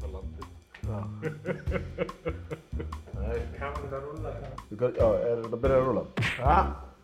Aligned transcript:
Það 0.00 0.12
landið. 0.16 0.46
Kameran 3.58 3.92
að 3.94 4.04
rúlla. 4.06 4.30
Já, 4.70 5.06
er 5.06 5.42
þetta 5.42 5.50
að 5.52 5.60
byrja 5.64 5.76
að 5.76 5.84
rúla? 5.88 6.04
Já, 6.24 6.56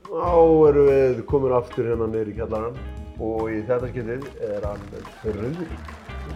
þá 0.06 0.30
erum 0.70 0.86
við 0.88 1.20
komin 1.28 1.56
aftur 1.56 1.90
hérna 1.90 2.06
niður 2.08 2.30
í 2.32 2.36
kjallarann 2.38 2.78
og 3.26 3.42
í 3.52 3.58
þetta 3.68 3.90
skiptið 3.92 4.24
er 4.48 4.64
hann 4.64 4.86
Fröðri, 5.20 5.68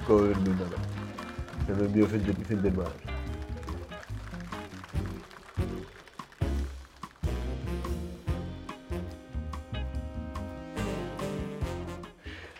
góður 0.08 0.44
minn 0.44 0.60
hérna, 0.60 0.80
sem 1.64 1.80
er 1.80 1.90
mjög 1.96 2.12
fyndin, 2.50 2.76
maður. 2.76 3.08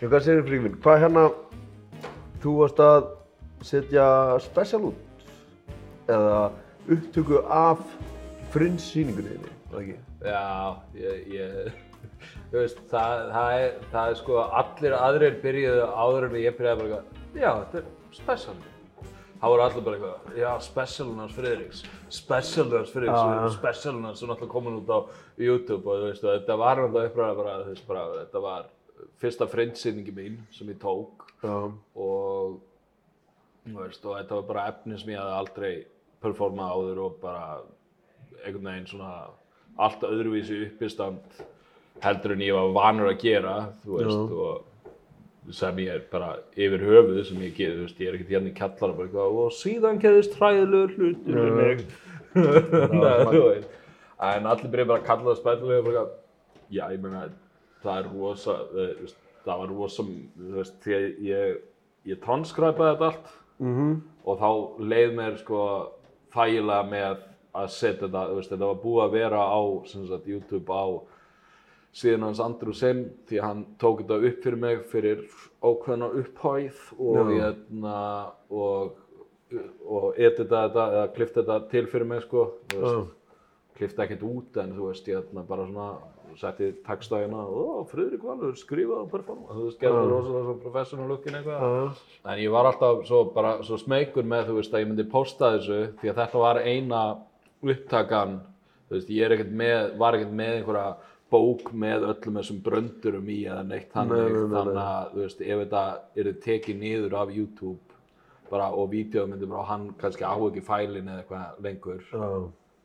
Hvað 0.01 0.23
segir 0.25 0.45
Fríkvinn? 0.49 0.77
Hvað 0.81 1.03
hérna, 1.05 1.29
þú 2.41 2.51
varst 2.63 2.79
að 2.81 3.20
setja 3.65 4.05
special 4.43 4.91
út 4.91 5.29
eða 6.11 6.51
upptöku 6.89 7.43
af 7.45 7.83
Fringe 8.51 8.81
sýningunni 8.83 9.37
þinni, 9.37 9.53
var 9.71 9.77
það 9.77 9.83
ekki? 9.85 9.97
Já, 10.27 10.47
ég, 10.99 11.21
ég, 11.37 11.77
þú 12.51 12.57
veist, 12.57 12.81
það, 12.91 13.23
það, 13.31 13.53
er, 13.61 13.77
það 13.93 14.09
er 14.09 14.19
sko 14.19 14.41
allir 14.61 14.95
aðrir 14.97 15.37
byrjuðu 15.45 15.85
áður 15.87 16.27
en 16.27 16.35
ég 16.41 16.57
byrjaði 16.57 16.81
bara 16.81 16.89
eitthvað, 16.89 17.23
já, 17.39 17.51
þetta 17.61 17.81
er 17.81 18.17
special. 18.17 18.57
Það 19.41 19.53
voru 19.53 19.63
allir 19.65 19.85
bara 19.85 19.97
eitthvað, 19.97 20.33
já, 20.37 20.49
specialun 20.65 21.21
hans 21.23 21.37
Friðriks, 21.37 21.85
specialun 22.13 22.77
hans 22.81 22.91
Friðriks, 22.93 23.23
já. 23.31 23.53
specialun 23.55 24.09
hans 24.09 24.19
sem 24.21 24.29
náttúrulega 24.29 24.53
komin 24.57 24.81
út 24.81 24.91
á 24.93 24.99
YouTube 25.41 25.87
og 25.87 26.03
þú 26.03 26.09
veist, 26.09 26.25
og 26.27 26.35
þetta 26.35 26.59
var 26.61 26.81
náttúrulega 26.83 27.13
uppræða 27.13 27.37
bara, 27.39 27.55
þú 27.63 27.71
veist, 27.71 27.87
bara, 27.87 28.03
þetta 28.19 28.43
var 28.43 28.67
fyrsta 29.23 29.47
Fringe-sýningi 29.49 30.13
mín 30.13 30.37
sem 30.53 30.69
ég 30.69 30.77
tók 30.81 31.25
Já, 31.41 31.55
og, 31.95 32.59
veist, 33.65 34.05
og 34.05 34.17
þetta 34.17 34.39
var 34.39 34.47
bara 34.49 34.67
efni 34.71 34.97
sem 34.99 35.13
ég 35.13 35.21
hafði 35.21 35.37
aldrei 35.37 35.71
performað 36.21 36.73
áður 36.75 37.03
og 37.05 37.21
bara 37.21 37.45
einhvern 38.41 38.69
veginn 38.71 38.89
svona 38.89 39.13
allt 39.81 40.03
öðruvísi 40.05 40.59
uppistand 40.67 41.41
heldur 42.01 42.35
en 42.35 42.43
ég 42.45 42.57
var 42.57 42.73
vanur 42.75 43.11
að 43.11 43.21
gera, 43.21 43.55
veist, 43.85 44.33
og 44.33 45.53
sem 45.57 45.81
ég 45.81 45.95
er 45.95 46.01
bara 46.11 46.35
yfir 46.53 46.85
höfuð 46.85 47.21
sem 47.27 47.43
ég 47.45 47.53
geði, 47.57 47.87
ég 47.97 48.09
er 48.09 48.17
ekkert 48.17 48.33
hérna 48.35 48.51
í 48.51 48.57
kjallara 48.57 48.97
bara 48.97 49.09
eitthvað 49.09 49.39
og 49.43 49.53
síðan 49.57 50.01
gerðist 50.01 50.37
hræðilegur 50.39 50.95
hlutur 50.97 51.39
við 51.41 51.53
mig. 51.59 51.77
En 54.21 54.45
allir 54.45 54.69
byrja 54.69 54.85
bara 54.85 55.01
að 55.01 55.07
kalla 55.07 55.31
það 55.31 55.37
spæðilega 55.39 55.81
og 55.81 55.85
bara 55.87 56.01
já, 56.69 56.83
ég 56.93 56.99
meina, 57.01 57.21
það 57.81 57.95
er 57.97 58.09
rosa, 58.13 58.57
þú 58.69 58.83
veist, 58.99 59.15
það 59.47 59.61
var 59.63 59.71
rosa, 59.73 60.05
því 60.83 60.93
að 60.93 61.07
ég, 61.25 61.55
ég 62.11 62.19
transkræpaði 62.21 62.91
þetta 62.91 63.07
allt 63.09 63.31
mhm, 63.61 63.95
og 64.25 64.41
þá 64.41 64.49
leið 64.91 65.15
mér 65.17 65.39
sko 65.41 65.61
þægilega 66.33 66.89
með 66.89 67.23
að 67.51 67.71
setja 67.75 68.05
þetta, 68.07 68.27
þú 68.29 68.37
veist, 68.37 68.51
þetta 68.53 68.69
var 68.69 68.83
búið 68.83 69.01
að 69.05 69.15
vera 69.17 69.41
á 69.43 69.61
sagt, 69.91 70.27
YouTube 70.29 70.71
á 70.71 70.85
síðan 71.91 72.29
hans 72.29 72.39
Andrew 72.39 72.75
Sim 72.75 73.03
því 73.27 73.41
hann 73.43 73.63
tók 73.81 74.03
þetta 74.03 74.19
upp 74.29 74.43
fyrir 74.45 74.59
mig 74.59 74.83
fyrir 74.91 75.23
ákveðna 75.59 76.07
upphæð 76.21 76.83
og 76.97 77.17
Já. 77.17 77.31
hérna 77.35 77.97
og 78.49 78.99
og 79.83 80.15
edita 80.15 80.45
þetta 80.67 80.85
eða 80.95 81.07
klifta 81.15 81.41
þetta 81.41 81.71
til 81.73 81.87
fyrir 81.91 82.07
mig 82.07 82.21
sko 82.23 82.45
þú 82.71 82.81
veist, 82.83 83.09
klifta 83.75 84.05
ekkert 84.05 84.23
út 84.23 84.59
en 84.61 84.71
þú 84.77 84.87
veist, 84.87 85.09
ég 85.11 85.19
hérna 85.19 85.43
bara 85.47 85.65
svona 85.67 85.87
setti 86.39 86.69
hérna, 86.85 87.43
ó, 87.45 87.83
Friðrik 87.89 88.23
Valur, 88.23 88.55
skrifa 88.59 89.01
og 89.01 89.11
performa, 89.11 89.49
þú 89.51 89.65
veist, 89.67 89.79
gerði 89.81 90.05
rosalega 90.11 90.45
svo 90.47 90.55
professional 90.63 91.09
lookin 91.11 91.37
eitthvað. 91.39 91.61
Já, 91.61 92.31
En 92.31 92.39
ég 92.43 92.51
var 92.53 92.69
alltaf 92.69 93.05
svo, 93.07 93.23
bara, 93.35 93.57
svo 93.63 93.77
smeykur 93.81 94.23
með 94.23 94.49
þú 94.49 94.57
veist 94.59 94.73
að 94.73 94.83
ég 94.83 94.91
myndi 94.91 95.07
posta 95.11 95.53
þessu 95.57 95.79
því 96.01 96.11
að 96.11 96.19
þetta 96.23 96.43
var 96.45 96.61
eina 96.63 97.03
upptakan 97.61 98.39
þú 98.89 98.97
veist, 98.97 99.13
ég 99.15 99.25
er 99.25 99.37
ekkert 99.37 99.55
með, 99.63 99.79
var 100.01 100.17
ekkert 100.17 100.35
með 100.41 100.57
einhverja 100.59 100.89
bók 101.31 101.71
með 101.71 102.09
öllum 102.09 102.41
þessum 102.41 102.59
bröndurum 102.65 103.29
í 103.31 103.37
eða 103.47 103.61
neitt 103.63 103.93
þannig. 103.93 104.19
Nei, 104.19 104.33
nei, 104.33 104.41
nei, 104.41 104.55
þannig 104.57 104.81
að 104.83 105.13
þú 105.13 105.23
veist, 105.23 105.41
ef 105.47 105.63
þetta 105.63 105.85
er 106.19 106.33
tekið 106.43 106.81
niður 106.81 107.17
af 107.21 107.31
YouTube 107.35 107.79
bara 108.51 108.71
og 108.75 108.89
vídeo 108.91 109.27
myndi 109.27 109.47
bara 109.47 109.63
og 109.63 109.69
hann 109.69 109.85
kannski 109.99 110.27
á 110.27 110.35
ekki 110.35 110.63
fælin 110.65 111.07
eða 111.07 111.21
eitthvað 111.23 111.61
lengur 111.63 112.01
já, 112.03 112.25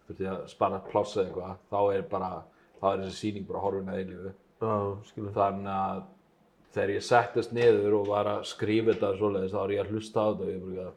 þurfti 0.06 0.28
að 0.30 0.44
spara 0.52 0.78
pláss 0.90 1.16
eða 1.16 1.24
eitthvað 1.26 1.56
þá 1.72 1.80
er 1.96 2.04
bara, 2.12 2.30
þá 2.81 2.87
er 2.92 3.00
þessi 3.04 3.19
sýning 3.22 3.48
bara 3.48 3.64
horfin 3.64 3.91
að 3.92 4.03
eilífu. 4.03 4.34
Já, 4.60 4.76
þannig 5.37 5.72
að 5.72 6.04
þegar 6.76 6.92
ég 6.92 7.04
settist 7.06 7.56
niður 7.56 7.98
og 8.00 8.06
var 8.12 8.31
að 8.37 8.47
skrifa 8.50 8.92
þetta 8.92 9.16
svoleiðis 9.16 9.53
þá 9.53 9.59
var 9.62 9.75
ég 9.75 9.82
að 9.82 9.92
hlusta 9.94 10.25
á 10.25 10.26
þetta 10.28 10.47
og 10.47 10.53
ég 10.53 10.62
bara 10.62 10.72
ekki 10.76 10.86
að 10.86 10.94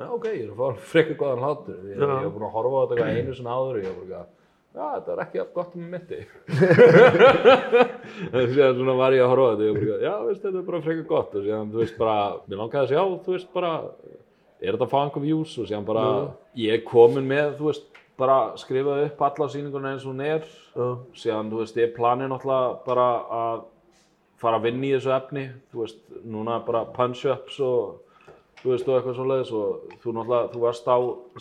Já, 0.00 0.06
ok, 0.14 0.26
ég 0.30 0.44
er 0.46 0.52
að 0.52 0.60
fá 0.60 0.84
frekar 0.92 1.16
góðan 1.18 1.40
hlátur. 1.44 1.80
Ég, 1.90 1.96
ég 1.98 2.08
var 2.08 2.28
búinn 2.30 2.44
að 2.46 2.52
horfa 2.54 2.78
á 2.78 2.82
þetta 2.82 2.94
eitthvað 2.94 3.18
einu 3.18 3.32
sinna 3.36 3.56
áður 3.56 3.78
og 3.80 3.82
ég 3.82 3.90
var 3.90 3.96
bara 3.98 4.06
ekki 4.06 4.20
að 4.20 4.36
Já, 4.70 4.84
þetta 4.94 5.10
er 5.12 5.20
ekki 5.24 5.44
gott 5.56 5.72
með 5.74 5.88
mitti. 5.90 6.18
en 8.38 8.52
síðan 8.52 8.92
var 9.00 9.16
ég 9.16 9.24
að 9.24 9.32
horfa 9.32 9.48
á 9.50 9.50
þetta 9.50 9.64
og 9.64 9.66
ég 9.66 9.74
var 9.74 9.80
bara 9.80 9.82
ekki 9.82 9.96
að 9.96 10.04
Já, 10.06 10.12
veist, 10.28 10.42
þetta 10.44 10.60
er 10.60 10.68
bara 10.68 10.82
frekar 10.84 11.08
gott. 11.10 11.34
Og 11.34 11.46
síðan, 11.48 11.72
þú 11.74 11.82
veist, 11.82 11.96
bara, 11.98 12.16
mér 12.46 12.62
langaði 12.62 12.84
að 12.84 12.92
sjá, 12.92 13.02
þú 13.26 13.34
veist, 13.34 13.50
bara 13.56 13.72
er 14.60 14.78
þetta 14.78 15.00
einhver 15.00 15.24
views? 15.26 15.56
Og 15.58 15.66
síðan 15.66 15.88
bara 15.90 16.04
ég 16.62 16.76
er 16.76 16.84
komin 16.86 17.26
með, 17.26 17.56
þú 17.58 17.68
veist, 17.72 18.00
bara 18.20 18.38
skrifaði 18.60 19.08
upp 19.10 19.22
alla 19.26 19.48
sýninguna 19.52 19.94
eins 19.94 20.04
og 20.06 20.12
hún 20.14 20.24
er. 20.26 20.44
Já, 20.76 20.86
síðan, 21.22 21.50
þú 21.52 21.62
veist, 21.62 21.80
ég 21.80 21.94
planið 21.96 22.30
náttúrulega 22.32 22.74
bara 22.86 23.06
að 23.40 23.62
fara 24.40 24.60
að 24.60 24.68
vinna 24.68 24.86
í 24.88 24.92
þessu 24.96 25.14
efni, 25.16 25.46
þú 25.72 25.82
veist, 25.84 26.02
núna 26.24 26.58
bara 26.64 26.84
punch-ups 26.96 27.58
og, 27.64 27.96
þú 28.62 28.74
veist, 28.74 28.88
og 28.88 28.98
eitthvað 28.98 29.16
svoleiðis 29.18 29.54
og 29.56 29.96
þú 30.04 30.14
náttúrulega, 30.18 30.52
þú 30.54 30.62
varst 30.66 30.88
á 30.88 30.96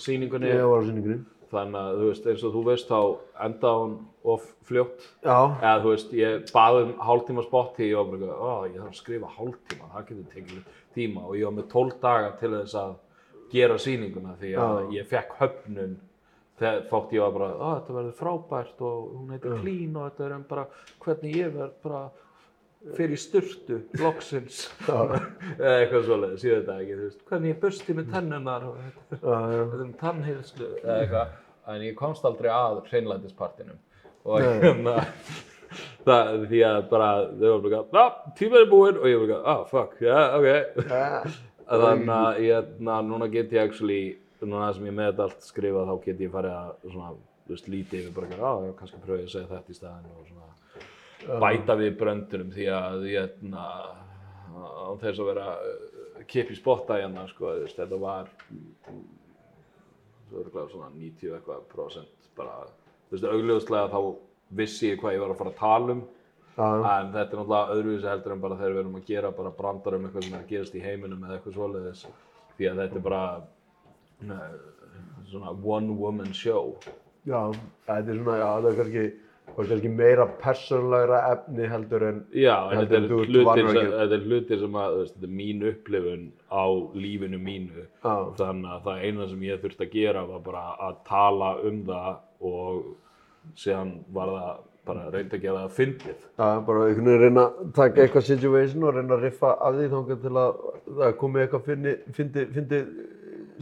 sýningunni, 0.07 0.50
ég 0.51 0.66
var 0.68 0.84
á 0.84 0.88
sýningunni. 0.89 1.19
þannig 1.50 1.79
að, 1.79 2.00
þú 2.01 2.09
veist, 2.12 2.28
eins 2.29 2.44
og 2.45 2.56
þú 2.57 2.63
veist, 2.68 2.91
þá 2.91 3.00
endaði 3.45 3.84
hún 3.85 3.94
of 4.34 4.50
fljótt, 4.68 5.06
Já, 5.23 5.38
eða, 5.62 5.78
þú 5.85 5.94
veist, 5.94 6.12
ég 6.19 6.51
baði 6.53 6.84
um 6.84 6.91
hálftíma 7.07 7.45
spott 7.47 7.72
því 7.79 7.88
ég 7.89 8.01
var 8.01 8.12
bara, 8.19 8.35
ó, 8.35 8.51
ég 8.68 8.75
þarf 8.81 8.91
að 8.91 9.00
skrifa 9.00 9.31
hálftíma, 9.38 9.94
það 9.95 10.09
getur 10.09 10.28
tekið 10.35 10.75
tíma. 11.00 11.23
Og 11.25 11.39
ég 11.39 11.47
var 11.47 11.56
með 11.56 11.72
12 11.72 11.95
daga 12.03 12.35
til 12.41 12.51
þess 12.57 12.75
að 12.84 12.94
gera 13.50 13.79
sýninguna 13.81 14.35
því 14.38 14.51
að 14.59 14.75
Já. 14.84 14.91
ég 15.00 15.09
fekk 15.09 15.34
höfnun 15.39 15.95
þegar 16.59 16.81
þótt 16.91 17.13
ég 17.15 17.23
var 17.25 17.35
bara, 17.37 17.49
að 17.55 17.75
þetta 17.79 17.97
verður 17.97 18.17
frábært 18.19 18.81
og 18.89 19.11
hún 19.17 19.33
heitir 19.35 19.59
Clean 19.61 19.95
og 19.99 20.09
þetta 20.09 20.25
er 20.27 20.35
um 20.37 20.47
bara 20.49 20.65
hvernig 21.05 21.37
ég 21.39 21.53
verð 21.55 21.75
bara 21.85 22.01
fyrir 22.95 23.19
sturtu, 23.19 23.81
loksins. 23.99 24.61
Eða 24.87 25.75
eitthvað 25.81 26.09
ég 26.13 26.55
veit 26.55 26.69
það 26.69 26.81
ekki, 26.83 26.95
þú 26.95 27.03
veist, 27.07 27.21
hvernig 27.31 27.51
ég 27.53 27.59
busti 27.63 27.95
með 27.97 28.09
tennunar 28.13 28.65
og 28.69 28.77
þetta 28.85 29.19
er- 29.19 29.69
þetta 29.73 29.83
um 29.85 29.93
tannheilslu 29.99 30.69
eða 30.79 30.97
eitthvað, 31.03 31.33
en 31.73 31.85
ég 31.89 31.97
komst 31.99 32.27
aldrei 32.29 32.51
að 32.53 32.79
hreinlætispartinum. 32.87 33.81
Og 34.29 34.43
hérna 34.43 34.95
það, 36.07 36.31
því 36.49 36.63
að 36.69 36.79
bara, 36.91 37.09
þau 37.35 37.51
var 37.51 37.61
bara, 37.65 37.83
já, 37.99 38.33
tímað 38.39 38.63
er 38.63 38.71
búinn. 38.71 38.99
Og 39.03 39.09
ég 39.11 39.21
var 39.21 39.29
bara, 39.33 39.43
ah, 39.53 39.61
fuck, 39.69 39.99
já, 40.03 40.17
ok. 40.39 40.49
Já, 40.89 41.37
þannig 41.69 42.15
að 42.15 42.41
hérna, 42.45 42.99
núna 43.05 43.27
get 43.33 43.53
ég 43.53 43.67
actually, 43.67 44.01
núna 44.45 44.69
sem 44.75 44.88
ég 44.88 44.95
með 44.95 45.11
þetta 45.11 45.25
allt 45.27 45.47
skrifað, 45.47 45.89
þá 45.89 46.05
get 46.05 46.23
ég 46.23 46.33
farið 46.33 46.55
að 46.55 46.72
svona, 46.85 47.09
þú 47.45 47.55
veist, 47.55 47.72
lítið 47.73 48.00
yfir 48.01 48.16
bara, 48.16 48.29
já, 48.31 48.51
já, 48.66 48.73
kannski 48.79 49.01
pröfa 49.03 49.19
ég 49.19 49.27
að 49.27 49.33
segja 49.35 49.51
þetta 49.53 49.73
í 49.73 49.79
staðinn 49.79 50.13
og 50.13 50.29
svona 50.29 51.39
bæta 51.44 51.75
við 51.79 51.97
bröndunum 52.00 52.53
því 52.55 52.67
að 52.72 53.07
hérna, 53.09 53.66
á 54.55 54.89
þess 55.01 55.19
að 55.19 55.29
vera 55.33 55.47
uh, 55.57 56.22
kip 56.29 56.53
í 56.53 56.57
spotta 56.57 57.00
hérna, 57.01 57.25
sko, 57.31 57.51
þú 57.57 57.66
veist, 57.66 57.81
þetta 57.81 58.00
var 58.05 58.31
örugglega 60.29 60.69
svona 60.71 60.89
90 60.94 61.35
eitthvað 61.35 61.67
prósent 61.73 62.31
bara, 62.38 62.63
þú 63.09 63.17
veist, 63.17 63.29
augljóslega 63.33 63.91
þá 63.91 64.00
vissi 64.59 64.94
ég 64.94 65.01
hvað 65.01 65.16
ég 65.16 65.23
var 65.23 65.33
að 65.33 65.41
fara 65.44 65.53
að 65.53 65.61
tala 65.61 65.95
um. 65.97 66.07
En 66.59 67.11
þetta 67.13 67.21
er 67.23 67.39
náttúrulega 67.39 67.75
öðruvísi 67.75 68.09
heldur 68.09 68.33
en 68.33 68.41
bara 68.44 68.56
þegar 68.59 68.73
við 68.73 68.81
erum 68.81 68.97
að 69.00 69.06
gera 69.07 69.30
bara 69.31 69.51
brandar 69.56 69.95
um 69.95 70.07
eitthvað 70.07 70.25
sem 70.25 70.33
er 70.33 70.41
að 70.41 70.50
gerast 70.50 70.75
í 70.75 70.81
heiminum 70.83 71.21
eða 71.24 71.38
eitthvað 71.38 71.56
svoleiðis 71.56 72.01
því 72.57 72.68
að 72.68 72.81
þetta 72.81 72.97
er 73.00 73.06
bara 73.06 73.21
svona 75.30 75.54
one 75.63 75.95
woman 76.00 76.33
show 76.33 76.75
já, 77.27 77.42
þetta 77.88 78.13
er 78.13 78.21
svona, 78.21 78.38
já, 78.39 78.48
það 78.63 78.69
er 78.69 78.77
kannski, 78.80 79.04
það 79.50 79.60
er 79.63 79.69
kannski 79.71 79.92
meira 80.00 80.27
persónlegra 80.44 81.19
efni 81.33 81.68
heldur 81.71 82.06
en, 82.07 82.21
Já, 82.36 82.56
en 82.69 82.83
þetta 82.83 83.00
er, 83.00 83.10
hlutir, 83.10 83.68
sem, 83.74 83.92
þetta 83.95 84.18
er 84.18 84.25
hlutir 84.30 84.63
sem 84.63 84.80
að, 84.83 84.95
veist, 85.01 85.18
þetta 85.18 85.30
er 85.30 85.36
mín 85.42 85.68
upplifun 85.71 86.24
á 86.50 86.66
lífinu 86.95 87.42
mínu. 87.44 87.86
Já. 88.04 88.16
Þannig 88.39 88.71
að 88.75 88.88
það 88.88 89.04
eina 89.06 89.30
sem 89.33 89.45
ég 89.50 89.62
þurfti 89.66 89.88
að 89.88 89.94
gera 89.98 90.25
var 90.30 90.42
bara 90.48 90.65
að 90.88 90.98
tala 91.10 91.51
um 91.69 91.83
það 91.89 92.10
og 92.50 92.89
síðan 93.60 93.94
var 94.15 94.33
það 94.38 94.65
bara 94.89 95.06
að 95.06 95.15
reynda 95.18 95.38
að 95.38 95.44
gera 95.44 95.63
það 95.65 95.74
fyndið. 95.77 96.22
já, 96.39 96.48
bara 96.65 96.86
einhvern 96.88 97.10
veginn 97.10 97.24
reyna 97.24 97.45
að 97.45 97.72
taka 97.77 98.04
eitthvað 98.04 98.25
situation 98.25 98.86
og 98.88 98.95
reyna 98.95 99.18
að 99.18 99.25
riffa 99.27 99.51
af 99.68 99.75
því 99.75 99.89
þangað 99.92 100.22
til 100.24 100.31
að 100.42 100.62
það 101.00 101.15
komi 101.19 101.42
eitthvað 101.44 101.65
fyndi, 101.68 101.94
fyndi, 102.18 102.45
fyndi 102.56 102.80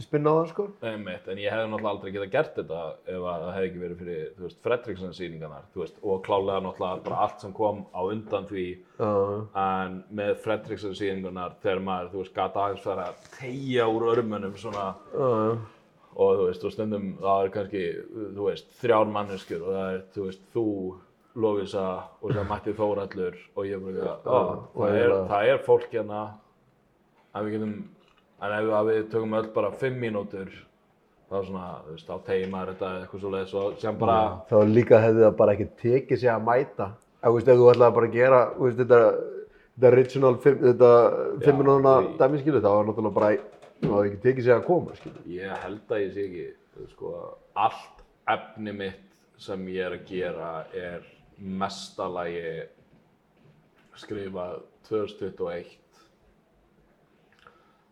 spinna 0.04 0.30
á 0.30 0.34
það 0.38 0.48
sko. 0.52 0.64
Einmitt, 0.88 1.28
en 1.32 1.38
ég 1.42 1.50
hefði 1.52 1.68
náttúrulega 1.72 1.92
aldrei 1.94 2.12
getað 2.14 2.30
gert 2.34 2.58
þetta 2.58 2.80
ef 3.14 3.22
að 3.32 3.44
það 3.44 3.54
hefði 3.56 3.68
ekki 3.70 3.80
verið 3.82 4.02
fyrir, 4.02 4.52
Fredriksson 4.66 5.16
sýningarnar, 5.18 5.64
þú 5.74 5.82
veist, 5.84 5.98
og 6.02 6.20
klálega 6.26 6.64
náttúrulega 6.66 7.02
bara 7.08 7.22
allt 7.26 7.40
sem 7.44 7.54
kom 7.56 7.80
á 7.94 8.00
undan 8.06 8.46
því, 8.50 8.66
Já, 8.98 9.10
en 9.64 9.98
með 10.20 10.34
Fredriksson 10.44 10.94
sýningarnar, 10.98 11.56
þegar 11.64 11.82
maður, 11.88 12.12
þú 12.14 12.22
veist, 12.22 12.34
gata 12.38 12.64
aðeins 12.68 12.84
fyrir 12.86 13.02
að 13.08 13.26
tegja 13.40 13.88
úr 13.90 14.06
örmunum 14.14 14.56
svona, 14.60 14.86
já. 15.14 15.28
og 16.18 16.38
þú 16.40 16.46
veist, 16.48 16.64
og 16.70 16.72
stundum 16.76 17.10
það 17.22 17.44
er 17.48 17.52
kannski, 17.58 17.84
þú 18.38 18.48
veist, 18.52 18.72
þrjár 18.80 19.12
manneskjur 19.18 19.66
og 19.68 19.76
það 19.76 19.92
er, 19.96 20.00
þú 20.16 20.30
veist, 20.30 20.48
þú, 20.54 20.64
Lovisa 21.38 21.82
og 22.24 22.32
það 22.34 22.46
mætti 22.50 22.72
Þórallur 22.74 23.36
og 23.54 23.66
ég 23.68 23.82
bara, 23.84 24.14
er, 24.88 24.96
eiginlega- 24.96 25.26
það 25.30 25.50
er 25.52 25.60
fólk 25.62 25.84
hérna 25.92 26.22
að 27.36 27.44
við 27.46 27.52
getum, 27.54 27.74
en 28.42 28.54
ef 28.58 28.68
að 28.78 28.88
við 28.92 29.06
tökum 29.12 29.34
öll 29.38 29.48
bara 29.54 29.70
fimm 29.80 29.98
mínútur 30.02 30.50
þá 31.28 31.36
svona, 31.44 31.64
þú 31.84 31.94
veist, 31.96 32.06
þá 32.08 32.24
tegir 32.28 32.52
maður 32.52 32.70
þetta 32.74 32.90
eitthvað 33.02 33.20
svo 33.24 33.32
leiðis 33.34 33.54
og 33.60 33.80
sem 33.82 33.98
bara, 34.00 34.20
Þá 34.48 34.56
líka 34.72 35.00
hefði 35.02 35.24
það 35.26 35.34
bara 35.42 35.54
ekki 35.56 35.66
tekið 35.82 36.20
sig 36.22 36.30
að 36.32 36.46
mæta. 36.46 36.86
Ef, 37.18 37.32
veist, 37.34 37.50
ef 37.52 37.58
þú 37.58 37.66
ætlaði 37.72 37.96
bara 37.98 38.08
að 38.08 38.14
gera 38.16 38.38
veist, 38.62 38.78
þetta, 38.78 39.00
þetta 39.74 39.90
original 39.92 40.32
fimm, 40.44 40.62
þetta 40.64 40.90
fimm 41.44 41.60
minúna 41.62 41.94
ég- 42.06 42.16
dæmi 42.22 42.40
skilu, 42.40 42.62
þá 42.64 42.70
var 42.72 42.88
náttúrulega 42.88 43.14
bara, 43.18 43.30
það 43.82 43.92
hefði 43.98 44.08
ekki 44.12 44.22
tekið 44.24 44.44
sig 44.48 44.54
að 44.56 44.64
koma 44.70 44.96
skilu. 44.96 45.20
ég 45.34 45.60
held 45.66 45.92
að 45.98 46.02
ég 46.06 46.14
sé 46.14 46.24
ekki, 46.28 46.46
sko, 46.94 47.12
allt 47.66 48.02
efni 48.28 48.72
mitt 48.78 49.04
sem 49.38 49.66
ég 49.68 49.84
er 49.86 49.98
að 49.98 50.06
gera 50.08 50.64
er 50.74 51.04
mestalagi 51.38 52.66
skrifað 53.98 54.62
2021 54.88 55.76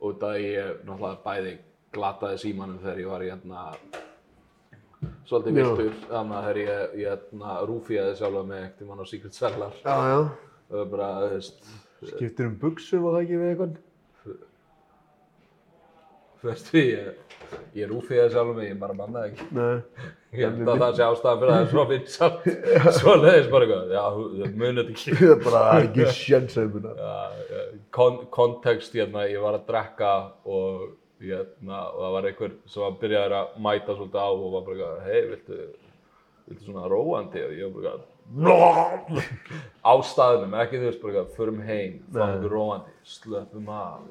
af 0.01 0.37
því 0.37 0.51
ég 0.53 0.83
náttúrulega 0.87 1.23
bæði 1.25 1.55
glataði 1.97 2.39
símanum 2.43 2.81
þegar 2.83 3.01
ég 3.01 3.09
var 3.13 3.25
í 3.25 3.31
hérna 3.31 3.63
svolítið 5.27 5.57
viltur 5.61 5.95
þannig 6.11 6.37
að 6.37 6.45
þegar 6.47 6.61
ég, 6.63 6.97
ég 7.01 7.09
hérna 7.15 7.57
rúfiaði 7.71 8.17
sjálfa 8.21 8.43
mig 8.51 8.63
ekkert 8.67 8.83
í 8.85 8.89
mann 8.91 9.03
á 9.03 9.07
Secret 9.11 9.37
Cellar 9.37 9.75
Já, 9.83 9.97
já. 10.13 10.21
og 10.77 10.91
bara, 10.93 11.09
þú 11.25 11.33
veist, 11.37 11.67
Skiptir 12.07 12.51
um 12.51 12.57
buksur 12.61 13.01
var 13.03 13.17
það 13.17 13.25
ekki 13.25 13.41
við 13.41 13.51
eitthvað? 13.53 13.77
þú 16.41 16.51
veist 16.51 16.71
því 16.71 16.83
ég, 16.91 17.09
ég 17.81 17.91
rúfiaði 17.91 18.35
sjálfa 18.35 18.57
mig, 18.59 18.69
ég 18.71 18.81
bara 18.83 18.99
mannaði 19.01 19.33
ekki 19.33 19.49
Nei. 19.57 19.77
Ég 20.37 20.45
held 20.45 20.69
að 20.69 20.83
það 20.83 20.97
sé 20.99 21.05
ástæðan 21.07 21.39
fyrir 21.41 21.53
að 21.53 21.57
það 21.57 21.65
er 21.65 21.71
svo 21.73 21.85
vinsalt, 21.91 22.47
svo 22.99 23.15
leiðis 23.23 23.49
bara 23.53 23.67
eitthvað, 23.67 23.95
já, 23.97 24.05
munið 24.61 24.91
ekki. 24.93 25.15
Það 25.17 25.33
er 25.33 25.41
bara 25.47 25.63
ekki 25.81 26.07
sjens 26.19 26.59
að 26.61 26.75
muna. 26.77 26.93
Já, 27.01 27.41
já, 27.53 27.63
kon 27.97 28.19
kontekst 28.37 28.97
hérna, 28.99 29.25
ég 29.31 29.41
var 29.45 29.57
að 29.59 29.65
drekka 29.71 30.13
og, 30.45 30.83
hérna, 31.25 31.81
og 31.93 32.03
það 32.05 32.15
var 32.19 32.29
einhver 32.31 32.55
sem 32.75 32.85
var 32.85 32.99
byrjaður 33.03 33.37
að 33.41 33.57
mæta 33.69 33.97
svolítið 33.97 34.21
á 34.21 34.29
og 34.29 34.47
var 34.57 34.67
bara 34.69 34.77
eitthvað, 34.77 35.01
hei, 35.09 35.23
viltu, 35.33 35.61
viltu 36.51 36.69
svona 36.69 36.93
róandi? 36.93 37.45
Og 37.47 37.57
ég 37.57 37.73
var 37.73 37.77
bara 37.81 37.95
eitthvað, 37.97 38.13
á 39.87 39.93
staðnum, 40.13 40.57
ekki 40.65 40.81
þú 40.83 40.89
veist, 40.91 41.05
bara 41.07 41.27
förum 41.37 41.61
heim, 41.65 42.01
fáum 42.13 42.35
okkur 42.41 42.57
róandi, 42.59 42.97
slöpum 43.07 43.69
af. 43.71 44.03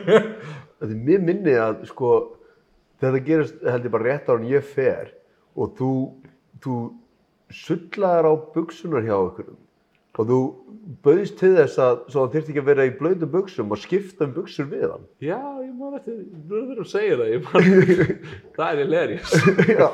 Þetta 0.80 0.92
er 0.94 1.00
mér 1.04 1.24
minni 1.26 1.54
að 1.60 1.82
sko 1.90 2.12
þetta 3.00 3.24
gerist 3.24 3.64
held 3.64 3.86
ég 3.88 3.94
bara 3.94 4.08
rétt 4.08 4.28
á 4.28 4.32
hann 4.32 4.48
ég 4.48 4.64
fer 4.64 5.10
og 5.56 5.74
þú, 5.78 5.92
þú 6.62 6.76
sullaðar 7.52 8.28
á 8.28 8.34
buksunar 8.54 9.04
hjá 9.04 9.16
okkur 9.16 9.50
og 10.20 10.26
þú 10.28 10.38
bauðst 11.04 11.36
til 11.40 11.52
þess 11.54 11.78
að 11.80 12.00
hann 12.12 12.32
þyrfti 12.32 12.52
ekki 12.52 12.60
að 12.60 12.68
vera 12.68 12.86
í 12.88 12.92
blöðum 12.98 13.30
buksum 13.32 13.72
og 13.72 13.80
skipta 13.80 14.26
um 14.26 14.32
buksur 14.34 14.66
við 14.68 14.86
hann. 14.90 15.04
Já, 15.22 15.38
ég 15.62 15.70
man 15.78 15.94
eftir, 15.96 16.16
þú 16.48 16.62
verður 16.66 16.80
að 16.82 16.88
segja 16.90 17.18
það, 17.20 17.34
man, 17.46 17.68
það 18.56 18.72
er 18.72 18.82
hilarious. 18.82 19.34
Já, 19.80 19.86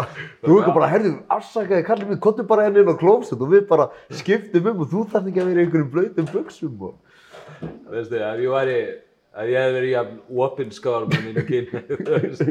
þú 0.46 0.58
ekki 0.60 0.76
bara, 0.78 0.90
herðu, 0.94 1.12
afsakaði 1.36 1.86
kallið 1.90 2.12
mig, 2.12 2.20
kottu 2.26 2.46
bara 2.48 2.66
henni 2.66 2.82
inn 2.82 2.90
á 2.90 2.96
klófsett 2.98 3.44
og 3.44 3.52
við 3.52 3.66
bara 3.70 3.90
skiptum 4.22 4.70
um 4.72 4.82
og 4.86 4.90
þú 4.94 5.04
þarf 5.12 5.30
ekki 5.30 5.44
að 5.44 5.52
vera 5.52 5.62
í 5.62 5.66
einhverjum 5.66 5.92
blöðum 5.94 6.32
buksum 6.32 6.88
og... 6.88 6.96
Veistu, 7.90 8.18
ef 8.20 8.40
ég 8.42 8.50
væri, 8.52 8.78
ef 9.36 9.50
ég 9.52 9.60
hefði 9.60 9.76
verið 9.78 9.92
jafn 9.92 10.16
opinskáður 10.46 11.06
með 11.12 11.26
mínu 11.28 11.44
kynni, 11.50 11.84
þú 12.06 12.18
veist, 12.24 12.42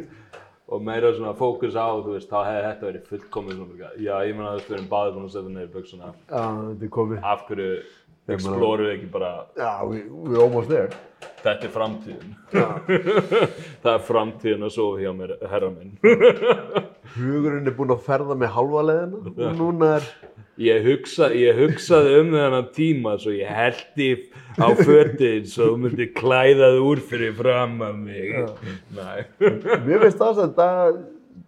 og 0.66 0.82
meira 0.88 1.12
svona 1.14 1.36
fókus 1.38 1.76
á, 1.78 1.88
þú 2.02 2.16
veist, 2.16 2.30
þá 2.32 2.40
hefði 2.48 2.64
þetta 2.70 2.90
verið 2.90 3.10
fullkomið 3.12 3.60
svona, 3.60 3.92
já, 4.02 4.16
ég 4.26 4.38
meina 4.40 4.50
að 4.50 4.56
þú 4.56 4.60
veist, 4.62 4.72
við 4.72 4.78
erum 4.80 4.90
báðir 4.96 5.14
búin 5.18 5.28
að 5.30 5.36
setja 5.36 5.54
niður 5.58 5.72
buksuna, 5.76 6.14
Já, 6.32 6.44
þetta 6.72 6.88
er 6.90 6.94
komið. 7.00 7.20
af 7.34 7.46
hverju 7.50 7.70
exploruðu 8.36 8.94
ekki 8.96 9.10
bara, 9.14 9.34
Já, 9.60 9.70
we, 9.86 10.00
we're 10.10 10.42
almost 10.42 10.72
there. 10.74 10.90
þetta 11.46 11.68
er 11.68 11.74
framtíðin. 11.76 12.32
það 13.86 13.92
er 13.94 14.06
framtíðin 14.08 14.66
að 14.66 14.74
sofa 14.74 15.04
hjá 15.04 15.12
mér, 15.20 15.36
herra 15.52 15.70
minn. 15.76 15.94
Hugurinn 17.14 17.70
er 17.70 17.76
búinn 17.78 17.94
að 17.94 18.06
ferða 18.08 18.38
með 18.40 18.54
halva 18.56 18.86
leiðina. 18.90 19.22
Og 19.36 19.60
núna 19.60 19.92
er... 20.00 20.08
Ég, 20.56 20.86
hugsa, 20.86 21.28
ég 21.36 21.58
hugsaði 21.60 22.14
um 22.22 22.30
þennan 22.32 22.70
tíma 22.76 23.18
svo 23.20 23.34
ég 23.36 23.50
heldi 23.52 24.06
á 24.56 24.72
fötin 24.80 25.44
svo 25.52 25.74
þú 25.74 25.82
myndir 25.84 26.14
klæðað 26.16 26.80
úr 26.80 27.02
fyrir 27.04 27.36
fram 27.36 27.76
að 27.84 27.98
mig. 28.06 28.32
Mér 29.42 30.06
finnst 30.06 30.22
það 30.22 30.40
að 30.46 30.56
það 30.62 31.02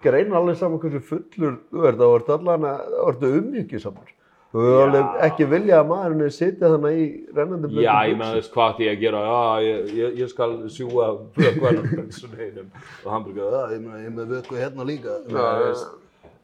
greina 0.03 0.41
alveg 0.41 0.59
saman 0.59 0.81
hversu 0.83 1.01
fullur 1.07 1.55
þú 1.71 1.87
ert, 1.87 2.01
þá 2.01 2.07
ertu 2.09 2.35
allan 2.35 2.67
að, 2.67 2.83
þá 2.91 3.05
ertu 3.13 3.31
umhyggju 3.39 3.81
saman. 3.85 4.11
Þú 4.47 4.63
hefur 4.63 4.97
ekki 5.25 5.45
vilja 5.51 5.81
að 5.81 5.89
maðurinn 5.89 6.23
er 6.23 6.31
sitja 6.31 6.69
þannig 6.71 6.97
í 6.97 7.07
rennandi 7.35 7.67
blöndum 7.67 7.83
Já, 7.83 7.95
ég 8.07 8.15
meina 8.15 8.29
þess 8.37 8.51
hvað 8.53 8.77
ég 8.85 8.93
að 8.93 9.01
gera, 9.01 9.23
já, 9.27 9.65
ég, 9.65 9.89
ég, 9.97 10.13
ég 10.21 10.29
skal 10.31 10.53
sjúga 10.71 11.07
vökvarnarbönsunum 11.35 12.43
einum 12.45 12.69
og 12.77 13.09
hann 13.11 13.25
bara, 13.25 13.49
já, 13.51 13.73
ég 13.75 13.81
meina, 13.83 13.99
ég 13.99 14.07
er 14.07 14.15
með 14.15 14.31
vökku 14.37 14.59
hérna 14.61 14.85
líka. 14.87 15.17
Já, 15.27 15.41
þú 15.43 15.65
veist, 15.65 15.91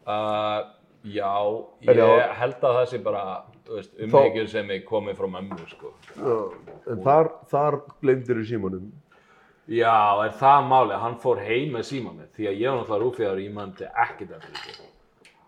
uh, 0.03 0.57
já, 1.15 1.31
ég 1.87 2.01
já. 2.03 2.27
held 2.41 2.67
að 2.67 2.77
það 2.79 2.89
sé 2.91 2.99
bara, 3.07 3.23
þú 3.69 3.79
veist, 3.79 3.95
umhyggjur 4.07 4.51
sem 4.57 4.75
ég 4.75 4.83
komið 4.89 5.21
frá 5.21 5.29
mömmu, 5.37 5.61
sko. 5.71 5.95
Já, 6.17 6.37
en 6.91 7.03
þar, 7.07 7.31
þar 7.55 7.79
glemdir 8.03 8.41
þú 8.41 8.49
símanum. 8.51 8.91
Já, 9.71 9.95
er 10.25 10.35
það 10.43 10.65
máli, 10.67 10.99
hann 10.99 11.15
fór 11.23 11.39
heim 11.39 11.77
með 11.77 11.87
síma 11.87 12.11
mitt, 12.11 12.33
því 12.35 12.49
að 12.51 12.57
ég 12.59 12.67
var 12.67 12.81
náttúrulega 12.81 13.05
rúfjaður 13.05 13.39
og 13.39 13.45
ég 13.45 13.55
mandi 13.55 13.87
ekkert 13.87 14.35
eftir 14.41 14.59
þessu. 14.59 14.89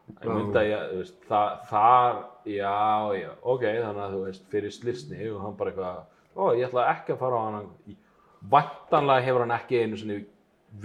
Já. 0.05 0.29
myndi 0.29 0.59
að 0.61 0.67
ég, 0.69 0.81
þú 0.91 0.97
veist, 1.01 1.15
það, 1.29 1.47
þar, 1.71 2.17
já, 2.45 2.73
já, 3.17 3.29
ok, 3.41 3.63
þannig 3.65 4.03
að 4.05 4.13
þú 4.15 4.19
veist, 4.27 4.43
fyrir 4.53 4.73
slisni 4.75 5.17
og 5.31 5.39
hann 5.41 5.55
bara 5.57 5.71
eitthvað, 5.73 6.03
ó, 6.37 6.43
ég 6.53 6.67
ætla 6.69 6.83
ekki 6.91 7.15
að 7.15 7.21
fara 7.23 7.39
á 7.41 7.43
hann, 7.47 7.69
væntanlega 8.53 9.25
hefur 9.25 9.43
hann 9.45 9.55
ekki 9.57 9.81
einu 9.81 9.97
sinni 9.99 10.19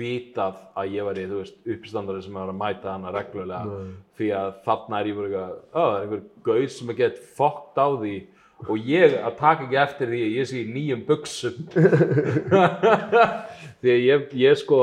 vitað 0.00 0.56
að 0.78 0.92
ég 0.94 1.06
væri, 1.10 1.26
þú 1.28 1.36
veist, 1.42 1.56
uppstandari 1.74 2.24
sem 2.24 2.36
var 2.40 2.52
að 2.52 2.60
mæta 2.62 2.94
hana 2.94 3.12
reglulega, 3.14 3.64
Nei. 3.68 3.94
því 4.18 4.28
að 4.40 4.48
þarna 4.66 4.94
er 5.00 5.06
ég 5.10 5.16
bara 5.20 5.30
eitthvað, 5.30 5.54
ó, 5.74 5.80
það 5.80 5.96
er 5.96 6.02
einhver 6.04 6.22
gauð 6.48 6.68
sem 6.76 6.92
er 6.94 6.98
gett 7.04 7.18
fokkt 7.38 7.76
á 7.80 7.86
því 8.00 8.16
og 8.68 8.76
ég 8.90 9.14
að 9.24 9.34
taka 9.40 9.64
ekki 9.66 9.78
eftir 9.80 10.10
því 10.12 10.20
að 10.26 10.34
ég 10.36 10.44
sé 10.50 10.56
í 10.60 10.72
nýjum 10.74 11.02
buksum 11.08 11.54
því 13.80 13.88
að 13.94 14.02
ég, 14.04 14.26
ég 14.36 14.58
sko 14.60 14.80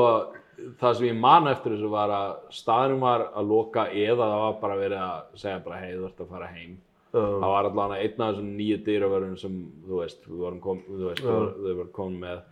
það 0.80 0.98
sem 0.98 1.08
ég 1.08 1.16
man 1.20 1.48
eftir 1.50 1.74
þessu 1.74 1.88
var 1.92 2.12
að 2.14 2.34
staðnum 2.54 3.06
var 3.06 3.24
að 3.30 3.50
loka 3.52 3.86
eða 3.92 4.26
það 4.26 4.44
var 4.44 4.60
bara 4.62 4.78
verið 4.82 5.02
að 5.04 5.40
segja 5.42 5.64
bara 5.64 5.80
hei 5.82 5.90
þú 5.94 6.04
ert 6.08 6.22
að 6.24 6.30
fara 6.34 6.52
heim 6.52 6.76
Já, 7.08 7.22
það 7.24 7.48
var 7.48 7.66
allavega 7.70 8.04
einn 8.04 8.20
af 8.20 8.30
þessum 8.34 8.48
nýju 8.58 8.78
dýravörðum 8.84 9.36
sem 9.40 9.52
þú 9.86 10.00
veist, 10.02 10.24
við 10.28 10.40
vorum 10.42 10.58
kom, 10.60 10.80
þú 10.84 11.06
veist, 11.06 11.22
Já. 11.24 11.36
þau 11.56 11.76
voru 11.78 11.92
komin 11.96 12.18
með 12.20 12.42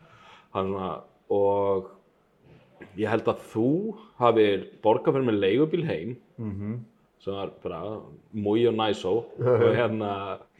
svona 0.54 0.90
og 1.36 1.90
ég 2.96 3.10
held 3.12 3.28
að 3.28 3.42
þú 3.52 3.70
hafið 4.20 4.68
borgað 4.84 5.18
fyrir 5.18 5.28
með 5.28 5.40
leigubíl 5.42 5.84
heim 5.88 6.14
mhm. 6.40 6.78
sem 7.24 7.36
var 7.36 7.52
bara 7.64 7.80
mjög 8.32 8.78
næsó 8.78 9.14
og 9.26 9.66
hérna 9.78 10.12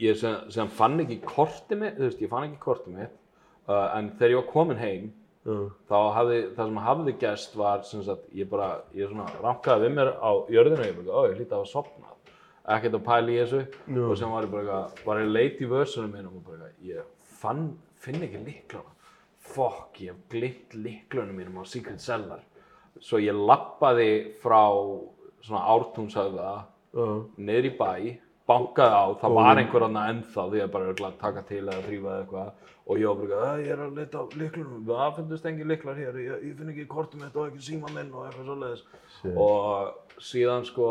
ég 0.02 0.18
sem, 0.20 0.36
sem 0.52 0.68
fann 0.76 1.00
ekki 1.04 1.22
kortið 1.24 1.84
mitt, 1.84 1.96
þú 1.96 2.10
veist, 2.10 2.24
ég 2.26 2.32
fann 2.32 2.50
ekki 2.50 2.60
kortið 2.66 2.98
mitt 3.00 3.16
uh, 3.70 3.96
en 3.96 4.12
þegar 4.18 4.34
ég 4.34 4.42
var 4.42 4.52
komin 4.52 4.82
heim 4.82 5.08
Já, 5.46 5.56
þá 5.86 5.96
hafði, 6.16 6.38
það 6.56 6.66
sem 6.70 6.78
hafði 6.82 7.12
gæst 7.22 7.52
var 7.56 7.82
sem 7.86 8.02
sagt, 8.02 8.24
ég 8.34 8.48
bara, 8.50 8.80
ég 8.98 9.08
svona 9.12 9.26
rankaði 9.44 9.86
við 9.86 9.94
mér 9.94 10.08
á 10.18 10.30
jörðinu 10.50 10.82
og 10.82 10.88
ég 10.90 10.96
bara, 10.98 11.14
ó, 11.14 11.20
ég 11.30 11.36
hlýtti 11.38 11.54
að 11.54 11.60
hafa 11.60 11.70
sopnað 11.70 12.12
ekkert 12.76 12.96
að 12.98 13.04
pæla 13.06 13.30
í 13.30 13.36
þessu. 13.44 13.60
Já. 13.94 14.02
og 14.10 14.16
sem 14.18 14.30
var 14.34 14.42
ég 14.42 14.50
bara, 14.50 14.62
eitthvað- 14.64 15.04
var 15.06 15.20
ég 15.22 15.30
leit 15.36 15.60
í 15.62 15.68
vörsunum 15.70 16.12
mínum 16.16 16.36
og 16.40 16.44
bara, 16.48 16.66
eitthvað, 16.66 16.88
ég 16.90 17.04
fann, 17.38 17.78
finn 18.02 18.22
ekki 18.26 18.42
liklana 18.44 18.90
fokk, 19.46 20.00
ég 20.02 20.10
hef 20.10 20.28
glitt 20.34 20.74
liklunum 20.74 21.36
mínum 21.38 21.60
á 21.62 21.64
Secret 21.64 22.00
Cellar. 22.02 22.40
Svo 23.00 23.18
ég 23.22 23.30
lappaði 23.36 24.34
frá 24.42 24.66
svona 25.46 25.62
ártúnshöfða 25.76 26.64
já, 26.96 27.06
niður 27.38 27.68
í 27.70 27.76
bæ, 27.78 28.18
bankaði 28.46 28.94
á, 28.94 29.04
það 29.20 29.36
var 29.40 29.60
einhver 29.60 29.86
annað 29.86 30.10
ennþá 30.12 30.46
því 30.52 30.62
að 30.64 30.72
bara 30.76 30.94
taka 31.20 31.42
til 31.48 31.64
eða 31.64 31.86
þrýfa 31.86 32.12
eða 32.12 32.20
eitthvað 32.22 32.50
og 32.86 33.00
ég 33.02 33.08
var 33.08 33.16
bara, 33.26 33.56
"Æ, 33.56 33.66
ég 33.66 33.72
er 33.72 33.80
að 33.82 33.96
leita 33.96 34.18
á 34.22 34.24
liklunum, 34.38 34.84
það 34.86 35.16
finnst 35.16 35.46
engin 35.46 35.68
liklar 35.68 35.96
hér, 35.96 36.14
ég, 36.14 36.44
ég 36.44 36.56
finn 36.56 36.70
ekki 36.70 36.86
kortum 36.86 37.20
mitt 37.20 37.36
og 37.36 37.50
ekki 37.50 37.66
síma 37.70 37.90
minn 37.94 38.14
og 38.14 38.26
eitthvað 38.26 38.46
Shit. 39.20 39.36
og 39.36 39.94
síðan 40.20 40.64
sko, 40.64 40.86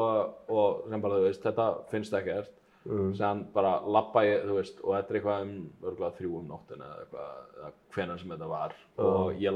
og 0.50 0.90
sem 0.90 1.02
bara 1.02 1.14
þú 1.16 1.24
veist, 1.30 1.44
þetta 1.44 1.90
finnst 1.90 2.14
ekkert 2.14 2.50
Mm. 2.86 3.16
Séðan 3.18 3.40
bara 3.54 3.80
labba 3.90 4.22
ég, 4.28 4.44
þú 4.46 4.60
veist, 4.60 4.82
og 4.84 4.94
þetta 4.94 5.10
er 5.10 5.18
eitthvað 5.18 5.46
um 5.46 5.54
örgulega 5.90 6.18
þrjú 6.20 6.34
um 6.38 6.50
nóttina 6.52 6.86
eða 6.86 7.00
eitthvað, 7.02 7.72
hvenær 7.96 8.20
sem 8.22 8.34
þetta 8.36 8.50
var. 8.52 8.76
Og 9.02 9.40
ég 9.42 9.56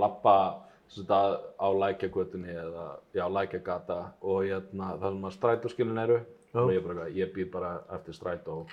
sem 0.90 1.04
þetta 1.06 1.20
á 1.62 1.68
lækjagötunni 1.84 2.56
eða, 2.64 2.86
já, 3.14 3.26
lækjagata 3.30 4.00
og 4.24 4.40
hérna, 4.48 4.88
það 4.98 5.14
sem 5.14 5.28
að 5.30 5.36
strætóskilin 5.38 6.04
eru. 6.04 6.20
Og 6.58 6.72
ég 6.74 6.86
bara, 6.86 7.08
ég 7.14 7.34
býð 7.34 7.52
bara 7.54 7.74
eftir 7.94 8.18
strætó. 8.18 8.64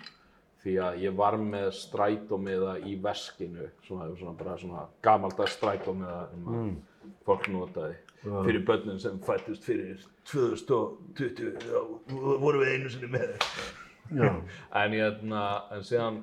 Því 0.65 0.75
að 0.83 1.01
ég 1.05 1.17
var 1.17 1.37
með 1.39 1.69
strætómiða 1.79 2.79
í 2.89 2.97
veskinu, 3.03 3.69
svona, 3.87 4.09
svona 4.19 4.33
bara 4.39 4.57
svona 4.59 4.85
gamaldags 5.05 5.59
strætómiða 5.59 6.21
sem 6.33 6.47
að 6.51 6.71
fólk 7.29 7.51
notaði. 7.53 7.99
Fyrir 8.27 8.65
börnin 8.67 8.99
sem 8.99 9.19
fættist 9.23 9.67
fyrir 9.69 10.01
2020, 10.33 11.61
þá 11.63 11.77
vorum 12.43 12.65
við 12.65 12.73
einu 12.73 12.95
sinni 12.95 13.13
með. 13.13 13.37
Já. 14.17 14.31
En, 14.81 14.95
hérna, 14.95 15.45
en 15.75 15.85
síðan 15.87 16.23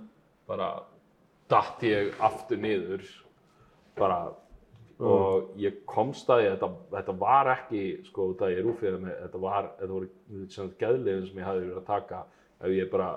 bara 0.50 0.74
datt 1.52 1.84
ég 1.86 2.14
aftur 2.24 2.60
niður 2.60 3.06
bara 4.00 4.20
og 5.00 5.54
ég 5.58 5.80
komst 5.90 6.30
að 6.30 6.44
ég, 6.46 6.52
þetta, 6.58 6.70
þetta 6.98 7.16
var 7.20 7.50
ekki 7.56 7.84
sko 8.08 8.28
út 8.34 8.44
að 8.46 8.54
ég 8.58 8.66
rúfiði 8.68 9.00
mig, 9.02 9.16
þetta 9.24 9.40
var, 9.42 9.72
þetta 9.80 9.94
voru 9.94 10.46
sem 10.54 10.70
geðliðin 10.80 11.26
sem 11.30 11.40
ég 11.42 11.48
hafði 11.48 11.64
verið 11.66 11.80
að 11.82 11.88
taka 11.88 12.20
ef 12.64 12.76
ég 12.78 12.92
bara 12.92 13.08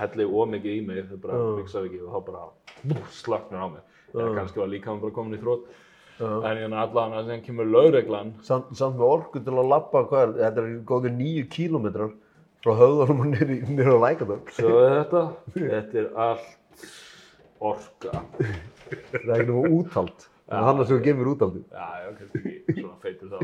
helli 0.00 0.24
ómikið 0.26 0.76
í 0.76 0.84
mig, 0.86 1.02
þau 1.10 1.18
bara 1.26 1.40
miksaði 1.58 1.90
ekki 1.90 2.04
og 2.06 2.14
þá 2.14 2.20
bara 2.30 3.00
slöknar 3.18 3.66
á 3.66 3.68
mig. 3.74 3.82
Eða 4.14 4.28
kannski 4.38 4.62
var 4.62 4.70
líka 4.72 4.94
bara 5.02 5.16
komin 5.18 5.36
í 5.36 5.42
þrótt. 5.42 5.66
En 6.16 6.56
hérna 6.56 6.78
allan 6.86 7.12
að 7.12 7.26
síðan 7.26 7.42
kemur 7.44 7.66
lögreglan 7.68 8.30
Samt, 8.46 8.70
samt 8.78 8.96
með 8.96 9.10
orku 9.18 9.42
til 9.44 9.52
að 9.52 9.68
labba, 9.68 10.00
hvað 10.08 10.22
er, 10.22 10.30
þetta 10.46 10.62
er 10.62 10.78
góðir 10.88 11.12
níu 11.18 11.42
kílómetrar 11.52 12.14
frá 12.64 12.72
höfðunum 12.78 13.20
og 13.26 13.34
í- 13.36 13.58
niður 13.68 13.98
á 14.00 14.04
lækadal. 14.06 14.38
Svo 14.56 14.78
er 14.80 14.94
þetta, 15.02 15.22
þetta 15.74 16.00
er 16.00 16.08
allt 16.24 16.88
orka. 17.60 18.22
Það 18.32 19.28
er 19.28 19.36
ekki 19.36 19.50
náttúrulega 19.50 19.74
úthald. 19.76 20.26
Það 20.46 20.60
er 20.60 20.64
hann 20.68 20.78
að 20.78 20.88
sem 20.88 20.98
gefur 21.02 21.28
úthaldið. 21.32 21.62
Já, 21.74 21.86
já, 21.98 22.10
kannski 22.16 22.50
ekki 22.52 22.74
svona 22.76 22.98
feitur 23.02 23.30
þá. 23.32 23.38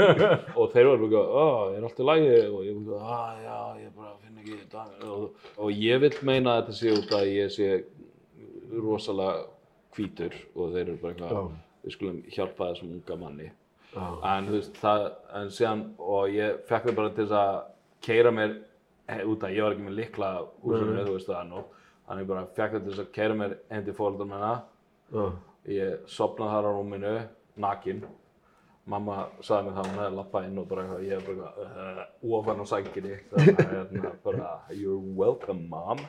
og 0.60 0.72
þeir 0.74 0.88
voru 0.90 1.06
bara, 1.08 1.22
ó, 1.24 1.44
ég 1.72 1.76
er 1.78 1.86
alltaf 1.88 2.08
lægi 2.10 2.34
og 2.50 2.58
ég 2.66 2.80
bara, 2.88 3.14
að 3.16 3.38
já, 3.46 3.54
ég 3.80 3.94
bara 3.96 4.10
finn 4.18 4.42
ekki 4.42 4.58
þetta. 4.58 4.82
Og, 5.14 5.46
og 5.56 5.80
ég 5.80 6.02
vil 6.02 6.10
meina 6.28 6.52
að 6.52 6.60
þetta 6.60 6.76
sé 6.80 6.92
út 6.98 7.14
að 7.16 7.30
ég 7.30 7.54
sé 7.54 7.68
rosalega 8.74 9.46
hvítur 9.96 10.36
og 10.52 10.74
þeir 10.74 10.82
eru 10.82 10.98
bara 11.00 11.14
eitthvað, 11.14 11.48
við 11.86 11.96
skulum 11.96 12.20
hjálpa 12.36 12.68
þessum 12.74 12.92
unga 12.98 13.18
manni. 13.22 13.48
Já. 13.94 14.04
En 14.34 14.50
þú 14.50 14.58
veist, 14.58 14.76
það, 14.82 15.06
en 15.40 15.50
síðan, 15.54 15.82
og 16.02 16.36
ég 16.36 16.60
fekk 16.68 16.90
þau 16.90 16.94
bara 17.00 17.14
til 17.14 17.24
þess 17.24 17.38
að 17.40 17.58
keira 18.04 18.34
mér 18.34 18.54
eh, 19.08 19.24
út 19.24 19.48
að 19.48 19.56
ég 19.56 19.64
var 19.64 19.78
ekki 19.78 19.88
með 19.88 19.98
likla 20.02 20.30
húsinu, 20.60 21.00
þú 21.08 21.16
veist 21.16 21.32
það 21.32 21.56
er. 21.56 21.66
Þannig 22.04 22.30
bara 22.34 22.46
fekk 22.60 22.76
þau 22.76 22.80
til 22.82 22.92
þess 22.92 23.04
að 23.06 23.12
keira 23.16 23.40
mér 23.40 23.58
heim 23.72 23.88
til. 23.88 23.96
Já. 25.14 25.26
Ég 25.70 26.04
sopnaði 26.12 26.52
þar 26.52 26.66
á 26.68 26.72
rúminu, 26.76 27.14
nakin. 27.56 28.04
Mamma 28.84 29.30
sagði 29.40 29.70
mér 29.70 29.76
það, 29.78 29.86
hún 29.86 30.00
hefði 30.02 30.16
lappað 30.18 30.46
inn 30.46 30.58
og 30.60 30.64
bara 30.68 30.82
eitthvað, 30.82 31.04
ég 31.06 31.14
er 31.16 31.22
bara 31.24 31.46
eitthvað, 31.46 32.00
uh, 32.02 32.34
ofan 32.36 32.60
á 32.60 32.64
sænginni. 32.68 33.14
Þannig 33.30 33.62
að 33.62 33.70
hérna 33.72 34.10
bara, 34.26 34.50
you're 34.76 35.14
welcome 35.20 35.64
mom. 35.70 36.02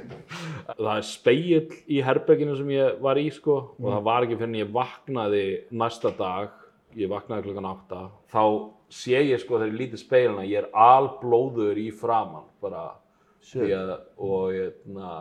það 0.80 0.90
er 0.96 1.06
speill 1.06 1.76
í 1.86 2.00
herberginu 2.02 2.56
sem 2.58 2.72
ég 2.74 2.98
var 3.04 3.20
í 3.22 3.28
sko 3.30 3.60
og 3.78 3.86
það 3.86 4.02
var 4.10 4.26
ekki 4.26 4.40
fyrir 4.40 4.50
en 4.50 4.58
ég 4.58 4.74
vaknaði 4.74 5.44
næsta 5.70 6.10
dag, 6.18 6.50
ég 6.98 7.12
vaknaði 7.14 7.46
klokkan 7.46 7.70
átta, 7.70 8.02
þá 8.34 8.42
sé 8.90 9.22
ég 9.22 9.38
sko 9.38 9.60
þegar 9.60 9.70
ég 9.70 9.80
lítið 9.84 10.02
speilina, 10.02 10.48
ég 10.50 10.64
er 10.64 10.70
alblóður 10.74 11.78
í 11.78 11.92
framann, 11.94 12.50
bara, 12.58 12.88
því 13.52 13.70
að, 13.76 13.94
og 14.18 14.50
ég, 14.56 14.82
na, 14.90 15.12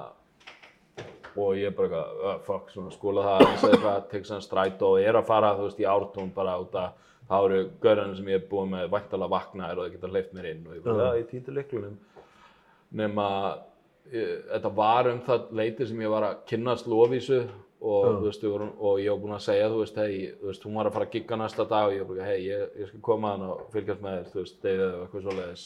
og 1.35 1.59
ég 1.59 1.75
bara 1.77 1.87
eitthvað, 1.89 2.25
uh, 2.25 2.39
fuck, 2.47 2.73
svona 2.73 2.95
skóla 2.95 3.27
það 3.27 3.45
að 3.45 3.53
segja 3.61 3.75
eitthvað, 3.77 4.01
tek 4.13 4.27
sem 4.29 4.41
strætó 4.43 4.91
og 4.95 5.05
er 5.05 5.19
að 5.19 5.29
fara, 5.29 5.53
þú 5.57 5.69
veist, 5.69 5.79
í 5.83 5.87
ártún 5.89 6.33
bara 6.35 6.57
út 6.61 6.75
að 6.79 7.07
það 7.29 7.47
eru 7.47 7.63
gaurinn 7.83 8.15
sem 8.17 8.29
ég 8.31 8.41
er 8.41 8.45
búið 8.49 8.69
með 8.73 8.91
væntalega 8.95 9.33
vaknaðir 9.35 9.79
og 9.79 9.87
þeir 9.87 9.95
geta 9.95 10.11
hleypt 10.13 10.35
mér 10.35 10.51
inn 10.53 10.67
og 10.67 10.77
ég 10.77 10.85
bara, 10.85 11.09
já, 11.09 11.19
ég 11.21 11.27
týndi 11.29 11.55
lyklunum 11.55 11.97
nema 13.01 13.25
ég, 14.11 14.37
þetta 14.49 14.71
var 14.81 15.09
um 15.11 15.19
það 15.25 15.49
leiti 15.59 15.89
sem 15.89 16.01
ég 16.01 16.13
var 16.13 16.25
að 16.25 16.39
kynnast 16.49 16.89
Lofísu 16.89 17.43
og, 17.79 18.07
þú 18.19 18.25
veist, 18.25 18.43
og 18.49 18.99
ég 18.99 19.13
var 19.13 19.21
búinn 19.21 19.37
að 19.37 19.45
segja, 19.45 19.69
þú 19.71 19.83
veist, 19.83 19.99
hei, 20.01 20.15
þú 20.41 20.49
veist, 20.49 20.65
hún 20.67 20.79
var 20.79 20.89
að 20.89 20.97
fara 20.97 21.07
að 21.07 21.13
gigga 21.13 21.37
næsta 21.39 21.65
dag 21.69 21.87
og 21.87 21.95
ég 21.95 22.03
var 22.03 22.09
bara, 22.11 22.27
hei, 22.27 22.39
ég, 22.49 22.65
ég 22.81 22.89
skal 22.89 23.03
koma 23.05 23.31
hann 23.35 23.45
og 23.45 23.61
fylgjast 23.75 24.03
með 24.03 24.17
þér, 24.17 24.31
þú 24.33 24.41
veist, 24.41 24.57
deyðið 24.65 24.89
og 24.89 25.05
eitthvað 25.05 25.25
svoleiðis. 25.27 25.65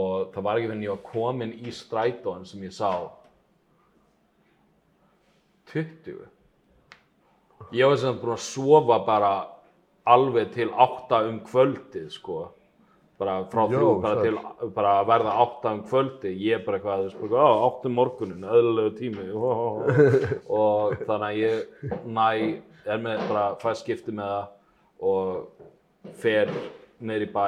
Og 0.00 0.32
það 0.34 0.46
var 0.48 0.58
ekki 0.58 0.66
fyrir 0.70 0.76
en 0.78 0.84
ég 0.86 0.96
var 0.96 1.04
komin 1.12 1.54
í 1.54 1.74
strætóin 1.76 2.48
sem 2.50 2.64
ég 2.66 2.74
sá 2.74 2.90
20 5.72 6.28
ég 7.72 7.86
var 7.86 7.98
sem 8.00 8.16
búinn 8.18 8.34
að 8.34 8.42
sofa 8.44 8.98
bara 9.06 9.34
alveg 10.10 10.54
til 10.54 10.70
8 10.70 11.20
um 11.28 11.38
kvöldið 11.46 12.08
sko. 12.14 12.40
Bara 13.20 13.42
frá 13.52 13.66
Jó, 13.68 13.74
þrjú 13.74 13.90
bara 14.00 14.22
til 14.24 14.70
bara 14.74 14.94
að 15.02 15.10
verða 15.10 15.34
8 15.44 15.74
um 15.74 15.82
kvöldið. 15.90 16.38
Ég 16.40 16.64
bara 16.64 16.78
eitthvað, 16.78 17.02
þú 17.02 17.08
veist, 17.10 17.34
bara, 17.34 17.44
á, 17.44 17.52
8 17.68 17.90
um 17.90 17.98
morgunin 18.00 18.48
eðlilegu 18.48 18.94
tími. 18.98 19.26
Og 20.60 20.96
þannig 21.04 21.26
að 21.28 21.40
ég 21.42 21.84
næ 22.08 22.28
er 22.88 23.02
með 23.04 23.26
bara 23.28 23.44
fæst 23.60 23.84
skipti 23.84 24.14
með 24.16 24.32
það 24.34 24.46
og 25.10 26.14
fer 26.20 26.50
í 27.00 27.28
bæ 27.32 27.46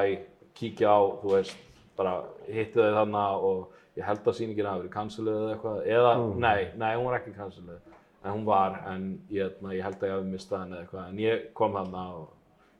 kíkja 0.57 0.93
á, 0.93 1.00
þú 1.23 1.33
veist 1.33 1.57
bara 1.97 2.19
hitti 2.47 2.76
þau 2.76 2.99
þannig 3.00 3.47
og 3.49 3.97
ég 3.97 4.07
held 4.07 4.29
að 4.29 4.37
sýningin 4.38 4.69
hafi 4.69 4.85
verið 4.85 4.93
canceluð 4.93 5.41
eða 5.41 5.57
eitthvað. 5.57 5.81
Eða, 5.97 6.12
nei, 6.45 6.61
nei, 6.81 6.93
hún 6.97 7.09
var 7.09 7.19
ekki 7.19 7.35
canceluð 7.37 7.81
en 8.25 8.31
hún 8.37 8.45
var, 8.47 8.76
en 8.87 9.07
ég, 9.31 9.43
hérna, 9.49 9.73
ég 9.75 9.83
held 9.87 9.99
að 10.02 10.09
ég 10.09 10.14
hafi 10.17 10.31
mistað 10.31 10.61
henni 10.62 10.76
eða 10.76 10.83
eitthvað, 10.85 11.09
en 11.12 11.19
ég 11.23 11.45
kom 11.59 11.76
þarna 11.79 12.02
og 12.14 12.29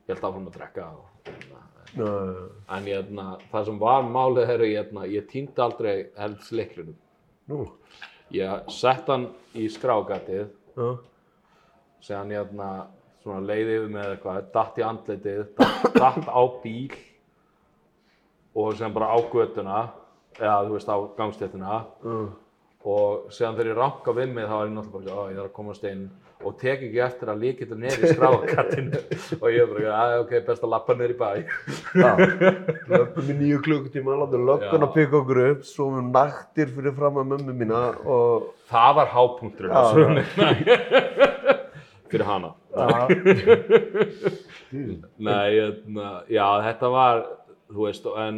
ég 0.06 0.14
held 0.14 0.26
áfram 0.28 0.49
að 0.50 0.56
drekka 0.58 0.88
og, 0.96 1.04
hérna, 1.28 1.61
Já, 1.92 2.06
já, 2.08 2.44
en 2.76 2.87
ég, 2.88 3.00
hérna, 3.02 3.25
það 3.50 3.64
sem 3.68 3.78
var 3.82 4.02
málið 4.08 4.50
er 4.54 4.62
ég, 4.64 4.75
hérna, 4.78 5.06
ég 5.12 5.26
týndi 5.28 5.61
aldrei 5.61 5.94
helds 6.16 6.52
liklunum 6.56 6.94
Nú. 7.50 7.58
ég 8.32 8.70
sett 8.72 9.11
hann 9.12 9.26
í 9.58 9.66
skrágatið 9.68 10.46
Já. 10.78 10.87
síðan 12.06 12.32
ég 12.32 12.44
hérna, 12.46 12.68
svona 13.22 13.42
leiði 13.44 13.75
yfir 13.80 13.90
með 13.92 14.12
eitthvað, 14.14 14.46
datt 14.54 14.78
í 14.80 14.87
andlitið, 14.87 15.42
datt, 15.58 15.90
datt 15.99 16.30
á 16.32 16.42
bíl 16.62 16.94
og 18.54 18.72
síðan 18.78 18.94
bara 18.96 19.11
á 19.12 19.18
götuna, 19.32 19.82
eða 20.38 20.56
þú 20.66 20.78
veist 20.78 20.88
á 20.90 20.96
gangstéttina 21.18 21.76
Já. 22.02 22.16
Og 22.82 23.30
síðan 23.30 23.56
þegar 23.56 23.70
ég 23.70 23.78
ranka 23.78 24.12
við 24.16 24.34
mig 24.34 24.48
þá 24.50 24.54
er 24.58 24.66
ég 24.66 24.74
náttúrulega 24.76 25.14
bara, 25.14 25.22
að 25.22 25.30
ég 25.30 25.38
þarf 25.38 25.50
að 25.50 25.56
komast 25.58 25.84
inn 25.86 26.04
og 26.42 26.56
tek 26.58 26.80
ekki 26.82 27.02
eftir 27.04 27.30
að 27.30 27.42
líkita 27.44 27.76
neyri 27.78 28.08
í 28.08 28.14
skráðakattinu 28.16 29.00
og 29.42 29.44
ég 29.52 29.60
er 29.62 29.68
bara, 29.70 29.92
að 30.00 30.14
ok, 30.24 30.32
best 30.48 30.64
að 30.66 30.72
lappa 30.72 30.96
neyri 30.98 31.14
bæ. 31.18 31.30
Löpum 32.90 33.30
í 33.30 33.36
nýju 33.38 33.60
klukkutíma, 33.66 34.16
látum 34.18 34.48
löggun 34.48 34.86
að 34.88 34.96
pika 34.96 35.20
okkur 35.20 35.42
upp, 35.44 35.62
svo 35.68 35.92
við 35.94 36.08
naktir 36.08 36.72
fyrir 36.74 36.96
fram 36.98 37.22
að 37.22 37.30
mömmu 37.34 37.56
mína 37.62 37.84
og... 38.02 38.50
Það 38.72 38.98
var 38.98 39.12
hápunkturinn 39.12 39.76
á 39.76 39.82
Já, 39.82 39.84
sögunni. 39.92 40.24
Fyrir 42.12 42.26
hana. 42.28 42.50
Nei, 44.72 45.48
hérna, 45.54 46.08
já, 46.28 46.46
þetta 46.66 46.90
var, 46.92 47.22
þú 47.72 47.86
veist, 47.86 48.08
en 48.26 48.36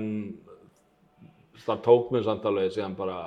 það 1.65 1.83
tók 1.87 2.13
mér 2.15 2.27
samt 2.27 2.47
alveg 2.51 2.75
síðan 2.75 2.95
bara 2.99 3.19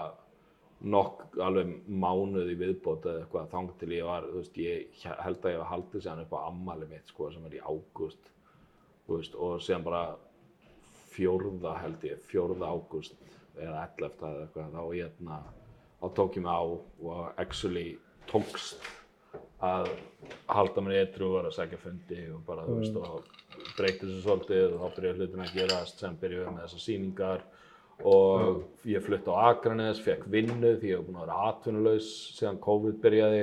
nokk 0.85 1.37
alveg 1.41 1.71
mánuð 1.89 2.51
í 2.53 2.57
viðbót 2.59 3.05
eða 3.09 3.23
eitthvað 3.23 3.49
þang 3.53 3.71
til 3.79 3.91
ég 3.95 4.05
var, 4.05 4.27
þú 4.29 4.41
veist, 4.41 4.57
ég 4.61 5.05
held 5.23 5.39
að 5.41 5.53
ég 5.55 5.61
var 5.61 5.71
haldið 5.71 6.03
síðan 6.05 6.23
upp 6.23 6.35
á 6.37 6.39
ammali 6.45 6.89
mitt, 6.91 7.07
sko, 7.09 7.31
sem 7.33 7.47
er 7.49 7.57
í 7.57 7.63
ágúst, 7.63 8.29
þú 9.07 9.17
veist, 9.17 9.37
og 9.47 9.63
síðan 9.65 9.87
bara 9.87 10.03
fjórða 11.15 11.73
held 11.81 12.05
ég, 12.05 12.21
fjórða 12.29 12.69
ágúst 12.69 13.17
eða 13.57 13.87
11. 13.97 14.21
eða 14.21 14.45
eitthvað, 14.45 14.77
þá 14.77 14.83
hérna, 14.91 15.39
þá 15.97 16.07
tók 16.19 16.37
ég 16.37 16.45
mig 16.45 16.53
á 16.53 16.61
og 16.61 17.41
actually 17.41 17.87
tókst 18.29 18.93
að 19.65 19.89
halda 20.51 20.83
mér 20.85 20.99
eitru 21.01 21.31
og 21.31 21.39
vera 21.39 21.49
að 21.49 21.57
segja 21.57 21.81
fundi 21.81 22.21
og 22.29 22.43
bara, 22.45 22.67
þú 22.67 22.77
veist, 22.77 22.97
og 23.01 23.73
breyti 23.77 24.05
þessu 24.05 24.21
svolítið 24.21 24.75
og 24.75 24.83
þá 24.83 24.97
byrjaði 24.99 25.23
hlutin 25.23 25.45
að 25.47 25.55
gerast 25.57 26.03
sem 26.03 26.17
byrjuði 26.21 26.51
með 26.53 26.67
þessar 26.67 26.83
sýningar 26.83 27.45
og 28.05 28.63
ég 28.85 29.01
flutti 29.01 29.31
á 29.33 29.49
Akranes, 29.51 29.99
fekk 30.05 30.27
vinnu 30.29 30.75
því 30.77 30.91
ég 30.91 30.99
var 30.99 31.05
búinn 31.07 31.17
að 31.17 31.23
vera 31.25 31.37
atvinnulaus 31.49 32.09
síðan 32.37 32.59
COVID 32.61 32.99
byrjaði. 33.01 33.39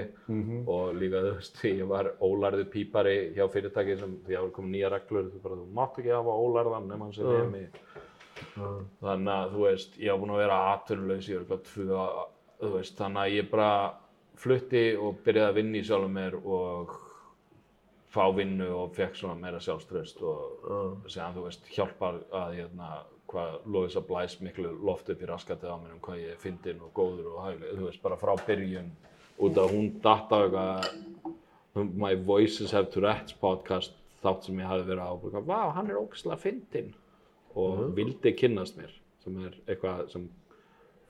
Og 0.70 0.94
líka, 0.94 1.22
þú 1.24 1.32
veist, 1.40 1.56
því 1.58 1.72
ég 1.80 1.88
var 1.90 2.10
ólærðu 2.22 2.64
pípari 2.70 3.16
hjá 3.34 3.48
fyrirtæki 3.50 3.96
sem 3.98 4.14
því 4.26 4.36
að 4.38 4.42
var 4.46 4.52
komið 4.58 4.70
nýja 4.76 4.90
reglur, 4.94 5.30
þú 5.32 5.42
bara, 5.42 5.58
þú 5.58 5.66
mátt 5.80 5.98
ekki 5.98 6.14
hafa 6.14 6.36
ólærðan 6.44 6.86
nema 6.92 7.04
hann 7.08 7.12
sem 7.16 7.26
nemi. 7.34 7.64
Þannig 9.02 9.32
að, 9.34 9.50
þú 9.56 9.64
veist, 9.66 9.98
ég 9.98 10.10
var 10.14 10.20
búinn 10.22 10.34
að 10.36 10.42
vera 10.44 10.60
atvinnulaus 10.74 11.28
í 11.28 11.34
örgulega 11.38 11.68
tvö, 11.72 11.88
á- 11.98 12.28
þú 12.62 12.70
veist, 12.78 12.96
þannig 12.98 13.22
að 13.24 13.34
ég 13.34 13.50
bara 13.50 13.70
flutti 14.44 14.84
og 14.96 15.18
byrjaði 15.26 15.50
að 15.50 15.58
vinna 15.58 15.78
í 15.78 15.84
sjálfum 15.86 16.14
mér 16.14 16.34
og 16.44 16.94
fá 18.14 18.24
vinnu 18.34 18.68
og 18.70 18.94
fekk 18.94 19.16
svona 19.18 19.34
meira 19.40 19.58
sjálfströst 19.62 20.22
og 20.22 21.02
síðan, 21.10 21.34
þú 21.34 21.44
veist, 21.48 21.66
hjálpar 21.74 22.20
að 22.30 22.54
hérna, 22.60 22.88
hvað 23.34 23.56
Lovisa 23.74 24.00
blæs 24.06 24.38
miklu 24.44 24.70
loft 24.86 25.10
upp 25.12 25.22
í 25.24 25.28
raskatið 25.30 25.74
á 25.74 25.76
mér 25.82 25.96
um 25.96 26.02
hvað 26.04 26.22
ég 26.22 26.32
er 26.36 26.40
fyndinn 26.42 26.80
og 26.86 26.92
góður 26.96 27.32
og 27.34 27.42
hægleg, 27.48 27.74
þú 27.78 27.88
veist, 27.90 28.02
bara 28.04 28.18
frá 28.20 28.34
byrjun 28.46 28.92
út 29.44 29.58
af 29.58 29.74
hún 29.74 29.90
datt 30.04 30.30
á 30.30 30.38
eitthvað 30.44 31.92
My 31.98 32.14
Voices 32.14 32.70
Have 32.72 32.92
Tourette's 32.94 33.34
podcast 33.40 33.96
þátt 34.22 34.46
sem 34.46 34.60
ég 34.62 34.70
hafi 34.70 34.86
verið 34.86 35.02
á 35.04 35.10
og 35.10 35.24
bara, 35.26 35.42
vá, 35.48 35.60
hann 35.74 35.90
er 35.90 35.98
ógæslega 35.98 36.38
fyndinn 36.40 36.94
og 37.58 37.84
vildi 37.98 38.32
kynnast 38.38 38.78
mér 38.78 38.94
sem 39.24 39.36
er 39.42 39.58
eitthvað 39.66 40.06
sem 40.12 40.28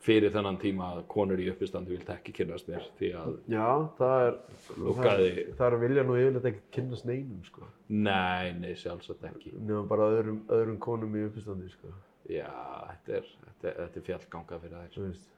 fyrir 0.04 0.32
þennan 0.34 0.58
tíma 0.60 0.90
að 0.94 1.04
konur 1.08 1.40
í 1.40 1.46
uppistandi 1.52 1.94
vildi 1.94 2.12
ekki 2.12 2.34
kynnast 2.36 2.66
mér 2.68 2.82
því 2.98 3.10
að 3.16 3.36
Já, 3.54 3.68
það 4.00 4.24
er, 4.26 4.34
Lúkkaði. 4.80 5.28
það, 5.30 5.54
það 5.60 5.68
er 5.68 5.76
vilja 5.84 6.04
nú 6.04 6.16
yfirleitt 6.20 6.48
ekki 6.50 6.64
kynnast 6.76 7.06
neinum, 7.08 7.38
sko. 7.46 7.68
nei, 7.88 8.52
nei, 8.60 8.74
sjálfsagt 8.80 9.24
ekki 9.30 9.54
Nefnum 9.54 9.88
bara 9.88 10.10
öðrum, 10.12 10.42
öðrum 10.52 10.76
konum 10.84 11.16
í 11.16 11.24
uppistandi, 11.28 11.70
sko. 11.72 11.92
Já, 12.30 12.50
þetta 12.90 13.16
er, 13.18 13.30
þetta 13.46 13.68
er, 13.70 13.78
þetta 13.82 14.00
er 14.00 14.06
fjallganga 14.08 14.58
fyrir 14.62 14.76
þær 14.80 14.94
Þú 14.94 15.06
veist. 15.08 15.30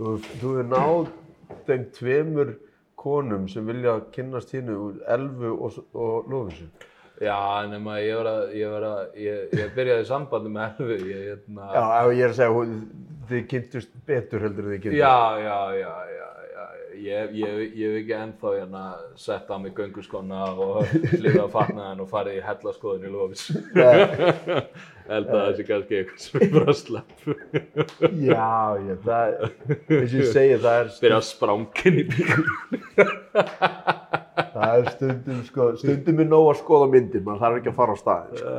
Þú, 0.00 0.12
þú 0.40 0.52
er 0.62 0.68
náð 0.70 1.10
þeim 1.68 1.84
tveimur 1.98 2.54
konum 3.00 3.48
sem 3.48 3.66
vilja 3.68 3.98
kynnast 4.14 4.52
hinnu 4.54 4.76
úr 4.86 4.98
Elfu 5.08 5.52
og, 5.56 5.76
og 5.96 6.30
Lófisu. 6.32 6.68
Já, 7.20 7.36
nema 7.68 7.98
ég 8.00 8.16
var 8.16 8.28
að, 8.30 8.42
ég 8.56 8.70
var 8.72 8.84
að, 8.88 9.00
ég, 9.20 9.40
ég 9.60 9.72
byrjaði 9.76 10.06
sambandi 10.08 10.52
með 10.54 10.68
Elfu, 10.70 10.98
ég, 11.10 11.24
hérna, 11.30 11.66
Já, 11.74 11.82
ef 12.00 12.12
ég 12.16 12.22
er 12.24 12.32
að 12.32 12.38
segja, 12.38 12.78
þið 13.30 13.42
kynntust 13.52 13.92
betur 14.08 14.44
heldur 14.46 14.64
en 14.68 14.72
þið 14.74 14.82
kynntust. 14.86 15.02
já, 15.02 15.16
já, 15.44 15.58
já, 15.82 15.92
já, 16.16 16.19
ég, 17.04 17.34
ég, 17.38 17.60
ég 17.78 17.90
hef 17.90 17.98
ekki 18.00 18.14
ennþá 18.16 18.52
hérna 18.54 18.82
sett 19.18 19.50
á 19.50 19.56
mig 19.60 19.72
gönguskona 19.76 20.40
og 20.52 20.88
hlýða 20.90 21.44
að 21.46 21.52
fatna 21.54 21.88
henn 21.90 22.02
og 22.04 22.10
farið 22.10 22.38
í 22.38 22.42
hellaskoðun 22.46 23.06
í 23.08 23.12
Lofis. 23.12 23.46
Held 25.10 25.26
að 25.26 25.40
það 25.40 25.54
sé 25.58 25.64
kannski 25.66 25.96
eitthvað 25.98 26.24
sem 26.24 26.42
er 26.44 26.52
bara 26.54 26.70
að 26.70 26.76
slepp. 26.78 27.14
Já, 28.22 28.52
já, 28.86 28.92
það, 29.06 29.40
eins 29.70 30.12
og 30.12 30.20
ég 30.20 30.28
segi, 30.36 30.60
það 30.66 30.76
er, 30.82 30.92
Byrja 31.00 31.16
að 31.16 31.26
sprangin 31.30 31.98
í 31.98 32.04
bíl. 32.12 32.28
það 34.54 34.76
er 34.76 34.92
stundum, 34.94 35.40
sko, 35.48 35.72
stundum 35.80 36.22
er 36.22 36.30
nóg 36.30 36.52
að 36.52 36.60
skoða 36.60 36.92
myndir, 36.92 37.24
maður 37.26 37.42
þarf 37.46 37.58
ekki 37.62 37.72
að 37.72 37.80
fara 37.80 37.96
á 37.96 38.02
staðin, 38.04 38.38
sko. 38.44 38.54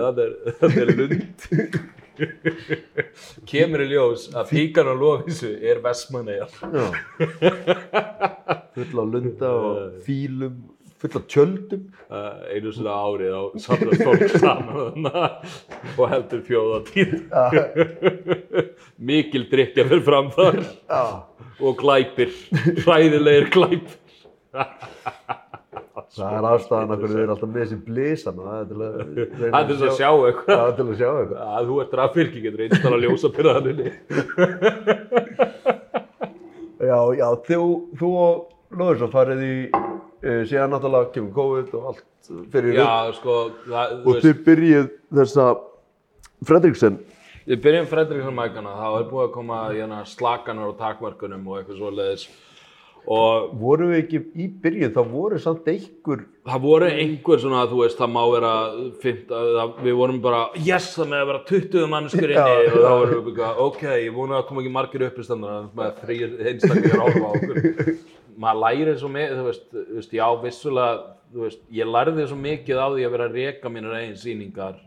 Það 0.00 0.24
er, 0.24 0.32
það 0.62 0.80
er 0.84 0.96
lund. 1.02 1.46
Kemur 3.48 3.82
í 3.84 3.88
ljós 3.90 4.28
að 4.34 4.52
píkan 4.52 4.90
á 4.90 4.94
Lofisu 4.94 5.50
er 5.62 5.80
Vestmannegar. 5.84 6.52
Full 8.74 9.02
af 9.02 9.10
lunda 9.10 9.50
og 9.50 9.98
fílum, 10.06 10.56
full 11.02 11.18
af 11.18 11.26
tjöldum. 11.30 11.84
einu 12.54 12.72
svona 12.72 12.94
árið 12.94 13.34
á 13.34 13.42
samlega 13.64 14.06
fólk 14.06 14.34
saman 14.44 15.08
og 15.10 16.04
heldur 16.12 16.42
fjóðatíð. 16.46 17.12
Mikil 18.98 19.48
drikja 19.50 19.86
fyrir 19.88 20.04
fram 20.06 20.30
þar 20.34 20.60
Já, 20.62 21.04
og 21.60 21.78
glæpir, 21.82 22.34
hræðilegir 22.84 23.50
glæpir. 23.54 23.98
Það 26.14 26.36
er 26.38 26.44
ástæðan 26.50 26.94
af 26.94 26.98
hverju 27.02 27.14
þið 27.14 27.22
er 27.24 27.32
alltaf 27.34 27.50
með 27.50 27.60
þessi 27.64 27.78
blísana, 27.88 28.42
það 28.48 28.58
er 28.60 28.66
til 28.70 28.80
að 28.84 28.92
Það 29.44 29.58
er 29.60 29.66
til 29.70 29.78
að 29.88 29.96
sjá 29.98 30.10
eitthvað. 30.14 30.54
Það 30.54 30.66
er 30.66 30.74
til 30.78 30.86
að 30.86 30.98
sjá 31.00 31.10
eitthvað. 31.10 31.40
Að 31.54 31.62
þú 31.70 31.74
ert 31.84 31.96
rafvirkji 32.00 32.44
getur 32.44 32.64
einstaklega 32.66 33.02
ljósa 33.04 33.28
pyrraðaninni. 33.34 33.88
Já, 36.84 36.98
já, 37.16 37.28
þú, 37.46 37.66
þú 37.96 38.08
og 38.20 38.74
Lóðursson 38.74 39.12
farið 39.12 39.42
í, 39.46 39.54
uh, 39.72 40.40
síðan 40.50 40.72
náttúrulega 40.74 41.12
kemur 41.14 41.34
COVID 41.36 41.74
og 41.78 41.84
allt 41.92 42.30
fyrir 42.52 42.76
Já, 42.76 43.12
sko, 43.16 43.36
það, 43.68 43.92
þú 44.02 44.10
Og 44.10 44.24
þið 44.24 44.40
byrjið 44.48 44.88
þessa 45.20 45.46
Fredriksen. 46.44 46.98
Við 47.44 47.62
byrjum 47.64 47.86
Fredriksson 47.88 48.36
mækana, 48.36 48.74
þá 48.80 48.88
er 48.98 49.06
búið 49.12 49.26
að 49.28 49.32
koma 49.36 49.60
hérna, 49.70 50.00
slakanar 50.08 50.72
og 50.72 50.78
takmörkunum 50.80 51.46
og 51.48 51.60
eitthvað 51.60 51.80
svoleiðis 51.80 52.26
og 53.10 53.50
Voru 53.60 53.90
við 53.90 53.98
ekki 54.00 54.20
í 54.40 54.46
byrjun, 54.62 54.92
þá 54.94 55.00
voru 55.10 55.38
samt 55.42 55.66
einhver, 55.68 56.22
það 56.48 56.62
voru 56.64 56.88
einhver 56.88 57.42
svona, 57.42 57.64
þú 57.68 57.80
veist, 57.82 57.98
það 57.98 58.12
má 58.14 58.20
vera 58.32 58.52
fint, 59.02 59.24
það, 59.28 59.74
við 59.84 59.98
vorum 59.98 60.20
bara, 60.24 60.40
yes, 60.64 60.90
það 60.96 61.10
með 61.12 61.24
að 61.24 61.30
vera 61.30 61.42
20 61.50 61.90
mannskur 61.92 62.34
inni 62.34 62.70
og 62.70 62.78
þá 62.78 62.88
vorum 62.88 63.24
við 63.28 63.38
bara, 63.40 63.50
ok, 63.66 63.84
ég 64.06 64.16
vona 64.16 64.38
að 64.40 64.46
koma 64.48 64.64
ekki 64.64 64.74
margir 64.78 65.06
upp 65.08 65.20
í 65.20 65.26
standar, 65.26 65.66
með 65.76 66.00
þrýr 66.02 66.36
einstaklingar 66.50 67.04
áhuga 67.04 67.24
á 67.24 67.32
okkur. 67.34 67.92
Maður 68.44 68.62
lærir 68.64 68.96
svo 68.98 69.10
mikið, 69.14 69.36
þú 69.38 69.46
veist, 69.50 69.66
þú 69.74 69.98
veist, 70.00 70.14
já, 70.16 70.26
vissulega, 70.42 70.94
þú 71.34 71.44
veist, 71.44 71.64
ég 71.76 71.90
lærði 71.94 72.28
svo 72.30 72.38
mikið 72.40 72.80
á 72.80 72.86
því 72.88 73.04
að 73.06 73.12
vera 73.14 73.28
að 73.28 73.36
reka 73.38 73.70
mínar 73.70 73.98
eigin 74.00 74.16
sýningar. 74.18 74.80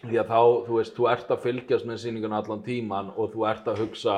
Því 0.00 0.16
að 0.16 0.30
þá, 0.30 0.38
þú 0.66 0.78
veist, 0.78 0.94
þú 0.96 1.08
ert 1.12 1.34
að 1.34 1.42
fylgjast 1.44 1.88
með 1.90 1.98
sýningun 2.00 2.32
allan 2.38 2.62
tíman 2.64 3.10
og 3.16 3.34
þú 3.34 3.44
ert 3.50 3.66
að 3.68 3.82
hugsa 3.82 4.14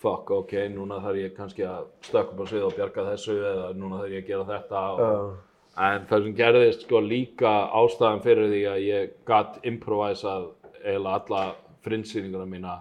fuck, 0.00 0.30
ok, 0.32 0.56
núna 0.72 1.00
þarf 1.04 1.20
ég 1.20 1.36
kannski 1.36 1.66
að 1.68 1.86
stökka 2.06 2.34
upp 2.34 2.42
á 2.42 2.44
svið 2.50 2.66
og 2.66 2.76
bjarga 2.78 3.06
þessu 3.12 3.36
eða 3.38 3.70
núna 3.76 4.02
þarf 4.02 4.14
ég 4.14 4.24
að 4.24 4.30
gera 4.30 4.48
þetta 4.48 4.84
og, 4.90 5.00
uh, 5.06 5.48
en 5.86 6.06
það 6.10 6.26
sem 6.26 6.36
gerðist 6.40 6.86
sko 6.86 7.02
líka 7.04 7.54
ástæðan 7.80 8.22
fyrir 8.24 8.52
því 8.52 8.62
að 8.70 8.84
ég 8.86 9.16
gatt 9.28 9.58
improvisað 9.68 10.48
eiginlega 10.80 11.16
alla 11.20 11.42
frindsýninguna 11.84 12.48
mína 12.48 12.78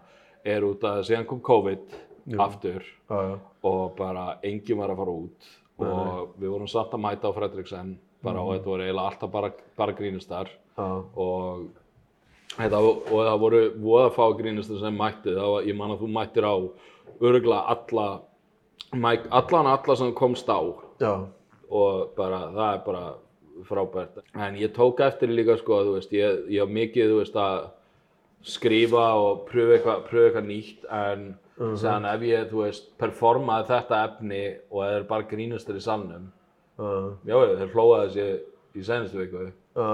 er 0.47 0.65
út 0.67 0.83
af 0.87 0.99
að 0.99 1.09
síðan 1.09 1.27
kom 1.27 1.41
COVID 1.43 1.97
aftur 2.39 2.83
já, 2.83 3.17
já, 3.29 3.35
og 3.65 3.95
bara 3.97 4.37
enginn 4.45 4.79
var 4.79 4.93
að 4.93 5.01
fara 5.01 5.17
út 5.23 5.49
og 5.79 6.33
við 6.39 6.51
vorum 6.51 6.69
samt 6.69 6.95
að 6.95 7.03
mæta 7.05 7.31
á 7.31 7.35
Fredriksen 7.35 7.93
bara 8.23 8.43
og 8.43 8.57
þetta 8.57 8.71
voru 8.71 8.85
eiginlega 8.85 9.11
alltaf 9.11 9.31
bara, 9.31 9.51
bara 9.79 9.95
grínustar 9.95 10.51
já, 10.51 10.87
og, 11.15 11.69
þetta, 12.55 12.81
og 12.83 13.15
það 13.15 13.41
voru 13.43 13.61
voða 13.79 14.13
fá 14.15 14.23
grínustar 14.39 14.81
sem 14.83 14.99
mætti 14.99 15.35
var, 15.35 15.67
ég 15.67 15.77
man 15.79 15.95
að 15.95 16.03
þú 16.03 16.11
mættir 16.15 16.47
á 16.47 16.55
öruglega 17.21 17.61
alla 17.75 18.07
allan 19.31 19.67
alla 19.67 19.95
sem 19.95 20.13
komst 20.13 20.49
á. 20.49 20.59
Já, 20.99 21.27
og 21.69 22.15
bara 22.17 22.39
það 22.55 22.73
er 22.73 22.81
bara 22.85 23.03
frábært. 23.67 24.23
En 24.35 24.55
ég 24.55 24.73
tók 24.73 24.99
eftir 25.03 25.29
líka 25.29 25.57
sko 25.59 25.79
að 25.79 25.89
þú 25.89 25.93
veist 25.97 26.15
ég, 26.15 26.41
ég 26.49 26.63
haf 26.63 26.73
mikið 26.73 27.11
þú 27.11 27.19
veist 27.19 27.37
að 27.39 27.69
skrifa 28.41 29.05
og 29.19 29.45
pröfa 29.49 29.77
eitthvað 29.77 30.03
pröfa 30.09 30.27
eitthvað 30.29 30.47
nýtt 30.47 30.89
en 30.95 31.29
uh 31.59 32.13
ef 32.13 32.21
ég 32.23 32.49
þú 32.51 32.63
veist 32.63 32.85
performaði 32.97 33.67
þetta 33.67 34.03
efni 34.07 34.43
og 34.71 34.83
það 34.83 34.93
er 34.95 35.07
bara 35.09 35.27
grínustur 35.27 35.75
í 35.75 35.81
salnum 35.83 36.29
já, 36.79 37.35
já 37.35 37.57
þeir 37.59 37.73
hlóða 37.73 38.03
þessi 38.07 38.27
í 38.75 38.83
senustu 38.85 39.19
viku. 39.19 39.47
Já, 39.75 39.87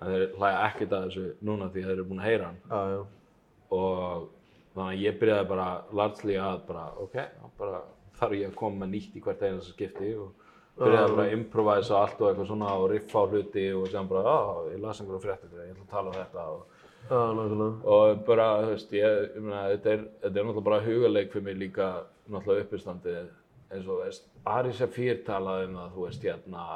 en 0.00 0.12
þeir 0.12 0.26
hlæja 0.38 0.60
ekkert 0.68 0.94
að 0.96 1.06
þessu 1.08 1.24
núna 1.46 1.70
því 1.70 1.86
þeir 1.86 1.94
eru 1.96 2.06
búin 2.08 2.22
að 2.22 2.28
heyra 2.28 2.50
hann. 2.50 3.08
Og 3.74 4.28
þannig 4.74 4.92
að 4.92 5.02
ég 5.04 5.18
byrjaði 5.20 5.48
bara 5.50 5.68
largely 6.00 6.36
að 6.40 6.60
bara 6.68 6.84
ok, 7.04 7.16
bara 7.58 7.80
þarf 8.20 8.36
ég 8.38 8.50
að 8.50 8.58
koma 8.60 8.88
nýtt 8.90 9.16
í 9.16 9.22
hvert 9.24 9.42
einasta 9.42 9.74
skipti 9.74 10.12
og 10.20 10.46
byrjaði 10.80 11.14
bara 11.14 11.26
að 11.26 11.34
improvisa 11.36 11.98
allt 12.00 12.20
og 12.20 12.28
eitthvað 12.30 12.50
svona 12.50 12.74
og 12.78 12.86
riffa 12.92 13.24
á 13.24 13.30
hluti 13.30 13.66
og 13.76 13.88
sem 13.90 14.10
bara, 14.10 14.36
ah, 14.36 14.62
ég 14.70 14.80
las 14.82 15.02
einhverju 15.02 15.22
fréttir 15.24 15.58
ég 15.58 15.74
ætla 15.74 15.84
að 15.84 15.92
tala 15.94 16.12
um 16.12 16.18
þetta 16.20 16.46
og, 16.54 16.78
já, 17.10 17.20
og 17.96 18.24
bara, 18.28 18.48
þú 18.62 18.72
veist, 18.74 18.96
ég, 18.96 19.20
ég 19.34 19.44
meina, 19.44 19.66
þetta 19.74 19.94
er, 19.94 20.08
þetta 20.22 20.32
er 20.32 20.48
náttúrulega 20.48 20.66
bara 20.70 20.82
hugaleik 20.86 21.32
fyrir 21.34 21.46
mig 21.48 21.60
líka 21.64 21.90
náttúrulega 22.30 22.66
uppistandi 22.66 23.16
eins 23.70 23.86
og, 23.86 24.04
veist, 24.04 24.28
Ari 24.50 24.74
Safir 24.76 25.24
talaði 25.26 25.70
um 25.70 25.80
það, 25.80 25.96
þú 25.96 26.06
veist, 26.06 26.28
hérna, 26.28 26.66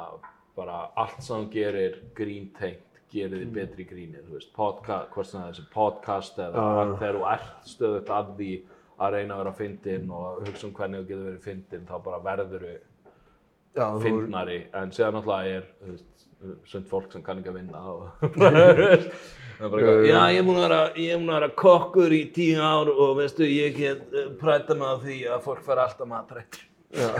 bara 0.55 0.81
allt 0.95 1.23
sem 1.23 1.47
gerir 1.51 1.97
gríntengt 2.15 2.94
gerir 3.15 3.43
þið 3.43 3.53
betri 3.57 3.85
í 3.85 3.89
gríni, 3.89 4.23
þú 4.23 4.37
veist, 4.37 4.51
podcast, 4.55 5.11
hvort 5.13 5.29
sem 5.29 5.39
það 5.39 5.47
er 5.47 5.53
þessi 5.55 5.69
podcast 5.75 6.41
eða 6.45 6.65
Já. 6.65 6.95
þegar 7.01 7.19
þú 7.19 7.29
ert 7.33 7.71
stöðugt 7.71 8.11
að 8.17 8.33
því 8.39 8.51
að 8.95 9.15
reyna 9.15 9.35
að 9.35 9.41
vera 9.43 9.55
fyndinn 9.61 10.11
og 10.15 10.43
hugsa 10.43 10.67
um 10.67 10.75
hvernig 10.75 11.01
þú 11.01 11.07
getur 11.09 11.29
verið 11.29 11.47
fyndinn, 11.49 11.87
þá 11.89 11.95
bara 12.05 12.21
verður 12.25 12.67
þú, 13.75 13.87
fyndnari, 14.05 14.59
en 14.75 14.93
síðan 14.95 15.17
náttúrulega 15.17 15.57
er, 15.59 15.71
þú 15.81 15.95
veist, 15.95 16.27
sund 16.69 16.87
fólk 16.91 17.11
sem 17.11 17.23
kann 17.25 17.41
ekki 17.41 17.51
að 17.51 17.59
vinna 17.59 17.81
og 17.89 18.05
eitthvað, 19.55 20.05
já, 20.09 20.19
ég 20.33 20.39
er 20.39 20.45
múin 20.45 20.59
að 20.59 20.65
vera, 20.67 20.79
ég 20.99 21.15
er 21.15 21.19
múin 21.21 21.33
að 21.33 21.39
vera 21.39 21.51
kokkur 21.61 22.15
í 22.15 22.21
tíu 22.35 22.61
ár 22.63 22.91
og 22.91 23.15
veistu, 23.19 23.45
ég 23.47 23.75
get 23.77 24.05
uh, 24.11 24.29
præta 24.39 24.75
á 24.75 24.93
því 25.01 25.19
að 25.31 25.43
fólk 25.45 25.65
fær 25.65 25.81
alltaf 25.85 26.09
matrætt. 26.09 26.59
já, 26.95 27.11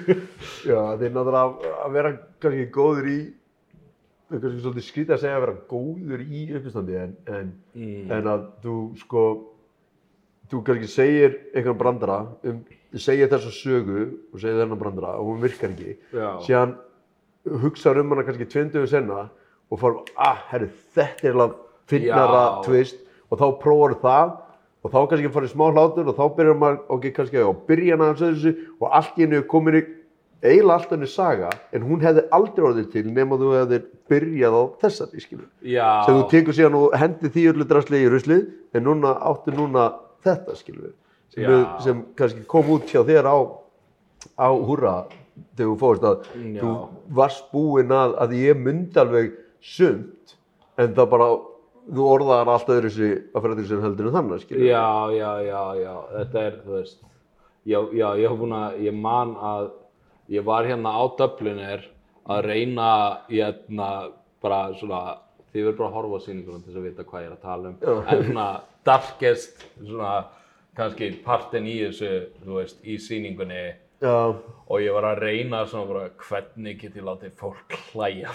já, 0.70 0.76
það 0.76 1.04
er 1.06 1.14
náttúrulega 1.14 1.44
að, 1.44 1.68
að 1.84 1.96
vera 1.96 2.12
kannski 2.42 2.66
góður 2.74 3.10
í, 3.10 3.18
er 4.30 4.42
kannski 4.42 4.62
svolítið 4.62 4.86
skrítið 4.86 5.14
að 5.14 5.22
segja 5.22 5.38
að 5.38 5.44
vera 5.44 5.56
góður 5.70 6.20
í 6.22 6.42
uppistandi 6.58 6.98
en, 7.00 7.14
en, 7.30 7.48
en 8.16 8.28
að 8.30 8.44
þú 8.64 8.76
sko, 9.00 9.24
þú 10.50 10.60
kannski 10.68 10.90
segir 10.92 11.34
einhvern 11.54 11.80
brandara, 11.80 12.20
um, 12.46 12.60
segir 12.94 13.30
þessa 13.32 13.52
sögu 13.54 14.04
og 14.30 14.38
segir 14.42 14.60
þennan 14.62 14.80
brandara 14.80 15.16
og 15.18 15.32
hún 15.32 15.42
virkar 15.42 15.74
ekki, 15.74 15.96
Já. 16.14 16.28
síðan 16.46 16.76
hugsaður 17.64 18.04
um 18.04 18.14
hana 18.14 18.26
kannski 18.28 18.48
tvenduðu 18.50 18.90
senna 18.90 19.24
og 19.70 19.80
fórum, 19.80 20.06
ah, 20.18 20.44
herru, 20.50 20.70
þetta 20.94 21.26
er 21.26 21.36
alveg 21.36 21.58
finnara 21.90 22.44
Já. 22.44 22.62
twist 22.66 23.02
og 23.30 23.40
þá 23.40 23.46
prófar 23.62 23.96
það 24.02 24.36
og 24.80 24.92
þá 24.94 25.00
kannski 25.10 25.32
farið 25.34 25.54
smá 25.54 25.66
hlátur 25.74 26.08
og 26.08 26.16
þá 26.16 26.24
byrjar 26.38 26.60
maður, 26.60 26.84
ok, 26.96 27.10
kannski 27.16 27.42
á 27.42 27.50
byrjan 27.68 28.04
aðeins 28.04 28.22
að 28.22 28.36
þessu 28.36 28.68
og 28.78 28.94
allt 28.96 29.18
í 29.18 29.26
hennu 29.26 29.42
komin 29.50 29.80
í 29.80 29.82
eiginlega 30.42 30.74
alltaf 30.78 30.94
henni 30.96 31.08
saga 31.10 31.50
en 31.76 31.82
hún 31.84 32.00
hefði 32.04 32.22
aldrei 32.32 32.64
orðið 32.70 32.86
til 32.94 33.04
nema 33.12 33.36
þú 33.40 33.50
hefðir 33.58 33.82
byrjað 34.10 34.56
á 34.56 34.62
þessari 34.84 35.20
skilur 35.24 35.48
Já, 35.62 35.88
sem 36.06 36.16
þú 36.16 36.24
tekur 36.32 36.56
síðan 36.56 36.78
og 36.80 36.94
hendir 37.00 37.32
því 37.34 37.44
öllu 37.52 37.66
drasli 37.68 38.00
í 38.04 38.08
ruslið 38.12 38.46
en 38.74 38.86
núna 38.88 39.14
áttu 39.30 39.52
núna 39.56 39.88
þetta 40.24 40.56
skilur 40.56 40.94
sem, 41.34 41.44
við- 41.44 41.82
sem 41.84 42.00
kannski 42.16 42.46
kom 42.48 42.70
út 42.76 42.88
hjá 42.88 43.02
þér 43.06 43.28
á, 43.28 43.36
á 44.40 44.48
húrra 44.52 44.94
þegar 45.56 45.70
þú 45.70 45.76
fórst 45.80 46.02
að 46.08 46.24
Já. 46.56 46.60
þú 46.62 46.72
varst 47.20 47.46
búinn 47.52 47.92
að, 47.94 48.16
að 48.24 48.34
ég 48.40 48.58
myndi 48.60 49.00
alveg 49.00 49.36
sumt 49.60 50.34
en 50.80 50.94
það 50.96 51.10
bara 51.12 51.28
þú 51.90 52.06
orðaðar 52.14 52.50
allt 52.54 52.68
öðru 52.72 52.90
sig 52.92 53.12
að 53.34 53.44
fyrir 53.44 53.58
þessu 53.60 53.78
heldur 53.84 54.08
en 54.10 54.16
þannig 54.18 54.42
skilur 54.44 54.66
Já, 54.68 54.84
já, 55.16 55.30
já, 55.44 55.62
já, 55.84 55.94
þetta 56.16 56.42
er, 56.48 56.58
þú 56.64 56.74
veist, 56.78 56.98
já, 57.68 57.78
já, 58.00 58.06
ég 58.20 58.26
hef 58.30 58.38
búin 58.40 58.56
að, 58.56 58.80
ég 58.88 58.98
man 59.04 59.32
að 59.36 59.70
ég 60.30 60.46
var 60.46 60.68
hérna 60.68 60.94
á 60.94 61.02
Dublinir 61.18 61.86
að 62.30 62.46
reyna, 62.46 62.90
hérna, 63.30 63.90
bara 64.42 64.62
svona, 64.78 65.18
þið 65.50 65.66
verður 65.66 65.78
bara 65.80 65.88
að 65.88 65.96
horfa 65.98 66.20
á 66.20 66.24
sýningunum 66.26 66.64
til 66.64 66.70
þess 66.70 66.80
að 66.80 66.88
vita 66.88 67.06
hvað 67.08 67.24
ég 67.24 67.30
er 67.30 67.36
að 67.36 67.46
tala 67.46 67.70
um, 67.70 67.78
en 68.14 68.26
svona 68.28 68.48
darkest, 68.86 69.64
svona, 69.78 70.12
kannski 70.78 71.12
partin 71.24 71.68
í 71.68 71.78
þessu, 71.82 72.12
þú 72.44 72.58
veist, 72.60 72.82
í 72.86 72.98
sýningunni. 73.02 73.62
Já, 74.00 74.32
og 74.32 74.80
ég 74.80 74.94
var 74.96 75.10
að 75.10 75.24
reyna 75.26 75.64
svona 75.68 75.90
bara 75.90 76.06
hvernig 76.22 76.78
get 76.80 76.94
ég 76.96 77.04
látið 77.04 77.34
fólk 77.36 77.74
hlæja 77.90 78.30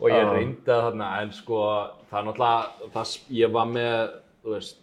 og 0.00 0.06
ég 0.08 0.22
Já. 0.22 0.30
reyndi 0.32 0.64
það 0.64 0.86
þarna 0.86 1.08
en 1.20 1.34
sko 1.36 1.58
það 2.08 2.16
er 2.20 2.24
náttúrulega 2.30 2.88
það, 2.94 3.12
ég 3.36 3.52
var 3.58 3.68
með 3.74 4.14
þú 4.40 4.54
veist 4.54 4.80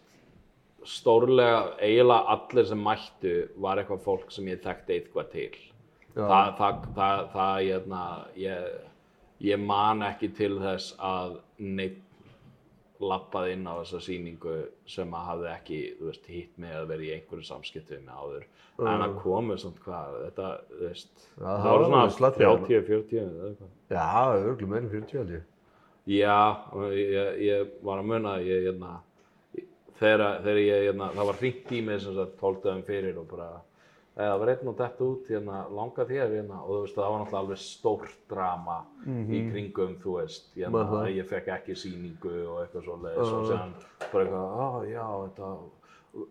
stórlega 0.88 1.64
eiginlega 1.82 2.36
allir 2.36 2.70
sem 2.70 2.86
mættu 2.86 3.34
var 3.64 3.82
eitthvað 3.82 4.06
fólk 4.06 4.30
sem 4.36 4.52
ég 4.52 4.62
þekkti 4.64 5.00
eitthvað 5.00 5.34
til. 5.34 5.50
Já. 5.58 5.77
Það, 6.18 6.52
það, 6.58 6.84
það, 6.98 7.24
það 7.36 7.62
ég, 7.68 7.88
ég, 8.44 8.68
ég 9.52 9.64
man 9.64 10.04
ekki 10.08 10.32
til 10.38 10.54
þess 10.64 10.94
að 10.98 11.40
neitt 11.58 12.04
lappaði 13.04 13.54
inn 13.54 13.68
á 13.70 13.74
þessa 13.78 14.00
sýningu 14.02 14.54
sem 14.90 15.12
að 15.14 15.28
hafði 15.32 15.50
ekki, 15.52 15.80
þú 16.00 16.08
veist, 16.10 16.30
hitt 16.34 16.56
mig 16.62 16.72
að 16.74 16.88
vera 16.92 17.06
í 17.06 17.12
einhverju 17.14 17.46
samskipti 17.46 17.94
við 17.94 18.08
mig 18.08 18.16
áður. 18.18 18.48
En 18.78 19.04
að 19.06 19.14
komu 19.22 19.58
svona 19.58 19.84
hvað, 19.84 20.16
þetta, 20.24 20.48
þú 20.72 20.80
veist, 20.88 21.12
Já, 21.18 21.44
það 21.44 21.62
það 21.62 21.70
voru 21.72 21.86
svona 21.86 22.00
alveg 22.02 22.16
slatti 22.18 22.44
þarna. 22.46 22.68
30, 22.72 22.88
40 22.88 23.22
eða 23.22 23.52
eitthvað. 23.52 23.70
já, 23.94 24.08
örgulega 24.42 24.72
meira 24.72 24.84
en 24.84 24.92
40 24.96 25.18
held 25.20 25.36
ég. 25.36 25.46
Já, 26.08 26.40
ég, 26.98 27.32
ég 27.44 27.72
var 27.86 28.02
að 28.02 28.10
muna, 28.14 28.34
að 28.38 28.50
ég, 28.50 28.68
hérna, 28.68 28.92
þegar, 30.02 30.26
þegar 30.46 30.62
ég, 30.64 30.84
hérna, 30.88 31.10
það 31.18 31.30
var 31.32 31.40
hringt 31.42 31.74
í 31.74 31.82
mig 31.90 32.02
sem 32.04 32.18
sagt 32.18 32.38
12 32.42 32.62
dagum 32.66 32.86
fyrir 32.88 33.22
og 33.22 33.30
bara, 33.34 33.50
það 34.18 34.40
var 34.42 34.52
einn 34.54 34.72
og 34.72 34.78
dett 34.80 35.02
út, 35.06 35.30
hérna, 35.30 35.62
langa 35.78 36.06
þér, 36.10 36.36
hérna, 36.40 36.60
og 36.64 36.74
þú 36.74 36.82
veist, 36.84 36.98
það 36.98 37.12
var 37.14 37.20
náttúrulega 37.22 37.44
alveg 37.44 37.64
stórt 37.64 38.20
drama 38.32 38.78
í 39.06 39.42
kringum, 39.52 39.98
þú 40.04 40.20
veist, 40.22 40.52
hérna, 40.58 40.84
það. 40.90 41.00
að 41.04 41.16
ég 41.20 41.32
fekk 41.32 41.50
ekki 41.58 41.80
sýningu 41.84 42.36
og 42.48 42.62
eitthvað 42.64 42.88
svoleiðis 42.90 43.34
og 43.34 43.50
séðan 43.52 43.76
bara 44.12 44.24
eitthvað, 44.24 44.56
á, 44.58 44.68
já, 44.90 45.06
þetta, 45.28 45.52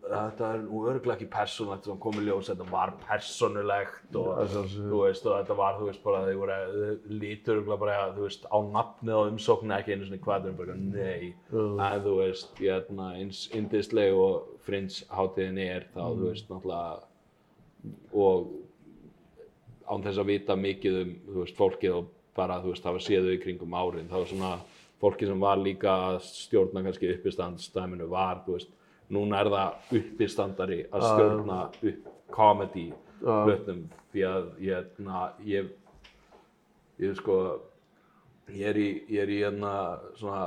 þetta 0.03 0.51
er 0.51 0.63
nú 0.65 0.83
örgulega 0.91 1.17
ekki 1.21 1.31
persónulegt 1.31 1.87
sem 1.87 2.03
kom 2.03 2.19
í 2.19 2.27
ljós, 2.27 2.51
þetta 2.51 2.69
var 2.73 2.95
persónulegt 3.07 4.19
og, 4.19 4.31
sjálfsögðu. 4.51 4.91
þú 4.91 5.03
veist, 5.05 5.27
og 5.31 5.37
þetta 5.39 5.59
var, 5.63 5.79
þú 5.79 5.91
veist, 5.93 6.05
bara 6.07 6.23
þau 6.27 6.37
voru, 6.43 6.61
lítur 7.23 7.61
örgulega 7.61 7.83
bara, 7.85 7.99
þú 8.17 8.27
veist, 8.27 8.49
á 8.51 8.59
nafnið 8.75 9.19
og 9.21 9.35
umsóknu 9.35 9.77
ekki 9.79 9.95
einu 9.95 10.09
svona 10.09 10.25
hvað, 10.27 10.49
þau 10.49 10.51
eru 10.51 10.61
bara, 10.65 10.79
nei, 10.83 11.35
en 11.55 12.07
þú 12.09 12.17
veist, 12.25 12.57
hérna, 12.59 13.13
eins 13.21 13.47
yndisleg 13.55 14.19
og 14.19 14.57
frins 14.67 15.05
hátíðin 15.13 15.63
er, 15.63 15.87
þá, 15.95 16.03
þú 16.09 16.33
veist, 16.33 16.51
náttúrulega, 16.51 17.05
og 18.13 18.53
án 19.87 20.03
þess 20.05 20.21
að 20.23 20.31
vita 20.33 20.57
mikið 20.59 20.99
um 21.03 21.13
veist, 21.41 21.57
fólkið 21.59 21.99
og 22.01 22.11
bara 22.37 22.59
veist, 22.65 22.85
hafa 22.85 23.03
séð 23.03 23.29
þau 23.29 23.37
í 23.37 23.43
kringum 23.45 23.77
árin 23.77 24.11
það 24.11 24.23
var 24.23 24.33
svona 24.33 24.53
fólkið 25.03 25.33
sem 25.33 25.47
var 25.47 25.61
líka 25.61 25.95
að 26.11 26.19
stjórna 26.27 26.83
kannski 26.87 27.13
uppistandstæminu 27.15 28.11
var 28.11 28.43
veist, 28.49 28.73
núna 29.13 29.41
er 29.43 29.53
það 29.55 29.99
uppistandari 30.01 30.83
að 30.91 31.09
stjórna 31.11 31.61
upp 31.93 32.13
comedy 32.35 32.89
hlutnum 33.23 33.87
því 34.13 34.25
að 34.29 34.49
ég, 34.65 34.89
na, 35.05 35.29
ég 35.47 35.71
ég 37.01 37.17
sko 37.19 37.39
ég 38.53 38.71
er 38.71 38.79
í, 38.81 38.91
er 39.11 39.31
í 39.31 39.41
hérna 39.43 39.73
svona 40.19 40.45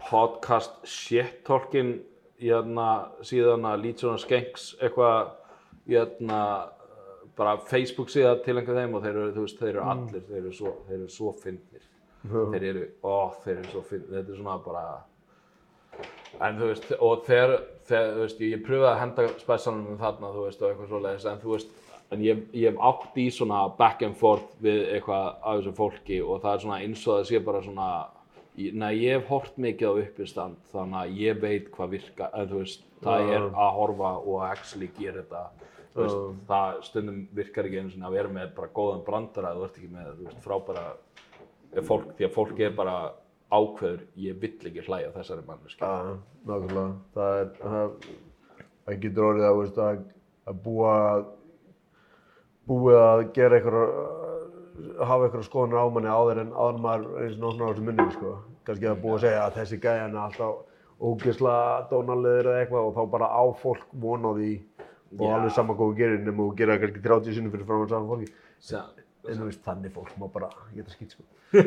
podcast 0.00 0.80
shit 0.88 1.42
talking 1.46 2.00
hérna 2.40 2.88
síðan 3.26 3.66
að 3.68 3.84
Legion 3.84 4.20
Skanks 4.20 4.72
eitthvað 4.80 5.34
hérna 5.88 6.40
bara 7.36 7.56
Facebook 7.70 8.10
síða 8.12 8.34
til 8.44 8.58
einhver 8.58 8.76
þeim 8.76 8.96
og 8.96 9.04
þeir 9.04 9.14
eru, 9.14 9.30
þú 9.36 9.44
veist, 9.46 9.60
þeir 9.60 9.70
eru 9.72 9.84
allir, 9.92 10.24
þeir 10.28 10.40
eru 10.42 10.52
svo, 10.56 10.74
þeir 10.88 10.98
eru 10.98 11.12
svo 11.14 11.32
fyndnir. 11.40 11.86
Þeir 12.30 12.66
eru, 12.70 12.86
ó, 13.00 13.16
þeir 13.44 13.54
eru 13.54 13.70
svo 13.72 13.84
fyndnir, 13.88 14.16
þetta 14.18 14.34
er 14.34 14.40
svona 14.42 14.56
bara, 14.64 14.82
en 16.48 16.58
þú 16.60 16.68
veist, 16.72 16.90
og 17.00 17.22
þegar, 17.28 17.54
þegar, 17.88 18.10
þú 18.16 18.24
veist, 18.26 18.42
ég 18.44 18.64
pröfaði 18.66 18.90
að 18.90 19.00
henda 19.00 19.28
spesialunum 19.40 19.94
um 19.94 20.00
þarna, 20.02 20.32
þú 20.34 20.44
veist, 20.48 20.60
og 20.60 20.68
eitthvað 20.68 20.92
svoleiðis, 20.92 21.28
en 21.30 21.40
þú 21.40 21.54
veist, 21.54 21.72
en 22.10 22.24
ég, 22.26 22.44
ég 22.58 22.72
hef 22.72 22.84
átt 22.90 23.18
í 23.22 23.26
svona 23.32 23.62
back 23.78 24.04
and 24.04 24.18
forth 24.18 24.56
við 24.62 24.82
eitthvað 24.96 25.26
af 25.30 25.60
þessu 25.60 25.74
fólki 25.78 26.18
og 26.24 26.42
það 26.42 26.52
er 26.52 26.64
svona 26.64 26.80
eins 26.82 27.06
og 27.06 27.14
það 27.14 27.28
sé 27.30 27.40
bara 27.46 27.62
svona, 27.64 27.88
nei, 28.58 28.92
ég 28.98 29.16
hef 29.16 29.30
hort 29.30 29.58
mikið 29.62 29.94
á 29.94 30.00
uppistand, 30.04 30.60
þannig 30.74 31.00
að 31.00 31.18
ég 31.22 31.42
veit 31.44 31.72
hvað 31.72 31.96
virka, 31.96 32.30
en 32.34 32.50
þú 32.50 32.62
veist, 32.64 32.86
það 33.00 33.34
er 33.38 33.48
að 33.48 33.74
horfa 33.78 34.14
og 34.20 34.40
að 34.42 34.48
actually 34.50 34.90
gera 34.98 35.22
þetta, 35.22 35.69
veist, 35.94 36.44
það 36.48 36.82
stundum 36.86 37.18
virkar 37.34 37.66
ekki 37.68 37.80
einu 37.80 37.92
svona 37.92 38.10
að 38.10 38.16
vera 38.18 38.34
með 38.34 38.52
bara 38.58 38.74
góðan 38.76 39.02
brandara, 39.06 39.54
þú 39.56 39.64
ert 39.66 39.80
ekki 39.80 39.90
með, 39.94 40.12
þú 40.18 40.28
veist, 40.28 40.44
frábæra 40.44 40.84
fólk, 41.88 42.14
því 42.18 42.26
að 42.26 42.36
fólk 42.36 42.62
er 42.62 42.76
bara 42.78 42.94
ákveður, 43.50 44.06
ég 44.22 44.38
vill 44.42 44.70
ekki 44.70 44.86
hlæja 44.86 45.10
þessari 45.16 45.44
manneski. 45.46 45.82
Já, 45.82 46.14
nákvæmlega. 46.46 46.86
Það 47.16 47.40
er, 47.40 47.52
það, 47.64 48.96
getur 49.04 49.28
orðið 49.30 49.48
að, 49.48 49.58
veist, 49.58 49.82
að, 49.86 50.00
að 50.50 50.62
búa, 50.66 50.94
búið 52.70 53.00
að 53.02 53.26
gera 53.34 53.58
eitthvað, 53.58 53.94
hafa 55.10 55.26
eitthvað 55.26 55.46
skoðanir 55.48 55.82
á 55.82 55.86
manni 55.94 56.14
áður 56.14 56.42
en 56.44 56.54
áður 56.54 56.82
maður 56.86 57.22
eins 57.24 57.36
og 57.36 57.42
náttúrulega 57.42 57.66
á 57.66 57.72
þessu 57.74 57.86
munni, 57.88 58.10
sko. 58.14 58.34
Kannski 58.68 58.90
að 58.90 59.02
búið 59.02 59.16
að 59.16 59.24
segja 59.26 59.46
að 59.46 59.56
þessi 59.58 59.80
gæjan 59.82 60.14
er 60.14 60.22
alltaf 60.28 60.66
ógeðslega 61.00 61.76
dónalegur 61.90 62.50
eða 62.50 62.62
eitthvað 62.62 62.86
og 62.86 62.96
þá 62.96 63.12
bara 63.14 63.28
á 63.32 63.42
fólk 63.56 63.86
von 64.02 64.26
á 64.28 64.30
því 64.36 64.50
og 65.18 65.26
Já. 65.26 65.34
alveg 65.36 65.52
sama 65.56 65.74
hvað 65.74 65.90
þú 65.92 65.96
gerir 66.00 66.20
nema 66.24 66.46
þú 66.46 66.56
gera 66.60 66.76
það 66.76 66.82
kannski 66.86 67.04
30 67.08 67.34
sinnum 67.38 67.52
fyrir 67.54 67.66
framan 67.68 67.88
saman 67.90 68.10
fólki. 68.12 68.32
Sem, 68.60 69.00
En 69.28 69.36
þú 69.36 69.44
veist, 69.50 69.60
þannig 69.66 69.92
fólk 69.92 70.14
má 70.16 70.26
bara 70.32 70.46
geta 70.72 70.90
skýt, 70.94 71.12
sko. 71.12 71.24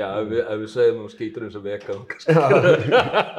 já, 0.00 0.06
ef 0.06 0.28
við, 0.30 0.40
ef 0.40 0.60
við 0.62 0.70
segjum 0.72 1.02
að 1.04 1.10
skýtur 1.14 1.44
eins 1.46 1.58
og 1.58 1.64
veka 1.66 1.96
þá 1.96 2.00
kannski. 2.12 2.36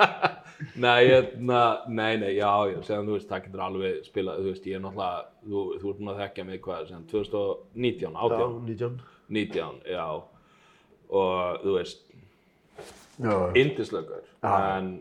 nei, 0.86 1.00
hérna, 1.10 1.62
nei, 1.90 2.12
nei, 2.22 2.32
já, 2.38 2.52
já, 2.70 2.78
segðan 2.86 3.10
þú 3.10 3.16
veist, 3.18 3.30
það 3.32 3.44
getur 3.48 3.64
alveg 3.68 3.98
spilað, 4.06 4.42
þú 4.44 4.52
veist, 4.52 4.68
ég 4.70 4.78
er 4.78 4.84
náttúrulega, 4.86 5.24
þú, 5.48 5.64
þú 5.82 5.94
ert 5.94 6.02
búin 6.02 6.14
að 6.14 6.22
þekkja 6.22 6.48
mig 6.52 6.62
hvað, 6.68 6.82
sem 6.92 7.08
2019, 7.16 8.20
18, 8.28 8.60
19. 8.70 9.02
19, 9.42 9.82
já, 9.96 10.06
og 11.22 11.66
þú 11.66 11.78
veist, 11.80 12.06
Já. 13.22 13.34
indislögur, 13.60 14.24
en 14.46 14.94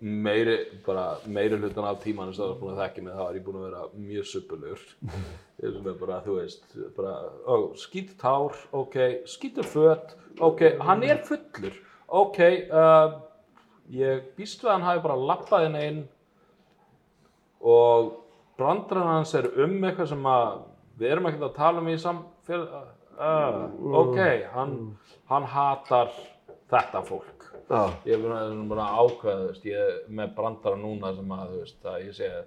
meiri, 0.00 0.56
bara 0.86 1.04
meiri 1.26 1.58
hlutan 1.60 1.84
af 1.84 2.00
tímanum 2.00 2.34
sem 2.34 2.44
þú 2.44 2.52
ert 2.54 2.60
búin 2.60 2.74
að 2.74 2.82
þekkja 2.84 3.04
mig, 3.04 3.16
þá 3.16 3.24
er 3.26 3.36
ég 3.36 3.44
búin 3.46 3.58
að 3.58 3.66
vera 3.66 3.82
mjög 4.08 4.28
suppulegur. 4.30 4.84
Ég 5.60 5.74
er 5.76 5.96
bara, 6.00 6.22
þú 6.24 6.34
veist, 6.38 6.62
bara, 6.96 7.10
ó, 7.44 7.54
skýtur 7.76 8.16
tár, 8.16 8.54
ok, 8.72 8.94
skýtur 9.28 9.66
föt, 9.68 10.14
ok, 10.40 10.62
hann 10.80 11.04
er 11.04 11.20
fullur, 11.26 11.74
ok, 12.08 12.38
uh, 12.72 13.18
ég 13.92 14.22
býst 14.38 14.64
við 14.64 14.70
að 14.70 14.78
hann 14.78 14.86
hafi 14.86 15.02
bara 15.04 15.18
lappað 15.28 15.66
inn 15.66 15.76
inn 15.82 16.00
og 17.60 18.08
brandran 18.56 19.10
hans 19.18 19.34
er 19.36 19.50
um 19.52 19.76
eitthvað 19.84 20.14
sem 20.14 20.30
að 20.32 20.62
við 21.02 21.12
erum 21.12 21.28
ekkert 21.28 21.46
að 21.50 21.58
tala 21.58 21.84
um 21.84 21.92
í 21.92 21.98
samfélag, 22.00 22.88
uh, 23.20 23.60
ok, 24.00 24.18
hann, 24.54 24.74
hann 25.28 25.52
hatar 25.58 26.16
þetta 26.72 27.04
fólk. 27.04 27.39
Ég 27.70 28.16
er 28.16 28.22
bara, 28.66 28.88
veist, 29.46 29.66
ég 29.68 29.76
er 29.78 30.00
með 30.10 30.32
brandara 30.34 30.78
núna 30.78 31.12
sem 31.14 31.36
að, 31.36 31.52
þú 31.52 31.60
veist, 31.60 31.84
að 31.86 32.00
ég 32.08 32.16
segi 32.16 32.40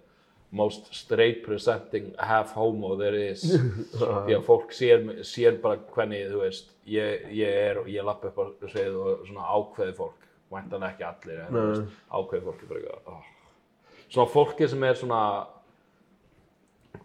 most 0.54 0.90
straight 0.94 1.42
presenting 1.46 2.12
half 2.20 2.52
homo 2.54 2.96
there 3.00 3.18
is. 3.32 3.46
Því 3.98 4.36
að 4.36 4.44
fólk 4.46 4.76
sér, 4.76 5.06
sér 5.26 5.58
bara 5.64 5.80
hvernig, 5.96 6.28
þú 6.30 6.44
veist, 6.44 6.74
ég, 6.90 7.26
ég 7.34 7.62
er 7.64 7.80
og 7.82 7.90
ég 7.90 8.06
lapp 8.06 8.26
upp 8.30 8.42
á 8.44 8.46
sveið 8.68 9.00
og 9.00 9.24
svona 9.30 9.48
ákveði 9.48 9.96
fólk, 9.98 10.28
væntanlega 10.54 10.92
ekki 10.92 11.08
allir, 11.10 11.42
en 11.46 11.56
þú 11.56 11.66
veist, 11.70 11.98
ákveði 12.20 12.46
fólk 12.50 12.62
er 12.62 12.74
bara 12.74 12.84
eitthvað, 12.84 13.16
oh. 13.16 14.04
svona 14.10 14.34
fólki 14.36 14.70
sem 14.74 14.88
er 14.90 15.00
svona 15.02 15.24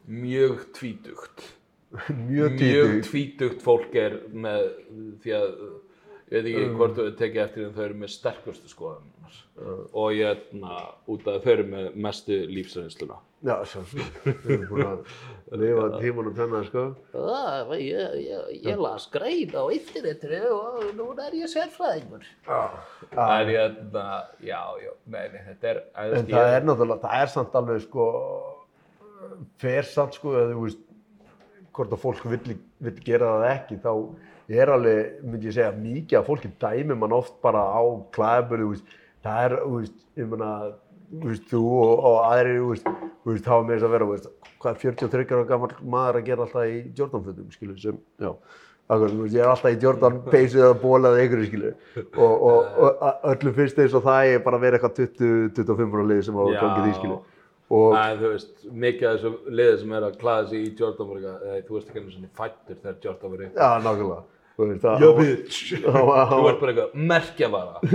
mjög 0.08 0.66
tvítugt. 0.76 1.46
Mjög 2.28 2.58
mjög 2.58 2.58
títugt. 2.60 3.06
tvítugt 3.08 3.62
fólk 3.64 3.94
er 3.96 4.18
með 4.28 4.66
því 5.22 5.38
að 5.38 5.52
Ég 6.28 6.44
veit 6.44 6.50
ekki 6.52 6.74
hvort 6.76 6.96
þú 6.96 7.06
hefur 7.06 7.16
tekið 7.22 7.44
eftir 7.44 7.64
en 7.64 7.72
þau 7.76 7.84
eru 7.86 7.94
með 8.02 8.10
sterkustu 8.12 8.68
skoðanunar 8.68 9.38
og 9.96 10.12
ég 10.14 10.28
er 10.28 10.42
út 11.08 11.30
af 11.30 11.40
þau 11.44 11.52
eru 11.54 11.64
með 11.72 11.86
mestu 12.04 12.36
lífsreynsluna. 12.52 13.16
Já, 13.46 13.54
sjálfsög. 13.70 14.06
Við 14.26 14.48
erum 14.50 14.64
búin 14.66 14.88
að 14.88 15.60
lifa 15.62 15.88
tímanum 16.02 16.34
þennan, 16.34 16.64
sko. 16.66 16.84
Það, 17.12 17.72
ég, 17.78 18.14
ég, 18.24 18.48
ég 18.66 18.80
las 18.82 19.06
grein 19.12 19.54
á 19.54 19.62
internetinu 19.76 20.40
og 20.56 20.88
núna 20.98 21.28
er 21.28 21.36
ég 21.38 21.52
sérfræðingur. 21.52 22.26
En 22.48 23.52
ég 23.52 23.60
er, 23.62 23.76
já, 24.42 24.62
já, 24.82 24.92
nei, 25.14 25.22
nei, 25.34 25.40
þetta 25.52 25.70
er, 25.70 25.82
En 26.02 26.26
það 26.32 26.56
er 26.56 26.66
náttúrulega, 26.66 27.02
það 27.04 27.22
er 27.22 27.32
samt 27.36 27.58
alveg, 27.62 27.84
sko, 27.86 28.08
fer 29.62 29.86
samt, 29.86 30.18
sko, 30.18 30.34
að 30.34 30.56
þú 30.56 30.64
veist, 30.66 30.82
hvort 31.78 31.94
að 31.94 32.02
fólk 32.02 32.26
vill, 32.34 32.58
vill 32.82 32.98
gera 33.06 33.36
það 33.36 33.50
ekki, 33.52 33.80
þá 33.86 33.92
er 34.56 34.72
alveg, 34.72 35.16
myndi 35.28 35.50
ég 35.50 35.56
segja, 35.58 35.72
mikið 35.76 36.18
að 36.20 36.28
fólki 36.28 36.50
dæmi 36.62 36.96
mann 36.96 37.12
oft 37.12 37.34
bara 37.44 37.60
á 37.68 37.82
veist, 38.72 38.94
það 39.24 39.42
er, 39.44 39.56
veist, 39.68 39.98
ég 40.16 40.30
meina, 40.30 40.52
þú 41.50 41.64
og, 41.82 42.06
og 42.08 42.16
þú 43.24 43.34
veist, 43.34 43.50
hafa 43.50 43.66
með 43.66 43.74
þess 43.74 43.88
að 43.88 43.94
vera, 43.96 44.08
veist, 44.12 44.30
hvað 44.62 44.72
er 44.72 44.80
43 45.02 45.36
ára 45.36 45.48
gammal 45.52 45.70
maður 45.84 46.20
að 46.20 46.28
gera 46.30 46.46
alltaf 46.46 46.68
í 46.70 46.78
Jordan-fötum, 46.96 47.50
skilur, 47.52 47.78
sem, 47.82 47.98
já, 48.22 48.30
akkur, 48.88 49.16
ég 49.28 49.40
er 49.42 49.52
alltaf 49.52 49.74
í 49.74 49.80
Jordan-peysu 49.84 50.60
eða 50.64 50.78
ból 50.80 51.00
eða 51.02 51.24
einhverju, 51.24 51.48
skilur, 51.50 51.74
og, 52.16 52.46
og, 52.48 52.78
og 52.88 53.26
öllum 53.34 53.58
finnst 53.58 53.82
eins 53.82 53.96
og 53.98 54.06
það 54.06 54.30
er 54.32 54.46
bara 54.46 54.60
að 54.60 54.64
vera 54.64 54.80
eitthvað 54.80 55.02
20-25 55.18 55.98
ára 55.98 56.08
lið 56.12 56.24
sem 56.28 56.40
á 56.40 56.44
gangið 56.56 56.88
í, 56.88 56.96
skilur, 57.02 57.20
og, 57.68 57.92
Nei, 57.92 58.16
þú 58.16 58.32
veist, 58.32 58.66
mikið 58.86 59.10
af 59.10 59.20
þessu 59.20 59.54
liði 59.60 59.78
sem 59.82 59.94
er 59.98 60.08
að 60.08 60.18
klæða 60.22 60.48
sig 60.48 60.64
í 60.64 60.74
Jordan 60.78 61.12
var 61.12 61.20
eitthvað, 61.20 61.62
þú 61.68 61.76
veist 61.76 61.92
ekki 61.92 62.00
einu 62.00 62.14
svona 62.14 62.30
fættur 62.38 62.78
þegar 62.80 63.00
Jordan 63.04 63.34
var 63.34 63.42
í. 63.44 63.48
já, 63.52 63.68
nákvæmlega, 63.84 64.22
Já, 64.58 65.08
bitch. 65.18 65.58
það 65.84 66.32
Þú 66.32 66.48
ert 66.50 66.60
bara 66.62 66.72
eitthvað 66.72 67.04
merkjavara. 67.12 67.90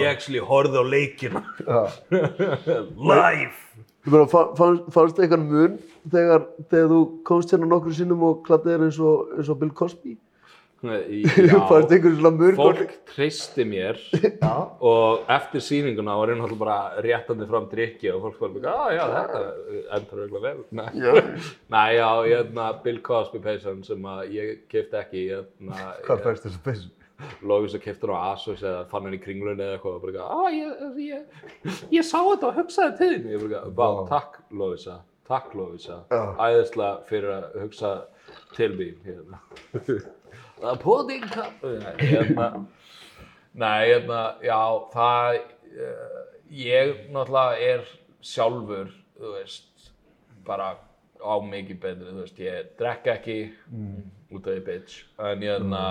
Ég 0.00 0.08
actually 0.10 0.42
horfði 0.44 0.82
á 0.82 0.84
leikina. 0.84 1.42
Live. 3.12 3.56
Ég 4.02 4.10
meina, 4.10 4.26
fa- 4.28 4.50
fannst, 4.58 4.88
fannst 4.92 5.20
eitthvað 5.22 5.44
mun 5.46 5.76
þegar, 6.12 6.44
þú 6.72 7.00
komst 7.28 7.52
hérna 7.54 7.68
nokkru 7.70 7.94
sinnum 7.94 8.24
og 8.26 8.40
kladdi 8.46 8.72
þér 8.72 8.84
eins 8.88 8.98
og, 8.98 9.30
eins 9.38 9.50
og 9.52 9.60
Bill 9.60 9.70
Cosby? 9.78 10.16
Já, 11.52 11.58
fannst 11.70 11.92
eitthvað 11.94 12.16
svona 12.18 12.30
mun? 12.34 12.56
fólk 12.58 12.94
treysti 13.12 13.64
mér 13.70 14.00
Já. 14.42 14.52
og 14.82 15.28
eftir 15.30 15.62
sýninguna 15.62 16.16
var 16.18 16.32
einn 16.32 16.42
alltaf 16.42 16.58
bara 16.58 16.78
réttandi 17.06 17.46
fram 17.50 17.68
drikki 17.70 18.10
og 18.10 18.24
fólk 18.24 18.40
var 18.42 18.56
bara, 18.56 18.72
að 18.88 18.96
já, 18.96 19.04
þetta 19.14 19.42
endur 19.98 20.22
auðvitað 20.24 20.46
vel. 20.48 20.64
Nei, 20.80 20.88
Já. 20.98 21.12
Nei 21.76 21.90
já, 22.00 22.08
ég 22.32 22.40
hefna 22.42 22.66
Bill 22.82 22.98
Cosby 23.06 23.42
peysan 23.44 23.84
sem 23.86 24.08
ég 24.34 24.64
kefti 24.72 24.98
ekki, 25.04 25.22
ég 25.30 25.44
hefna, 25.44 25.92
Hvað 26.08 26.24
færst 26.26 26.48
þessu 26.48 26.62
peysu? 26.66 26.90
Lófis 27.46 27.76
að 27.78 27.84
kefti 27.84 28.08
hann 28.10 28.18
á 28.18 28.34
Asos 28.34 28.64
eða 28.66 28.80
fann 28.90 29.04
hann 29.06 29.14
í 29.14 29.20
kringlunni 29.22 29.62
eða 29.62 29.76
eitthvað 29.76 30.00
og 30.00 30.02
bara 30.08 30.24
að 30.26 30.56
ég, 30.56 30.80
ég, 31.06 31.76
ég 31.94 32.08
sá 32.08 32.16
þetta 32.18 32.48
og 32.50 32.56
hugsaði 32.58 32.96
til 32.98 33.10
þín. 33.12 33.28
Ég 33.36 33.44
bara 33.78 34.00
Vá. 34.02 34.08
takk 34.10 34.40
Lófisa, 34.50 34.96
takk 35.30 35.54
Lófisa, 35.54 36.00
Já. 36.10 36.22
æðislega 36.48 37.06
fyrir 37.12 37.36
að 37.36 37.46
hugsa 37.62 37.92
til 38.58 38.74
mín. 38.80 40.02
Það 40.62 40.70
er 40.70 40.78
pudding 40.82 41.24
cup. 41.26 41.64
Nei, 41.66 41.94
hérna, 42.06 42.46
nei, 43.58 43.80
hérna, 43.88 44.20
já, 44.46 44.58
það, 44.92 45.38
uh, 45.74 46.20
ég 46.54 46.92
náttúrulega 47.10 47.56
er 47.72 47.82
sjálfur, 48.22 48.92
þú 49.18 49.32
veist, 49.34 49.88
bara 50.46 50.68
á 51.18 51.34
mikið 51.42 51.80
betri, 51.82 52.12
þú 52.12 52.20
veist, 52.20 52.38
ég 52.42 52.70
drekka 52.78 53.16
ekki 53.18 53.36
út 54.32 54.46
af 54.46 54.54
því 54.54 54.62
bitch, 54.68 55.02
en 55.18 55.42
ég 55.42 55.50
hérna, 55.56 55.82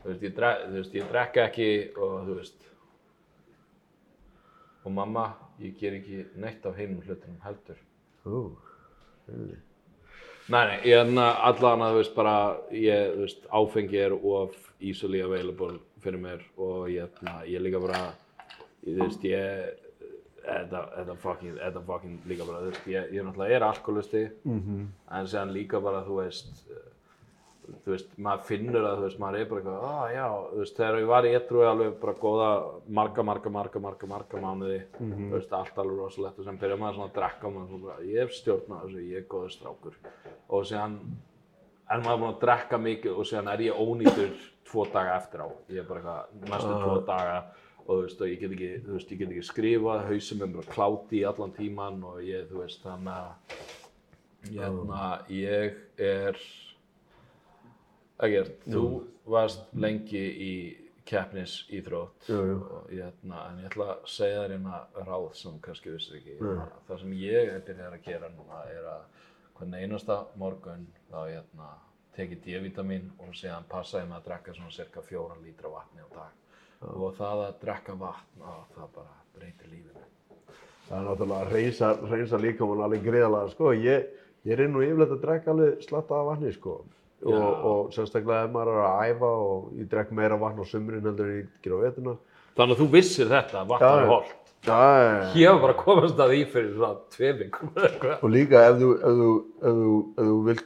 þú 0.00 0.12
veist, 0.14 0.24
ég, 0.24 0.34
drek, 0.40 0.66
veist, 0.78 0.96
ég 0.96 1.12
drekka 1.12 1.46
ekki 1.50 1.70
og 2.00 2.16
þú 2.28 2.40
veist, 2.40 2.68
og 4.80 4.96
mamma, 4.96 5.26
ég 5.60 5.76
ger 5.76 6.00
ekki 6.00 6.24
neitt 6.40 6.64
af 6.64 6.80
hinum 6.80 7.04
hlutunum 7.04 7.40
heldur. 7.44 7.84
Ó, 8.24 8.48
Nei, 10.50 10.64
nei, 10.66 10.78
ég 10.90 10.98
er 10.98 11.10
allan 11.30 11.84
að, 11.84 11.92
þú 11.92 11.98
veist, 12.00 12.14
bara, 12.16 12.34
ég, 12.74 13.12
þú 13.14 13.22
veist, 13.22 13.44
áfengi 13.54 14.00
er 14.02 14.14
of 14.16 14.56
easily 14.82 15.20
available 15.22 15.76
fyrir 16.02 16.18
mér 16.18 16.42
og 16.58 16.88
ég, 16.90 17.20
na, 17.22 17.36
ég 17.46 17.62
líka 17.62 17.78
bara, 17.82 18.00
ég, 18.82 18.96
þú 18.96 19.04
veist, 19.04 19.26
ég, 19.30 19.84
þetta, 20.42 20.80
þetta 20.96 21.16
fucking, 21.22 21.60
þetta 21.60 21.82
fucking 21.86 22.26
líka 22.32 22.48
bara, 22.48 22.64
þú 22.64 22.72
veist, 22.72 22.88
ég, 22.90 23.12
ég 23.14 23.28
náttúrulega 23.28 23.60
er 23.60 23.66
alkoholisti, 23.68 24.24
-hmm. 24.42 24.88
en 25.18 25.30
séðan 25.30 25.54
líka 25.54 25.80
bara, 25.80 26.02
þú 26.08 26.18
veist, 26.24 26.64
þú 27.84 27.92
veist, 27.94 28.10
maður 28.26 28.44
finnur 28.48 28.86
að, 28.88 28.98
þú 28.98 29.06
veist, 29.06 29.20
maður 29.22 29.38
er 29.40 29.48
bara 29.50 29.62
eitthvað, 29.62 29.86
ah, 29.90 30.04
já, 30.14 30.26
þú 30.50 30.60
veist, 30.60 30.76
þegar 30.80 30.98
ég 31.00 31.10
var 31.10 31.28
í 31.28 31.32
etru 31.38 31.64
alveg 31.68 31.96
bara 32.02 32.14
góða 32.24 32.50
marga, 33.00 33.24
marga, 33.30 33.54
marga, 33.56 33.82
marga, 33.86 34.10
marga 34.10 34.42
mánuði, 34.44 34.80
þú 34.98 35.32
veist, 35.36 35.56
allt 35.60 35.80
alveg 35.82 36.02
rosalegt 36.02 36.38
og 36.40 36.48
sem 36.48 36.60
byrjar 36.60 36.82
maður 36.82 36.98
svona 36.98 37.10
að 37.10 37.16
drekka 37.18 37.48
og 37.48 37.56
maður 37.56 37.72
svona 37.74 37.88
bara, 37.88 38.06
ég 38.10 38.24
hef 38.24 38.36
stjórnað 38.38 38.84
þessu, 38.86 39.06
ég 39.10 39.22
er 39.22 39.26
góður 39.34 39.56
strákur. 39.56 39.98
Og 40.50 40.68
síðan 40.70 41.00
er 41.90 42.04
maður 42.04 42.22
búinn 42.22 42.34
að 42.34 42.44
drekka 42.44 42.80
mikið 42.84 43.18
og 43.18 43.30
síðan 43.30 43.52
er 43.54 43.64
ég 43.66 43.80
ónýtur 43.80 44.38
tvo 44.70 44.86
daga 44.92 45.16
eftir 45.18 45.42
á, 45.42 45.48
ég 45.72 45.82
er 45.82 45.88
bara 45.88 46.00
eitthvað, 46.00 46.46
næstu 46.52 46.78
tvo 46.84 47.00
daga 47.08 47.40
og 47.90 47.90
þú 47.90 48.00
veist, 48.04 48.20
og 48.20 48.30
ég 48.30 48.40
get 48.40 48.54
ekki, 48.54 48.70
þú 48.84 48.94
veist, 48.94 49.10
ég 49.10 49.20
get 49.20 49.32
ekki 49.34 49.46
skrifað, 49.48 50.02
hausum 50.06 50.42
er 50.44 50.50
bara 50.54 50.74
kláti 50.74 51.20
í 51.20 51.26
allan 51.26 51.54
tíman 51.56 52.02
og 52.06 52.20
ég, 52.22 52.44
þú 52.50 52.60
veist, 52.62 52.84
þannig 52.84 53.14
að, 53.16 53.64
hérna, 54.54 55.06
ég 55.34 55.80
er, 55.98 56.38
Egert, 58.26 58.62
þú 58.68 58.84
varst 59.30 59.62
lengi 59.80 60.20
í 60.20 60.52
keppnis 61.10 61.54
íþrótt 61.74 62.28
Jú, 62.28 62.40
jú. 62.46 62.56
og 62.76 62.90
ég, 62.94 63.00
hérna, 63.06 63.44
en 63.50 63.62
ég 63.62 63.70
ætla 63.70 63.86
að 63.94 64.02
segja 64.12 64.42
þér 64.44 64.52
hérna 64.54 64.80
ráð 65.08 65.28
sem 65.40 65.56
kannski 65.64 65.94
vissir 65.94 66.18
ekki. 66.20 66.36
Það 66.88 67.00
sem 67.02 67.14
ég 67.18 67.52
er 67.54 67.62
byrjað 67.66 67.96
að 67.96 68.04
gera 68.04 68.28
núna 68.34 68.60
er 68.70 68.90
að 68.92 69.06
hvern 69.58 69.78
einasta 69.80 70.18
morgun 70.40 70.84
þá 71.10 71.18
hérna, 71.24 71.70
tek 72.16 72.36
ég 72.36 72.44
D-vitamin 72.44 73.08
og 73.24 73.32
síðan 73.38 73.66
passa 73.70 74.02
ég 74.02 74.10
með 74.10 74.20
að 74.20 74.28
drekka 74.28 74.54
svona 74.58 74.76
cirka 74.76 75.02
fjóra 75.06 75.38
lítra 75.40 75.72
vatni 75.72 76.04
á 76.04 76.08
dag. 76.14 76.36
Og 76.90 77.16
það 77.18 77.42
að 77.46 77.58
drekka 77.64 77.96
vatn, 78.00 78.44
á, 78.44 78.52
það 78.76 78.94
bara 78.94 79.18
breytir 79.36 79.68
lífinu. 79.72 80.06
Það 80.86 80.96
er 80.96 81.04
náttúrulega 81.08 81.44
að 81.46 81.52
reynsa, 81.54 81.90
reynsa 82.10 82.40
líka 82.40 82.66
mann 82.66 82.84
alveg 82.86 83.04
greiðalega, 83.04 83.50
sko. 83.52 83.72
Ég, 83.76 84.08
ég 84.48 84.56
er 84.64 84.70
nú 84.72 84.80
yfirleitt 84.84 85.12
að 85.16 85.22
drekka 85.26 85.52
alveg 85.54 85.84
slatta 85.86 86.16
af 86.22 86.30
vatni, 86.30 86.54
sko. 86.56 86.78
Og, 87.20 87.64
og 87.68 87.88
sérstaklega 87.92 88.46
ef 88.46 88.52
maður 88.54 88.78
er 88.78 88.84
að 88.88 89.00
æfa 89.10 89.30
og 89.44 89.64
ég 89.76 89.88
drekk 89.90 90.12
meira 90.16 90.38
vatn 90.40 90.62
á 90.62 90.64
sumrin 90.64 91.04
heldur 91.04 91.26
en 91.28 91.40
ég 91.42 91.48
ger 91.60 91.74
á 91.76 91.78
vetuna. 91.82 92.14
Þannig 92.56 92.76
að 92.76 92.80
þú 92.80 92.86
vissir 92.94 93.28
þetta, 93.28 93.64
vatn 93.68 93.84
er 93.90 94.06
já. 94.64 94.76
Ég 95.36 95.50
var 95.52 95.60
bara 95.66 95.74
að 95.74 95.82
komast 95.82 96.20
að 96.20 96.32
því 96.34 96.40
fyrir 96.54 96.70
svona 96.76 96.94
tvei 97.12 97.32
vikum 97.42 97.72
eða 97.74 97.90
eitthvað. 97.90 98.14
Og 98.24 98.32
líka 98.32 98.62
ef 98.70 98.78
þú, 98.80 98.88
ef 98.96 99.18
þú, 99.20 99.28
ef 99.60 99.80
þú, 99.80 99.98
ef 100.16 100.30
þú 100.30 100.38
vilt 100.48 100.64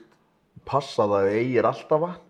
passa 0.71 1.09
það 1.09 1.17
að 1.19 1.35
eigir 1.41 1.69
alltaf 1.73 2.05
vatn, 2.05 2.23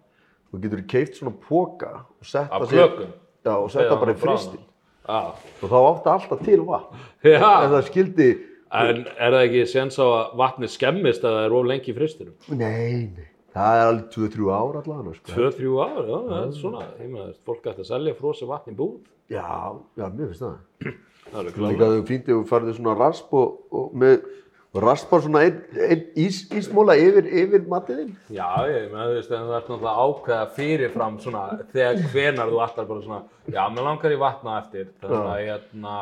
þú 0.49 0.63
getur 0.65 0.87
keift 0.95 1.21
svona 1.21 1.35
póka 1.45 1.93
og 2.01 2.31
setta 2.33 2.63
klökum? 2.65 3.13
Já, 3.45 3.53
og 3.59 3.71
setta 3.77 4.01
bara 4.01 4.17
í 4.17 4.19
fristin. 4.25 4.65
Já. 5.05 5.21
Og 5.61 5.69
þá 5.69 5.79
áttu 5.83 6.15
alltaf 6.15 6.45
til 6.49 6.61
vatn. 6.65 7.07
Ef 7.29 7.45
það 7.45 7.81
skildi, 7.91 8.33
En 8.75 9.05
er 9.07 9.31
það 9.31 9.45
ekki 9.45 9.61
séns 9.71 9.97
á 10.03 10.05
að 10.05 10.33
vatnið 10.41 10.73
skemmist 10.73 11.23
að 11.23 11.37
það 11.37 11.45
er 11.47 11.53
of 11.55 11.67
lengi 11.71 11.93
í 11.93 11.95
fristinum? 11.95 12.35
nei, 12.51 13.07
nei, 13.15 13.29
það 13.55 13.81
er 13.81 13.89
alveg 13.89 14.07
2-3 14.19 14.53
ár 14.59 14.79
allavega, 14.83 15.17
sko. 15.19 15.33
Tvö, 15.33 15.51
þrjú 15.59 15.81
ár, 15.85 15.99
já, 16.03 16.17
það 16.29 16.39
er 16.43 16.55
svona, 16.61 16.87
ég 17.01 17.11
meina, 17.11 17.27
fólk 17.49 17.69
ætti 17.71 17.85
að 17.85 17.91
selja 17.91 18.17
frosi 18.19 18.49
vatn 18.51 18.75
í 18.75 18.79
búð. 18.79 18.95
Já, 19.33 19.49
já, 19.97 20.07
mér 20.09 20.33
finnst 20.33 20.47
það. 20.47 20.95
Það 21.35 21.47
er 21.49 21.55
Líka 21.65 21.87
að 21.87 21.95
þú 21.95 22.03
fínt 22.07 22.27
ef 22.29 22.37
þú 22.37 22.43
farið 22.47 22.75
svona 22.77 22.93
rasp 23.01 23.31
og, 23.35 23.55
og 23.75 23.95
með 23.99 24.27
og 24.75 24.83
raspar 24.83 25.23
svona 25.23 25.45
einn 25.47 25.61
ein 25.87 26.03
ís, 26.19 26.41
ísmóla 26.51 26.97
yfir, 26.99 27.29
yfir 27.31 27.67
matiðinn. 27.71 28.15
Já, 28.35 28.49
ég 28.67 28.89
meina, 28.91 29.07
þú 29.07 29.19
veist, 29.21 29.31
en 29.31 29.49
það 29.51 29.59
er 29.59 29.75
að 29.77 30.01
ákveða 30.03 30.47
fyrirfram 30.57 31.19
svona, 31.23 31.43
þegar 31.71 32.01
hvenar 32.11 32.51
þú 32.51 32.63
ætlar 32.65 32.89
bara 32.89 33.05
svona, 33.05 33.21
já, 33.47 33.61
mér 33.71 33.87
langar 33.87 34.15
í 34.15 34.19
vatn 34.25 34.51
á 34.51 34.55
eftir, 34.59 34.89
þannig 35.03 35.29
að 35.31 35.43
ég 35.45 35.53
ætla, 35.55 35.99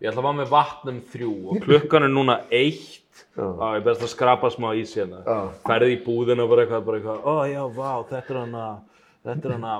ég 0.00 0.10
ætla 0.10 0.22
að 0.22 0.28
vara 0.28 0.38
með 0.40 0.54
vatn 0.54 0.92
um 0.94 1.02
þrjú 1.12 1.34
og 1.44 1.60
klukkan 1.66 2.08
er 2.08 2.14
núna 2.14 2.38
eitt, 2.48 3.03
Þá 3.34 3.66
er 3.72 3.84
best 3.86 4.04
að 4.04 4.12
skrapa 4.12 4.50
smá 4.54 4.70
ís 4.78 4.94
hérna. 4.98 5.20
Já. 5.26 5.36
Ferði 5.66 5.96
í 5.96 6.00
búðina 6.04 6.46
bara 6.50 6.64
eitthvað, 6.64 6.86
bara 6.86 7.00
eitthvað, 7.00 7.26
ó 7.26 7.34
já, 7.50 7.62
vá, 7.74 7.90
þetta 8.10 8.34
er 8.34 8.40
hana, 8.40 8.64
þetta 9.26 9.48
er 9.48 9.54
hana 9.56 9.74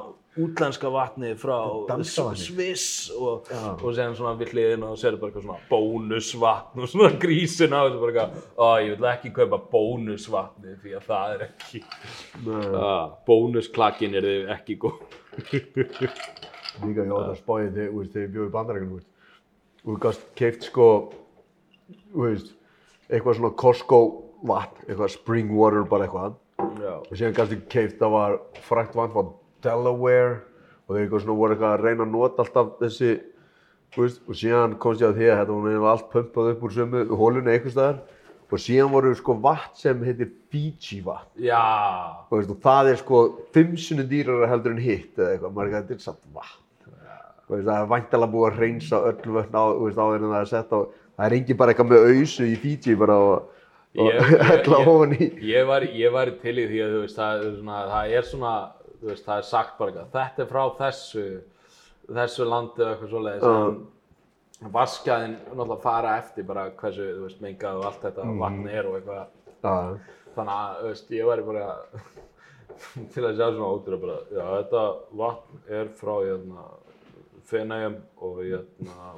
útlenska 0.45 0.91
vatnið 0.91 1.37
frá. 1.39 1.57
Sviss 2.39 3.11
og, 3.15 3.51
og 3.55 3.85
séðan 3.95 4.17
svona 4.19 4.35
við 4.41 4.55
hliðina 4.55 4.91
og 4.91 4.99
sér 4.99 5.19
bara 5.21 5.31
eitthvað 5.31 5.47
svona 5.47 5.69
bónusvatn 5.71 6.83
og 6.83 6.91
svona 6.91 7.13
grísin 7.23 7.77
á 7.77 7.87
þessu 7.87 8.01
bara 8.03 8.15
eitthvað, 8.15 8.49
ó, 8.59 8.67
ég 8.83 8.97
vil 8.97 9.11
ekki 9.13 9.33
kaupa 9.37 9.61
bónusvatnið 9.75 10.81
því 10.83 10.97
að 10.99 11.07
það 11.11 11.37
er 11.37 11.47
ekki, 11.49 11.85
ah, 12.89 13.15
bónusklakkin 13.29 14.19
er 14.19 14.29
þið 14.31 14.53
ekki 14.57 14.79
góð. 14.83 14.99
Líka 16.83 17.07
ég 17.07 17.15
átt 17.15 17.31
að 17.31 17.45
þegar, 17.47 17.93
þú 17.93 18.01
veist, 18.01 18.15
þegar 18.17 18.27
ég 18.27 18.35
bjóði 18.35 18.51
í 18.51 18.55
bandarækjum, 18.59 18.95
veist. 18.99 19.11
Og 19.85 19.93
þú 19.93 19.99
gast 20.03 20.29
keift 20.39 20.67
sko, 20.67 20.89
þú 22.11 22.27
veist, 22.27 22.55
eitthvað 23.11 23.39
svona 23.39 23.53
Costco 23.61 24.01
vatn, 24.45 24.87
eitthvað 24.89 25.13
spring 25.15 25.53
water 25.57 25.85
bara 25.89 26.09
eitthvað. 26.09 26.41
Já. 26.81 26.95
Og 27.01 27.13
síðan 27.13 27.37
gast 27.37 27.55
ég 27.55 27.63
keift, 27.73 28.01
það 28.01 28.15
var 28.15 28.41
frækt 28.67 28.97
vatn 28.97 29.15
frá 29.15 29.31
Delaware 29.65 30.35
og 30.85 30.97
þeir 30.97 31.05
eitthvað 31.05 31.25
svona 31.25 31.39
voru 31.39 31.55
eitthvað 31.57 31.77
að 31.77 31.87
reyna 31.87 32.07
að 32.07 32.13
nota 32.15 32.45
alltaf 32.45 32.75
þessi, 32.81 33.13
þú 33.95 34.05
veist, 34.05 34.25
og 34.29 34.41
síðan 34.41 34.77
komst 34.83 35.05
ég 35.05 35.11
að 35.11 35.21
því 35.21 35.31
að 35.31 35.39
þetta 35.41 35.55
var 35.55 35.71
eiginlega 35.71 35.95
allt 35.95 36.11
pumpað 36.13 36.51
upp 36.53 36.67
úr 36.67 36.75
sömu 36.75 37.05
hólunni 37.15 37.55
einhvers 37.55 37.77
staðar. 37.77 38.03
Og 38.55 38.61
síðan 38.63 38.93
voru 38.93 39.11
sko 39.19 39.35
vatn 39.43 39.73
sem 39.75 40.03
heitir 40.07 40.29
Fiji 40.53 41.01
vatn. 41.03 41.31
Já, 41.43 41.63
og, 42.29 42.37
veist, 42.37 42.53
og 42.53 42.61
það 42.63 42.91
er 42.93 43.01
sko 43.01 43.23
fimm 43.57 43.73
sunnum 43.81 44.07
dýrara 44.07 44.51
heldur 44.53 44.77
en 44.77 44.85
hitt 44.85 45.17
eða 45.19 45.33
eitthvað, 45.33 45.55
maður 45.57 45.65
er 45.65 45.73
ekki 45.73 45.79
að 45.81 45.89
þetta 45.89 45.97
er 45.97 46.05
samt 46.05 46.29
vatn. 46.37 46.61
Þú 47.45 47.57
veist, 47.57 47.67
það 47.67 47.81
er 47.81 47.89
væntalega 47.91 48.33
búið 48.33 48.47
að 48.47 48.61
reynsa 48.63 49.01
öll 49.09 49.35
vötn 49.35 49.59
á, 49.59 49.65
áður 49.75 50.21
en 50.21 50.31
það 50.31 50.39
er 50.39 50.51
sett 50.53 50.71
á 50.71 50.79
það 51.17 51.27
er 51.29 51.37
engin 51.39 51.57
bara 51.61 51.73
eitthvað 51.75 51.91
með 51.93 52.07
ausu 52.11 52.47
í 52.51 52.57
Fiji 52.63 52.95
bara 53.01 53.17
og, 53.23 53.51
Ég- 53.95 54.17
ég- 54.19 54.45
hella 54.51 54.79
ég- 54.83 54.89
ofan 54.91 55.13
í. 55.15 55.27
ég 55.47 55.67
var, 55.69 55.85
ég 55.87 56.13
var 56.13 56.31
til 56.43 56.57
í 56.59 56.67
því 56.71 56.81
að 56.83 56.95
þú 56.97 57.01
veist, 57.05 57.19
það 57.21 57.45
svona, 57.61 57.81
það 57.93 58.15
er 58.19 58.29
svona, 58.31 58.55
veist, 59.05 59.27
það 59.29 59.37
er 59.43 59.49
sagt 59.51 59.77
bara 59.79 59.93
eitthvað, 59.93 60.09
þetta 60.17 60.43
er 60.43 60.49
frá 60.51 60.65
þessu, 60.81 61.27
þessu 62.19 62.49
landi 62.51 62.83
og 62.83 62.89
eitthvað 62.95 63.13
svoleiðis, 63.13 63.47
en 64.65 64.73
vaskjaðin 64.75 65.37
náttúrulega 65.51 65.83
fara 65.85 66.17
eftir 66.23 66.47
bara 66.49 66.67
hversu, 66.81 67.07
þú 67.19 67.23
veist, 67.29 67.41
mengað 67.45 67.79
og 67.81 67.87
allt 67.91 68.03
þetta 68.09 68.27
vatn 68.43 68.69
er 68.73 68.89
og 68.91 68.99
eitthvað, 68.99 69.25
Já, 69.65 69.75
þannig 70.35 70.55
að, 70.59 70.81
þú 70.83 70.89
veist, 70.91 71.13
ég 71.15 71.29
væri 71.31 71.47
bara 71.53 71.69
til 73.15 73.25
að 73.29 73.37
sjá 73.39 73.47
svona 73.55 73.71
ótrúið 73.77 74.03
bara, 74.09 74.17
já, 74.35 74.45
þetta 74.59 74.83
vatn 75.23 75.63
er 75.79 75.93
frá, 76.01 76.15
hérna, 76.27 76.67
Feneyjum 77.45 77.97
og, 78.25 78.39
hérna, 78.43 79.13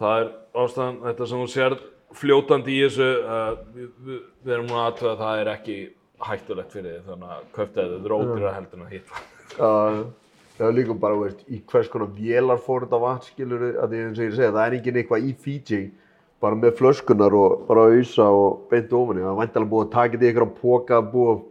það 0.00 0.22
er 0.22 0.32
ástæðan, 0.64 1.00
þetta 1.04 1.28
sem 1.30 1.42
þú 1.42 1.50
sérð 1.52 1.84
fljótandi 2.14 2.74
í 2.74 2.82
þessu, 2.84 3.10
uh, 3.24 3.54
við, 3.74 3.88
við, 4.06 4.20
við 4.44 4.56
erum 4.56 4.68
núna 4.70 4.84
aðtöða 4.88 5.14
að 5.14 5.22
það 5.24 5.40
er 5.40 5.50
ekki 5.54 5.78
hættulegt 6.24 6.76
fyrir 6.76 6.92
þið, 6.92 7.08
þannig 7.08 7.32
að 7.34 7.48
köpta 7.56 7.80
þetta, 7.80 7.98
er 8.04 8.16
ódýra 8.18 8.54
heldur 8.54 8.78
en 8.78 8.86
að 8.86 8.94
hitta. 8.94 9.24
já, 9.54 9.72
það 10.58 10.68
er 10.68 10.78
líka 10.78 10.96
bara, 11.04 11.20
veist, 11.24 11.44
í 11.50 11.60
hvers 11.72 11.90
konar 11.92 12.14
vélar 12.14 12.62
fór 12.62 12.86
þetta 12.86 13.02
vatn, 13.02 13.28
skilur 13.32 13.66
að 13.72 13.94
því 13.94 14.02
ég 14.04 14.38
segja, 14.38 14.54
það 14.54 14.64
er 14.64 14.78
engin 14.78 15.00
eitthvað 15.02 15.28
í 15.28 15.36
Fiji 15.44 15.82
bara 16.44 16.58
með 16.60 16.76
flöskunar 16.78 17.34
og 17.38 17.64
bara 17.68 17.86
ausa 17.94 18.26
og 18.28 18.66
beint 18.70 18.92
ofan 18.92 19.22
það 19.22 19.30
er 19.30 19.38
væntalega 19.40 19.70
búið 19.70 19.86
að 19.86 19.94
taka 19.94 20.12
þetta 20.14 20.26
í 20.26 20.30
einhverjum 20.30 20.56
póka, 20.60 21.00
búið 21.14 21.30
að 21.32 21.44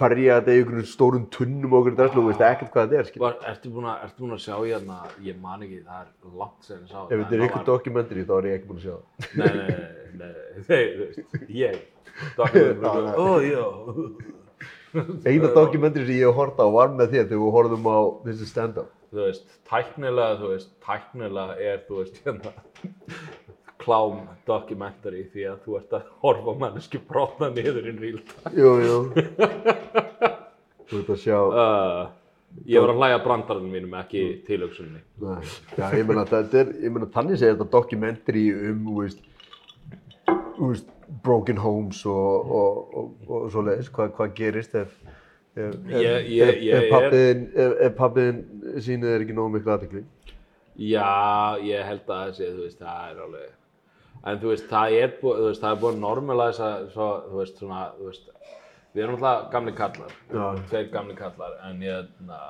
ferja 0.00 0.38
þetta 0.40 0.54
í 0.54 0.60
einhverjum 0.60 0.86
stórum 0.90 1.24
tunnum 1.34 1.72
og 1.72 1.78
einhverjum 1.78 1.98
draslu, 2.00 2.22
þú 2.22 2.30
veist 2.32 2.44
ekkert 2.48 2.72
hvað 2.74 2.94
þetta 2.94 3.00
er. 3.00 3.20
Var, 3.24 3.34
ertu 3.52 3.72
búin 3.74 3.88
að, 3.90 3.98
ertu 4.08 4.24
búin 4.24 4.36
að 4.36 4.42
sjá 4.44 4.54
hérna, 4.58 4.96
ég 5.22 5.36
man 5.42 5.64
ekki, 5.66 5.80
það 5.86 6.00
er 6.00 6.38
langt 6.40 6.68
sem 6.68 6.80
ég 6.80 6.90
sá 6.90 6.98
Ef 7.04 7.12
þetta 7.14 7.36
er 7.38 7.44
ykkur 7.48 7.66
dokumentari 7.68 8.24
þá 8.26 8.32
er 8.38 8.48
ég 8.50 8.56
ekki 8.58 8.70
búinn 8.70 8.80
að 8.80 8.86
sjá 8.88 8.96
það. 8.96 9.04
Nei, 9.38 9.50
nei, 9.54 9.68
nei, 9.74 9.84
nei, 10.18 10.32
nei, 10.32 10.86
þú 10.94 11.04
veist, 11.04 11.18
ég, 11.60 11.78
dokumentari, 12.40 13.14
ó, 13.22 13.28
já, 13.46 13.64
Eina 15.26 15.48
dokumentari 15.54 16.06
sem 16.06 16.18
ég 16.20 16.28
hef 16.28 16.36
hort 16.38 16.58
á 16.62 16.66
var 16.70 16.92
með 16.94 17.14
þér 17.14 17.24
þegar 17.30 17.40
við 17.44 17.54
horfðum 17.58 17.88
á 17.90 17.98
þessi 18.26 18.46
stand-up. 18.50 18.90
þú 19.14 19.22
veist, 19.28 19.48
tæknilega, 19.70 20.36
þú 20.42 20.50
veist, 20.52 20.70
tæknilega 20.82 21.56
er, 21.70 21.80
þú 21.88 22.02
veist, 22.02 22.20
hérna, 22.26 22.52
klám 23.84 24.24
dokumentari 24.48 25.22
því 25.32 25.46
að 25.52 25.62
þú 25.66 25.76
ert 25.80 25.96
að 25.98 26.10
horfa 26.24 26.54
á 26.56 26.60
manneski 26.64 27.00
brotna 27.08 27.50
niður 27.54 27.88
in 27.92 28.00
real 28.02 28.20
time. 28.32 28.52
Jú, 28.58 28.74
jú. 28.84 28.98
Þú 30.90 31.00
ert 31.02 31.14
að 31.16 31.22
sjá, 31.24 31.38
Uh, 31.64 32.04
ég 32.70 32.78
var 32.84 32.92
að 32.92 32.98
hlæja 33.02 33.20
brandarinn 33.24 33.70
mínum, 33.72 33.94
ekki 33.98 34.20
tilöksunni. 34.46 35.00
Nei, 35.22 35.38
já, 35.78 35.86
ég 35.98 36.04
meina 36.06 36.22
þetta 36.28 36.60
er, 36.60 36.68
ég 36.84 36.92
meina 36.94 37.08
þannig 37.14 37.40
segir 37.40 37.56
þetta 37.56 37.70
dokumentari 37.72 38.44
um, 38.54 38.84
þú 38.86 38.94
veist, 39.00 39.24
þú 40.58 40.68
veist, 40.70 40.92
broken 41.24 41.58
homes 41.60 42.00
og, 42.06 42.52
og, 42.60 42.94
og, 43.00 43.10
og 43.28 43.48
svoleiðis, 43.52 43.90
hvað, 43.94 44.12
hvað 44.16 44.32
gerist 44.38 44.76
ef, 44.78 44.94
ef, 45.56 45.74
er- 45.90 46.88
pappiðin, 47.98 48.38
sýnir 48.82 49.14
þér 49.16 49.26
ekki 49.26 49.36
nógu 49.36 49.56
miklu 49.56 49.74
aðtekli. 49.74 50.04
Já, 50.74 51.58
ég 51.62 51.84
held 51.86 52.08
að 52.10 52.24
þessi, 52.32 52.48
þú 52.54 52.64
veist, 52.64 52.80
það 52.80 53.10
er 53.10 53.20
alveg, 53.26 53.50
en 54.24 54.40
þú 54.40 54.52
veist, 54.52 54.68
það 54.70 54.96
er 54.98 55.14
búið, 55.20 55.40
þú 55.40 55.48
veist, 55.50 55.62
það 55.62 55.74
er 55.74 55.80
búið 55.82 55.94
að 55.94 56.02
normalæsa, 56.04 56.70
svo, 56.94 57.08
þú 57.28 57.40
veist, 57.40 57.58
svona, 57.60 57.80
þú 57.98 58.08
veist, 58.08 58.30
við 58.94 59.04
erum 59.04 59.18
alltaf 59.18 59.50
gamli 59.52 59.74
kallar, 59.80 60.14
tveir 60.70 60.90
gamli 60.92 61.16
kallar, 61.18 61.56
en 61.68 61.84
ég, 61.84 62.10
na, 62.28 62.40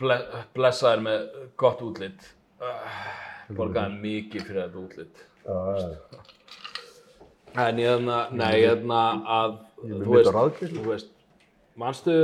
ble, 0.00 0.18
blessaður 0.56 1.04
með 1.04 1.40
gott 1.60 1.84
útlit, 1.84 2.30
uh, 2.62 2.96
borgaði 3.58 4.00
mikið 4.04 4.48
fyrir 4.48 4.64
þetta 4.64 4.84
útlit. 4.84 5.24
En 7.58 7.80
ég, 7.80 8.04
na, 8.04 8.22
nei, 8.36 8.54
ég, 8.62 8.84
na, 8.88 9.02
að, 9.38 9.58
þú 9.82 10.14
veist, 10.14 10.64
þú 10.78 10.86
veist, 10.86 11.12
manstu, 11.78 12.16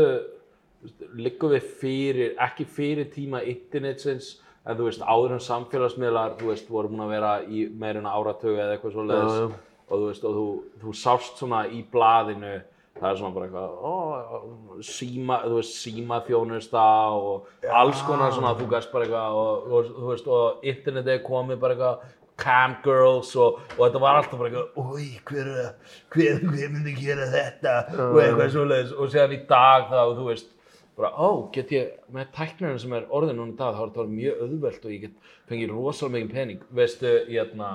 liggum 1.16 1.52
við 1.54 1.68
fyrir, 1.80 2.34
ekki 2.44 2.66
fyrir 2.68 3.08
tíma 3.12 3.40
internetsins, 3.48 4.34
en 4.66 4.76
þú 4.78 4.86
veist, 4.88 5.02
áður 5.04 5.34
en 5.36 5.42
samfélagsmiðlar, 5.44 6.36
þú 6.40 6.50
veist, 6.52 6.68
voru 6.72 6.88
búin 6.92 7.04
að 7.04 7.14
vera 7.16 7.32
í 7.44 7.66
meira 7.76 8.00
en 8.00 8.06
áratögu 8.08 8.56
eða 8.56 8.76
eitthvað 8.78 8.94
svo 8.96 9.04
leiðis, 9.08 9.34
Já, 9.34 9.42
já. 9.44 9.82
og 9.90 9.98
þú 10.00 10.06
veist, 10.08 10.24
og 10.24 10.38
þú, 10.38 10.46
þú 10.84 10.94
sást 11.02 11.42
svona 11.42 11.64
í 11.68 11.82
blaðinu, 11.92 12.54
það 12.94 13.08
er 13.10 13.18
svona 13.20 13.34
bara 13.34 13.46
eitthvað, 13.50 13.70
ó, 13.84 14.82
síma, 14.86 15.40
þú 15.44 15.58
veist, 15.58 15.76
símaþjónusta 15.82 16.84
og 17.20 17.70
alls 17.82 18.02
konar 18.06 18.32
svona, 18.32 18.54
þú 18.58 18.68
gæst 18.72 18.92
bara 18.94 19.04
eitthvað, 19.08 19.38
og, 19.40 19.72
og 19.78 19.88
þú 19.98 20.10
veist, 20.12 20.28
og 20.38 20.68
internetið 20.72 21.22
komið 21.26 21.60
bara 21.64 21.76
eitthvað, 21.76 22.12
camgirls 22.44 23.28
og, 23.38 23.60
og 23.76 23.82
þetta 23.84 24.00
var 24.02 24.16
alltaf 24.18 24.40
bara 24.40 24.50
eitthvað, 24.50 24.94
oi, 24.94 25.04
hver, 25.28 25.50
er- 25.54 25.92
hver, 26.14 26.40
hver 26.50 26.72
myndi 26.72 26.94
gera 26.98 27.28
þetta? 27.30 27.74
Og 28.08 28.18
eitthvað 28.24 28.50
svoleiðis. 28.56 28.94
Og 28.98 29.12
síðan 29.12 29.34
í 29.36 29.38
dag 29.52 29.84
þá, 29.92 30.00
þú 30.18 30.24
veist, 30.32 30.48
bara, 30.96 31.10
ó, 31.18 31.50
get 31.54 31.72
ég, 31.74 31.94
með 32.14 32.30
tæknirinn 32.36 32.80
sem 32.82 32.92
er 32.96 33.08
orðin 33.10 33.40
núna 33.40 33.54
í 33.54 33.58
dag, 33.58 33.74
þá 33.74 33.82
er 33.82 33.92
þetta 33.94 34.14
mjög 34.14 34.44
auðvelt 34.46 34.84
og 34.86 34.94
ég 34.94 35.06
get 35.08 35.32
fengið 35.50 35.74
rosalega 35.74 36.14
mikið 36.18 36.34
pening, 36.38 36.66
veistu, 36.70 37.14
hérna, 37.30 37.70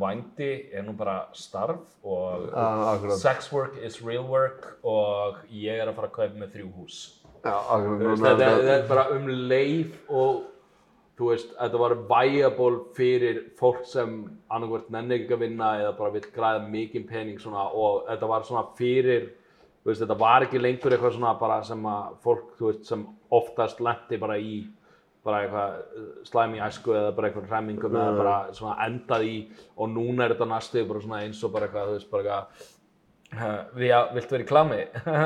vændi 0.00 0.50
er 0.72 0.86
nú 0.86 0.94
bara 0.96 1.26
starf 1.36 1.82
og 2.02 2.46
Ah, 2.56 2.96
sex 3.20 3.50
work 3.52 3.76
is 3.84 4.00
real 4.02 4.24
work 4.24 4.78
og 4.82 5.42
ég 5.52 5.82
er 5.82 5.90
að 5.90 5.98
fara 5.98 6.08
að 6.08 6.16
kaupa 6.16 6.40
með 6.40 6.54
þrjú 6.54 6.70
hús. 6.78 7.00
Já, 7.42 7.52
akkurat. 7.74 8.22
Þetta, 8.22 8.48
er 8.76 8.88
bara 8.88 9.04
um 9.12 9.26
leið 9.50 9.92
og 10.08 10.42
þú 11.18 11.28
veist, 11.28 11.52
þetta 11.58 11.80
var 11.82 11.94
viable 12.08 12.78
fyrir 12.96 13.42
fólk 13.58 13.84
sem 13.90 14.14
annarkvært 14.48 14.88
nenni 14.94 15.18
ekki 15.18 15.36
að 15.36 15.44
vinna 15.44 15.72
eða 15.82 15.92
bara 15.98 16.14
vill 16.14 16.24
græða 16.34 16.64
mikið 16.72 17.06
pening 17.10 17.42
svona 17.42 17.66
og 17.68 18.06
þetta 18.08 18.30
var 18.32 18.46
svona 18.48 18.64
fyrir, 18.78 19.28
veist, 19.90 20.02
þetta 20.04 20.18
var 20.20 20.46
ekki 20.46 20.60
lengur 20.62 20.94
eitthvað 20.94 21.16
svona 21.16 21.34
bara 21.40 21.58
sem 21.66 21.88
að 21.90 22.14
fólk, 22.22 22.54
þú 22.58 22.70
veist, 22.70 22.84
sem 22.90 23.04
oftast 23.32 23.82
lendi 23.82 24.20
bara 24.22 24.38
í 24.38 24.54
bara 25.22 25.44
eitthvað 25.44 25.74
uh, 25.78 26.12
slæmi 26.26 26.58
í 26.58 26.62
æsku 26.66 26.94
eða 26.98 27.10
bara 27.16 27.28
eitthvað 27.28 27.50
hremmingum 27.50 27.96
eða 27.96 28.14
bara 28.18 28.36
svona 28.56 28.76
endað 28.88 29.26
í 29.28 29.34
og 29.76 29.90
núna 29.92 30.26
er 30.26 30.34
þetta 30.34 30.48
næstu 30.50 30.86
bara 30.88 31.02
svona 31.04 31.20
eins 31.26 31.42
og 31.46 31.52
bara 31.54 31.68
eitthvað, 31.68 31.90
þú 31.92 31.98
veist, 31.98 32.10
bara 32.10 32.22
eitthvað 32.22 32.70
Uh, 33.32 33.62
við 33.72 33.94
að, 33.96 34.10
viltu 34.12 34.34
vera 34.34 34.44
í 34.44 34.48
klámi? 34.50 34.78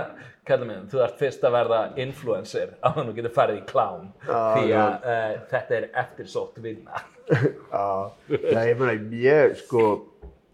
Kallum 0.46 0.68
minn, 0.70 0.84
þú 0.86 1.00
ert 1.02 1.16
fyrst 1.18 1.42
að 1.42 1.54
verða 1.56 1.78
influencer 1.98 2.76
á 2.78 2.94
hann 2.94 3.10
og 3.10 3.16
getur 3.16 3.32
farið 3.34 3.56
í 3.58 3.62
klám 3.66 4.04
því 4.22 4.76
að 4.78 4.92
uh, 5.10 5.32
þetta 5.50 5.74
er 5.74 5.86
eftirsótt 6.04 6.60
vinna. 6.62 7.00
Já, 7.34 8.12
já, 8.30 8.60
ég 8.68 8.78
meina, 8.78 8.92
ég, 9.18 9.56
sko, 9.58 9.80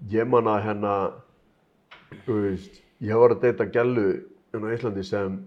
ég 0.09 0.25
man 0.33 0.49
að 0.49 0.63
hérna, 0.65 0.93
þú 2.25 2.37
veist, 2.47 2.79
ég 3.03 3.19
var 3.19 3.35
að 3.35 3.41
deyta 3.47 3.67
gælu 3.75 4.07
hérna 4.53 4.71
á 4.71 4.75
Íslandi 4.77 5.05
sem, 5.07 5.41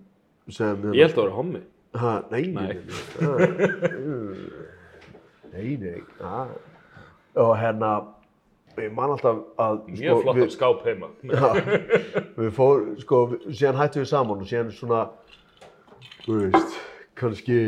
sem, 0.49 0.75
hérna, 0.81 0.95
Ég 0.97 1.07
held 1.07 1.15
að 1.17 1.23
vera 1.23 1.35
hommi. 1.37 1.61
ha, 1.95 2.13
nei, 2.31 2.43
nei, 2.51 2.73
Nei. 5.55 5.77
nei, 5.79 6.03
og 7.39 7.53
hérna, 7.59 7.91
ég 8.79 8.91
man 8.95 9.13
alltaf 9.15 9.37
að, 9.61 9.77
sko, 9.87 10.01
Mjög 10.01 10.21
flott 10.25 10.41
af 10.43 10.51
skáp 10.55 10.81
heima. 10.87 11.09
við 12.35 12.51
fór, 12.57 12.83
sko, 13.03 13.19
síðan 13.47 13.79
hættum 13.79 14.03
við 14.03 14.09
saman 14.11 14.43
og 14.43 14.49
síðan 14.49 14.73
svona, 14.75 15.01
þú 16.25 16.39
veist, 16.41 16.75
kannski 17.15 17.59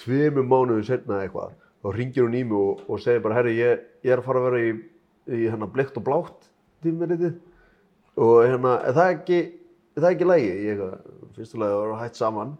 tveimur 0.00 0.44
mánuðum 0.48 0.84
setna 0.84 1.22
eitthvað, 1.24 1.54
þá 1.84 1.88
ringir 1.96 2.26
hún 2.26 2.36
í 2.36 2.44
mig 2.44 2.58
og, 2.60 2.84
og 2.88 3.00
segir 3.00 3.22
bara, 3.24 3.38
herri, 3.40 3.56
ég, 3.62 3.84
ég 4.04 4.12
er 4.12 4.20
að 4.20 4.28
fara 4.28 4.42
að 4.42 4.48
vera 4.50 4.62
í, 4.64 4.74
í 5.32 5.42
hérna, 5.48 5.70
bleikt 5.72 5.96
og 6.00 6.04
blátt 6.04 6.50
tímaritið 6.84 7.38
og 8.20 8.34
hérna, 8.44 8.76
er 8.86 8.96
það 8.96 9.12
ekki, 9.16 9.40
er 9.96 10.04
það 10.04 10.14
ekki 10.14 10.28
lægi? 10.30 10.52
Ég 10.68 10.82
fyrstulega 11.36 11.80
var 11.80 12.02
hætt 12.02 12.20
saman, 12.20 12.54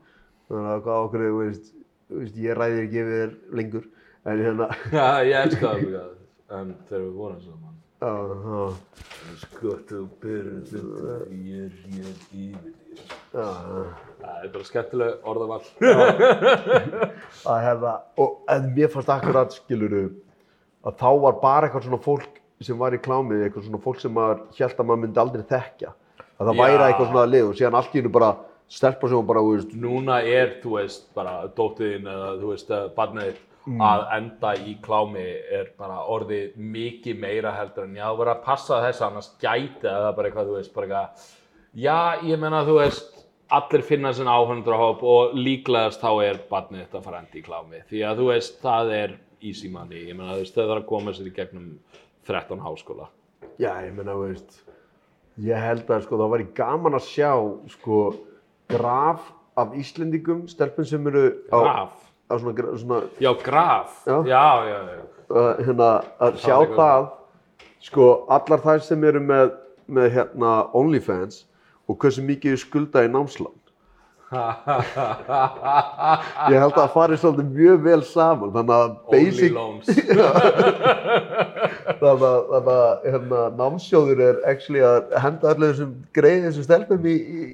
þannig 0.50 0.72
að 0.72 0.82
hvað 0.86 1.06
okkur, 1.08 1.26
veist, 1.40 1.70
veist, 2.14 2.40
ég 2.44 2.58
ræði 2.58 2.82
ekki 2.84 3.02
yfir 3.02 3.14
þér 3.20 3.36
lengur, 3.60 3.86
en 4.24 4.44
hérna, 4.48 4.68
Já, 4.98 5.06
ég 5.28 5.38
elska 5.42 5.64
það 5.68 5.86
mjög. 5.88 6.10
En 6.54 6.74
þegar 6.88 7.04
við 7.04 7.14
vorum 7.18 7.40
saman. 7.44 7.70
Skott 9.40 9.92
og 9.96 10.08
byrjum 10.20 10.64
ég 11.48 11.62
er 11.64 11.72
hér 11.88 12.16
já. 12.34 12.58
Það 13.34 14.42
er 14.44 14.50
bara 14.52 14.66
skemmtileg 14.68 15.24
orðavall. 15.30 15.64
að 17.50 17.62
hérna, 17.64 17.94
og 18.20 18.44
en 18.52 18.68
mér 18.76 18.92
fannst 18.92 19.12
akkurat 19.14 19.56
skiluru 19.56 20.04
að 20.84 20.98
þá 21.00 21.08
var 21.24 21.40
bara 21.40 21.68
eitthvað 21.68 21.86
svona 21.88 22.04
fólk 22.04 22.40
sem 22.62 22.78
var 22.78 22.94
í 22.94 23.02
klámið, 23.02 23.46
eitthvað 23.46 23.68
svona 23.68 23.82
fólk 23.82 24.02
sem 24.02 24.14
maður 24.14 24.44
held 24.58 24.78
að 24.78 24.88
maður 24.88 25.02
myndi 25.04 25.22
aldrei 25.22 25.46
þekkja. 25.50 25.94
Að 26.34 26.48
það 26.48 26.54
Já. 26.54 26.62
væri 26.62 26.84
eitthvað 26.84 27.10
svona 27.10 27.30
lið 27.30 27.48
og 27.48 27.56
síðan 27.58 27.78
allt 27.80 27.94
í 27.94 28.00
hennu 28.00 28.12
bara 28.14 28.30
stelpa 28.74 29.10
sem 29.10 29.26
bara, 29.26 29.42
þú 29.44 29.56
veist, 29.56 29.74
núna 29.78 30.20
er, 30.26 30.54
þú 30.62 30.76
veist, 30.78 31.08
bara 31.14 31.34
dóttiðin 31.56 32.08
eða, 32.10 32.30
þú 32.40 32.52
veist, 32.52 32.72
barnið 32.96 33.32
þitt 33.32 33.50
að 33.64 34.02
enda 34.18 34.50
í 34.60 34.74
klámi 34.84 35.24
er 35.56 35.70
bara 35.80 36.02
orðið 36.12 36.56
mikið 36.60 37.20
meira 37.20 37.54
heldur 37.56 37.86
en 37.86 37.96
já, 37.96 38.04
þú 38.10 38.18
verður 38.18 38.32
að 38.34 38.42
passa 38.44 38.80
þess 38.84 39.04
annars 39.06 39.30
gæti 39.40 39.88
eða 39.88 40.10
bara 40.16 40.28
eitthvað, 40.28 40.50
þú 40.50 40.58
veist, 40.58 40.74
bara 40.74 40.88
eitthvað 40.88 41.28
já, 41.80 41.98
ég 42.28 42.42
menna, 42.42 42.64
þú 42.66 42.76
veist 42.82 43.22
allir 43.54 43.84
finna 43.86 44.12
sinna 44.12 44.36
áhundrahóp 44.36 45.04
og 45.08 45.34
líklegast 45.38 46.02
þá 46.02 46.10
er 46.26 46.40
barnið 46.50 46.84
þitt 46.84 46.98
að 46.98 47.06
fara 47.06 47.20
að 47.20 47.24
enda 47.24 47.38
í 47.38 47.44
klámi. 47.44 47.82
Því 47.88 48.04
að 48.04 48.20
þú 48.20 48.28
veist, 48.32 48.60
það 48.62 48.92
er 48.98 49.16
easy 49.44 49.70
money, 49.72 50.06
ég 50.10 50.18
menna, 50.18 50.36
þú 50.36 50.44
veist, 50.44 50.56
þau 50.56 50.64
þarf 50.64 50.80
að 50.82 50.88
koma 50.90 51.14
sér 51.16 51.30
í 51.30 51.34
gegnum 51.36 51.68
13 52.26 52.60
háskóla 52.64 53.08
já, 53.60 53.70
ég 53.86 53.92
meina, 53.94 54.14
þú 54.16 54.28
veist, 54.28 54.56
ég 55.44 55.60
held 55.62 55.90
að, 55.90 56.04
sko, 56.06 56.18
það 56.18 56.32
væri 56.34 56.46
gaman 56.58 56.96
að 56.98 57.04
sjá, 57.06 57.30
sko, 57.76 57.98
graf 58.72 59.28
af 59.60 59.74
Íslendingum, 59.78 60.44
stelpun 60.50 60.86
sem 60.88 61.06
eru 61.10 61.26
á, 61.54 61.58
Graf? 61.62 61.92
á 62.26 62.34
svona, 62.40 62.70
svona, 62.80 63.02
Já, 63.22 63.30
graf? 63.44 64.00
Já. 64.06 64.16
já, 64.26 64.44
já, 64.66 64.78
já. 64.90 65.02
uh, 65.30 65.52
hérna, 65.62 65.90
að 66.18 66.40
sjá 66.42 66.54
eitthvað. 66.58 66.78
það, 66.80 67.10
sko, 67.86 68.08
allar 68.34 68.64
þær 68.64 68.82
sem 68.88 69.04
eru 69.04 69.20
með, 69.22 69.52
með 69.86 70.10
hérna, 70.18 70.54
OnlyFans 70.74 71.44
og 71.88 71.98
hversu 72.02 72.24
mikið 72.24 72.56
þau 72.56 72.62
skulda 72.64 73.04
í 73.04 73.12
námslán. 73.12 73.54
Ég 76.50 76.58
held 76.58 76.72
að 76.72 76.78
það 76.78 76.92
fari 76.94 77.16
svolítið 77.20 77.48
mjög 77.54 77.78
vel 77.84 78.02
saman, 78.08 78.50
þannig 78.54 78.76
að 78.76 78.90
basic, 79.12 79.52
þannig 82.00 82.24
að, 82.28 82.38
þannig 82.52 82.74
að 82.74 82.92
hérna, 83.08 83.40
námsjóður 83.60 84.18
er 84.28 84.36
actually 84.50 84.82
að 84.86 84.98
henda 85.24 85.44
allir 85.52 85.68
þessum 85.74 85.92
greið 86.16 86.42
þessum 86.48 86.66
stelpum 86.68 87.02
í, 87.10 87.14
í, 87.14 87.16
í, 87.44 87.46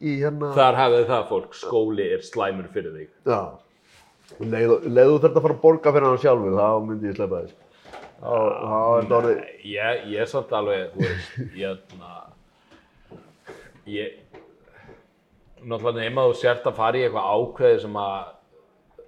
í 0.00 0.02
hérna, 0.24 0.46
Þar 0.56 0.74
hefði 0.82 1.02
það 1.12 1.22
fólk, 1.30 1.50
skóli 1.60 2.06
er 2.16 2.22
slæmur 2.26 2.68
fyrir 2.74 2.92
þig. 2.96 3.10
já, 3.30 3.40
leið 4.42 4.70
leið 4.90 5.08
þú 5.12 5.16
þurft 5.22 5.38
að 5.38 5.44
fara 5.46 5.56
að 5.56 5.62
borga 5.64 5.88
fyrir 5.96 6.08
hann 6.10 6.22
sjálfur, 6.26 6.58
þá 6.58 6.68
myndi 6.90 7.10
ég 7.12 7.16
sleppa 7.20 7.36
þess. 7.44 7.54
Er 8.16 9.36
Ég, 9.66 9.92
ég 10.12 10.18
er 10.24 10.28
samt 10.30 10.50
alveg, 10.56 10.80
þú 10.94 10.98
veist, 11.04 11.28
ég, 11.60 11.74
na, 12.00 12.10
ég, 13.92 14.08
náttúrulega 15.66 16.02
nema 16.04 16.26
þú 16.28 16.34
sért 16.40 16.66
að 16.68 16.76
fara 16.80 16.98
í 16.98 17.06
eitthvað 17.06 17.30
ákveði 17.36 17.78
sem 17.84 17.96
að, 18.02 18.34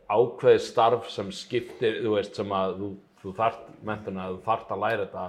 ákveði 0.09 0.63
starf 0.65 1.11
sem 1.13 1.35
skiptir, 1.35 2.01
þú 2.05 2.15
veist, 2.17 2.39
sem 2.39 2.57
að 2.59 2.79
þú, 2.81 2.89
þú 3.23 3.35
þart, 3.39 3.69
mentuna, 3.87 4.31
þú 4.33 4.41
þart 4.47 4.73
að 4.75 4.83
læra 4.85 5.05
þetta, 5.05 5.27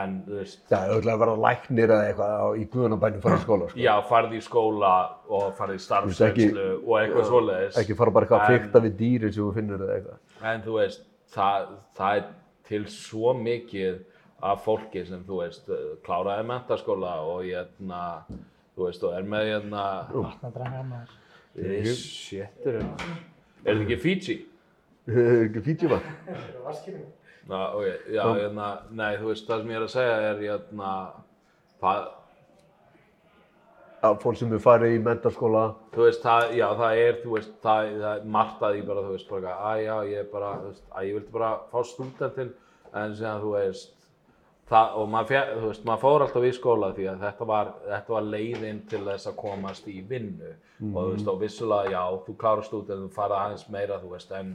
en, 0.00 0.16
þú 0.26 0.36
veist, 0.38 0.60
já, 0.70 0.78
ætlaði 0.80 1.14
að 1.14 1.22
vera 1.24 1.36
læknir 1.46 1.94
eða 1.94 2.08
eitthvað 2.10 2.34
á, 2.36 2.46
í 2.54 2.66
guðunabænum 2.74 3.24
fara 3.24 3.38
í 3.38 3.44
skóla, 3.44 3.70
sko. 3.70 3.80
já, 3.84 3.92
farið 4.10 4.36
í 4.36 4.42
skóla 4.46 4.92
og 5.30 5.48
farið 5.58 5.80
í 5.80 5.84
starfsreynslu 5.86 6.68
og 6.76 6.92
eitthvað 7.00 7.30
svoleiðis. 7.32 7.80
Ekki 7.82 7.98
fara 7.98 8.14
bara 8.16 8.28
eitthvað 8.28 8.44
að 8.44 8.54
fykta 8.54 8.84
við 8.86 8.94
dýrin 9.00 9.34
sem 9.34 9.42
þú 9.42 9.56
finnur 9.56 9.86
eða 9.86 9.96
eitthvað. 9.98 10.22
En 10.52 10.62
þú 10.66 10.76
veist, 10.78 11.02
það, 11.34 11.74
það 11.98 12.20
er 12.20 12.30
til 12.70 12.84
svo 12.94 13.34
mikið 13.34 13.98
af 14.50 14.62
fólki 14.64 15.02
sem 15.08 15.24
þú 15.26 15.42
veist, 15.42 15.66
kláraði 16.06 16.46
mentaskóla 16.48 17.16
og 17.26 17.42
hérna, 17.44 18.04
þú 18.80 18.88
veist, 18.88 19.06
og 19.06 19.16
er 19.20 19.28
með 19.36 19.48
hérna, 19.52 19.84
Vatna 20.16 20.52
drengar 20.56 20.86
maður. 20.90 21.16
við 21.60 21.90
shittur 22.00 22.78
hérna. 22.80 23.16
Er 23.64 23.74
þetta 23.74 23.86
ekki 23.86 23.98
Fiji? 24.06 24.36
Ekki 25.10 25.62
Fiji 25.68 25.90
vatn. 25.90 26.14
Það 26.28 26.38
er 26.44 26.62
vaskinu. 26.68 27.02
Ná, 27.50 27.58
ok, 27.74 28.06
já, 28.14 28.22
hérna, 28.36 28.66
nei, 28.94 29.12
þú 29.18 29.30
veist, 29.32 29.46
það 29.48 29.62
sem 29.64 29.70
ég 29.72 29.78
er 29.80 29.84
að 29.86 29.92
segja 29.96 30.16
er 30.30 30.42
hérna, 30.46 30.94
það, 31.82 32.08
Að 34.00 34.14
fólk 34.22 34.38
sem 34.40 34.52
er 34.56 34.60
farið 34.64 34.94
í 34.96 35.00
mentaskóla. 35.04 35.62
þú 35.92 36.04
veist, 36.06 36.22
það, 36.24 36.52
já, 36.56 36.66
það 36.78 37.00
er, 37.04 37.16
þú 37.20 37.32
veist, 37.34 37.50
það, 37.60 37.88
það 38.00 38.14
er 38.14 38.28
margt 38.36 38.62
að 38.64 38.76
því 38.78 38.84
bara, 38.88 39.02
þú 39.04 39.10
veist, 39.12 39.26
bara, 39.34 39.56
að 39.70 39.80
já, 39.84 39.96
ég 40.08 40.22
er 40.22 40.28
bara, 40.32 40.52
þú 40.62 40.70
veist, 40.70 40.84
að 40.96 41.04
ég 41.10 41.16
vildi 41.18 41.34
bara 41.34 41.50
fá 41.74 41.82
stúdentinn, 41.90 42.52
en 42.96 43.16
síðan, 43.18 43.42
þú 43.42 43.50
veist, 43.58 43.92
það, 44.70 44.94
og 45.00 45.10
maður, 45.10 45.50
þú 45.56 45.70
veist, 45.70 45.84
maður 45.88 46.02
fór 46.04 46.24
alltaf 46.26 46.46
í 46.46 46.52
skóla 46.56 46.90
því 46.96 47.08
að 47.10 47.24
þetta 47.24 47.48
var, 47.50 47.72
þetta 47.88 48.14
var 48.16 48.28
leiðin 48.34 48.80
til 48.90 49.02
þess 49.08 49.30
að 49.30 49.38
komast 49.40 49.90
í 49.90 49.96
vinnu, 50.10 50.54
og 50.92 50.98
þú 51.00 51.08
veist, 51.14 51.30
og 51.32 51.40
vissulega, 51.40 51.92
já, 51.94 52.22
þú 52.26 52.36
klárar 52.40 52.66
stúdent, 52.66 53.04
þú 53.04 53.10
farað 53.14 53.44
aðeins 53.44 53.66
meira, 53.74 54.00
veist, 54.12 54.34
en 54.38 54.54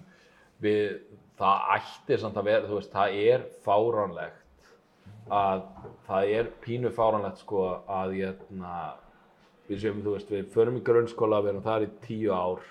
við, 0.64 1.00
það 1.40 1.72
ætti 1.76 2.20
samt 2.22 2.40
að 2.40 2.50
vera, 2.52 2.82
það 2.96 3.20
er 3.26 3.48
fáránlegt 3.66 4.42
að 5.36 5.64
það 6.06 6.32
er 6.38 6.50
pínu 6.62 6.92
fáránlegt 6.94 7.42
sko 7.42 7.66
að 7.90 8.16
hérna, 8.20 8.74
við 9.68 9.82
séum, 9.82 10.04
þú 10.06 10.16
veist, 10.16 10.32
við 10.32 10.52
förum 10.54 10.78
í 10.80 10.84
grunnskóla, 10.86 11.42
við 11.42 11.56
erum 11.56 11.66
þar 11.66 11.88
í 11.88 11.92
tíu 12.06 12.34
ár 12.34 12.62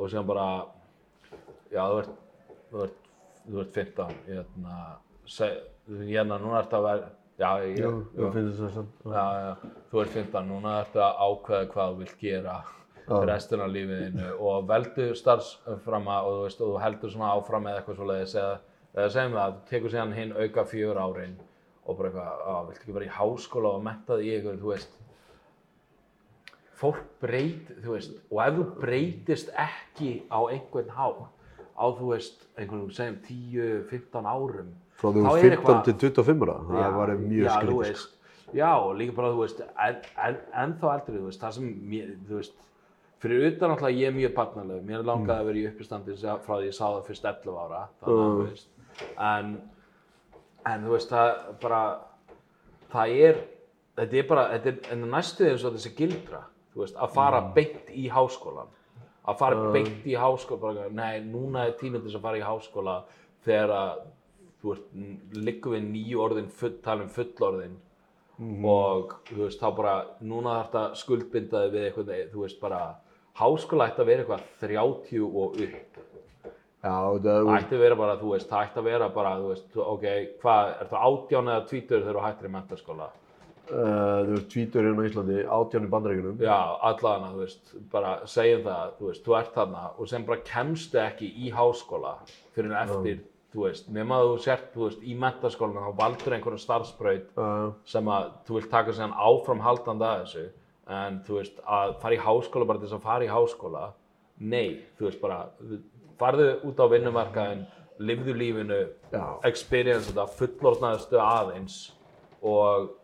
og 0.00 0.08
síðan 0.08 0.30
bara, 0.30 0.46
já, 1.68 1.82
þú 1.84 1.98
ert, 2.00 2.14
þú 2.70 2.84
ert, 2.86 3.10
þú 3.44 3.60
ert 3.64 3.76
15, 3.76 4.16
hérna, 4.30 4.78
seg, 5.28 5.60
hérna, 5.98 6.38
núna 6.42 6.60
ertu 6.62 6.76
að 6.78 6.86
vera, 6.88 7.08
já, 7.40 7.50
ég, 7.66 7.78
Jú, 7.82 7.90
jú, 8.18 8.30
finnst 8.34 8.60
það 8.62 8.74
samt. 8.76 9.04
já, 9.04 9.24
já, 9.40 9.72
þú 9.90 10.02
ert 10.04 10.14
15, 10.18 10.48
núna 10.50 10.74
ertu 10.84 11.02
að 11.02 11.20
ákveða 11.26 11.70
hvað 11.74 11.92
þú 11.94 11.98
vilt 12.04 12.18
gera 12.20 12.58
restina 13.26 13.64
af 13.66 13.72
lífiðinu 13.74 14.26
og 14.38 14.66
veldu 14.70 15.06
starfsframa 15.18 16.20
og 16.22 16.34
þú 16.36 16.42
veist, 16.44 16.60
og 16.62 16.68
þú 16.74 16.82
heldur 16.84 17.10
svona 17.10 17.30
áfram 17.34 17.66
eða 17.66 17.80
eitthvað 17.80 17.96
svoleiðis 17.98 18.34
eða, 18.38 18.52
eða 18.94 19.08
segjum 19.16 19.38
það, 19.40 19.54
þú 19.56 19.70
tekur 19.72 19.94
síðan 19.96 20.12
hinn 20.14 20.34
auka 20.36 20.64
fjör 20.70 21.00
árin 21.02 21.32
og 21.90 21.96
bara 21.98 22.10
eitthvað, 22.12 22.44
á, 22.46 22.54
viltu 22.68 22.84
ekki 22.84 22.94
vera 22.94 23.08
í 23.08 23.14
háskóla 23.16 23.72
og 23.74 23.82
mentað 23.88 24.22
í 24.22 24.30
eitthvað, 24.36 24.60
þú 24.62 24.70
veist, 24.74 24.92
fólk 26.80 27.00
breyt, 27.20 27.72
þú 27.84 27.96
veist, 27.96 28.14
og 28.30 28.40
ef 28.44 28.54
þú 28.60 28.66
breytist 28.80 29.50
ekki 29.58 30.12
á 30.32 30.38
einhvern 30.48 30.92
há, 30.96 31.06
á 31.76 31.84
þú 31.98 32.12
veist, 32.14 32.46
einhvern 32.56 32.86
segjum 32.94 33.18
10-15 33.26 34.30
árum, 34.30 34.70
Frá 35.00 35.10
því 35.14 35.20
er 35.24 35.40
15 35.40 35.50
eitthvað- 35.50 35.84
til 35.84 35.94
25 36.10 36.42
ára. 36.46 36.56
Það 36.70 36.96
var 36.96 37.12
mjög 37.16 37.44
sko. 37.50 37.78
veist, 37.80 38.16
já, 38.54 38.70
og 38.76 38.96
líka 38.98 39.14
bara, 39.16 39.28
þú 39.32 39.40
veist, 39.44 39.60
en, 39.86 39.96
en, 40.26 40.36
ennþá 40.64 40.90
eldri, 40.96 41.18
þú 41.20 41.28
veist, 41.30 41.40
það 41.40 41.52
sem, 41.56 41.70
mér, 41.92 42.10
þú 42.28 42.34
veist, 42.40 42.52
fyrir 43.20 43.46
utan 43.52 43.70
náttúrulega 43.70 44.00
ég 44.00 44.08
er 44.08 44.12
mjög 44.18 44.34
barnalegur, 44.34 44.82
mér 44.90 45.04
langaði 45.04 45.40
að 45.40 45.48
vera 45.50 45.60
í 45.62 45.66
uppistandi 45.70 46.16
sem- 46.18 46.38
frá 46.44 46.54
því 46.58 46.66
ég 46.68 46.74
sá 46.74 46.84
það 46.88 47.04
fyrst 47.08 47.24
11 47.24 47.56
ára, 47.64 47.82
þannig 48.02 48.20
að, 48.20 48.36
þú 48.36 48.48
veist, 48.50 48.68
en, 49.18 49.60
en 50.66 50.84
þú 50.84 50.90
veist, 50.96 51.10
það 51.10 51.60
bara, 51.60 51.82
það 52.92 53.16
er, 53.30 53.40
þetta 53.96 54.20
er 54.22 54.28
bara, 54.28 54.44
þetta 54.58 54.66
er 54.68 54.92
en 54.92 55.10
næstu 55.10 55.46
eins 55.48 55.64
og 55.64 55.72
þessi 55.74 55.94
gildra, 55.96 56.44
þú 56.74 56.84
veist, 56.84 56.96
að 56.96 57.10
fara 57.16 57.40
beint 57.54 57.88
í 57.94 58.08
háskólan, 58.10 58.68
að 59.28 59.36
fara 59.38 59.72
beint 59.72 60.04
í 60.06 60.16
háskóla, 60.16 60.60
bara, 60.60 60.88
nei, 60.90 61.20
núna 61.24 61.66
er 61.68 61.72
tíminn 61.80 62.02
til 62.02 62.10
þess 62.10 62.20
að 62.20 62.26
fara 62.28 62.40
í 62.40 62.44
háskóla 62.44 63.02
þegar 63.44 63.70
að, 63.70 64.00
þú 64.60 64.74
veist, 64.74 64.90
liggum 65.36 65.76
við 65.76 65.86
nýju 65.94 66.24
orðin, 66.24 66.50
full, 66.60 66.74
tala 66.84 67.06
um 67.06 67.12
fullorðin 67.14 67.78
og, 68.40 69.14
þú 69.28 69.44
veist, 69.44 69.60
þá 69.60 69.68
bara, 69.76 69.94
núna 70.24 70.56
þarf 70.58 70.68
þetta 70.70 71.00
skuldbindaði 71.02 71.72
við 71.74 71.86
eitthvað, 71.88 72.12
þú 72.32 72.44
veist, 72.46 72.60
bara, 72.60 72.82
háskóla 73.40 73.88
ætti 73.90 74.04
að 74.04 74.10
vera 74.10 74.24
eitthvað 74.24 74.46
30 74.62 75.24
og 75.28 75.58
upp. 75.66 75.98
Það 76.80 77.50
ætti 77.58 77.76
að 77.76 77.82
vera 77.84 77.96
bara, 78.00 78.18
þú 78.20 78.34
veist, 78.34 78.48
það 78.48 78.66
ætti 78.66 78.80
að 78.80 78.86
vera 78.88 79.08
bara, 79.12 79.32
þú 79.40 79.48
veist, 79.52 79.80
ok, 79.84 80.06
hvað, 80.40 80.70
er 80.76 80.92
það 80.92 81.08
átján 81.08 81.50
eða 81.52 81.66
tvítur 81.72 82.04
þegar 82.06 82.18
þú 82.18 82.22
hættir 82.26 82.48
í 82.48 82.52
mentaskóla? 82.54 83.08
Uh, 83.70 84.22
þú 84.26 84.32
veist, 84.34 84.46
tvítur 84.54 84.86
hérna 84.88 85.04
á 85.04 85.08
Íslandi, 85.10 85.42
átján 85.58 85.84
í 85.84 85.90
bandaríkunum. 85.92 86.40
Já, 86.40 86.56
allavega, 86.88 87.34
þú 87.34 87.42
veist, 87.44 87.74
bara 87.92 88.14
segjum 88.32 88.64
það, 88.64 88.94
þú 88.96 89.10
veist, 89.10 89.26
þú 89.26 89.36
ert 89.40 89.52
þarna 89.58 89.84
og 89.92 90.10
sem 90.10 90.24
bara 90.30 90.46
kemstu 90.48 91.02
ekki 91.04 91.28
í 91.28 91.52
háskóla 91.54 92.14
fyrir 92.56 92.72
en 92.72 92.80
eftir, 92.80 93.20
þú 93.50 93.64
veist, 93.66 93.88
nema 93.90 94.20
að 94.20 94.28
þú 94.30 94.36
sért, 94.44 94.68
þú 94.74 94.84
veist, 94.86 95.02
í 95.02 95.14
mentaskólan 95.18 95.86
þá 95.88 95.96
valdur 95.98 96.36
einhverjum 96.36 96.62
starfsbraut 96.62 97.32
Uh, 97.40 97.72
sem 97.88 98.10
að 98.10 98.28
þú 98.46 98.58
vilt 98.58 98.70
taka 98.70 98.94
sér 98.94 99.14
áfram 99.14 99.62
haldandi 99.64 100.06
að 100.06 100.20
þessu, 100.24 100.44
en 101.00 101.18
þú 101.26 101.38
veist, 101.40 101.58
að 101.66 101.96
fara 102.02 102.16
í 102.16 102.22
háskóla 102.26 102.68
bara 102.68 102.78
til 102.82 102.88
þess 102.88 102.98
að 102.98 103.08
fara 103.08 103.26
í 103.26 103.30
háskóla, 103.30 103.82
nei, 104.38 104.68
þú 104.98 105.08
veist, 105.08 105.20
bara, 105.22 105.40
farðu 106.20 106.48
út 106.68 106.82
á 106.82 106.86
vinnumarkaðin, 106.92 107.66
lifðu 108.00 108.36
lífinu, 108.36 108.80
Já. 109.12 109.24
experience 109.44 110.08
þetta, 110.08 110.28
fullorðnaðustu 110.38 111.20
aðeins 111.20 111.80
og 112.40 112.94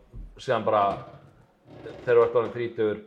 síðan 0.41 0.65
bara 0.65 0.85
þegar 2.05 2.17
þú 2.17 2.25
ert 2.25 2.39
orðin 2.41 2.55
þrítur 2.55 3.03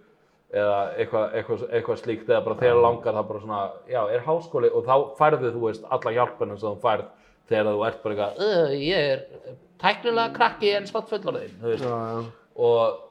eða 0.49 0.77
eitthvað 0.97 1.35
eitthva, 1.37 1.57
eitthva 1.77 1.95
slíkt 1.97 2.29
eða 2.29 2.43
bara 2.45 2.59
þegar 2.59 2.81
langar 2.83 3.17
það 3.17 3.27
bara 3.31 3.41
svona, 3.43 3.61
já, 3.89 3.99
er 4.09 4.23
háskóli 4.25 4.69
og 4.73 4.85
þá 4.85 4.93
færðu 5.17 5.51
þú 5.53 5.63
veist 5.67 5.89
alla 5.89 6.13
hjálpunum 6.15 6.59
sem 6.61 6.69
þú 6.69 6.83
færð 6.85 7.07
þegar 7.49 7.69
þú 7.73 7.85
ert 7.87 8.01
bara 8.03 8.15
eitthvað, 8.15 8.41
"Uh, 8.45 8.73
ég 8.77 9.13
er 9.13 9.57
tæknilega 9.79 10.33
krakki 10.35 10.73
en 10.77 10.89
smátt 10.89 11.09
fullorðin, 11.09 11.55
þú 11.61 11.71
veist, 11.73 11.83
já, 11.83 11.89
já. 11.89 12.25
og 12.55 13.05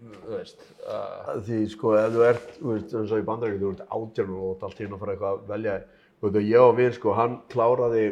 þú 0.00 0.36
veist, 0.36 0.62
uh, 0.86 1.40
Því 1.46 1.58
sko, 1.74 1.94
ef 1.98 2.14
þú 2.14 2.22
ert, 2.28 2.54
þú 2.60 2.70
veist, 2.74 2.94
eins 2.94 3.12
og 3.12 3.20
í 3.20 3.26
bandaríkjum, 3.26 3.60
þú 3.64 3.72
ert 3.74 3.90
átján 3.98 4.30
og 4.30 4.40
þú 4.40 4.52
ert 4.54 4.64
allt 4.68 4.80
hérna 4.80 4.96
að 4.96 5.02
fara 5.02 5.16
eitthvað 5.16 5.34
að 5.34 5.50
velja. 5.50 5.74
Þú 6.20 6.24
veit, 6.30 6.38
og 6.40 6.48
ég 6.52 6.64
og 6.68 6.76
vinn, 6.78 6.96
sko, 6.96 7.12
hann 7.18 7.36
kláraði 7.52 8.06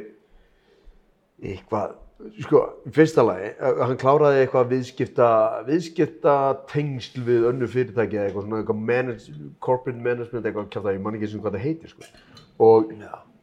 eitthvað, 1.48 1.94
sko, 2.42 2.62
í 2.88 2.92
fyrsta 2.98 3.24
lagi, 3.24 3.52
uh, 3.60 3.84
hann 3.86 4.00
kláraði 4.02 4.42
eitthvað 4.42 4.72
viðskipta, 4.74 5.30
viðskipta 5.68 6.34
tengsl 6.72 7.22
við 7.24 7.48
önnu 7.52 7.70
fyrirtæki 7.70 8.18
eða 8.18 8.26
eitthvað 8.28 8.48
svona, 8.48 8.60
eitthvað 8.64 8.84
manage, 8.90 9.38
corporate 9.64 10.02
management 10.02 10.44
eitthvað 10.44 10.70
kjátt 10.74 10.92
ég 10.92 11.00
man 11.04 11.18
ekki 11.18 11.30
sem 11.30 11.44
hvað 11.44 11.56
það 11.56 11.66
heitir, 11.68 11.94
sko. 11.94 12.12
Og 12.58 12.92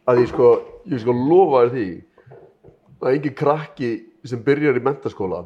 að 0.06 0.22
ég 0.22 0.32
sko, 0.32 0.52
ég 0.92 1.02
sko 1.02 1.16
lofa 1.18 1.66
þér 1.66 1.74
því 1.76 1.88
að 3.06 3.12
engin 3.16 3.38
krakki 3.42 3.92
sem 4.26 4.42
byrjar 4.46 4.80
í 4.80 4.84
mentaskóla 4.86 5.44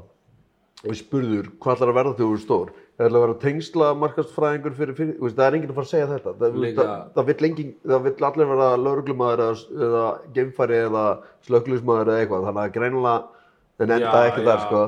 og 0.79 0.95
spurður 0.95 1.49
hvað 1.59 1.75
ætlar 1.75 1.91
að 1.91 1.97
verða 1.99 2.13
þegar 2.15 2.29
þú 2.29 2.35
er 2.35 2.43
stór? 2.43 2.69
Það 2.99 3.07
ætlar 3.07 3.19
að 3.19 3.25
vera 3.25 3.39
tengsla 3.43 3.89
markastfræðingur 3.99 4.75
fyrir, 4.75 4.95
fyrir 4.95 5.17
veist, 5.23 5.35
það 5.37 5.45
er 5.45 5.57
enginn 5.57 5.71
að 5.71 5.77
fara 5.77 5.87
að 5.87 5.91
segja 5.93 6.07
þetta. 6.09 6.33
Það, 6.39 6.57
það, 6.77 6.93
það, 7.15 7.27
vill 7.29 7.47
engin, 7.47 7.73
það 7.87 8.05
vill 8.07 8.27
allir 8.29 8.49
vera 8.49 8.69
lauruglumadur 8.79 9.43
eða, 9.45 9.83
eða 9.87 10.05
geimfæri 10.35 10.79
eða 10.85 11.03
slökklusmaður 11.47 12.11
eða 12.11 12.23
eitthvað. 12.23 12.47
Þannig 12.49 12.63
að 12.65 12.73
greinilega 12.75 13.39
en 13.79 13.95
enda 13.95 14.25
ekki 14.27 14.43
þar 14.43 14.63
sko. 14.65 14.83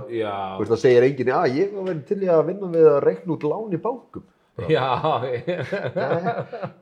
það 0.73 0.81
segir 0.83 1.07
enginn, 1.07 1.33
að 1.35 1.57
ég 1.61 1.75
var 1.75 1.87
verið 1.87 2.03
til 2.09 2.19
að 2.27 2.45
vinna 2.49 2.71
við 2.75 2.89
að 2.91 2.99
reikna 3.07 3.35
út 3.37 3.47
lán 3.47 3.75
í 3.77 3.81
bankum 4.61 4.73
já, 4.73 4.87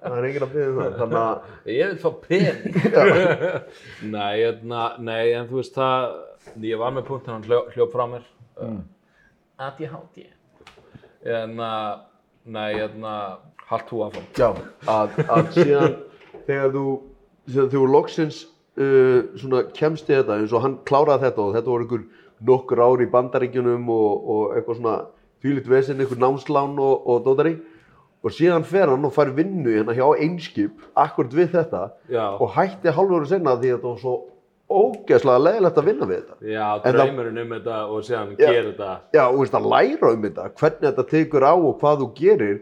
það 0.04 0.18
er 0.18 0.28
enginn 0.30 0.46
að 0.46 0.54
byrja 0.56 0.74
það 0.78 0.98
þannig 1.00 1.20
að 1.22 1.72
ég 1.74 1.94
vil 1.94 2.00
fá 2.04 2.10
pening. 2.26 2.78
nei, 4.16 4.34
hérna, 4.44 4.84
nei, 5.10 5.24
en 5.38 5.48
þú 5.50 5.62
veist 5.62 5.78
það, 5.78 6.08
ég 6.68 6.84
var 6.84 6.96
með 6.96 7.08
punktinn, 7.10 7.36
hann 7.38 7.48
hljó, 7.48 7.62
hljóp 7.76 7.96
frá 7.96 8.06
mér. 8.12 8.28
Mm. 8.60 8.84
ADHD. 9.70 10.28
En, 11.40 11.58
nei, 12.58 12.70
hérna, 12.76 13.16
halt 13.70 13.90
þú 13.90 14.06
áfram. 14.08 14.30
Já, 14.40 14.50
að, 14.90 15.20
að 15.26 15.52
síðan 15.58 16.00
þegar 16.48 16.74
þú, 16.74 16.86
þegar 17.50 17.70
þú 17.74 17.84
loksins 17.94 18.42
uh, 18.80 19.20
svona 19.40 19.64
kemst 19.76 20.10
í 20.10 20.18
þetta 20.18 20.40
eins 20.40 20.56
og 20.56 20.66
hann 20.66 20.80
kláraði 20.90 21.28
þetta 21.28 21.46
og 21.46 21.56
þetta 21.58 21.74
voru 21.74 21.88
einhver 21.88 22.08
nokkur 22.50 22.82
ár 22.82 23.04
í 23.04 23.10
bandaríkjunum 23.12 23.90
og, 23.94 24.30
og 24.34 24.56
eitthvað 24.56 24.80
svona 24.80 24.98
þvílitt 25.44 25.68
vesinn, 25.72 26.00
einhver 26.04 26.20
námslán 26.20 26.80
og, 26.80 27.06
og 27.08 27.22
dótari 27.26 27.56
og 28.24 28.34
síðan 28.36 28.66
fer 28.68 28.90
hann 28.92 29.06
og 29.08 29.14
fær 29.16 29.30
vinnu 29.36 29.72
hérna 29.78 29.94
hjá 29.96 30.06
Einskip 30.20 30.82
akkurat 31.00 31.32
við 31.38 31.54
þetta 31.54 31.84
Já. 32.12 32.26
og 32.36 32.50
hætti 32.58 32.92
hálfur 32.92 33.28
senna 33.30 33.54
því 33.56 33.70
að 33.72 33.78
þetta 33.78 33.94
var 33.94 34.02
svo 34.02 34.16
ógeðslega 34.70 35.42
leiðilegt 35.42 35.78
að 35.82 35.88
vinna 35.88 36.08
við 36.10 36.20
þetta. 36.20 36.36
Já, 36.46 36.66
draumurinn 36.84 37.40
um 37.42 37.54
þetta 37.56 37.78
og 37.90 38.04
síðan 38.06 38.34
Já. 38.36 38.42
gerir 38.44 38.68
þetta. 38.74 38.90
Já, 39.16 39.24
og 39.32 39.40
veist 39.40 39.56
að 39.58 39.70
læra 39.74 40.12
um 40.14 40.26
þetta, 40.28 40.50
hvernig 40.60 40.84
þetta 40.90 41.06
tekur 41.10 41.46
á 41.48 41.54
og 41.56 41.72
hvað 41.82 42.04
þú 42.04 42.10
gerir, 42.20 42.60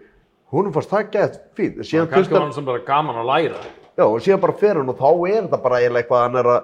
húnum 0.54 0.76
fannst 0.78 0.94
það 0.94 1.10
gett 1.18 1.36
fínt. 1.58 1.82
Síðan 1.84 2.08
Kannski 2.14 2.34
var 2.38 2.46
hann- 2.46 2.54
sem 2.56 2.66
bara 2.70 2.80
gaman 2.88 3.16
að 3.20 3.28
læra. 3.34 3.60
Já, 3.98 4.06
og 4.06 4.22
síðan 4.22 4.40
bara 4.46 4.54
fer 4.62 4.76
hann 4.80 4.90
og 4.94 4.98
þá 5.02 5.10
er 5.28 5.42
þetta 5.50 5.62
bara 5.64 5.82
eitthvað 5.82 6.24
hann 6.24 6.36
er 6.36 6.52
að 6.54 6.64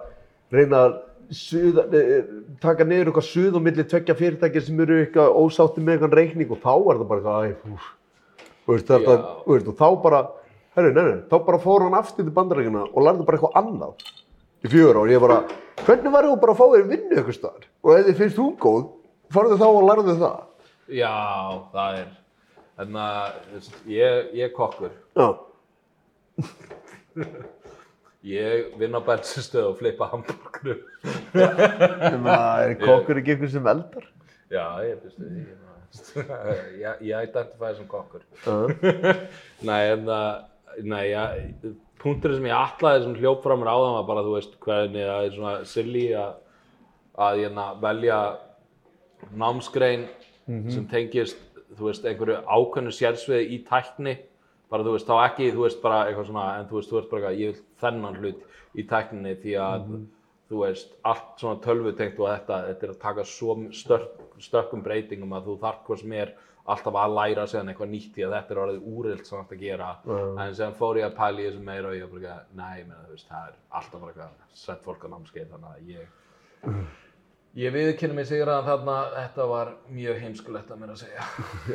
reyna 0.53 0.78
að 0.86 0.93
suða, 1.38 1.84
eh, 1.93 2.23
taka 2.61 2.86
niður 2.88 3.09
eitthvað 3.11 3.27
suð 3.27 3.57
og 3.59 3.63
milli 3.65 3.84
tveggja 3.84 4.15
fyrirtækja 4.19 4.61
sem 4.65 4.79
eru 4.84 4.99
eitthvað 5.01 5.36
ósátti 5.39 5.84
með 5.84 5.97
eitthvað 5.97 6.15
reikning 6.19 6.51
og 6.55 6.61
þá 6.63 6.71
er 6.73 6.97
þetta 6.99 7.07
bara 7.09 7.21
eitthvað, 7.21 7.43
æ, 7.43 7.73
úf, 7.73 7.86
og 8.63 8.73
veist, 8.73 8.88
þetta, 8.89 9.13
Já. 9.17 9.29
og 9.43 9.51
veist, 9.53 9.69
og 9.71 9.77
þá 9.79 9.88
bara, 10.03 10.21
herru, 10.77 10.91
nei, 10.95 11.03
nei, 11.09 11.19
þá 11.31 11.36
bara 11.45 11.61
fór 11.63 11.86
hann 11.88 11.97
aftur 11.99 12.23
til 12.27 12.36
bandarækina 12.38 12.84
og 12.89 12.99
lærði 13.07 13.27
bara 13.27 13.39
eitthvað 13.39 13.57
annað 13.61 14.07
í 14.63 14.71
fjögur 14.73 15.01
ár, 15.03 15.11
ég 15.13 15.23
bara, 15.23 15.39
hvernig 15.84 16.11
var 16.17 16.29
þú 16.29 16.36
bara 16.43 16.55
að 16.55 16.59
fá 16.61 16.65
þér 16.73 16.86
vinnu 16.93 17.17
eitthvað 17.17 17.39
staðar 17.39 17.69
og 17.84 17.95
ef 17.97 18.05
þið 18.09 18.19
finnst 18.21 18.39
þú 18.39 18.47
góð, 18.63 18.84
farðu 19.34 19.59
þá 19.59 19.67
og 19.69 19.88
lærðu 19.89 20.17
það. 20.21 20.38
Já, 20.93 21.15
það 21.73 21.97
er, 22.03 22.07
þannig 22.77 23.03
að, 23.07 23.41
veist, 23.55 23.81
ég, 23.88 24.31
ég 24.39 24.47
er 24.49 24.55
kokkur. 24.55 24.95
Já, 25.17 25.27
Ég 28.24 28.71
vinn 28.80 28.95
á 28.95 29.01
bensinstöð 29.03 29.74
og 29.74 29.80
flippa 29.82 30.07
hambúrgurum. 30.13 30.80
ég 31.36 32.19
meina, 32.24 32.63
er 32.63 32.78
kokkur 32.80 33.19
ekki 33.19 33.34
eitthvað 33.36 33.51
sem 33.51 33.67
eldar? 33.67 34.05
Já, 34.53 34.65
ég 34.88 35.01
finnst 35.03 35.19
því. 35.19 35.43
Ég, 36.80 37.03
identifæði 37.28 37.82
sem 37.82 37.89
kokkur. 37.91 38.24
Nei, 39.67 39.82
en 39.91 40.07
það, 40.07 40.30
nei, 40.88 41.03
ja, 41.11 41.26
punkturinn 42.01 42.39
sem 42.39 42.47
ég 42.49 42.57
atlaði 42.57 43.03
sem 43.03 43.17
hljóp 43.19 43.43
frá 43.43 43.53
mér 43.59 43.74
áðan 43.74 43.97
var 43.99 44.07
bara, 44.07 44.24
þú 44.26 44.38
veist, 44.38 44.55
hvernig 44.63 45.05
það 45.09 45.28
er 45.28 45.36
svona 45.36 45.53
silly 45.69 46.05
að, 46.17 46.34
að 47.28 47.41
ég 47.43 47.61
velja 47.84 48.19
námsgrein 49.43 50.07
sem 50.47 50.88
tengist, 50.91 51.39
þú 51.78 51.89
veist, 51.89 52.07
einhverju 52.07 52.39
ákveðnu 52.47 52.95
sérsviði 52.95 53.51
í 53.55 53.59
tækni, 53.67 54.17
bara, 54.74 54.86
þú 54.88 54.95
veist, 54.97 55.09
þá 55.09 55.28
ekki, 55.28 55.51
þú 55.53 55.65
veist, 55.67 55.82
bara 55.84 56.01
eitthvað 56.07 56.30
svona, 56.32 56.45
en 56.57 56.69
þú 56.69 56.80
veist, 56.80 56.91
þú 56.91 56.99
veist 56.99 57.11
bara 57.11 57.21
eitthvað, 57.21 57.41
ég 57.43 57.53
vil 57.53 57.65
þennan 57.84 58.19
hlut 58.21 58.45
í 58.74 58.86
tækninni 58.89 59.34
því 59.43 59.57
að, 59.61 59.91
þú 60.49 60.63
veist, 60.63 60.95
allt 61.09 61.43
svona 61.43 61.61
tölvutengt 61.63 62.24
og 62.24 62.32
þetta, 62.32 62.63
þetta 62.71 62.88
er 62.88 62.95
að 62.95 63.03
taka 63.03 63.28
svo 63.30 63.57
störk, 63.78 64.17
stökkum 64.41 64.82
breytingum 64.86 65.38
að 65.38 65.51
þú 65.51 65.59
þarf 65.61 65.86
hvað 65.88 66.01
sem 66.01 66.17
er 66.24 66.34
alltaf 66.63 66.95
að 66.95 67.13
læra 67.17 67.45
sig 67.47 67.59
eitthvað 67.59 67.91
nýtt 67.91 68.11
því 68.15 68.26
að 68.26 68.34
þetta 68.38 68.53
er 68.53 68.59
orðið 68.63 68.89
úrilt 68.95 69.28
samt 69.28 69.51
að 69.51 69.63
gera. 69.65 69.89
En 70.07 70.53
sem 70.55 70.76
fór 70.80 70.99
ég 71.01 71.09
að 71.09 71.17
pæla 71.17 71.41
í 71.41 71.47
þessu 71.49 71.63
meira 71.67 71.89
og 71.89 71.97
ég 71.97 72.07
var 72.07 72.24
bara 72.24 72.36
meina, 72.55 72.99
þú 73.03 73.15
veist, 73.17 73.30
það 73.30 73.47
er 73.49 73.57
alltaf 73.80 74.03
bara 74.03 74.13
eitthvað 74.13 74.59
sett 74.63 74.86
fólk 74.86 75.03
á 75.03 75.07
námskeið 75.11 75.49
þannig 75.53 75.74
að 75.74 75.89
ég 75.91 76.84
ég 77.65 77.76
viðkynna 77.76 78.17
mig 78.17 78.30
sigur 78.30 78.49
að 78.53 78.69
þarna 78.71 78.95
þetta 79.17 79.47
var 79.51 79.74
mjög 79.93 80.21
heimskulegt 80.24 80.71
að 80.71 80.82
mér 80.82 80.93
að 80.95 81.01
segja. 81.03 81.28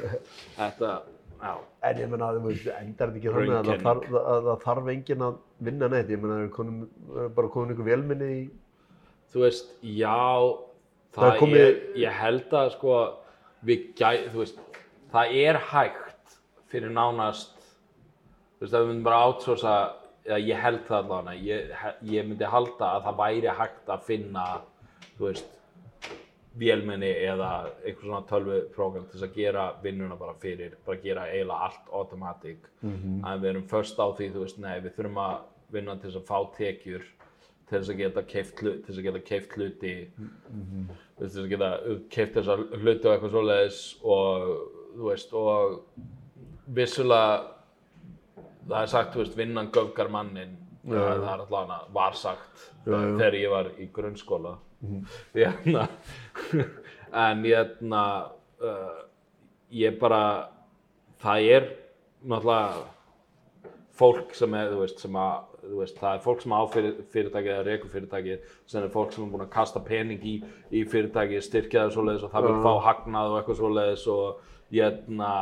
Þetta, 0.59 0.95
En 1.39 2.01
ég 2.03 2.15
veist, 2.45 2.71
endar 2.75 3.13
þetta 3.13 3.19
ekki 3.21 3.35
þannig 3.35 3.57
að 3.59 3.69
það 3.69 3.85
þarf, 3.85 4.09
að 4.21 4.49
það 4.49 4.65
þarf 4.65 4.89
enginn 4.95 5.27
að 5.29 5.37
vinna 5.69 5.89
neitt. 5.93 6.09
Ég 6.11 6.23
meina, 6.23 6.39
það 6.57 6.73
er 7.25 7.29
bara 7.37 7.53
komin 7.55 7.75
einhver 7.75 7.91
velminni 7.93 8.31
í... 8.35 8.41
þú 9.33 9.45
veist, 9.45 9.71
já 9.83 10.17
Það 11.15 11.25
það, 11.25 11.39
komið- 11.41 11.63
er, 11.65 11.79
ég 12.03 12.19
held 12.23 12.53
að 12.59 12.73
sko 12.75 12.97
við 13.69 13.87
gæ, 13.99 14.11
þú 14.33 14.43
veist 14.43 14.59
það 15.13 15.39
er 15.45 15.59
hægt 15.71 16.35
fyrir 16.69 16.93
nánast 16.93 17.55
þú 18.59 18.67
veist, 18.67 18.75
ef 18.75 18.83
við 18.83 18.91
myndum 18.91 19.07
bara 19.09 19.23
eða 20.29 20.41
ég 20.45 20.61
held 20.61 20.83
það 20.89 20.99
allavega 20.99 21.37
ég, 21.49 21.71
ég 22.13 22.29
myndi 22.29 22.51
halda 22.53 22.91
að 22.97 23.07
það 23.07 23.21
væri 23.23 23.55
hægt 23.61 23.93
að 23.95 24.05
finna 24.09 24.45
þú 25.17 25.29
veist 25.31 25.55
vélmenni 26.59 27.11
eða 27.29 27.51
einhver 27.85 28.05
svona 28.05 28.23
tölvuprógram 28.29 29.07
til 29.07 29.19
þess 29.19 29.29
að 29.29 29.37
gera 29.39 29.67
vinnuna 29.83 30.17
bara 30.19 30.35
fyrir, 30.43 30.75
bara 30.87 31.03
gera 31.03 31.27
eiginlega 31.31 31.69
allt 31.69 31.93
automatic. 31.93 32.67
En 32.83 33.41
við 33.43 33.51
erum 33.53 33.69
först 33.71 34.01
á 34.01 34.07
því, 34.11 34.33
þú 34.35 34.45
veist, 34.45 34.59
nei, 34.59 34.81
við 34.85 34.97
þurfum 34.97 35.23
að 35.23 35.39
vinna 35.73 35.97
til 35.97 36.11
þess 36.11 36.21
að 36.23 36.29
fá 36.29 36.57
tekjur 36.57 37.07
til 37.69 37.79
þess 37.79 37.93
að 37.93 38.01
geta 38.01 38.23
keift, 38.25 38.57
til 38.57 38.85
þess 38.87 38.99
að 38.99 39.09
geta 39.09 39.25
keift 39.31 39.57
hluti. 39.59 39.95
Þú 40.19 40.29
veist, 41.19 41.19
til 41.19 41.27
þess 41.27 41.43
að 41.43 41.51
geta 41.53 41.73
keift 42.17 42.39
þess 42.39 42.55
að 42.55 42.65
hluti 42.79 43.09
og 43.09 43.13
eitthvað 43.13 43.35
svoleiðis 43.37 43.83
og 44.03 44.49
þú 44.95 45.11
veist, 45.13 45.35
og 45.35 45.77
vissulega 46.79 47.37
það 48.69 48.81
er 48.83 48.91
sagt, 48.93 49.13
þú 49.15 49.23
veist, 49.23 49.37
vinnan 49.39 49.71
göfgar 49.73 50.11
mannin 50.13 50.57
það 50.89 51.11
er 51.13 51.29
allavega 51.35 51.79
var 51.95 52.17
sagt 52.17 52.65
já. 52.87 52.97
þegar 53.19 53.37
ég 53.39 53.53
var 53.53 53.71
í 53.77 53.89
grunnskóla 53.95 54.55
hérna 55.35 55.89
en 57.27 57.45
hérna 57.45 58.05
uh, 58.63 59.03
ég 59.75 59.99
bara 60.01 60.23
það 61.23 61.51
er 61.57 61.69
náttúrulega 62.23 62.87
fólk 63.99 64.35
sem 64.37 64.55
er, 64.55 64.71
þú 64.73 64.83
veist, 64.85 65.01
sem 65.03 65.17
að 65.19 65.49
þú 65.69 65.81
veist, 65.81 65.99
það 65.99 66.13
er 66.15 66.23
fólk 66.23 66.43
sem 66.45 66.55
á 66.55 66.61
fyrir, 66.71 66.93
fyrirtækið 67.13 67.53
eða 67.55 67.65
rekur 67.67 67.93
fyrirtækið, 67.93 68.53
sem 68.71 68.85
er 68.85 68.93
fólk 68.93 69.15
sem 69.15 69.25
er 69.25 69.33
búin 69.33 69.45
að 69.45 69.55
kasta 69.57 69.83
pening 69.85 70.23
í, 70.23 70.37
í 70.71 70.85
fyrirtækið, 70.89 71.43
styrkja 71.45 71.85
það 71.87 71.95
svoleiðis 71.97 72.27
og 72.29 72.33
það 72.35 72.47
vil 72.47 72.55
fá 72.65 72.73
hagnað 72.87 73.33
og 73.33 73.39
eitthvað 73.41 73.61
svoleiðis 73.61 74.07
og 74.15 74.55
hérna 74.71 75.33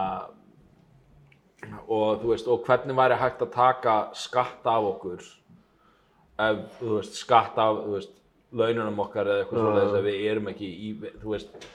og 1.87 2.23
þú 2.23 2.33
veist, 2.33 2.49
og 2.51 2.67
hvernig 2.67 2.99
væri 2.99 3.21
hægt 3.21 3.45
að 3.45 3.53
taka 3.57 3.97
skatt 4.17 4.69
af 4.71 4.89
okkur 4.93 5.21
ef, 5.21 6.63
þú 6.81 6.93
veist, 6.95 7.21
skatt 7.21 7.61
af, 7.61 7.83
þú 7.85 7.97
veist, 7.99 8.15
laununum 8.53 9.01
okkar 9.07 9.31
eða 9.31 9.45
eitthvað 9.45 9.65
svoleiðis 9.65 9.99
ef 9.99 10.05
við 10.07 10.27
erum 10.31 10.51
ekki 10.53 10.69
í, 10.71 10.91
þú 11.23 11.33
veist, 11.33 11.69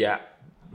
ég, 0.00 0.28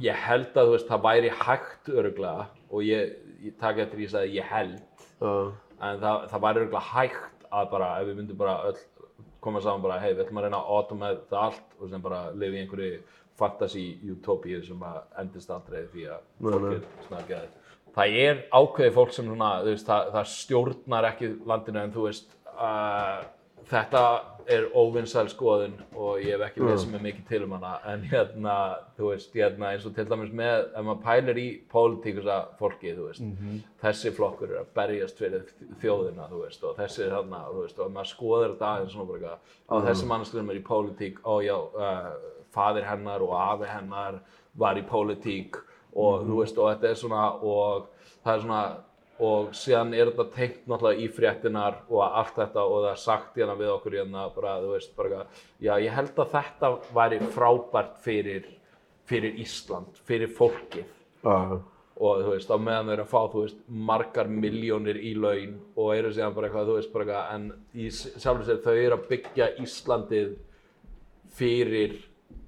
ég 0.06 0.26
held 0.28 0.52
að, 0.52 0.68
þú 0.68 0.76
veist, 0.76 0.90
það 0.92 1.06
væri 1.08 1.32
hægt 1.42 1.94
öruglega 1.94 2.50
og 2.70 2.86
ég, 2.86 3.16
ég 3.46 3.58
taka 3.62 3.86
eftir 3.86 4.04
því 4.04 4.12
að 4.22 4.36
ég 4.36 4.54
held 4.54 4.84
Uh, 5.24 5.54
en 5.80 6.02
það, 6.02 6.26
það 6.28 6.42
væri 6.44 6.60
öruglega 6.60 6.88
hægt 6.90 7.46
að 7.48 7.70
bara, 7.72 7.86
ef 8.02 8.10
við 8.10 8.18
myndum 8.20 8.40
bara 8.40 8.56
öll 8.68 8.80
koma 9.46 9.62
saman 9.64 9.84
bara, 9.84 10.00
hei, 10.02 10.10
við 10.12 10.26
ætlum 10.26 10.42
að 10.42 10.48
reyna 10.48 10.60
að 10.60 10.72
automata 10.76 11.44
allt 11.46 11.78
og 11.80 11.92
sem 11.92 12.02
bara 12.04 12.22
lifa 12.34 12.58
í 12.58 12.64
einhverju 12.64 12.98
fantasy 13.40 13.84
utopíu 14.12 14.60
sem 14.66 14.82
að 14.84 14.98
endist 15.22 15.54
aldrei 15.54 15.86
því 15.92 16.08
að 16.16 16.26
fólk 16.42 16.68
er 16.72 16.84
snarkjaði. 17.06 17.50
Það 17.96 18.18
er 18.26 18.42
ákveðið 18.52 18.98
fólk 18.98 19.16
sem 19.16 19.30
svona, 19.30 19.50
þú 19.64 19.72
veist, 19.72 19.88
það, 19.88 20.10
það 20.16 20.30
stjórnar 20.34 21.10
ekki 21.12 21.32
landinu 21.52 21.82
en 21.84 21.96
þú 21.96 22.08
veist, 22.10 22.36
uh, 22.56 23.22
þetta 23.70 24.02
er 24.46 24.68
óvinnsæl 24.78 25.30
skoðun 25.32 25.74
og 25.98 26.20
ég 26.22 26.36
hef 26.36 26.44
ekki 26.46 26.62
lesið 26.62 26.92
mig 26.94 27.02
mikið 27.08 27.24
til 27.32 27.40
um 27.48 27.56
hana 27.56 27.72
en 27.90 28.04
hérna, 28.06 28.58
þú 28.98 29.10
veist, 29.10 29.34
hérna 29.34 29.72
eins 29.72 29.88
og 29.90 29.96
til 29.96 30.06
dæmis 30.10 30.34
með, 30.38 30.68
ef 30.70 30.86
maður 30.86 31.02
pælir 31.08 31.40
í 31.42 31.46
pólitíkusa 31.72 32.38
fólki, 32.60 32.94
þú 32.94 33.08
veist 33.08 33.24
þessi 33.82 34.14
flokkur 34.14 34.54
er 34.54 34.62
að 34.62 34.72
berjast 34.78 35.22
fyrir 35.22 35.50
þjóðina, 35.82 36.30
þú 36.30 36.44
veist, 36.44 36.64
og 36.64 36.78
þessi 36.78 37.06
er 37.08 37.16
þarna, 37.18 37.42
þú 37.50 37.64
veist, 37.64 37.82
og 37.82 37.94
maður 37.98 38.12
skoður 38.12 38.54
þetta 38.54 38.72
aðeins 38.72 38.94
svona 38.94 39.10
bara 39.10 39.20
eitthvað, 39.20 39.54
á 39.66 39.76
þessi 39.90 40.10
mannskjörnum 40.14 40.54
er 40.54 40.62
í 40.62 40.66
pólitík, 40.70 41.22
ó 41.26 41.34
já, 41.42 41.56
uh, 41.58 42.12
faðir 42.56 42.90
hennar 42.92 43.26
og 43.26 43.38
afi 43.40 43.72
hennar 43.72 44.20
var 44.54 44.78
í 44.78 44.86
pólitík 44.88 45.58
og 45.96 46.28
þú 46.28 46.42
veist, 46.44 46.60
og 46.60 46.70
þetta 46.70 46.92
er 46.92 47.00
svona, 47.02 47.24
og 47.42 47.90
það 48.22 48.36
er 48.36 48.46
svona, 48.46 48.62
og 49.24 49.54
síðan 49.56 49.94
er 49.96 50.10
þetta 50.12 50.26
tengt 50.34 50.66
náttúrulega 50.68 51.04
í 51.04 51.08
fréttinar 51.16 51.78
og 51.88 52.02
allt 52.04 52.36
þetta 52.36 52.66
og 52.66 52.82
það 52.82 52.90
er 52.90 53.04
sagt 53.06 53.38
hérna 53.40 53.56
við 53.60 53.72
okkur 53.76 54.00
hérna 54.00 54.26
bara, 54.36 54.58
þú 54.64 54.74
veist, 54.74 54.96
bara 54.98 55.22
já, 55.64 55.72
ég 55.80 55.96
held 55.96 56.20
að 56.20 56.34
þetta 56.34 56.72
væri 56.98 57.22
frábært 57.36 57.96
fyrir, 58.04 58.50
fyrir 59.08 59.40
Ísland, 59.40 60.04
fyrir 60.08 60.34
fólkið. 60.36 60.92
Já, 61.24 61.62
og 61.96 62.26
þú 62.26 62.34
veist, 62.34 62.52
á 62.52 62.58
meðan 62.60 62.90
þau 62.90 62.94
eru 62.96 63.06
að 63.06 63.12
fá, 63.14 63.22
þú 63.32 63.44
veist, 63.46 63.62
margar 63.92 64.32
miljónir 64.32 65.00
í 65.00 65.14
laun 65.16 65.56
og 65.78 65.94
eru 65.96 66.12
síðan 66.12 66.36
bara 66.36 66.50
eitthvað, 66.50 66.68
þú 66.68 66.76
veist, 66.80 66.92
bara 66.92 67.06
eitthvað, 67.06 67.30
en 67.38 67.46
í 67.72 67.88
sjálfur 67.96 68.50
sér 68.50 68.62
þau 68.66 68.74
eru 68.76 68.98
að 68.98 69.08
byggja 69.14 69.50
Íslandið 69.64 70.36
fyrir 71.38 71.96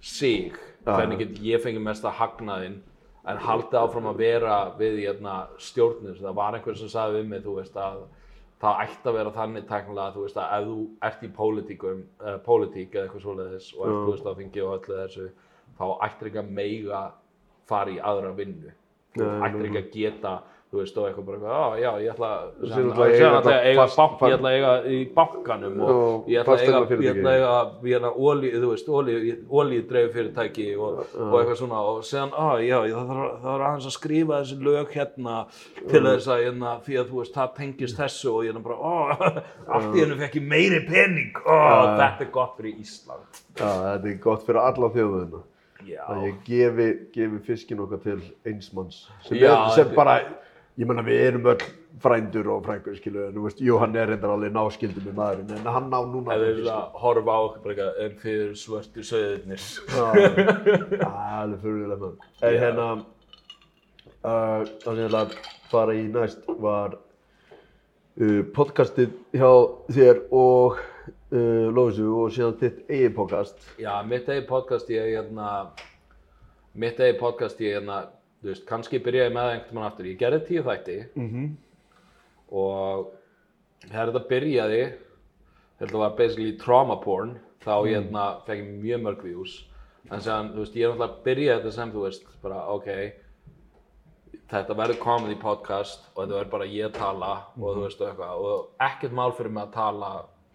sig, 0.04 0.60
hvernig 0.84 1.24
get 1.24 1.40
ég 1.48 1.64
fengið 1.64 1.88
mesta 1.88 2.12
hagnaðinn, 2.20 2.82
en 3.28 3.42
haldið 3.44 3.80
áfram 3.82 4.08
að 4.12 4.22
vera 4.24 4.58
við 4.80 5.02
hérna, 5.04 5.36
stjórnir, 5.62 6.20
það 6.22 6.38
var 6.38 6.58
einhver 6.58 6.80
sem 6.80 6.92
sagði 6.92 7.22
við 7.22 7.30
mig, 7.34 7.44
þú 7.44 7.56
veist, 7.60 7.78
að 7.78 8.06
það 8.62 8.82
ætti 8.86 9.12
að 9.12 9.18
vera 9.20 9.34
þannig 9.36 9.68
teknilega, 9.70 10.14
þú 10.16 10.26
veist, 10.26 10.40
að 10.42 10.54
ef 10.56 10.68
þú 10.68 10.78
ert 11.10 11.24
í 11.24 11.32
pólitíkum, 11.38 12.04
uh, 12.24 12.38
pólitík 12.46 12.96
eða 12.96 13.06
eitthvað 13.06 13.26
svoleiðis 13.26 13.70
og 13.76 13.84
ert, 13.86 13.98
þú 13.98 14.14
veist, 14.14 14.30
á 14.30 14.40
þingi 14.40 14.64
og 14.66 14.76
öllu 14.78 15.00
þessu, 15.02 15.28
þá 15.78 15.86
ættir 16.08 16.32
ekki 16.32 16.42
að 16.42 16.54
meiga 16.62 17.02
fara 17.68 17.94
í 17.94 18.00
aðra 18.12 18.32
vinnu. 18.38 18.74
Þú 19.18 19.28
ættir 19.48 19.68
ekki 19.68 19.82
að 19.82 19.92
geta, 19.98 20.34
þú 20.68 20.82
veist, 20.82 20.98
og 21.00 21.06
eitthvað 21.08 21.28
bara 21.28 21.38
eitthvað, 21.38 21.76
já, 21.80 21.92
ég 22.04 22.10
ætla 22.12 22.30
að, 22.36 22.48
ætla 22.68 23.06
eiga 23.08 23.84
ætla 23.86 23.86
bank, 23.96 24.24
ég 24.28 24.34
ætla 24.36 24.50
að 24.50 24.58
eiga 24.58 24.72
í 24.92 24.98
bankanum 25.16 25.78
og 25.86 26.26
ég 26.28 26.42
ætla 26.42 26.56
að 26.58 26.64
eiga, 26.66 26.98
ég 27.08 27.14
ætla 27.14 27.36
að 27.38 27.88
ætla 27.96 28.12
olí, 28.28 28.52
þú 28.52 28.72
veist, 28.74 28.90
olí, 29.00 29.16
olídreif 29.62 30.12
fyrirtæki 30.18 30.68
og, 30.76 31.00
og 31.16 31.38
eitthvað 31.40 31.60
svona. 31.62 31.84
Og 31.88 32.04
síðan, 32.10 32.34
á, 32.36 32.48
já, 32.60 32.78
það 32.84 33.14
þarf 33.46 33.68
aðeins 33.70 33.88
að 33.88 33.96
skrifa 33.96 34.42
þessi 34.42 34.58
lög 34.68 34.92
hérna 34.98 35.38
til 35.78 36.02
þess 36.10 36.28
að, 36.36 36.44
hérna, 36.44 36.74
því 36.84 37.00
að 37.00 37.12
þú 37.14 37.22
veist, 37.22 37.38
það 37.38 37.54
tengist 37.62 38.02
þessu 38.04 38.34
og 38.34 38.48
ég 38.48 38.58
er 38.60 38.66
bara, 38.68 38.78
ó, 38.78 38.96
allt 39.78 39.96
í 39.96 40.04
hennu 40.04 40.18
fekk 40.20 40.40
ég 40.42 40.50
meiri 40.52 40.82
pening, 40.90 41.40
ó, 41.48 41.56
þetta 42.02 42.28
er 42.28 42.34
gott 42.36 42.58
fyrir 42.60 42.82
Ísland. 42.84 43.40
já, 43.56 43.70
þetta 43.70 44.12
er 44.12 44.20
gott 44.28 44.44
fyrir 44.44 44.66
alla 44.66 44.92
þjóðuna. 44.98 45.48
Að 45.88 46.24
ég 46.26 46.40
gefi, 46.44 46.86
gefi 47.16 47.38
fiskin 47.46 47.80
okkar 47.80 48.02
til 48.04 48.18
einsmanns 48.50 49.06
sem, 49.24 49.38
er, 49.40 49.54
sem 49.72 49.94
bara, 49.96 50.18
ég 50.78 50.86
menna 50.86 51.04
við 51.06 51.22
erum 51.26 51.48
öll 51.54 51.68
frændur 52.02 52.48
og 52.54 52.66
frængur 52.68 52.98
skilu 53.00 53.24
en 53.26 53.34
þú 53.34 53.44
veist, 53.48 53.62
jú 53.66 53.80
hann 53.82 53.96
er 53.98 54.12
reyndar 54.12 54.36
alveg 54.36 54.54
náskildur 54.54 55.06
með 55.08 55.16
maðurinn 55.18 55.56
en 55.58 55.70
hann 55.74 55.88
ná 55.90 55.98
núna 56.06 56.36
ef 56.36 56.42
þið 56.42 56.52
fiskinn. 56.52 56.60
vilja 56.60 56.76
horfa 57.02 57.38
á 57.38 57.40
okkur 57.48 57.64
bara 57.64 57.74
eitthvað, 57.74 58.02
en 58.06 58.18
fyrir 58.22 58.52
svörtu 58.62 59.06
söðurnir. 59.08 59.64
Já, 61.02 61.10
alveg 61.42 61.64
fyrirlega 61.64 62.00
maður 62.04 62.52
en 62.52 62.60
hérna 62.62 62.88
uh, 64.22 64.62
það 64.62 64.92
sem 64.92 65.02
ég 65.02 65.10
ætla 65.10 65.24
að 65.24 65.36
fara 65.72 65.98
í 65.98 66.06
næst 66.14 66.52
var 66.68 66.98
uh, 66.98 68.44
podcastið 68.54 69.18
hjá 69.34 69.52
þér 69.98 70.22
og 70.30 70.78
uh, 70.78 71.68
Lóðsú 71.74 72.12
og 72.22 72.36
síðan 72.36 72.60
þitt 72.62 72.84
eigin 72.92 73.18
podcast 73.18 73.66
Já, 73.82 73.96
mitt 74.06 74.30
eigi 74.30 74.46
podcast 74.50 74.94
ég 74.94 75.10
hérna 75.16 75.72
mitt 76.78 77.02
eigi 77.02 77.18
podcast 77.18 77.66
ég 77.66 77.80
hérna 77.80 78.04
þú 78.48 78.54
veist, 78.54 78.68
kannski 78.68 79.02
byrjaði 79.04 79.34
með 79.36 79.44
það 79.44 79.54
einhvern 79.54 79.76
veginn 79.76 79.88
aftur. 79.90 80.08
Ég 80.08 80.20
gerði 80.22 80.40
tíu 80.48 80.64
þætti 80.64 80.98
-hmm. 81.16 81.48
og 82.64 83.10
þegar 83.84 84.12
þetta 84.12 84.30
byrjaði 84.30 84.82
þetta 85.80 85.98
var 85.98 86.16
basically 86.18 86.58
trauma 86.58 86.96
porn 87.04 87.38
þá 87.66 87.74
ég 87.88 87.98
hérna 87.98 88.26
fekk 88.46 88.64
ég 88.64 88.70
mjög 88.84 89.02
mörg 89.04 89.24
views. 89.24 89.58
En 90.12 90.22
séðan, 90.24 90.54
þú 90.54 90.64
veist, 90.64 90.76
ég 90.76 90.88
er 90.88 90.96
náttúrulega 90.96 91.24
byrjaði 91.24 91.62
þetta 91.62 91.72
sem 91.76 91.92
þú 91.92 92.04
veist, 92.04 92.28
bara 92.42 92.64
ok 92.72 92.88
þetta 94.48 94.78
verður 94.80 95.00
comedy 95.04 95.36
podcast 95.36 96.08
og 96.16 96.24
þetta 96.24 96.38
verður 96.38 96.52
bara 96.52 96.66
ég 96.72 96.86
að 96.86 96.98
tala 96.98 97.32
og 97.60 97.76
þú 97.76 97.82
veist 97.84 98.02
og 98.02 98.08
eitthvað. 98.08 98.34
Og 98.40 98.70
ekkert 98.80 99.12
mál 99.14 99.32
fyrir 99.36 99.52
mig 99.52 99.64
að 99.64 99.74
tala 99.74 100.12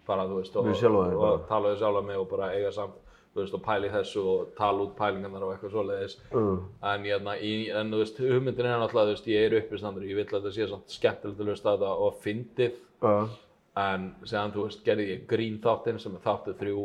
bara 0.07 0.25
þú 0.27 0.41
veist 0.41 0.55
og, 0.55 0.65
og, 0.65 1.23
og 1.23 1.47
tala 1.47 1.69
við 1.69 1.77
sjálfa 1.83 2.01
mig 2.01 2.17
og 2.17 2.29
bara 2.31 2.51
eiga 2.55 2.71
samt 2.71 3.02
þú 3.33 3.41
veist 3.41 3.55
og 3.57 3.63
pæla 3.65 3.89
í 3.89 3.93
þessu 3.93 4.23
og 4.29 4.49
tala 4.57 4.85
út 4.85 4.93
pælingarnar 4.97 5.45
og 5.47 5.53
eitthvað 5.55 5.73
svoleiðis. 5.73 6.17
Uh, 6.29 6.59
en, 6.85 7.07
hérna, 7.07 7.33
í, 7.41 7.53
en 7.73 7.89
þú 7.93 8.01
veist 8.03 8.19
hugmyndin 8.21 8.69
er 8.69 8.77
náttúrulega 8.77 9.09
þú 9.09 9.15
veist 9.15 9.29
ég 9.31 9.47
er 9.47 9.55
uppistandur 9.57 10.05
ég 10.05 10.19
vill 10.19 10.27
að 10.27 10.35
þetta 10.35 10.53
sé 10.53 10.67
samt 10.69 10.93
skemmtilegt 10.93 11.41
að 11.41 11.49
hlusta 11.49 11.73
þetta 11.73 11.93
og 12.05 12.19
fyndið. 12.21 12.77
Uh, 13.01 13.37
en 13.83 14.09
séðan 14.21 14.53
þú 14.53 14.67
veist 14.67 14.83
gerði 14.85 15.09
ég 15.09 15.23
grín 15.29 15.57
þáttinn 15.63 15.97
sem 16.01 16.13
er 16.13 16.25
þáttu 16.27 16.53
þrjú 16.59 16.83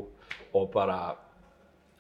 og 0.56 0.70
bara 0.72 0.98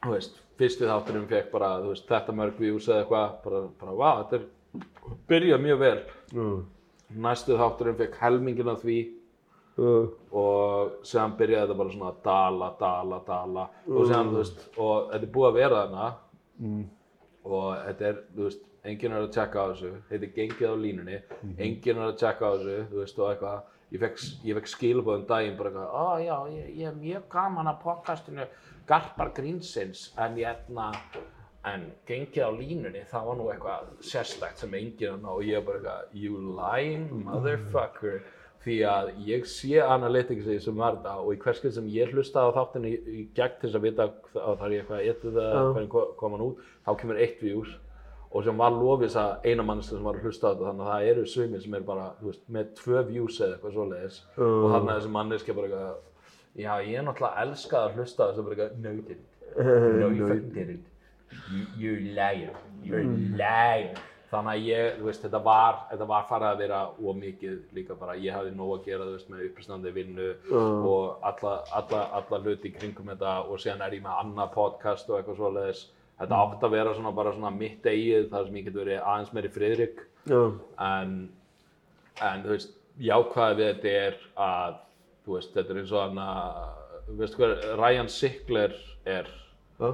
þú 0.06 0.14
veist 0.14 0.40
fyrsti 0.58 0.88
þátturinn 0.88 1.28
fekk 1.28 1.52
bara 1.52 1.74
þú 1.82 1.92
veist 1.92 2.08
þetta 2.08 2.36
mörg 2.40 2.56
views 2.62 2.88
eða 2.88 3.04
eitthvað 3.04 3.36
bara, 3.44 3.62
bara 3.82 3.98
vá 4.00 4.08
þetta 4.22 4.40
er 4.40 5.20
byrjað 5.28 5.64
mjög 5.66 5.84
vel. 5.84 5.98
Uh, 6.32 6.58
næstu 7.28 7.60
þátturinn 7.60 8.00
fekk 8.00 8.18
helmingin 8.22 8.72
af 8.72 8.80
því 8.80 8.98
uh, 9.78 10.08
og 10.42 11.00
séðan 11.06 11.36
byrjaði 11.38 11.66
þetta 11.66 11.78
bara 11.80 11.94
svona 11.94 12.12
að 12.12 12.20
dala, 12.26 12.70
dala, 12.80 13.20
dala. 13.26 13.66
Og 13.88 14.06
séðan, 14.08 14.32
þú 14.32 14.42
veist, 14.42 14.64
og 14.76 15.10
þetta 15.12 15.28
er 15.28 15.34
búið 15.36 15.48
að 15.48 15.58
vera 15.58 15.82
þarna. 15.82 16.10
Og 17.48 17.66
þetta 17.86 18.08
er, 18.10 18.20
þú 18.36 18.46
veist, 18.48 18.68
enginn 18.88 19.16
er 19.16 19.24
að 19.24 19.32
tjekka 19.38 19.64
á 19.64 19.66
þessu. 19.72 19.92
Þetta 20.10 20.28
er 20.28 20.36
gengið 20.36 20.68
á 20.68 20.76
línunni. 20.84 21.18
Enginn 21.56 22.02
er 22.02 22.06
að 22.10 22.20
tjekka 22.22 22.50
á 22.50 22.52
þessu, 22.56 22.78
þú 22.92 23.02
veist, 23.02 23.20
og 23.22 23.32
eitthvað. 23.32 23.74
Ég 23.88 24.02
fekk, 24.02 24.18
fekk 24.44 24.68
skilabóðum 24.68 25.22
daginn 25.30 25.54
bara 25.56 25.70
eitthvað, 25.70 25.92
ó 25.96 26.06
já, 26.20 26.34
ég, 26.52 26.64
ég 26.76 26.90
er 26.90 26.96
mjög 26.98 27.22
gaman 27.32 27.70
að 27.70 27.78
podcastinu 27.86 28.44
Garpar 28.88 29.30
Grínsins. 29.36 30.10
En 30.20 30.36
ég 30.36 30.50
hérna 30.50 30.90
en 31.68 31.86
gengið 32.08 32.44
á 32.44 32.50
línunni, 32.52 33.04
það 33.08 33.30
var 33.30 33.38
nú 33.38 33.46
eitthvað 33.52 33.88
sérstækt 34.04 34.62
sem 34.62 34.76
enginn 34.76 35.16
að 35.16 35.24
ná. 35.24 35.30
Og 35.32 35.48
ég 35.48 35.64
bara 35.64 35.80
eitthvað, 35.80 36.12
you 36.20 36.42
lying 36.58 37.08
motherfucker 37.24 38.20
því 38.64 38.76
að 38.90 39.10
ég 39.28 39.44
sé 39.46 39.76
analyticsið 39.84 40.60
sem 40.64 40.76
var 40.76 40.96
þetta 40.98 41.12
og 41.22 41.34
í 41.34 41.38
hverskið 41.42 41.72
sem 41.76 41.90
ég 41.94 42.10
hlustaði 42.14 42.50
á 42.50 42.56
þáttinu 42.58 42.88
í, 42.90 42.96
í 43.06 43.20
gegn 43.36 43.54
til 43.60 43.68
þess 43.68 43.78
að 43.78 43.84
vita 43.86 44.06
að 44.08 44.56
það 44.58 44.64
er 44.66 44.74
eitthvað 44.80 45.04
etið 45.12 45.36
það, 45.38 45.52
Já. 45.54 45.60
hvernig 45.76 45.92
ko- 45.94 46.08
kom 46.18 46.34
hann 46.34 46.46
út, 46.48 46.64
þá 46.86 46.90
kemur 47.02 47.20
eitt 47.22 47.40
views 47.44 47.76
og 48.28 48.44
sem 48.44 48.58
var 48.60 48.74
lofis 48.76 49.14
að 49.16 49.46
eina 49.48 49.64
mannski 49.64 49.94
sem 49.96 50.04
var 50.04 50.18
að 50.18 50.26
hlusta 50.26 50.44
á 50.44 50.52
þetta. 50.52 50.66
Þannig 50.68 50.84
að 50.84 50.90
það 50.92 51.06
eru 51.12 51.22
sumir 51.32 51.62
sem 51.64 51.74
er 51.78 51.80
bara, 51.88 52.08
veist, 52.20 52.42
með 52.52 52.74
tvö 52.76 53.04
views 53.08 53.38
eða 53.40 53.54
eitthvað 53.56 53.72
svoleiðis. 53.78 54.18
Og 54.36 54.66
þannig 54.74 54.90
að 54.92 54.98
þessi 54.98 55.12
manneski 55.14 55.54
bara 55.56 55.70
eitthvað 55.70 55.96
já, 56.58 56.72
ég 56.90 56.98
er 56.98 57.06
náttúrulega 57.06 57.46
elskað 57.46 57.86
að 57.86 57.96
hlusta 57.96 58.20
á 58.20 58.28
þessu 58.28 58.44
bara 58.44 58.54
eitthvað, 58.58 58.78
no 58.84 58.90
you 58.92 59.02
didn't. 59.08 59.34
No 60.02 60.08
you 60.12 60.26
fucking 60.28 60.52
didn't. 60.52 60.84
you, 61.78 61.94
liar, 62.18 62.52
you're 62.84 63.04
liar 63.36 63.96
þannig 64.28 64.52
að 64.52 64.66
ég, 64.68 64.88
þú 64.98 65.06
veist, 65.08 65.22
þetta 65.24 65.40
var 65.44 65.76
þetta 65.90 66.06
var 66.10 66.24
farið 66.28 66.48
að 66.48 66.62
vera 66.62 66.80
ómikið 67.00 67.58
líka 67.76 67.94
bara, 67.96 68.16
ég 68.20 68.34
hafði 68.36 68.50
nóg 68.56 68.72
að 68.74 68.88
gera, 68.88 69.06
þú 69.06 69.14
veist, 69.16 69.30
með 69.32 69.44
uppstandi 69.48 69.92
vinnu 69.96 70.26
og 70.92 71.24
alla, 71.30 71.54
alla, 71.80 72.02
alla 72.18 72.40
hluti 72.44 72.72
kringum 72.74 73.08
þetta 73.14 73.36
og 73.48 73.62
síðan 73.62 73.86
er 73.86 73.96
ég 73.96 74.04
með 74.04 74.18
annað 74.24 74.52
podcast 74.56 75.08
og 75.08 75.18
eitthvað 75.18 75.40
svoleiðis. 75.40 75.86
Þetta 76.18 76.40
átt 76.42 76.64
að 76.66 76.74
vera 76.74 76.94
svona 76.96 77.14
bara 77.14 77.32
svona 77.32 77.54
mitt 77.54 77.86
eigið 77.86 78.28
þar 78.32 78.46
sem 78.48 78.56
ég 78.58 78.64
get 78.68 78.78
verið 78.80 79.00
aðeins 79.06 79.32
meiri 79.36 79.52
friðrik. 79.54 80.00
Já, 80.28 80.40
en, 80.88 81.14
en 82.26 82.42
þú 82.44 82.52
veist, 82.56 82.74
jákvæði 82.98 83.58
við 83.60 83.68
þetta 83.70 83.94
er 84.02 84.18
að, 84.48 84.80
þú 85.24 85.36
veist, 85.36 85.54
þetta 85.54 85.72
er 85.74 85.80
eins 85.84 85.94
og 85.94 86.02
hann 86.02 86.20
að, 86.24 86.58
þú 87.06 87.18
veist 87.22 87.38
hver, 87.38 87.54
Ryan 87.78 88.10
Sickler 88.12 88.74
er 89.08 89.30
já, 89.78 89.92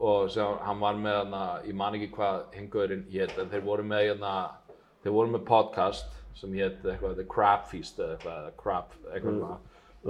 og 0.00 0.30
sem 0.32 0.58
hann 0.66 0.80
var 0.82 0.98
með 1.00 1.18
hann 1.22 1.36
að, 1.38 1.68
ég 1.70 1.78
man 1.78 1.96
ekki 1.98 2.10
hvað 2.16 2.40
hingurinn 2.56 3.06
hét, 3.12 3.36
en 3.40 3.50
þeir 3.52 3.64
voru 3.66 3.86
með 3.86 4.10
hann 4.12 4.26
að, 4.28 4.80
þeir 5.04 5.14
voru 5.16 5.34
með 5.34 5.46
podcast 5.48 6.18
sem 6.36 6.52
hét 6.56 6.82
eitthvað, 6.84 7.16
The 7.16 7.28
Crab 7.30 7.64
Feast 7.70 8.00
eða 8.02 8.16
eitthvað, 8.16 8.50
Crab, 8.60 8.98
eitthvað 9.12 9.38
svona. 9.40 9.58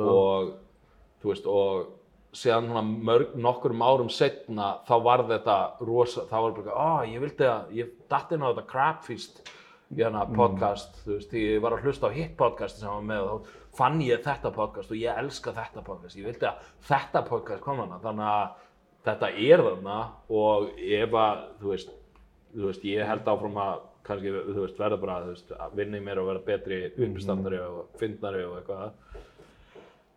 Og, 0.07 0.51
þú 1.23 1.31
veist, 1.31 1.47
og 1.49 1.93
síðan 2.37 2.67
svona 2.69 2.83
mörg, 2.85 3.37
nokkurum 3.41 3.85
árum 3.87 4.09
setna 4.13 4.73
þá 4.89 4.97
var 5.07 5.23
þetta 5.31 5.59
rosa, 5.87 6.27
þá 6.29 6.37
var 6.37 6.57
bara, 6.59 6.75
ó, 6.75 6.91
ég 7.09 7.23
vildi 7.23 7.47
að, 7.49 7.71
ég 7.79 7.95
datt 8.11 8.35
inn 8.35 8.45
á 8.45 8.51
þetta 8.51 8.67
Crab 8.73 9.07
Feast 9.07 9.41
hérna 9.95 10.25
podcast, 10.35 10.99
þú 11.05 11.15
veist, 11.15 11.37
ég 11.39 11.63
var 11.63 11.77
að 11.77 11.87
hlusta 11.87 12.11
á 12.11 12.17
hitt 12.17 12.35
podcast 12.37 12.81
sem 12.81 12.91
var 12.91 13.07
með 13.07 13.23
og 13.23 13.47
þá 13.47 13.63
fann 13.77 14.01
ég 14.03 14.23
þetta 14.25 14.51
podcast 14.57 14.91
og 14.91 14.99
ég 14.99 15.19
elska 15.21 15.53
þetta 15.57 15.85
podcast, 15.87 16.17
ég 16.19 16.27
vildi 16.27 16.49
að 16.49 16.65
þetta 16.89 17.23
podcast 17.29 17.63
kom 17.65 17.83
hana, 17.85 18.01
þannig 18.03 18.31
að 18.33 18.66
þetta 19.07 19.31
er 19.31 19.63
þarna 19.63 19.99
og 20.41 20.81
ef 20.83 21.15
að, 21.23 21.45
þú 21.61 21.73
veist, 21.73 21.93
þú 22.57 22.71
veist, 22.71 22.89
ég 22.89 23.11
held 23.11 23.31
áfram 23.31 23.61
að 23.63 23.85
kannski, 24.07 24.33
þú 24.33 24.59
veist, 24.65 24.81
verða 24.81 24.99
bara, 25.03 25.21
þú 25.25 25.35
veist, 25.35 25.55
að 25.67 25.79
vinna 25.81 26.01
í 26.01 26.05
mér 26.07 26.23
og 26.23 26.29
vera 26.31 26.45
betri 26.47 26.83
uppstandari 27.07 27.63
og 27.63 27.97
fyndnari 28.01 28.45
og 28.47 28.59
eitthvað, 28.61 29.25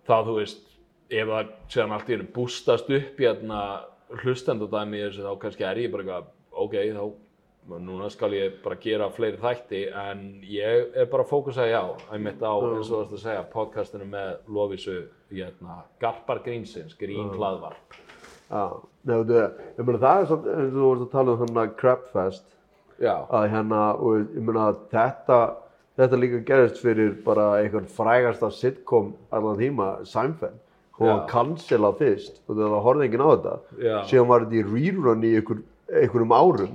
þá, 0.09 0.15
þú 0.27 0.35
veist, 0.39 0.67
ef 1.09 1.31
það 1.31 1.55
séðan 1.73 1.95
allt 1.95 2.11
í 2.11 2.15
hennu 2.15 2.29
bústast 2.35 2.91
upp 2.99 3.23
hérna 3.23 3.63
hlustendadæmi 4.23 4.99
í 4.99 5.07
þessu 5.07 5.25
þá 5.25 5.41
kannski 5.41 5.65
er 5.65 5.81
ég 5.83 5.93
bara 5.93 6.05
eitthvað, 6.05 6.29
ok, 6.65 6.77
þá 6.97 7.79
núna 7.85 8.07
skal 8.09 8.33
ég 8.33 8.59
bara 8.63 8.79
gera 8.81 9.09
fleiri 9.13 9.37
þætti 9.41 9.81
en 9.93 10.23
ég 10.49 10.95
er 10.97 11.09
bara 11.11 11.25
að 11.25 11.33
fókusa 11.33 11.67
já, 11.69 11.81
einmitt 12.13 12.41
á, 12.41 12.53
eins 12.57 12.89
og 12.89 12.93
þú 12.93 13.01
varst 13.03 13.17
að 13.19 13.25
segja, 13.25 13.47
podcastinu 13.53 14.09
með 14.09 14.31
Lovísu, 14.49 14.99
hérna, 15.29 15.83
Garpar 16.01 16.41
Grínsins, 16.45 16.97
Grín 16.97 17.29
hlaðvarp. 17.35 17.99
Meina 17.99 18.18
það 20.01 20.21
er 20.21 20.29
svona, 20.29 20.55
eins 20.55 20.69
og 20.69 20.77
þú 20.77 20.85
vorst 20.85 21.03
að 21.05 21.11
tala 21.13 21.33
um 21.35 21.43
hérna 21.43 21.65
Crabfest, 21.79 22.45
Já, 22.99 23.13
að 23.31 23.45
hérna, 23.53 23.81
og 23.95 24.23
ég 24.35 24.43
meina 24.43 24.71
þetta, 24.91 25.39
þetta 25.99 26.19
líka 26.19 26.41
gerist 26.47 26.81
fyrir 26.83 27.13
bara 27.23 27.51
einhvern 27.61 27.87
frægasta 27.95 28.49
sitcom 28.51 29.13
allan 29.31 29.59
tíma, 29.59 29.91
Seinfeld. 30.07 30.57
Hún 30.99 31.07
var 31.13 31.21
cancelað 31.31 32.01
fyrst 32.01 32.41
og 32.49 32.57
það 32.59 32.73
horfði 32.83 33.05
enginn 33.07 33.23
á 33.23 33.29
þetta. 33.31 33.53
Síðan 34.09 34.27
var 34.27 34.43
þetta 34.43 34.57
í 34.59 34.63
rerun 34.67 35.23
í 35.23 35.29
einhver, 35.39 35.61
einhverjum 36.01 36.33
árum. 36.35 36.73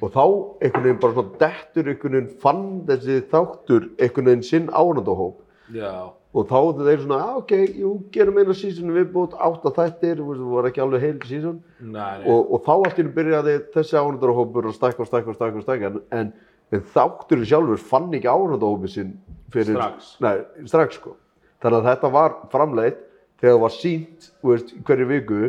Og 0.00 0.12
þá 0.12 0.24
einhvern 0.60 0.84
veginn 0.84 1.00
bara 1.00 1.16
svona 1.16 1.40
dettur 1.40 1.88
einhvern 1.88 2.18
veginn 2.18 2.34
fann 2.42 2.66
þessi 2.90 3.16
þáttur 3.32 3.88
einhvern 3.96 4.28
veginn 4.28 4.44
sinn 4.50 4.68
ánandahóp 4.68 5.40
já, 5.72 6.12
og 6.30 6.46
þá 6.46 6.58
þeir 6.78 7.00
svona, 7.02 7.18
ok, 7.40 7.54
jú, 7.80 7.92
gerum 8.14 8.38
eina 8.38 8.54
sísonu 8.54 8.94
viðbútt, 8.94 9.34
átta 9.34 9.72
þættir, 9.74 10.20
þú 10.20 10.28
veist, 10.28 10.42
það 10.44 10.52
var 10.54 10.68
ekki 10.68 10.84
alveg 10.84 11.06
heil 11.06 11.56
nei, 11.80 12.20
og, 12.22 12.52
og 12.54 12.62
þá 12.66 12.70
allt 12.76 13.00
í 13.00 13.02
einu 13.02 13.14
byrjaði 13.16 13.56
þessi 13.74 13.98
ánandahópur 13.98 14.68
að 14.70 14.76
stækka 14.76 15.02
og 15.02 15.10
stækka 15.10 15.32
og 15.32 15.38
stækka 15.38 15.58
og 15.58 15.66
stækka. 15.66 15.90
En, 15.90 16.30
en, 16.70 16.84
þátturinn 16.94 17.48
sjálfur 17.50 17.82
fann 17.82 18.14
ekki 18.14 18.30
ánandahópið 18.30 18.94
sinn 18.94 19.16
fyrir, 19.50 19.74
Strax. 19.74 20.12
Nei, 20.22 20.36
strax 20.70 21.00
sko. 21.00 21.16
Þannig 21.64 21.80
að 21.80 21.90
þetta 21.90 22.12
var 22.14 22.38
framleitt 22.52 23.02
þegar 23.40 23.56
það 23.56 23.64
var 23.64 23.74
sínt, 23.74 24.30
þú 24.38 24.54
veist, 24.54 24.72
hverju 24.86 25.10
viku 25.10 25.40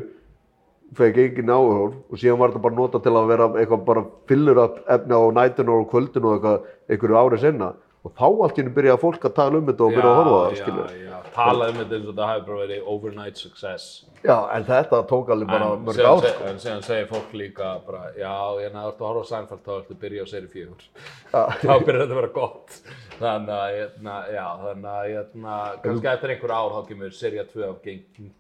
fekk 0.97 1.21
engin 1.23 1.51
áhörf 1.53 1.93
og 2.11 2.19
síðan 2.19 2.39
var 2.41 2.51
þetta 2.51 2.63
bara 2.65 2.77
notað 2.79 3.05
til 3.05 3.13
að 3.15 3.29
vera 3.31 3.47
eitthvað 3.61 3.83
bara 3.87 4.03
fillur 4.27 4.59
upp 4.65 4.81
efni 4.91 5.15
á 5.15 5.23
nætinu 5.37 5.77
og 5.77 5.87
kvöldinu 5.91 6.27
og 6.27 6.33
eitthvað 6.35 6.65
einhverju 6.91 7.19
ári 7.21 7.39
senna 7.39 7.69
og 8.01 8.13
þá 8.17 8.23
allt 8.27 8.57
í 8.57 8.63
einu 8.63 8.71
byrjaði 8.73 9.01
fólk 9.01 9.25
að 9.27 9.33
tala 9.37 9.59
um 9.59 9.67
þetta 9.67 9.83
og 9.85 9.91
byrja 9.95 10.11
að 10.11 10.19
horfa 10.19 10.37
það, 10.41 10.55
skilur. 10.61 10.87
Já, 10.91 11.01
já, 11.11 11.17
tala 11.35 11.67
um 11.69 11.75
þetta 11.77 11.97
eins 11.97 12.07
og 12.09 12.15
það 12.17 12.31
hefur 12.31 12.47
bara 12.47 12.61
verið 12.63 12.87
overnight 12.93 13.41
success. 13.41 13.85
Já, 14.21 14.35
en 14.55 14.65
þetta 14.65 15.01
tók 15.09 15.29
alveg 15.33 15.51
bara 15.51 15.67
En 15.75 15.83
mörg 15.85 16.01
ár, 16.05 16.25
sko. 16.25 16.47
En 16.49 16.59
síðan 16.61 16.83
segir 16.85 17.07
fólk 17.11 17.35
líka 17.37 17.69
bara, 17.85 18.01
já, 18.17 18.33
ég 18.61 18.73
næði 18.73 18.89
að 18.89 19.03
horfa 19.05 19.21
á 19.21 19.29
Seinfeld 19.31 19.63
þá 19.65 19.71
ertu 19.77 19.95
að 19.95 20.01
byrja 20.01 20.25
á 20.25 20.27
seri 20.31 20.49
fjögur. 20.51 20.83
Þá 21.61 21.73
byrjar 21.85 22.01
þetta 22.01 22.09
að 22.09 22.19
vera 22.19 22.31
gott. 22.35 22.77
Þannig 23.21 23.55
að, 23.55 23.77
hérna, 23.77 24.17
já, 24.33 24.45
þannig 24.65 24.91
að, 24.91 25.07
hérna, 25.11 25.57
kannski 25.85 26.11
eftir 26.15 26.33
einhver 26.35 26.53
ár 26.57 26.75
þá 26.75 26.81
kemur 26.89 27.15
serið 27.17 27.51
2 27.53 27.65
af 27.69 27.81
geng, 27.85 28.31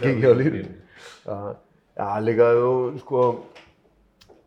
Gengi 0.00 0.32
á 0.32 0.34
línu. 0.40 0.64
Já, 2.00 2.08
líka, 2.24 2.50
þú, 2.56 2.72
sko, 3.04 3.24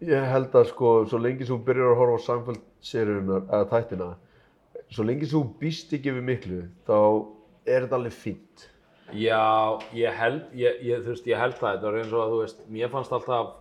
ég 0.10 0.30
held 0.34 0.58
að, 0.58 0.70
sko, 0.74 0.94
svo 1.10 1.22
lengi 1.22 1.46
sem 1.46 1.54
þú 1.54 1.62
byrjar 1.70 1.94
að 1.94 2.00
horfa 2.02 2.18
á 2.18 2.26
Seinfeld-seríunar, 2.28 3.46
eða 3.50 3.70
þættina, 3.74 4.10
svo 4.94 5.06
lengi 5.08 5.26
sem 5.30 5.40
þú 5.40 5.44
býst 5.62 5.94
ekki 5.98 6.14
við 6.14 6.26
miklu, 6.28 6.62
þá 6.88 6.98
er 7.66 7.86
þetta 7.86 7.98
alveg 8.00 8.16
fínt. 8.18 8.68
Já, 9.14 9.80
ég 9.94 10.16
held, 10.18 10.46
ég, 10.58 10.80
ég, 10.88 11.04
þú 11.04 11.14
veist, 11.14 11.28
ég 11.30 11.38
held 11.38 11.58
það, 11.60 11.76
þetta 11.76 11.90
var 11.90 11.98
eins 12.00 12.14
og 12.14 12.22
að, 12.24 12.32
þú 12.34 12.40
veist, 12.44 12.64
mér 12.74 12.92
fannst 12.94 13.14
alltaf, 13.14 13.52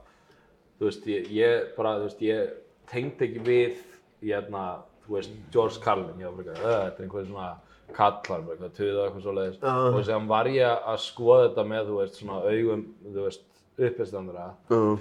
þú 0.78 0.88
veist, 0.88 1.08
ég, 1.12 1.28
ég 1.36 1.66
bara, 1.76 1.96
þú 2.00 2.06
veist, 2.08 2.22
ég 2.24 2.54
tengd 2.92 3.24
ekki 3.26 3.42
við, 3.46 3.82
hérna, 4.22 4.62
þú 5.04 5.16
veist, 5.18 5.34
George 5.52 5.82
Carlin, 5.84 6.14
ég 6.22 6.30
var 6.30 6.38
bara, 6.38 6.54
eitthvað, 6.54 6.72
"Ugh, 6.72 6.84
þetta 6.86 7.02
er 7.02 7.06
einhver 7.06 7.26
svona 7.26 7.50
kallar, 7.92 8.44
eitthvað, 8.48 8.74
tuða 8.78 9.06
eitthvað 9.06 9.22
svo 9.26 9.32
leiðis, 9.36 9.58
Já. 9.60 9.74
og 9.96 10.04
sem 10.04 10.28
var 10.28 10.44
ég 10.46 10.86
að 10.86 10.98
skoða 10.98 11.48
þetta 11.48 11.64
með, 11.68 11.86
þú 11.90 11.98
veist, 12.00 12.14
svona 12.22 12.38
augum, 12.48 12.86
þú 13.12 13.22
veist, 13.28 13.42
uppistandara, 13.78 14.54
Já, 14.70 14.98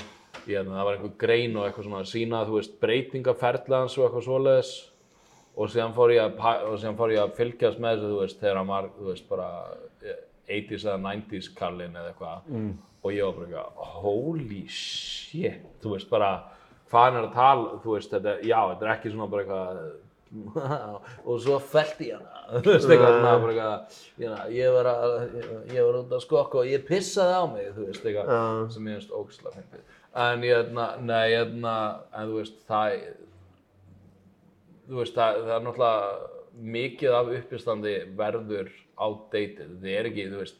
hérna, 0.47 0.75
það 0.75 0.86
var 0.86 0.95
einhver 0.97 1.17
grein 1.17 1.55
og 1.55 1.65
eitthvað 1.69 1.86
svona 1.88 2.03
sína, 2.05 2.45
þú 2.45 2.53
veist, 2.59 2.79
breytingaferðla 2.82 3.79
hans 3.86 3.97
og 3.97 4.09
eitthvað 4.09 4.25
svoleiðis 4.27 4.90
og 5.56 5.72
síðan 5.72 5.95
fór 5.95 6.14
ég 6.16 6.24
að, 6.24 6.93
fór 6.99 7.14
ég 7.14 7.24
að 7.24 7.36
fylgjast 7.39 7.82
með 7.82 7.97
þessu, 7.97 8.12
þú 8.12 8.22
veist, 8.22 8.39
þegar 8.39 8.62
hann 8.62 8.72
var, 8.72 8.88
þú 8.97 9.10
veist, 9.10 9.28
bara 9.30 9.49
eh, 10.06 10.22
80s 10.62 10.88
eða 10.88 11.02
90s 11.04 11.52
kallinn 11.58 11.97
eða 11.97 12.14
eitthvað 12.14 12.47
mm. 12.52 12.72
og 13.02 13.16
ég 13.16 13.28
var 13.28 13.39
bara 13.39 13.49
eitthvað, 13.49 13.97
holy 14.06 14.62
shit, 14.72 15.68
þú 15.84 15.95
veist, 15.95 16.10
bara 16.12 16.32
hvað 16.91 17.08
hann 17.08 17.20
er 17.20 17.28
að 17.28 17.36
tala, 17.36 17.82
þú 17.84 17.97
veist, 17.97 18.16
þetta, 18.16 18.38
já, 18.47 18.58
þetta 18.72 18.88
er 18.88 18.93
ekki 18.95 19.14
svona 19.14 19.30
bara 19.32 19.45
eitthvað 19.45 19.84
og 21.28 21.39
svo 21.43 21.58
fellti 21.60 22.08
ég 22.08 22.20
hana, 22.20 22.43
þú 22.64 22.76
veist, 22.76 22.88
eitthvað 22.88 23.18
svona 23.18 23.34
bara 23.43 23.56
eitthvað, 23.56 23.97
hérna, 24.22 24.43
ég 24.56 24.76
var 24.78 24.91
að, 24.91 25.16
ég 25.76 25.88
var 25.88 25.97
út 26.02 26.14
að 26.16 26.24
skokka 26.24 26.62
og 26.62 26.70
ég 26.72 26.86
pissaði 26.88 27.36
á 27.36 27.43
mig, 27.52 27.74
þú 27.76 27.88
veist, 27.89 28.06
eitthvað, 28.06 28.32
Já. 28.32 28.70
sem 28.76 28.88
ég 28.88 29.02
finnst 29.02 29.18
ógæslega 29.18 29.58
fyndið. 29.58 29.97
En 30.22 30.45
ég, 30.47 30.56
hérna, 30.56 30.88
nei, 31.08 31.26
hérna, 31.32 31.76
en 32.16 32.32
þú 32.32 32.39
veist, 32.39 32.58
það, 32.68 32.95
þú 34.89 34.97
veist, 35.01 35.15
það, 35.17 35.41
það 35.45 35.55
er 35.57 35.65
náttúrulega 35.67 36.65
mikið 36.75 37.15
af 37.19 37.29
uppistandi 37.38 37.93
verður 38.19 38.71
outdated. 39.01 39.77
Það 39.82 39.93
er 39.99 40.09
ekki, 40.11 40.25
þú 40.34 40.41
veist, 40.41 40.57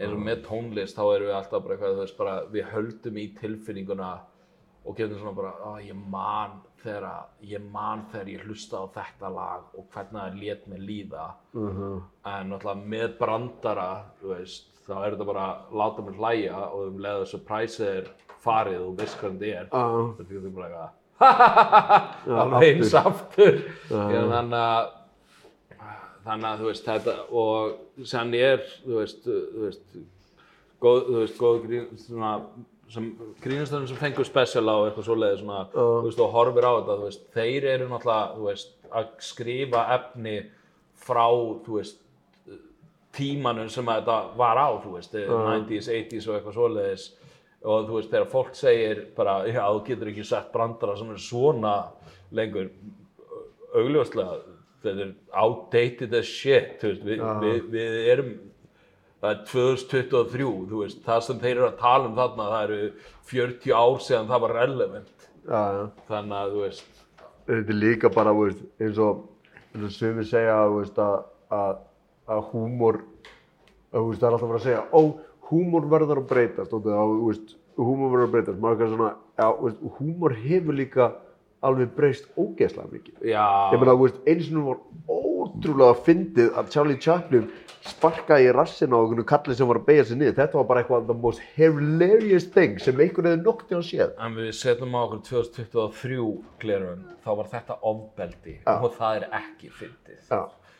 eins 0.00 0.14
og 0.16 0.24
með 0.24 0.42
tónlist 0.48 0.96
þá 0.98 1.04
erum 1.14 1.28
við 1.30 1.36
alltaf 1.38 1.62
bara 1.64 1.76
eitthvað, 1.76 1.94
þú 1.98 2.04
veist, 2.06 2.18
bara 2.18 2.34
við 2.56 2.68
höldum 2.74 3.20
í 3.20 3.26
tilfinninguna 3.40 4.10
og 4.88 4.96
getum 4.96 5.18
svona 5.20 5.36
bara, 5.36 5.50
að 5.74 5.82
ég 5.90 5.98
man 6.10 6.54
þegar, 6.80 7.04
að- 7.04 7.48
ég 7.50 7.64
man 7.72 8.06
þegar 8.12 8.30
ég 8.32 8.44
hlusta 8.48 8.80
á 8.80 8.84
þetta 8.96 9.28
lag 9.34 9.74
og 9.76 9.86
hvernig 9.92 10.16
það 10.22 10.38
lét 10.40 10.66
mig 10.72 10.80
líða. 10.80 11.26
En 11.54 12.48
náttúrulega 12.50 12.86
með 12.94 13.18
brandara, 13.18 13.88
þú 14.22 14.32
veist, 14.34 14.70
þá 14.88 14.94
er 15.04 15.10
þetta 15.16 15.26
bara 15.28 15.48
láta 15.72 16.02
mig 16.06 16.16
hlæja 16.16 16.62
og 16.72 16.86
um 16.88 16.98
leið 16.98 17.20
að 17.20 17.28
surprise 17.34 17.80
er 18.00 18.08
farið 18.40 18.80
og 18.86 18.96
veist 18.96 19.18
hvernig 19.20 19.40
þetta 19.40 19.60
er. 19.60 19.68
Já. 19.68 20.14
Þetta 20.16 20.40
er 20.40 20.54
bara 20.56 20.70
eitthvað, 20.70 20.96
alveg 21.20 22.66
eins 22.70 22.94
aftur. 23.00 23.60
Þannig 23.90 24.58
að, 24.60 24.90
þannig 26.24 26.48
að, 26.50 26.58
þú 26.62 26.68
veist, 26.70 26.88
þetta, 26.88 27.14
og 27.42 28.06
sen 28.14 28.34
er, 28.38 28.66
þú 28.86 28.98
veist, 29.00 29.22
þú 29.28 29.64
veist, 29.66 29.86
góð, 30.84 31.00
þú 31.06 31.16
veist, 31.20 31.38
góð 31.40 31.62
grín, 31.66 31.88
svona, 32.06 32.34
sem 32.90 33.08
grínastöðum 33.44 33.88
sem 33.90 34.00
fengur 34.00 34.26
special 34.26 34.66
á 34.66 34.76
eitthvað 34.88 35.06
svoleiði 35.10 35.40
svona, 35.42 35.64
þú 35.74 35.88
veist, 36.08 36.22
og 36.24 36.32
horfir 36.34 36.66
á 36.66 36.72
þetta, 36.80 36.96
þú 37.00 37.08
veist, 37.08 37.26
þeir 37.36 37.68
eru 37.76 37.90
náttúrulega, 37.92 38.36
þú 38.36 38.48
veist, 38.50 38.72
að 38.90 39.10
skrifa 39.22 39.84
efni 39.96 40.36
frá, 41.00 41.26
þú 41.66 41.76
veist, 41.78 42.00
tímanum 43.16 43.70
sem 43.70 43.88
að 43.90 44.04
þetta 44.04 44.18
var 44.38 44.58
á, 44.58 44.68
þú 44.82 44.96
veist, 44.96 45.14
90s, 45.14 45.88
80s 45.90 46.28
og 46.28 46.36
eitthvað 46.36 46.56
svoleiðis 46.58 47.06
og 47.64 47.88
þú 47.88 47.98
veist, 47.98 48.12
þegar 48.12 48.30
fólk 48.32 48.54
segir 48.56 49.02
bara, 49.16 49.40
já, 49.48 49.62
þú 49.66 49.82
getur 49.88 50.12
ekki 50.12 50.26
sett 50.26 50.52
brandara 50.54 50.96
sem 50.96 51.10
er 51.12 51.20
svona 51.20 51.74
lengur. 52.36 52.70
Augljóslega, 53.76 54.38
þetta 54.82 55.04
er 55.04 55.12
outdated 55.42 56.14
as 56.18 56.30
shit, 56.30 56.78
þú 56.80 56.94
veist, 56.94 57.04
við, 57.06 57.26
við, 57.44 57.66
við 57.74 58.08
erum 58.14 58.32
það 59.20 59.34
er 59.34 59.42
2023, 59.50 60.46
þú 60.70 60.80
veist, 60.84 61.02
það 61.04 61.24
sem 61.26 61.42
þeir 61.42 61.52
eru 61.56 61.66
að 61.68 61.80
tala 61.82 62.08
um 62.08 62.16
þarna, 62.16 62.46
það 62.54 62.62
eru 62.64 62.78
40 63.30 63.74
ár 63.76 64.00
síðan 64.06 64.30
það 64.30 64.42
var 64.46 64.54
relevant, 64.56 65.26
já, 65.44 65.60
já. 65.76 65.82
þannig 66.08 66.38
að, 66.38 66.54
þú 66.54 66.64
veist, 66.64 66.96
Þetta 67.50 67.72
er 67.72 67.78
líka 67.80 68.10
bara, 68.14 68.32
þú 68.36 68.46
veist, 68.46 68.60
eins 68.78 68.98
og, 69.02 69.22
eins 69.74 69.86
og 69.88 69.94
sumir 69.96 70.26
segja, 70.28 70.56
þú 70.70 70.76
veist, 70.78 71.00
að, 71.02 71.16
að, 71.56 71.80
að 72.30 72.42
húmor, 72.52 73.00
þú 73.90 74.04
veist, 74.06 74.22
það 74.22 74.28
er 74.28 74.36
alltaf 74.36 74.52
bara 74.52 74.60
að 74.60 74.66
segja, 74.68 74.84
ó, 74.94 75.00
húmor 75.50 75.88
verður 75.90 76.22
að 76.22 76.28
breytast, 76.30 76.72
húmor 77.80 78.12
verður 78.12 78.26
að 78.28 78.34
breytast, 78.36 78.60
maður 78.62 78.78
kannski 78.82 78.96
svona, 78.96 79.12
já, 79.40 79.48
veist, 79.62 79.82
húmor 79.98 80.36
hefur 80.44 80.78
líka 80.78 81.10
alveg 81.60 81.90
breyst 81.96 82.28
ógeðslega 82.40 82.92
mikið. 82.92 83.16
já, 83.32 83.44
Ég 83.74 83.80
meina, 83.82 83.96
veist, 84.00 84.20
eins 84.28 84.46
og 84.48 84.54
nú 84.56 84.62
var 84.70 84.78
ótrúlega 85.16 85.96
fyndið 86.06 86.54
að 86.60 86.70
Charlie 86.72 87.00
Chaplin 87.00 87.50
sparkaði 87.80 88.44
í 88.50 88.52
rassina 88.52 88.96
á 88.96 89.00
einhvern 89.00 89.24
kalli 89.28 89.54
sem 89.56 89.68
var 89.68 89.78
að 89.80 89.86
beigja 89.86 90.04
sig 90.10 90.18
niður. 90.20 90.34
Þetta 90.36 90.58
var 90.58 90.66
bara 90.68 90.82
eitthvað 90.82 91.06
the 91.08 91.16
most 91.16 91.40
hilarious 91.56 92.46
thing 92.52 92.76
sem 92.80 93.00
einhvern 93.00 93.30
veginn 93.30 93.44
nokk 93.46 93.62
til 93.70 93.78
að 93.78 93.86
séð. 93.88 94.10
En 94.20 94.36
við 94.36 94.50
setjum 94.58 94.96
á 94.96 95.00
okkur 95.00 95.22
2023 95.30 96.26
glerun, 96.60 97.04
þá 97.24 97.30
var 97.40 97.48
þetta 97.56 97.78
ofbeldi 97.92 98.56
og 98.68 98.90
það 98.98 99.20
er 99.22 99.28
ekki 99.40 99.72
fyndið. 99.80 100.20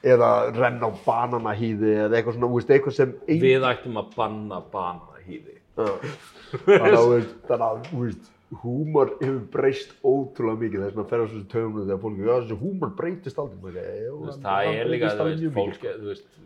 Eða 0.00 0.28
renna 0.56 0.88
á 0.88 0.92
bananahýði 1.04 1.90
eða 2.06 2.16
eitthvað 2.16 2.36
svona, 2.38 2.48
þú 2.48 2.58
veist, 2.60 2.70
eitthvað 2.72 2.94
sem 2.96 3.10
ein... 3.28 3.40
Við 3.42 3.66
ættum 3.68 3.98
að 4.00 4.12
banna 4.16 4.60
banahýði. 4.72 5.56
Þannig 6.50 7.56
að, 7.60 7.82
þú 7.90 8.04
veist, 8.04 8.30
húmor 8.62 9.12
hefur 9.20 9.42
breyst 9.52 9.92
ótrúlega 10.02 10.60
mikið. 10.64 10.80
Það 10.80 10.86
er 10.88 10.94
svona 10.94 11.04
að 11.04 11.12
ferja 11.12 11.26
á 11.26 11.30
þessu 11.30 11.44
töfnum 11.52 11.84
þegar 11.84 12.00
fólk, 12.04 12.18
já, 12.24 12.32
þessi 12.40 12.56
húmor 12.62 12.94
breytist 12.98 13.38
aldrei. 13.42 13.76
Já, 13.76 14.08
Þú 14.10 14.24
veist, 14.24 14.40
það 14.46 14.70
er 14.80 14.90
líka, 14.90 15.10
þú 15.20 15.26
veist, 15.28 15.44
mikið, 15.44 15.54
fólk, 15.60 15.86
þú 16.00 16.10
veist, 16.10 16.40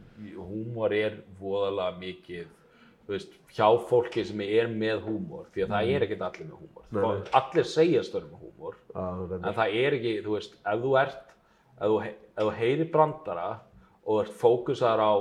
húmor 0.51 0.97
er 0.99 1.17
voðalega 1.41 1.99
mikið, 2.03 2.51
þú 3.07 3.15
veist, 3.17 3.39
hjá 3.57 3.69
fólki 3.89 4.25
sem 4.29 4.43
er 4.49 4.69
með 4.75 5.07
húmor, 5.09 5.47
því 5.55 5.65
að 5.65 5.73
það 5.77 5.93
er 5.95 6.07
ekkert 6.09 6.27
allir 6.29 6.51
með 6.51 6.59
húmor. 6.61 7.23
Allir 7.41 7.71
segjast 7.71 8.15
vera 8.19 8.29
með 8.29 8.45
húmor, 8.49 8.77
það 8.93 9.25
er- 9.39 9.41
en 9.41 9.57
það 9.63 9.79
er 9.85 9.99
ekki, 10.01 10.15
þú 10.27 10.37
veist, 10.37 10.59
ef 10.61 10.85
þú 10.85 10.93
ert, 11.01 11.34
ef 11.81 11.89
þú, 11.91 11.99
ef 12.07 12.45
þú 12.45 12.53
heyrir 12.61 12.91
brandara 12.93 13.49
og 14.07 14.21
ert 14.25 14.35
fókusaður 14.41 15.03
á 15.05 15.13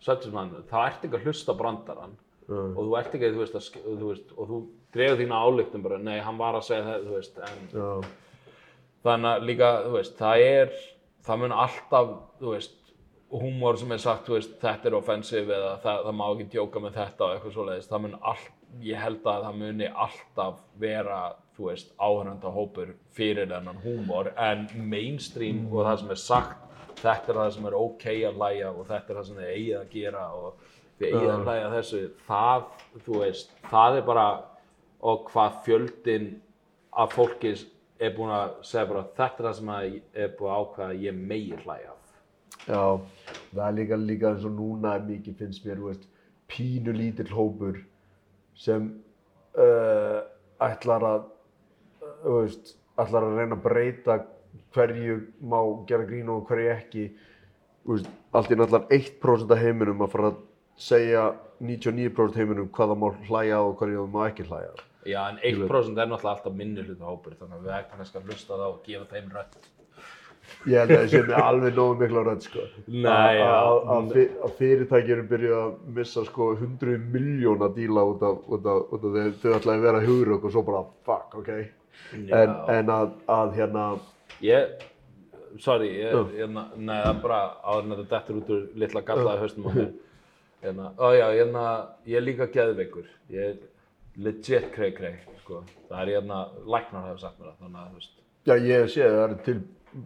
subjectmann, 0.00 0.52
þá 0.70 0.76
ert 0.86 1.04
ekki 1.04 1.18
að 1.20 1.24
hlusta 1.28 1.52
á 1.52 1.60
brandarann 1.60 2.18
Mm. 2.50 2.72
og 2.74 2.82
þú 2.82 2.94
ert 2.98 3.12
ekki, 3.14 3.28
þú 3.30 3.38
veist, 3.44 3.54
að, 3.54 3.66
þú 4.00 4.06
veist 4.08 4.30
og 4.34 4.48
þú 4.48 4.56
dregur 4.96 5.18
þína 5.20 5.36
álíktum 5.38 5.82
bara, 5.84 5.98
nei, 6.02 6.16
hann 6.18 6.38
var 6.40 6.56
að 6.58 6.64
segja 6.66 6.82
það, 6.82 7.04
þú 7.06 7.12
veist, 7.14 7.36
en 7.46 7.60
Já, 7.70 8.08
þannig 9.06 9.28
að 9.30 9.44
líka, 9.46 9.68
þú 9.84 9.92
veist, 9.94 10.16
það 10.18 10.42
er 10.48 10.72
það 11.28 11.38
mun 11.44 11.54
alltaf, 11.54 12.10
þú 12.40 12.54
veist 12.56 12.74
húmor 13.30 13.78
sem 13.78 13.92
er 13.94 14.00
sagt, 14.02 14.28
veist, 14.30 14.56
þetta 14.62 14.90
er 14.90 14.96
offensive 14.98 15.54
eða 15.54 15.76
það, 15.84 16.00
það 16.06 16.16
má 16.18 16.24
ekki 16.30 16.48
djóka 16.54 16.82
með 16.82 16.96
þetta 16.98 17.26
og 17.26 17.34
eitthvað 17.34 17.54
svoleiðis, 17.56 17.90
það 17.90 18.02
mun 18.06 18.16
allt 18.32 18.56
ég 18.86 19.02
held 19.02 19.26
að 19.26 19.44
það 19.46 19.60
muni 19.60 19.86
alltaf 20.06 20.58
vera, 20.80 21.20
þú 21.56 21.68
veist, 21.68 21.94
áhörnda 21.98 22.52
hópur 22.54 22.92
fyrir 23.14 23.48
þennan 23.50 23.80
húmor 23.84 24.32
en 24.38 24.66
mainstream 24.74 25.64
og 25.70 25.86
það 25.88 26.02
sem 26.02 26.12
er 26.14 26.20
sagt 26.24 26.68
þetta 27.00 27.32
er 27.32 27.40
það 27.40 27.50
sem 27.56 27.70
er 27.70 27.78
ok 27.78 28.06
að 28.12 28.38
hlæja 28.40 28.70
og 28.70 28.86
þetta 28.90 29.12
er 29.12 29.18
það 29.20 29.26
sem 29.28 29.40
þið 29.40 29.50
eigið 29.54 29.78
að 29.80 29.90
gera 29.94 30.24
og 30.36 30.64
þið 31.00 31.08
eigið 31.10 31.32
að 31.34 31.44
hlæja 31.46 31.66
að 31.66 31.76
þessu 31.78 32.02
það, 32.28 32.66
þú 33.06 33.20
veist, 33.24 33.54
það 33.70 33.98
er 34.00 34.08
bara 34.10 34.26
og 35.10 35.30
hvað 35.30 35.60
fjöldin 35.66 36.28
af 36.90 37.14
fólki 37.16 37.54
er 38.00 38.12
búin 38.16 38.34
að 38.34 38.58
segja 38.66 38.88
bara 38.90 39.06
þetta 39.16 39.30
er 39.30 39.48
það 39.48 39.56
sem 39.60 39.72
er 39.76 40.36
búin 40.36 40.52
að 40.52 40.60
ákveða 40.64 40.90
að 40.90 41.06
ég 41.06 41.24
megi 41.30 41.62
hlæja. 41.64 41.96
Já, 42.70 42.82
það 43.52 43.62
er 43.66 43.76
líka, 43.78 44.00
líka 44.00 44.32
eins 44.32 44.46
og 44.46 44.56
núna 44.56 44.96
mikið 45.04 45.38
finnst 45.42 45.66
mér, 45.66 45.82
veist, 45.84 46.06
pínu 46.50 46.94
lítill 46.96 47.30
hópur 47.34 47.80
sem 48.58 48.90
uh, 49.58 50.20
ætlar 50.62 51.06
að, 51.06 51.24
veist, 52.26 52.76
ætlar 53.00 53.26
að 53.26 53.40
reyna 53.40 53.58
að 53.58 53.64
breyta 53.64 54.20
hverju 54.74 55.18
má 55.50 55.58
gera 55.88 56.06
grín 56.08 56.30
og 56.32 56.46
hverju 56.48 56.70
ekki. 56.74 57.08
Veist, 57.88 58.10
allt 58.36 58.52
í 58.52 58.58
náttúrulega 58.58 59.00
1% 59.00 59.54
af 59.54 59.62
heiminum 59.64 60.04
að 60.04 60.12
fara 60.14 60.32
að 60.32 60.40
segja 60.80 61.24
99% 61.60 62.38
heiminum 62.40 62.70
hvað 62.74 62.94
það 62.94 63.02
má 63.02 63.10
hlæja 63.28 63.60
og 63.64 63.74
hverju 63.80 64.06
má 64.12 64.22
ekki 64.28 64.46
hlæja. 64.48 64.72
Já, 65.08 65.20
en 65.30 65.40
1% 65.40 65.96
er 65.96 66.10
náttúrulega 66.10 66.34
alltaf 66.36 66.56
minni 66.56 66.84
hluta 66.84 67.08
hópur 67.08 67.36
þannig 67.38 67.58
að 67.58 67.66
við 67.66 67.76
ættum 67.78 68.00
kannski 68.02 68.20
að 68.20 68.30
hlusta 68.30 68.52
á 68.52 68.60
það 68.60 68.66
og 68.68 68.80
gefa 68.86 69.06
þeim 69.14 69.30
rödd. 69.36 69.70
Ég 70.68 70.76
held 70.80 70.90
að 70.90 70.98
það 71.00 71.08
sé 71.12 71.20
með 71.28 71.42
alveg 71.42 71.74
nógu 71.78 71.96
mikla 72.00 72.22
rödd 72.26 72.42
sko. 72.44 72.64
Nei, 72.86 73.36
já. 73.38 73.48
Að- 73.48 73.80
að- 73.80 73.96
Að 73.96 74.10
fyr- 74.14 74.34
að 75.56 75.74
missa 75.96 76.24
sko 76.24 76.50
100 76.56 76.98
miljón 77.14 77.64
að 77.66 77.74
díla 77.78 78.04
út 78.12 78.22
af, 78.22 78.38
út 78.48 78.66
af, 78.66 78.92
út 78.92 79.04
af 79.04 79.16
þau, 79.16 79.32
þau 79.42 79.54
ætlaði 79.58 79.78
að 79.78 79.86
vera 79.88 80.00
hugrök 80.06 80.44
og 80.44 80.52
svo 80.52 80.62
bara 80.62 80.84
fuck, 81.08 81.34
ok. 81.40 81.48
En, 82.32 82.54
en 82.76 82.86
að, 82.96 83.10
að 83.28 83.54
hérna, 83.56 83.86
Ég, 84.40 84.68
sorry, 85.58 85.88
ég, 86.00 86.12
Já. 86.14 86.22
hérna, 86.38 86.66
nei, 86.76 86.94
það 87.02 87.10
er 87.16 87.22
bara 87.22 87.40
áður 87.64 87.82
en 87.84 87.90
þetta 87.96 88.08
dettur 88.14 88.38
út 88.40 88.50
úr 88.54 88.62
litla 88.80 89.02
gallaði 89.02 89.42
haustum 89.44 89.66
á 89.66 89.70
mér. 89.74 89.90
Hérna, 90.60 90.90
ó 91.00 91.08
já, 91.16 91.26
hérna, 91.32 91.64
ég 92.04 92.16
er 92.18 92.24
líka 92.26 92.46
geðveikur. 92.52 93.06
Ég 93.32 93.40
er 93.40 93.54
legit 94.20 94.66
krei 94.74 94.90
krei, 94.92 95.14
sko. 95.40 95.62
Það 95.88 96.00
er 96.02 96.10
hérna, 96.20 96.40
læknar 96.68 97.06
hafa 97.08 97.18
sagt 97.22 97.38
mér 97.40 97.48
það, 97.48 97.54
þannig 97.62 97.80
að, 97.80 97.86
þú 97.88 98.00
veist, 98.00 98.16
já 98.50 98.54
ég 98.68 98.90
sé 98.92 99.06
það 99.08 99.22
er 99.24 99.34
til 99.46 99.54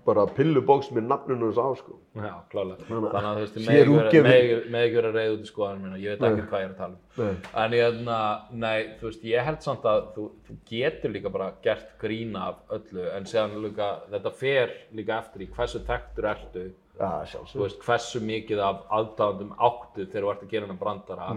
bara 0.07 0.23
pillubóks 0.33 0.89
með 0.97 1.05
nafninu 1.11 1.51
þess 1.53 1.61
á 1.61 1.69
sko. 1.77 1.97
já, 2.17 2.35
klálega. 2.53 2.85
Þannig 2.89 3.11
að- 3.11 3.17
að, 3.21 3.35
þú 3.37 3.41
veist, 3.45 3.57
ég 3.57 3.67
megi 3.67 3.81
ekki 3.81 3.93
vera- 3.95 4.09
útgefin- 4.11 4.31
megi- 4.31 4.71
megi 4.71 4.85
ekki 4.89 4.95
vera 5.01 5.13
reyð 5.13 5.33
út 5.35 5.43
í 5.45 5.51
skoðanum 5.51 5.83
minna, 5.83 5.97
ég 5.99 6.09
veit 6.19 6.21
ekki 6.31 6.47
hvað 6.49 6.61
ég 6.61 6.65
er 6.65 6.73
að 6.73 6.77
tala 6.77 6.95
um. 6.95 7.01
Nei. 7.19 7.37
En 7.65 7.71
hérna, 7.79 8.19
nei, 8.53 8.81
þú 9.01 9.03
veist, 9.11 9.23
ég 9.25 9.45
held 9.45 9.61
samt 9.63 9.83
að 9.83 10.15
þú, 10.15 10.31
þú 10.49 10.57
getur 10.71 11.11
líka 11.13 11.33
bara 11.33 11.53
gert 11.63 11.99
grín 12.01 12.37
af 12.37 12.57
öllu, 12.71 13.05
en 13.17 13.25
séðan 13.25 13.61
líka, 13.63 13.91
þetta 14.11 14.33
fer 14.33 14.71
líka 14.95 15.19
eftir 15.21 15.43
í 15.43 15.51
hversu 15.53 15.81
þekktur 15.85 16.25
ertu, 16.35 16.73
Já, 17.01 17.25
þú 17.27 17.59
veist, 17.65 17.81
hversu 17.83 18.21
mikið 18.23 18.59
af 18.63 18.85
aðdáðandum 18.89 19.57
áttu 19.59 20.07
þegar 20.07 20.23
þú 20.23 20.31
ert 20.31 20.43
að 20.45 20.49
gera 20.51 20.67
hennar 20.67 20.79
brandara, 20.79 21.29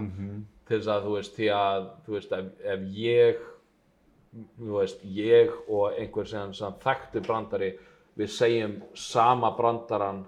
til 0.68 0.78
þess 0.78 0.86
að, 0.88 1.02
þú 1.04 1.14
veist, 1.16 1.36
því 1.36 1.48
að, 1.50 1.88
þú 2.06 2.12
veist, 2.14 2.32
ef, 2.32 2.44
ef 2.64 2.80
ég, 2.94 3.36
þú 4.60 4.78
veist, 4.78 5.00
ég 5.04 5.50
og 5.68 5.92
einhver 5.98 6.26
sem, 6.28 6.52
sem 6.52 6.72
þekktur 6.84 7.24
brandari, 7.26 7.72
við 8.18 8.30
segjum 8.34 8.76
sama 8.98 9.52
brandaran 9.56 10.24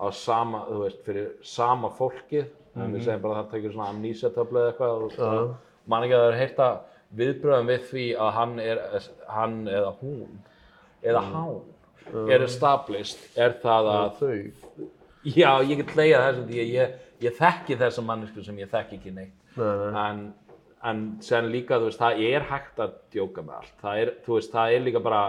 á 0.00 0.06
sama, 0.16 0.64
þú 0.68 0.84
veist, 0.84 1.02
fyrir 1.06 1.32
sama 1.46 1.90
fólkið, 1.96 2.46
en 2.76 2.94
við 2.94 3.04
segjum 3.06 3.24
bara 3.24 3.34
að 3.36 3.42
það 3.42 3.50
tekir 3.54 3.74
svona 3.74 3.90
amnísiatöflu 3.94 4.62
eða 4.62 4.70
eitthvað, 4.72 5.02
og 5.04 5.18
Já. 5.18 5.42
man 5.92 6.06
ekki 6.06 6.16
að 6.16 6.24
það 6.24 6.30
er 6.30 6.40
heyrta 6.40 6.70
viðbröðum 7.20 7.70
við 7.70 7.84
því 7.90 8.06
að 8.24 8.32
hann 8.38 8.56
er, 8.64 8.80
hann 9.34 9.60
eða 9.68 9.92
hún, 10.00 10.40
eða 11.02 11.22
hán, 11.26 11.60
er 12.30 12.46
established, 12.46 13.22
er 13.36 13.56
það 13.62 13.92
að 13.94 14.10
Þau. 14.20 14.88
Já, 15.20 15.50
ég 15.68 15.82
get 15.82 15.96
leiða 15.98 16.20
því 16.38 16.60
að 16.62 16.70
ég, 16.72 16.92
ég 17.20 17.34
þekki 17.36 17.76
þessa 17.80 18.04
mannesku 18.06 18.44
sem 18.44 18.56
ég 18.62 18.70
þekki 18.70 18.96
ekki 18.96 19.10
neitt. 19.12 19.34
Nei. 19.58 19.90
En, 20.00 20.22
en 20.88 21.02
sen 21.24 21.50
líka, 21.52 21.76
þú 21.76 21.90
veist, 21.90 22.00
það 22.00 22.22
er 22.30 22.46
hægt 22.48 22.80
að 22.80 22.94
djóka 23.12 23.44
með 23.44 23.58
allt. 23.58 23.74
Það 23.82 24.04
er, 24.04 24.12
þú 24.24 24.38
veist, 24.38 24.54
það 24.54 24.76
er 24.76 24.86
líka 24.86 25.02
bara, 25.04 25.24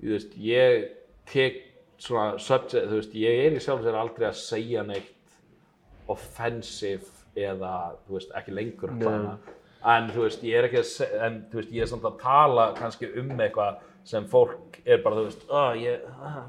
þú 0.00 0.16
veist, 0.16 0.34
ég 0.42 0.88
tek 1.32 1.62
svona 1.98 2.38
subject, 2.42 2.88
þú 2.90 2.98
veist, 3.00 3.14
ég 3.18 3.44
er 3.46 3.56
í 3.58 3.62
sjálf 3.62 3.84
sér 3.84 3.98
aldrei 3.98 4.28
að 4.28 4.40
segja 4.40 4.84
neitt 4.86 5.14
offensive 6.08 7.10
eða, 7.38 7.74
þú 8.06 8.18
veist, 8.18 8.34
ekki 8.38 8.54
lengur 8.56 8.94
að. 8.94 9.02
Plana. 9.02 9.36
En, 9.88 10.08
þú 10.14 10.24
veist, 10.24 10.42
ég 10.46 10.58
er 10.58 10.68
ekki 10.68 10.80
að 10.82 11.22
en, 11.26 11.38
þú 11.50 11.60
veist, 11.60 11.74
ég 11.74 11.84
er 11.84 11.90
samt 11.90 12.06
að 12.08 12.18
tala 12.22 12.70
kannski 12.78 13.10
um 13.20 13.34
eitthvað 13.36 13.84
sem 14.08 14.26
fólk 14.30 14.80
er 14.84 15.02
bara, 15.04 15.20
þú 15.20 15.28
veist, 15.28 15.46
oh, 15.52 15.70
ég, 15.78 16.04
ah, 16.24 16.42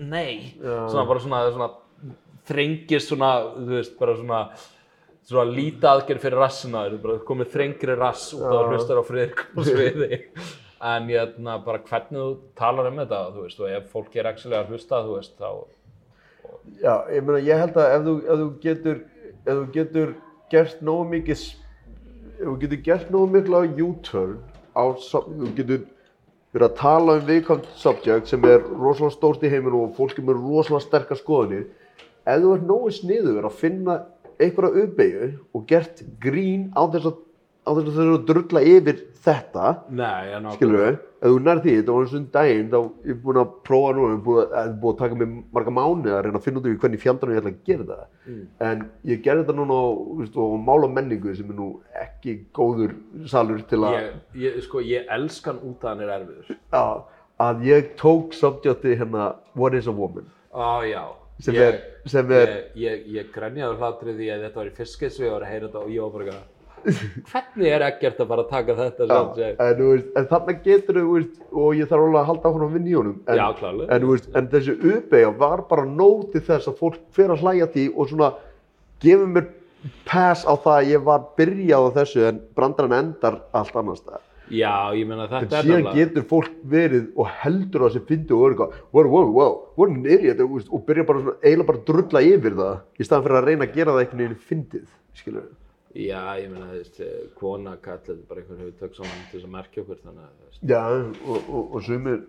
nei, 0.00 0.54
svona 0.60 1.06
bara 1.08 1.22
svona, 1.22 1.42
svona 1.54 1.70
þrengist 2.48 3.12
svona, 3.12 3.34
þú 3.56 3.76
veist, 3.78 3.98
bara 4.00 4.16
svona 4.18 4.44
svona 5.24 5.48
lítið 5.48 5.88
aðgerð 5.88 6.24
fyrir 6.26 6.42
rassina 6.42 6.84
þú 6.92 6.98
veist, 7.00 7.24
komið 7.28 7.54
þrengri 7.54 7.96
rass 7.96 8.26
út 8.36 8.44
af 8.44 8.58
að 8.58 8.74
hlustar 8.74 9.00
á 9.00 9.04
friðrik 9.08 9.40
á 9.56 9.60
sviði 9.64 10.18
en 10.82 11.08
ég 11.08 11.38
bara 11.64 11.80
hvernig 11.86 12.20
þú 12.20 12.28
talar 12.58 12.90
um 12.90 13.00
þetta, 13.02 13.22
þú 13.34 13.46
veist, 13.46 13.60
og 13.60 13.70
ef 13.70 13.90
fólk 13.92 14.16
er 14.16 14.28
actually 14.30 14.58
að 14.58 14.74
hlusta, 14.74 15.02
þú 15.04 15.16
veist, 15.18 15.34
þá 15.38 15.50
Já, 16.80 17.04
ég 17.12 17.24
meina, 17.24 17.40
ég 17.44 17.60
held 17.60 17.76
að 17.76 17.90
ef 17.92 18.04
þú, 18.06 18.14
ef 18.24 18.38
þú 18.40 18.46
getur, 18.62 19.00
ef 19.44 19.50
þú 19.50 19.64
getur 19.74 20.14
gert 20.52 20.80
nógu 20.84 21.08
mikið, 21.10 21.42
ef 22.38 22.44
þú 22.44 22.54
getur 22.62 22.80
gert 22.86 23.10
nógu 23.12 23.32
miklu 23.34 23.60
á 23.60 23.62
U-turn, 23.84 24.38
á, 24.72 24.84
þú 24.96 25.50
getur 25.58 25.84
verið 26.54 26.68
að 26.68 26.76
tala 26.78 27.18
um 27.18 27.28
viðkvæmt 27.28 27.68
subject 27.76 28.30
sem 28.30 28.44
er 28.48 28.62
rosalega 28.62 29.16
stórt 29.16 29.44
í 29.44 29.50
heiminu 29.50 29.84
og 29.84 29.96
fólk 29.98 30.18
er 30.18 30.28
með 30.28 30.40
rosalega 30.40 30.86
sterkar 30.86 31.20
skoðanir, 31.20 31.66
ef 32.24 32.42
þú 32.44 32.52
ert 32.56 32.68
nógu 32.70 32.92
sniður 32.94 33.48
að 33.48 33.58
finna 33.60 33.98
einhverja 34.40 34.84
uppeyju 34.86 35.30
og 35.54 35.66
gert 35.70 36.02
grín 36.22 36.70
á 36.74 36.82
þess 36.90 37.10
að, 37.10 37.18
á 37.64 37.70
þess 37.72 37.88
að 37.88 37.96
þau 37.96 38.04
eru 38.04 38.14
að 38.18 38.24
drulla 38.28 38.60
yfir 38.68 38.98
þetta, 39.24 39.68
Nei, 39.96 40.34
skilur 40.52 40.80
við, 40.84 40.96
ef 41.24 41.30
þú 41.32 41.38
nær 41.46 41.60
því, 41.64 41.74
þetta 41.78 41.94
var 41.94 42.02
eins 42.04 42.12
og 42.12 42.18
um 42.18 42.26
daginn, 42.34 42.66
þá 42.68 42.76
ég 43.08 43.14
er 43.14 43.20
búinn 43.24 43.38
að 43.40 43.52
prófa 43.64 43.94
núna, 43.96 44.10
ég 44.10 44.18
er 44.18 44.24
búinn 44.26 44.52
að, 44.60 44.74
búið 44.82 44.92
að 44.92 44.98
taka 45.00 45.18
mig 45.22 45.30
marga 45.56 45.72
mánuði 45.78 46.12
að 46.12 46.20
reyna 46.26 46.40
að 46.40 46.44
finna 46.44 46.60
út 46.60 46.68
af 46.68 46.76
hvernig 46.84 47.02
fjandarinn 47.04 47.34
ég 47.38 47.40
ætla 47.40 47.52
að 47.54 47.70
gera 47.70 47.86
það. 47.88 48.04
En 48.68 48.84
ég 49.14 49.22
gerði 49.24 49.46
þetta 49.46 49.56
núna 49.62 49.78
á, 49.80 49.84
þú 49.96 50.18
veist, 50.20 50.36
á 50.36 50.44
mál 50.68 50.78
og 50.84 50.92
menningu 50.98 51.34
sem 51.38 51.48
er 51.54 51.58
nú 51.62 51.70
ekki 52.04 52.36
góður 52.60 52.94
salur 53.32 53.64
til 53.72 53.80
að, 53.88 53.96
ég, 53.96 54.14
ég, 54.44 54.60
sko, 54.68 54.84
ég 54.84 55.08
elskan 55.16 55.62
út 55.64 55.80
að 55.88 55.92
hann 55.94 56.04
er 56.04 56.14
erfiður. 56.18 56.58
Að, 56.76 57.02
að 57.48 57.64
ég 57.72 57.92
tók 58.04 58.36
subjecti 58.36 58.92
hérna 59.00 59.30
What 59.56 59.72
is 59.80 59.88
a 59.88 59.92
woman? 59.96 60.28
Á, 60.52 60.84
já. 60.84 61.02
Sem 61.42 61.56
ég, 61.56 61.64
er- 61.72 61.80
sem 62.06 62.28
er- 62.30 62.52
Ég, 62.78 62.84
ég, 62.84 63.06
ég 63.16 63.30
grenjaði 63.34 63.80
hlatrið 63.80 64.20
því 64.20 64.28
að 64.36 64.42
þetta 64.44 64.60
var 64.60 64.68
í 64.68 64.74
fiskisvi 64.76 65.26
og 65.26 65.32
var 65.38 65.46
að 65.48 65.50
heyra 65.50 65.66
þetta 65.70 65.80
og 65.80 65.88
ég 65.90 66.04
var 66.04 66.12
bara 66.14 66.36
Hvernig 66.84 67.70
er 67.74 67.84
ekkert 67.88 68.20
að 68.20 68.28
fara 68.32 68.44
að 68.44 68.50
taka 68.52 68.76
þetta 68.78 69.06
Já, 69.08 69.48
en, 69.66 69.82
veist, 69.88 70.08
en 70.20 70.28
þarna 70.30 70.54
getur 70.64 71.00
veist, 71.08 71.38
og 71.52 71.74
ég 71.78 71.88
þarf 71.90 72.06
alveg 72.06 72.20
að 72.22 72.28
halda 72.30 72.50
áfram 72.50 72.66
að 72.68 72.76
vinna 72.78 72.90
í 72.92 72.96
honum 72.98 73.18
en, 73.26 73.40
Já, 73.40 73.46
en, 73.98 74.06
veist, 74.10 74.28
en 74.36 74.50
þessi 74.52 74.76
uppeyja 74.94 75.32
var 75.40 75.64
bara 75.70 75.86
nóg 75.88 76.28
til 76.34 76.44
þess 76.48 76.70
að 76.72 76.78
fólk 76.82 77.00
fer 77.16 77.32
að 77.34 77.44
hlæja 77.46 77.70
því 77.74 77.86
og 77.94 78.10
svona 78.12 78.30
gefur 79.04 79.32
mér 79.36 79.50
pass 80.08 80.44
á 80.48 80.52
það 80.56 80.76
að 80.78 80.92
ég 80.94 81.02
var 81.08 81.26
byrjað 81.38 81.88
á 81.88 81.90
þessu 81.98 82.22
en 82.28 82.38
brandarann 82.56 82.98
endar 83.00 83.40
allt 83.56 83.74
annars 83.80 84.04
það 84.06 84.22
Já, 84.52 84.92
ég 84.92 85.06
meina 85.08 85.24
en 85.24 85.30
þetta 85.32 85.56
er 85.56 85.64
síðan 85.64 85.78
nefnilega- 85.86 85.94
getur 85.96 86.24
fólk 86.28 86.56
verið 86.68 87.04
og 87.16 87.28
heldur 87.40 87.86
að 87.86 87.94
þessi 87.94 88.06
fyndi 88.10 88.34
og 88.36 88.42
er 88.44 88.52
eitthvað 88.54 88.74
wow, 88.92 89.06
wow, 89.08 89.30
wow, 89.32 89.54
what 89.80 89.90
an 89.94 90.04
idiot 90.04 90.42
og 90.44 90.82
byrja 90.84 91.06
bara 91.08 91.22
svona, 91.22 91.36
eiginlega 91.40 91.68
bara 91.70 91.80
að 91.80 91.86
drulla 91.88 92.22
yfir 92.28 92.56
það 92.58 92.74
í 93.00 93.06
staðan 93.08 93.24
fyrir 93.24 93.38
að 93.40 93.46
reyna 93.48 93.64
að 93.68 93.76
gera 93.78 93.94
það 93.94 94.02
einhvern 94.02 94.20
veginn 94.24 94.42
fyndið 94.50 94.84
skilur 95.16 95.46
við 95.46 95.54
Já, 95.94 96.22
ég 96.42 96.48
meina, 96.50 96.66
þú 96.72 96.78
veist, 96.80 96.96
eh, 97.00 97.26
kona, 97.38 97.76
kall, 97.82 98.00
þetta 98.02 98.16
er 98.16 98.26
bara 98.28 98.40
einhvern 98.42 98.64
hugtök 98.66 98.96
saman 98.96 99.20
til 99.30 99.38
þess 99.38 99.46
að 99.46 99.52
merkja 99.54 99.82
okkur, 99.84 100.00
þannig 100.02 100.24
að, 100.24 100.32
þú 100.34 100.48
veist, 100.48 100.64
Já, 100.72 100.80
og, 101.30 101.48
og, 101.54 101.74
og 101.78 101.84
sumir, 101.86 102.20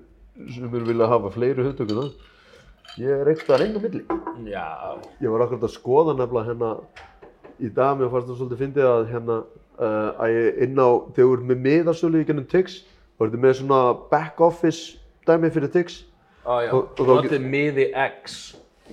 sumir 0.53 0.83
vilja 0.85 1.07
hafa 1.09 1.31
fleiri 1.33 1.65
hugtöku 1.65 1.95
það. 1.97 2.11
Ég 3.01 3.09
er 3.23 3.31
ekkert 3.33 3.49
að 3.55 3.61
reyna 3.63 3.81
milli. 3.81 4.03
já, 4.51 4.65
Ég 5.21 5.33
var 5.33 5.43
akkurat 5.47 5.65
að 5.65 5.73
skoða 5.73 6.13
nefnilega 6.19 6.49
hérna 6.51 6.69
í 7.59 7.69
dag, 7.73 7.97
mér 7.97 8.11
fannst 8.13 8.29
það 8.29 8.37
svolítið 8.43 8.61
fyndið 8.61 8.89
að 8.91 9.07
hérna 9.15 9.37
uh, 9.41 10.11
að 10.21 10.35
ég 10.35 10.61
inn 10.67 10.77
á, 10.77 10.89
þegar 11.15 11.25
þú 11.25 11.33
ert 11.39 11.47
með 11.49 11.63
miðarsölu 11.65 12.21
í 12.21 12.27
gennum 12.29 12.47
Tix, 12.53 12.77
þá 13.17 13.25
ertu 13.25 13.41
með 13.41 13.57
svona 13.63 13.81
back 14.13 14.39
office 14.45 14.99
dæmi 15.25 15.49
fyrir 15.55 15.73
Tix. 15.73 16.03
Á, 16.45 16.53
já, 16.67 16.69
Og- 16.69 16.93
og 16.93 17.01
þá 17.01 17.13
notið 17.23 17.49
miði 17.49 17.89
X, 18.13 18.37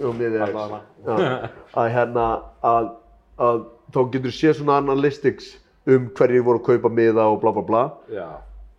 og 0.00 0.16
miði 0.16 0.40
X. 0.48 0.56
Já, 1.04 1.14
að 1.84 1.92
hérna 1.98 2.26
að 2.64 2.90
að 3.40 3.64
þá 3.92 4.00
getur 4.14 4.34
séð 4.36 4.58
svona 4.60 4.78
analytics 4.82 5.52
um 5.88 6.08
hverju 6.16 6.44
voru 6.46 6.60
að 6.60 6.66
kaupa 6.70 6.92
miða 6.92 7.26
og 7.32 7.40
bla 7.42 7.52
bla 7.56 7.64
bla 7.66 7.84
Já, 8.12 8.28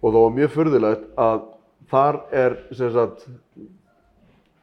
og 0.02 0.14
það 0.14 0.26
var 0.26 0.36
mjög 0.38 0.54
furðulegt 0.54 1.08
að 1.20 1.46
þar 1.94 2.20
er 2.32 2.58
sem 2.72 2.92
sagt 2.94 3.26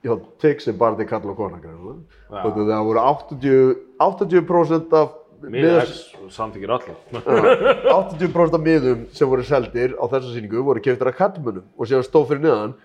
já, 0.04 0.14
tix 0.40 0.68
er 0.68 0.76
bara 0.80 0.98
til 0.98 1.08
kalla 1.08 1.32
og 1.32 1.38
kona 1.38 1.60
greinilega. 1.60 2.00
Já. 2.30 2.42
og 2.44 2.60
það 2.60 2.84
voru 2.88 3.02
80, 3.04 3.74
80% 4.00 4.94
af 5.00 5.16
er 5.40 5.88
samþykir 6.30 6.72
allir. 6.74 6.96
80% 7.14 8.56
af 8.56 8.60
miðum 8.64 9.06
sem 9.16 9.28
voru 9.28 9.44
seldir 9.46 9.96
á 9.96 10.04
þessa 10.04 10.34
sýningu 10.34 10.64
voru 10.64 10.82
keftir 10.84 11.08
af 11.08 11.16
kallmönnum 11.16 11.66
og 11.76 11.88
síðan 11.88 12.06
stóð 12.06 12.28
fyrir 12.32 12.44
neðan 12.44 12.76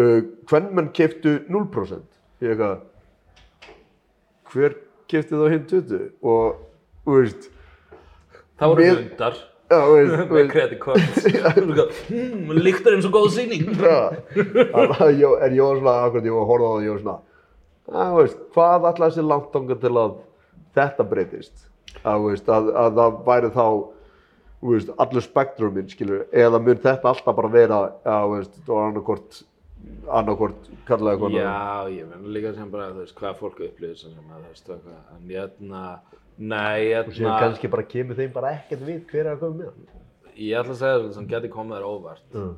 uh, 0.00 0.20
hvern 0.48 0.70
menn 0.72 0.90
keftu 0.96 1.38
0% 1.48 2.44
ég 2.44 2.54
eitthvað 2.54 2.82
hver 4.54 4.76
kefti 5.10 5.34
þá 5.40 5.44
hinn 5.52 5.66
20 5.70 6.06
og 6.22 6.62
þú 7.04 7.18
veist 7.20 7.50
Það 8.58 8.70
voru 8.70 8.84
Mið- 8.86 8.98
hundar 9.02 9.36
já, 9.74 9.78
þú 9.80 9.94
veist, 9.96 10.12
þú 10.14 10.24
með 10.24 10.34
veist 10.38 10.52
credit 10.54 10.80
cards. 10.84 11.24
Hmm, 12.08 12.50
líktar 12.62 12.94
eins 12.94 13.06
og 13.08 13.14
góð 13.16 13.30
sýning. 13.34 13.64
Já, 13.74 13.96
þannig 14.36 15.00
að 15.02 15.22
ég, 15.22 15.32
en 15.46 15.56
ég 15.56 15.64
var 15.64 15.80
svona, 15.80 15.94
akkurat 16.06 16.28
ég 16.28 16.36
var 16.36 16.44
að 16.44 16.50
horfa 16.52 16.68
á 16.68 16.70
það 16.70 16.76
og 16.76 16.84
ég 16.84 16.92
var 16.94 17.00
svona, 17.02 17.16
að, 17.88 18.12
þú 18.12 18.20
veist, 18.20 18.38
hvað 18.54 18.86
ætlaði 18.90 19.14
þessi 19.16 19.24
langt 19.32 19.48
þangað 19.56 19.80
til 19.82 19.92
að 20.04 20.14
þetta 20.78 21.06
breytist? 21.10 21.66
Að, 22.04 22.14
þú 22.20 22.30
veist, 22.30 22.52
að, 22.58 22.70
að 22.84 23.00
það 23.00 23.18
væri 23.30 23.50
þá, 23.56 23.66
þú 24.60 24.74
veist, 24.76 24.94
allur 25.06 25.26
spektruminn, 25.26 25.90
skilur, 25.92 26.22
eða 26.44 26.60
mun 26.62 26.80
þetta 26.86 27.10
alltaf 27.10 27.36
bara 27.40 27.50
vera, 27.56 27.80
að, 28.04 28.22
þú 28.28 28.36
veist, 28.38 28.60
og 28.68 28.78
annarkort, 28.84 29.42
annarkort, 30.18 30.68
kallaði 30.88 31.20
konar. 31.22 31.40
Já, 31.40 31.92
ég 31.94 32.08
menn 32.10 32.28
líka 32.36 32.52
sem 32.56 32.70
bara, 32.72 32.90
þú 32.92 33.02
veist, 33.04 33.16
hvað 33.18 33.38
fólk 33.40 33.62
upplýðir 33.68 33.98
sem 34.00 34.14
sem 34.14 34.30
að, 34.30 34.42
þú 34.42 34.52
veist, 34.52 34.70
eitthvað. 34.74 35.02
En 35.16 35.30
ég 35.32 35.42
ætla, 35.48 35.82
nei, 36.38 36.80
ég 36.90 37.08
Og 37.08 37.16
síðan 37.16 37.30
ætla, 37.32 37.42
kannski 37.46 37.70
bara 37.74 37.86
kemur 37.94 38.18
þeim 38.20 38.32
bara 38.34 38.52
ekkert 38.58 38.84
við 38.88 39.04
hver 39.12 39.22
er 39.24 39.32
að 39.34 39.44
koma 39.44 39.60
með 39.60 39.70
hann. 39.72 40.02
ég 40.34 40.58
ætla 40.60 40.74
að 40.74 40.80
segja 40.82 40.98
það 41.02 41.14
sem 41.18 41.28
geti 41.34 41.52
komið 41.54 41.76
þér 41.78 41.88
óvart. 41.88 42.28
Mm. 42.34 42.54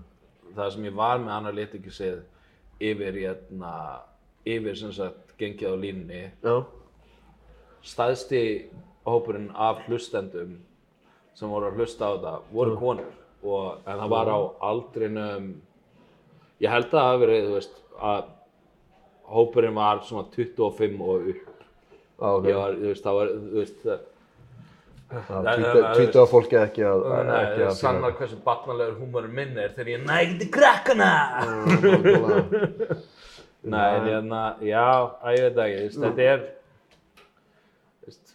Það 0.57 0.73
sem 0.77 0.89
ég 0.89 0.97
var 0.97 1.21
með 1.21 1.35
analytikisið 1.37 2.19
yfir, 2.91 3.21
hérna, 3.27 3.75
yfir 4.47 4.77
sem 4.81 4.93
sagt, 4.97 5.37
gengið 5.41 5.73
á 5.73 5.77
línunni, 5.77 6.23
Já, 6.43 6.57
stæðsti 7.87 8.43
hópurinn 9.07 9.51
af 9.55 9.85
hlustendum 9.87 10.57
sem 11.37 11.51
voru 11.53 11.69
að 11.69 11.77
hlusta 11.81 12.09
á 12.09 12.11
þetta 12.17 12.33
voru 12.51 12.77
konur 12.81 13.13
og, 13.45 13.83
en 13.87 14.01
það 14.01 14.13
var 14.15 14.31
á 14.33 14.39
aldrinum 14.71 15.51
ég 16.65 16.71
held 16.73 16.87
að 16.87 16.97
það 16.97 17.07
hafi 17.11 17.23
verið 17.25 17.47
þú 17.49 17.55
veist 17.57 17.81
að 18.11 18.25
hópurinn 19.37 19.75
var 19.77 20.03
svona 20.07 20.29
25 20.35 21.01
og 21.03 21.31
upp 21.33 21.49
á, 22.17 22.29
ok. 22.37 22.45
ég 22.49 22.57
var, 22.61 22.77
þú 22.81 22.91
veist, 22.93 23.05
það 23.05 23.19
var, 23.21 23.33
þú 23.47 23.57
veist 23.63 23.81
það, 23.87 24.05
Það 25.07 25.27
það- 25.47 25.61
það- 25.63 25.97
tvítaða 25.97 26.27
fólki 26.33 26.57
ekki 26.59 26.83
að, 26.83 27.03
Nei, 27.27 27.35
ekki 27.45 27.63
að 27.63 27.75
sannar 27.79 28.15
hversu 28.19 28.37
barnalegur 28.43 28.97
húmorinn 28.99 29.35
minn 29.37 29.59
er 29.63 29.69
þegar 29.77 29.91
ég 29.93 30.01
nægði 30.09 30.49
krakkana 30.57 31.11
nákvæmlega. 31.47 32.97
Nei, 33.67 33.85
en 33.99 34.09
hérna, 34.09 34.41
já, 34.67 34.83
að 35.23 35.37
ég 35.39 35.45
veit 35.47 35.61
ekki, 35.63 35.77
þú 35.77 35.85
veist, 35.87 36.01
þetta 36.03 36.27
er, 36.33 36.43
þú 38.01 38.11
veist, 38.11 38.35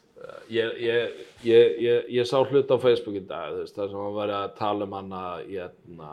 ég, 0.56 2.08
ég, 2.16 2.26
sá 2.32 2.38
hlut 2.40 2.72
á 2.72 2.78
Facebook 2.88 3.20
í 3.20 3.26
dag, 3.28 3.52
þú 3.52 3.66
veist, 3.66 3.76
þar 3.76 3.92
sem 3.92 4.00
hann 4.06 4.16
var 4.22 4.34
að 4.40 4.56
tala 4.62 4.88
um 4.88 4.96
hana, 5.02 5.22
hérna, 5.48 6.12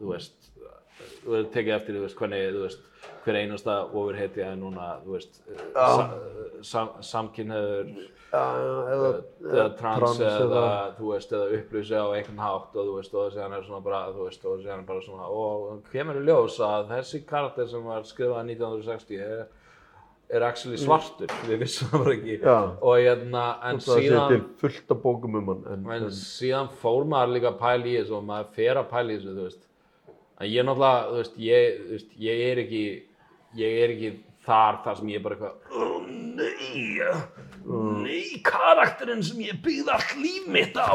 þú 0.00 0.10
veist, 0.12 0.50
veist, 1.24 1.50
tekið 1.54 1.74
eftir, 1.78 1.98
þú 1.98 2.04
veist, 2.06 2.18
hvernig, 2.18 2.44
þú 2.54 2.62
veist, 2.66 2.86
hver 3.24 3.40
einasta 3.42 3.80
ofurheiti 3.88 4.44
er 4.44 4.56
núna, 4.58 4.92
þú 5.04 5.16
veist, 5.16 5.42
sa, 6.62 6.86
sam, 7.04 7.32
já, 8.28 8.40
eða, 8.92 9.10
eða 9.44 9.66
trans, 9.78 10.18
eða, 10.20 10.64
þú 10.98 11.12
veist, 11.12 11.32
eða 11.32 11.60
upplýsi 11.60 11.96
á 11.96 12.06
einhvern 12.16 12.42
hátt 12.42 12.74
og 12.74 12.88
þú 12.88 12.96
veist, 12.98 13.14
og 13.14 13.30
síðan 13.34 13.54
er 13.56 13.68
svona 13.68 13.84
bara, 13.84 14.00
þú 14.14 14.26
veist, 14.26 14.48
og 14.48 14.58
síðan 14.64 14.82
er 14.82 14.88
bara 14.88 15.04
svona, 15.04 15.28
og 15.28 15.92
kemur 15.92 16.18
í 16.20 16.26
ljós 16.26 16.58
að 16.64 16.90
þessi 16.92 17.22
karakter 17.28 17.70
sem 17.70 17.88
var 17.88 18.04
skrifað 18.08 18.52
1960 18.52 19.22
er, 19.24 19.46
er 20.28 20.44
actually 20.44 20.80
svartur, 20.80 21.32
við 21.48 21.62
vissum 21.64 21.88
það 21.92 22.04
bara 22.04 22.16
ekki, 22.18 22.36
Já. 22.42 22.58
og 22.58 22.98
hérna, 23.00 23.46
en 23.70 23.80
það 23.80 24.02
til 24.02 24.10
síðan, 24.10 24.44
fullt 24.60 24.92
af 24.92 25.00
bókum 25.06 25.40
um 25.40 25.54
hann 25.54 25.64
en, 25.72 25.88
en 25.88 26.10
en, 26.10 26.12
síðan 26.18 26.68
fór 26.82 27.08
maður 27.08 27.38
líka 27.38 27.54
að 27.54 27.62
pæla 27.62 27.88
í 27.88 27.96
þessu 27.96 28.18
og 28.18 28.28
maður 28.28 28.52
fer 28.58 28.82
að 28.82 28.92
pæla 28.92 29.14
í 29.14 29.16
þessu, 29.16 29.34
þú 29.38 29.48
veist, 29.48 29.64
en 30.38 30.46
ég 30.52 30.64
náttúrulega, 30.66 31.04
þú 31.10 31.16
veist, 31.20 31.38
ég, 31.42 31.78
þú 31.84 31.92
veist, 31.96 32.10
ég 32.22 32.42
er 32.52 32.60
ekki, 32.64 32.82
ég 33.58 33.78
er 33.84 33.94
ekki 33.96 34.10
þar 34.48 34.78
þar 34.84 34.96
sem 35.00 35.08
ég 35.12 35.18
er 35.18 35.24
bara 35.26 35.36
eitthvað, 35.36 35.54
oh, 35.76 35.96
nei, 36.08 37.00
nei, 38.04 38.40
karakterinn 38.46 39.22
sem 39.26 39.40
ég 39.44 39.58
byggði 39.64 39.92
allt 39.96 40.14
líf 40.22 40.46
mitt 40.54 40.78
á, 40.78 40.94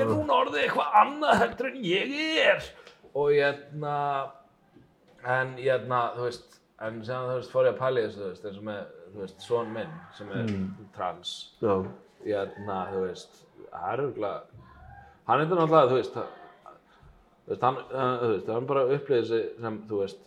er 0.00 0.08
hún 0.10 0.32
orðið 0.34 0.64
eitthvað 0.64 0.96
annað 1.02 1.36
heldur 1.44 1.68
en 1.70 1.82
ég 1.86 2.14
er, 2.46 2.64
og 3.14 3.30
hérna, 3.34 3.96
en 5.36 5.54
hérna, 5.60 6.00
þú 6.16 6.26
veist, 6.28 6.58
en 6.80 7.02
sem 7.04 7.28
þú 7.28 7.36
veist, 7.36 7.52
fór 7.52 7.68
ég 7.68 7.76
að 7.76 7.80
pæla 7.84 8.00
í 8.00 8.08
þessu, 8.08 8.20
þú 8.24 8.30
veist, 8.32 8.48
eins 8.48 8.58
og 8.62 8.66
með, 8.70 8.82
þú 9.12 9.22
veist, 9.26 9.46
son 9.46 9.72
minn 9.76 9.94
sem 10.16 10.32
er 10.40 10.50
trans, 10.96 11.34
já, 11.60 11.74
hérna, 12.24 12.80
þú 12.94 13.04
veist, 13.06 13.42
það 13.70 13.88
er 13.92 14.04
örgulega, 14.08 14.66
hann 15.30 15.44
er 15.44 15.50
náttúrulega, 15.52 15.90
þú 15.92 16.00
veist, 16.00 16.16
það- 16.16 16.36
veist, 17.50 17.64
hann, 17.66 17.78
veist, 18.22 18.48
hann 18.50 18.68
bara 18.68 18.84
upplýði 18.94 19.26
sig 19.28 19.48
sem, 19.60 19.78
þú 19.90 20.00
veist, 20.04 20.22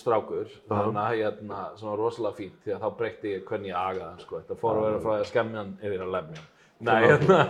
strákur, 0.00 0.50
þannig 0.70 1.00
að, 1.04 1.20
hérna, 1.20 1.60
sem 1.78 1.90
var 1.90 2.02
rosalega 2.02 2.38
fínt, 2.40 2.58
því 2.64 2.74
að 2.74 2.84
þá 2.84 2.98
breytti 2.98 3.32
ég 3.36 3.46
hvernig 3.48 3.70
ég 3.70 3.78
agaði 3.80 4.08
hann, 4.08 4.20
sko, 4.24 4.42
þetta 4.42 4.58
fór 4.60 4.80
að 4.80 4.86
vera 4.88 5.00
frá 5.04 5.10
því 5.12 5.22
að 5.22 5.30
skemmja 5.30 5.62
hann 5.62 5.72
yfir 5.80 6.04
að 6.04 6.14
lemja 6.16 6.42
hann. 6.42 6.52
Nei, 6.84 7.00
hérna, 7.06 7.40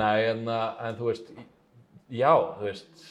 nei, 0.00 0.16
hérna, 0.22 0.58
en 0.86 0.98
þú 1.00 1.10
veist, 1.10 1.32
já, 2.14 2.32
þú 2.60 2.68
veist, 2.70 3.06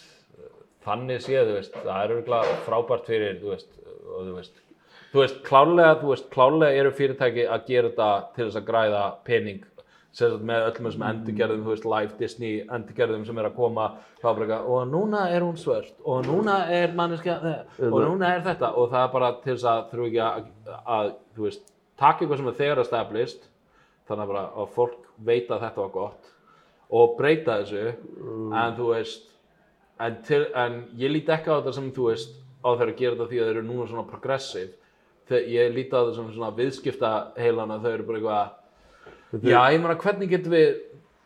þannig 0.85 1.25
séð, 1.25 1.49
þú 1.49 1.57
veist, 1.59 1.79
það 1.83 1.95
er 1.99 2.15
örgulega 2.17 2.59
frábært 2.65 3.09
fyrir, 3.11 3.39
þú 3.43 3.53
veist, 3.53 3.71
og 4.05 4.29
þú 4.29 4.35
veist, 4.39 4.59
þú 5.11 5.23
veist, 5.23 5.39
klárlega, 5.45 5.99
þú 6.01 6.11
veist, 6.13 6.27
klárlega 6.33 6.81
eru 6.81 6.95
fyrirtæki 6.95 7.47
að 7.51 7.69
gera 7.69 7.91
þetta 7.91 8.11
til 8.35 8.45
þess 8.47 8.61
að 8.61 8.69
græða 8.71 9.05
pening 9.27 9.63
sagt 10.15 10.43
með 10.47 10.67
öllum 10.69 10.87
þessum 10.87 11.05
endurgerðum, 11.09 11.63
þú 11.65 11.73
veist, 11.73 11.87
live 11.91 12.19
Disney 12.19 12.59
endurgerðum 12.63 13.25
sem 13.27 13.39
er 13.41 13.49
að 13.49 13.57
koma 13.57 13.87
eitthvað, 14.21 14.53
og 14.71 14.85
núna 14.87 15.25
er 15.35 15.43
hún 15.43 15.57
svört 15.59 15.97
og 16.03 16.23
núna 16.27 16.61
er 16.71 16.95
manneskja 16.95 17.35
og 17.89 17.97
núna 17.99 18.31
er 18.37 18.45
þetta 18.45 18.71
og 18.79 18.93
það 18.93 19.03
er 19.03 19.11
bara 19.17 19.33
til 19.43 19.51
þess 19.53 19.67
að 19.71 19.83
þurfu 19.91 20.07
ekki 20.07 20.23
að, 20.23 20.47
að, 20.95 21.11
þú 21.35 21.47
veist, 21.49 21.67
taka 21.99 22.23
eitthvað 22.23 22.41
sem 22.41 22.49
er 22.51 22.57
þegar 22.61 22.83
established 22.85 23.51
þannig 24.07 24.31
bara 24.31 24.47
að 24.55 24.73
fólk 24.77 25.11
veit 25.27 25.51
að 25.51 25.67
þetta 25.67 25.83
var 25.83 25.93
gott 25.99 26.33
og 26.95 27.15
breyta 27.19 27.59
þessu 27.61 27.85
en 28.55 28.75
þú 28.79 28.89
veist 28.93 29.29
en, 29.99 30.19
til, 30.27 30.43
en 30.55 30.83
ég 30.99 31.11
líti 31.11 31.33
ekki 31.35 31.51
á 31.51 31.59
þetta 31.59 31.75
sem 31.75 31.91
þú 31.95 32.09
veist 32.11 32.35
á 32.65 32.69
þeir 32.71 32.91
að 32.91 32.99
gera 32.99 33.15
þetta 33.15 33.31
því 33.31 33.39
að 33.39 33.49
þeir 33.49 33.55
eru 33.55 33.65
núna 33.67 33.87
svona 33.89 34.09
progressive 34.09 35.39
ég 35.49 35.73
líti 35.73 35.91
á 35.91 35.99
þetta 36.03 36.15
sem 36.19 36.29
svona 36.35 36.53
viðskipta 36.55 37.11
heilana 37.39 37.81
þau 37.81 37.91
eru 37.91 38.07
bara 38.07 38.21
eitthvað 38.21 38.61
já 39.43 39.59
ég 39.73 39.81
meina 39.81 39.97
hvernig 39.99 40.31
getum 40.31 40.55
við 40.55 40.69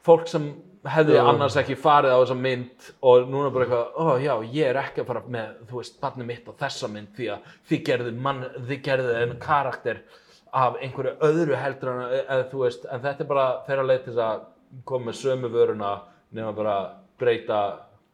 fólk 0.05 0.27
sem 0.31 0.49
hefði 0.89 1.17
annars 1.19 1.57
ekki 1.59 1.75
farið 1.79 2.15
á 2.15 2.19
þessa 2.21 2.37
mynd 2.39 2.87
og 3.03 3.27
núna 3.27 3.49
bara 3.51 3.65
eitthvað, 3.65 3.89
ó 3.99 4.05
já, 4.23 4.33
ég 4.55 4.69
er 4.69 4.79
ekki 4.79 5.03
að 5.03 5.09
fara 5.09 5.23
með, 5.35 5.49
þú 5.67 5.81
veist, 5.81 5.97
barnið 5.99 6.29
mitt 6.29 6.47
á 6.47 6.53
þessa 6.63 6.89
mynd 6.93 7.11
því 7.17 7.27
að 7.33 7.49
þið 7.69 7.83
gerðu 7.89 8.13
mann, 8.27 8.45
þið 8.69 8.81
gerðu 8.85 9.17
en 9.19 9.35
karakter 9.43 9.99
af 10.55 10.79
einhverju 10.79 11.17
öðru 11.27 11.59
heldur 11.59 11.91
en, 11.91 12.15
eða 12.21 12.47
þú 12.53 12.63
veist, 12.63 12.87
en 12.87 13.03
þetta 13.03 13.25
er 13.25 13.29
bara 13.33 13.49
þeirra 13.67 13.85
leið 13.89 14.01
til 14.05 14.13
þess 14.13 14.25
að 14.29 14.47
koma 14.87 15.09
með 15.09 15.19
sömu 15.19 15.51
vöruna 15.53 15.91
nema 16.37 16.55
bara 16.55 16.77
breyta 17.19 17.59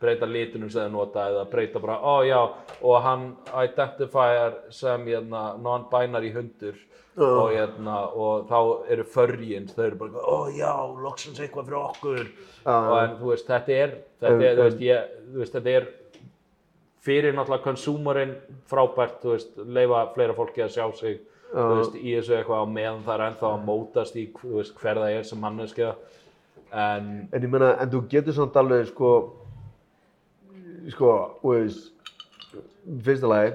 breyta 0.01 0.27
litunum 0.27 0.69
sem 0.71 0.85
þið 0.85 0.93
nota 0.93 1.29
eða 1.31 1.45
breyta 1.51 1.81
bara, 1.83 1.95
ó 2.03 2.15
já, 2.27 2.39
og 2.81 3.01
hann 3.05 3.25
identifyar 3.63 4.57
sem 4.75 5.05
hérna, 5.07 5.45
non-binary 5.61 6.33
hundur 6.35 6.75
og, 7.15 7.53
hérna, 7.53 7.99
og 8.11 8.49
þá 8.49 8.57
eru 8.91 9.05
furryins, 9.07 9.75
þau 9.75 9.85
eru 9.85 9.99
bara, 10.01 10.23
ó 10.27 10.39
já, 10.51 10.71
loksins 11.05 11.39
eitthvað 11.39 11.69
fyrir 11.69 11.79
okkur. 11.81 12.25
Og 12.65 12.97
en 12.99 13.13
þú 13.21 13.29
veist, 13.31 13.47
þetta 13.47 13.77
er, 13.85 13.93
þetta 14.23 14.49
er, 14.49 14.57
þú 14.57 14.65
veist, 14.65 14.83
ég, 14.83 15.13
þú 15.29 15.43
veist, 15.43 15.55
þetta 15.55 15.77
er 15.79 15.87
fyrir 17.05 17.37
náttúrulega 17.37 17.67
konsúmarinn 17.69 18.35
frábært, 18.67 19.21
þú 19.23 19.31
veist, 19.35 19.55
leifa 19.77 20.03
fleira 20.17 20.35
fólki 20.35 20.65
að 20.65 20.75
sjá 20.75 20.85
sig, 20.99 21.23
þú 21.53 21.71
veist, 21.79 21.97
í 22.01 22.17
þessu 22.17 22.35
eitthvað 22.39 22.67
á 22.67 22.73
meðan 22.75 23.07
það 23.07 23.15
er 23.15 23.25
ennþá 23.29 23.49
að 23.53 23.65
mótast 23.69 24.19
í, 24.19 24.27
hver 24.35 25.01
það 25.05 25.09
er 25.13 25.27
sem 25.29 25.43
manneskja. 25.45 25.95
En, 26.75 27.11
en 27.31 27.45
ég 27.45 27.51
meina, 27.51 27.75
en 27.79 27.91
þú 27.93 28.03
getur 28.11 28.35
samt 28.35 28.57
alveg 28.59 28.89
sko 28.89 29.11
sko, 30.93 31.11
þú 31.41 31.55
veist 31.55 31.91
fyrsta 33.05 33.29
lagi, 33.31 33.53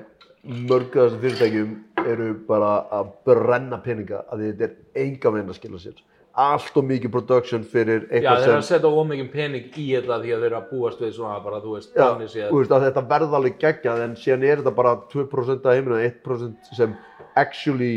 mörg 0.71 0.95
af 0.97 1.11
þessum 1.11 1.25
fyrirtækjum 1.25 1.75
eru 2.11 2.31
bara 2.49 2.71
að 2.97 3.11
brenna 3.29 3.79
peninga 3.85 4.25
að 4.33 4.47
þetta 4.47 4.69
er 4.71 5.05
enga 5.05 5.35
veginn 5.35 5.53
að 5.53 5.61
skila 5.61 5.83
sér 5.83 5.99
allt 6.41 6.77
og 6.79 6.87
mikið 6.87 7.11
production 7.13 7.65
fyrir 7.67 8.05
já, 8.05 8.11
eitthvað 8.15 8.39
þeir 8.39 8.47
eru 8.47 8.55
að 8.55 8.63
sem 8.63 8.69
setja 8.69 8.93
ómikið 9.01 9.31
pening 9.33 9.67
í 9.83 9.87
þetta 9.97 10.19
því 10.23 10.31
að 10.35 10.45
þeir 10.45 10.47
eru 10.49 10.59
að 10.61 10.69
búast 10.71 11.03
við 11.03 11.13
svona 11.17 11.41
bara, 11.45 11.59
þú 11.65 11.75
veist, 11.75 11.91
Já, 11.91 12.05
þannig 12.05 12.31
séð 12.31 12.47
þú 12.53 12.61
veist 12.61 12.75
að 12.77 12.87
þetta 12.87 13.03
verða 13.11 13.39
alveg 13.41 13.59
geggjað 13.65 14.05
en 14.05 14.17
síðan 14.21 14.47
er 14.47 14.63
þetta 14.63 14.75
bara 14.79 14.95
2% 15.13 15.67
af 15.67 15.77
heiminu 15.77 15.99
1% 16.07 16.73
sem 16.79 16.95
actually 17.41 17.93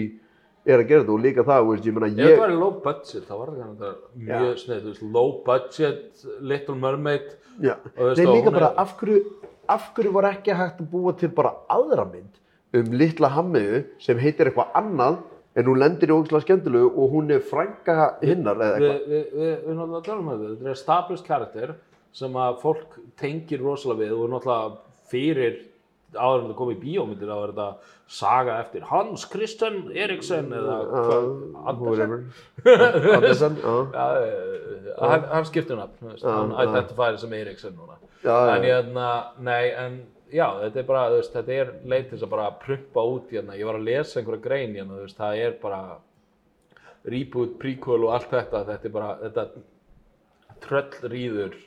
er 0.66 0.80
að 0.80 0.90
gera 0.90 1.04
þetta 1.04 1.14
og 1.14 1.24
líka 1.24 1.46
það, 1.46 1.62
þú 1.62 1.72
veist, 1.74 1.88
ég 1.88 1.98
meina 1.98 2.10
Ef 2.10 2.18
þetta 2.18 2.34
ég, 2.34 2.42
væri 2.42 2.60
low 2.60 2.76
budget, 2.84 3.30
þá 3.30 3.34
var 3.38 3.54
þetta 3.54 3.94
Já. 3.94 4.34
mjög 4.34 4.60
sneið, 4.64 4.82
þú 4.82 4.92
veist, 4.94 5.08
low 5.18 5.32
budget, 5.46 6.28
Little 6.42 6.78
Mermaid 6.80 7.32
nei 8.18 8.26
líka 8.36 8.52
bara 8.52 8.74
af 8.78 8.96
hverju, 9.00 9.20
af 9.70 9.92
hverju 9.96 10.12
var 10.14 10.24
ekki 10.32 10.56
hægt 10.58 10.80
að 10.82 10.90
búa 10.92 11.14
til 11.18 11.30
bara 11.30 11.54
aðra 11.70 12.06
mynd 12.12 12.40
um 12.74 12.92
litla 12.98 13.30
hammiðu 13.30 13.84
sem 14.00 14.18
heitir 14.18 14.50
eitthvað 14.50 14.72
annað 14.76 15.18
en 15.56 15.66
hún 15.70 15.78
lendir 15.78 16.10
í 16.10 16.16
ógislega 16.16 16.42
skemmtilegu 16.48 16.88
og 16.98 17.12
hún 17.14 17.30
er 17.32 17.40
frænka 17.46 18.16
hinnar 18.26 18.56
eða 18.58 18.78
eitthvað. 18.80 19.04
við- 19.12 19.34
við- 19.34 19.60
við 19.68 19.76
náttúrulega 19.78 20.06
tala 20.06 20.20
um 20.20 20.30
þetta, 20.32 20.50
þetta 20.56 20.66
er 20.66 20.72
established 20.72 21.26
character 21.28 21.76
sem 22.14 22.34
að 22.34 22.58
fólk 22.62 22.98
tengir 23.18 23.62
rosalega 23.62 24.02
við 24.02 24.12
og 24.24 24.30
náttúrulega 24.34 24.78
fyrir 25.12 25.60
áður 26.16 26.40
en 26.40 26.48
það 26.52 26.56
kom 26.60 26.72
í 26.74 26.80
bíómyndir 26.82 27.30
þá 27.32 27.36
er 27.36 27.54
þetta 27.54 27.68
saga 28.14 28.56
eftir 28.62 28.88
Hans 28.90 29.26
Christian 29.32 29.84
Eriksen 29.92 30.54
eða 30.54 30.80
Uh, 30.84 31.68
Andersen? 31.70 32.16
Andersen, 33.18 33.60
já. 33.64 33.76
Já, 33.94 34.08
eh, 34.24 34.90
hann, 35.02 35.28
hann 35.32 35.46
skiptir 35.50 35.80
veist, 35.80 36.24
Já, 36.24 36.32
hann 36.32 36.56
identifæri 36.64 37.22
sem 37.22 37.34
Eriksen 37.40 37.78
núna. 37.78 38.00
En 38.24 38.64
hérna, 38.64 39.10
nei, 39.44 39.72
en 39.76 40.00
já, 40.34 40.48
þetta 40.62 40.80
er 40.82 40.88
bara, 40.88 41.04
þú 41.12 41.20
veist, 41.20 41.36
þetta 41.36 41.60
er 41.60 41.76
leið 41.84 42.08
til 42.08 42.18
þess 42.18 42.28
að 42.28 42.34
bara 42.36 42.50
prumpa 42.64 43.06
út 43.14 43.34
hérna. 43.34 43.58
Ég 43.60 43.68
var 43.70 43.80
að 43.80 43.88
lesa 43.90 44.20
einhverja 44.20 44.46
grein 44.48 44.76
hérna, 44.78 44.98
þú 44.98 45.08
veist, 45.08 45.20
það 45.20 45.44
er 45.48 45.56
bara 45.62 45.82
reboot, 47.14 47.58
prequel 47.60 48.00
og 48.08 48.14
allt 48.16 48.32
þetta, 48.32 48.64
þetta 48.70 48.90
er 48.90 48.96
bara, 48.96 49.14
þetta 49.24 49.48
tröllrýður. 50.64 51.58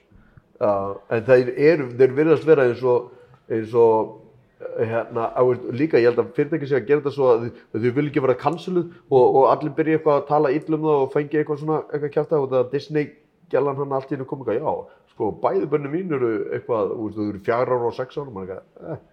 Já, 0.56 0.72
en 1.12 1.26
þeir 1.26 1.50
eru, 1.70 1.90
þeir 1.98 2.14
virðast 2.16 2.46
vera 2.48 2.64
eins 2.70 2.84
og, 2.86 3.10
eins 3.52 3.74
og, 3.76 4.14
eh, 4.14 4.25
hérna, 4.60 5.26
á, 5.36 5.40
veist, 5.44 5.64
líka 5.76 5.98
ég 6.00 6.08
held 6.10 6.20
að 6.22 6.30
fyrirtæki 6.36 6.68
sé 6.70 6.78
að 6.78 6.86
gera 6.88 7.02
þetta 7.04 7.12
svo 7.12 7.26
að 7.34 7.42
þau- 7.76 7.94
vil 7.98 8.06
ekki 8.08 8.22
vera 8.24 8.36
canceluð 8.40 8.86
og, 9.10 9.24
og 9.36 9.44
allir 9.52 9.74
byrja 9.76 9.98
eitthvað 9.98 10.20
að 10.22 10.28
tala 10.30 10.52
illa 10.56 10.78
um 10.78 10.86
það 10.86 11.02
og 11.02 11.10
fengi 11.12 11.40
eitthvað 11.40 11.60
svona, 11.60 11.80
eitthvað 11.92 12.32
og 12.38 12.48
það 12.52 12.60
að 12.62 12.70
Disney 12.72 13.10
gælan 13.52 13.76
hann 13.76 13.92
allt 13.92 14.08
í 14.10 14.16
hennu 14.16 14.26
kom 14.30 14.40
eitthvað, 14.40 14.62
já, 14.62 15.02
sko, 15.12 15.28
bæði 15.44 15.68
bönni 15.74 15.92
mín 15.92 16.16
eru 16.16 16.30
eitthvað, 16.56 16.94
þú 17.16 17.28
eru 17.28 17.42
fjár 17.44 17.72
ára 17.76 17.90
og 17.90 17.94
sex 17.98 18.16
ára, 18.16 18.32
maður 18.32 18.56
eitthvað, 18.56 18.96
eh. 18.96 19.04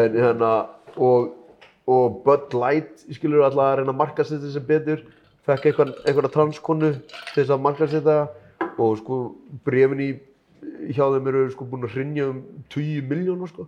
En 0.00 0.14
hérna, 0.14 0.50
og, 1.02 1.32
og 1.90 2.20
Bud 2.24 2.54
Light, 2.54 3.02
skilur 3.10 3.42
alltaf 3.48 3.64
að 3.66 3.74
reyna 3.80 3.90
að 3.96 3.98
markasetja 4.04 4.44
þessi 4.46 4.62
betur, 4.70 5.02
fekk 5.50 5.66
eitthvað, 5.72 5.92
eitthvað 6.06 6.30
transkonu 6.36 6.92
til 7.00 7.40
þess 7.40 7.50
að 7.56 7.64
markasetja 7.66 8.16
og 8.78 8.94
sko 9.00 9.18
brefin 9.66 10.04
í 10.04 10.10
hjá 10.94 11.04
þeim 11.10 11.28
eru 11.32 11.44
sko 11.50 11.66
búin 11.66 11.88
að 11.88 11.94
hrinja 11.96 12.28
um 12.30 12.40
20 12.70 13.08
miljónar 13.10 13.50
sko. 13.50 13.66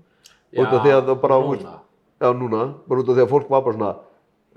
Út 0.53 0.69
af 0.69 0.85
því 0.85 0.93
að 0.97 1.07
það 1.09 1.21
bara, 1.23 1.39
núna. 1.47 1.77
já 2.23 2.29
núna, 2.37 2.67
bara 2.89 3.03
út 3.03 3.13
af 3.13 3.19
því 3.19 3.25
að 3.25 3.33
fólk 3.33 3.53
var 3.53 3.65
bara 3.67 3.79
svona, 3.79 3.93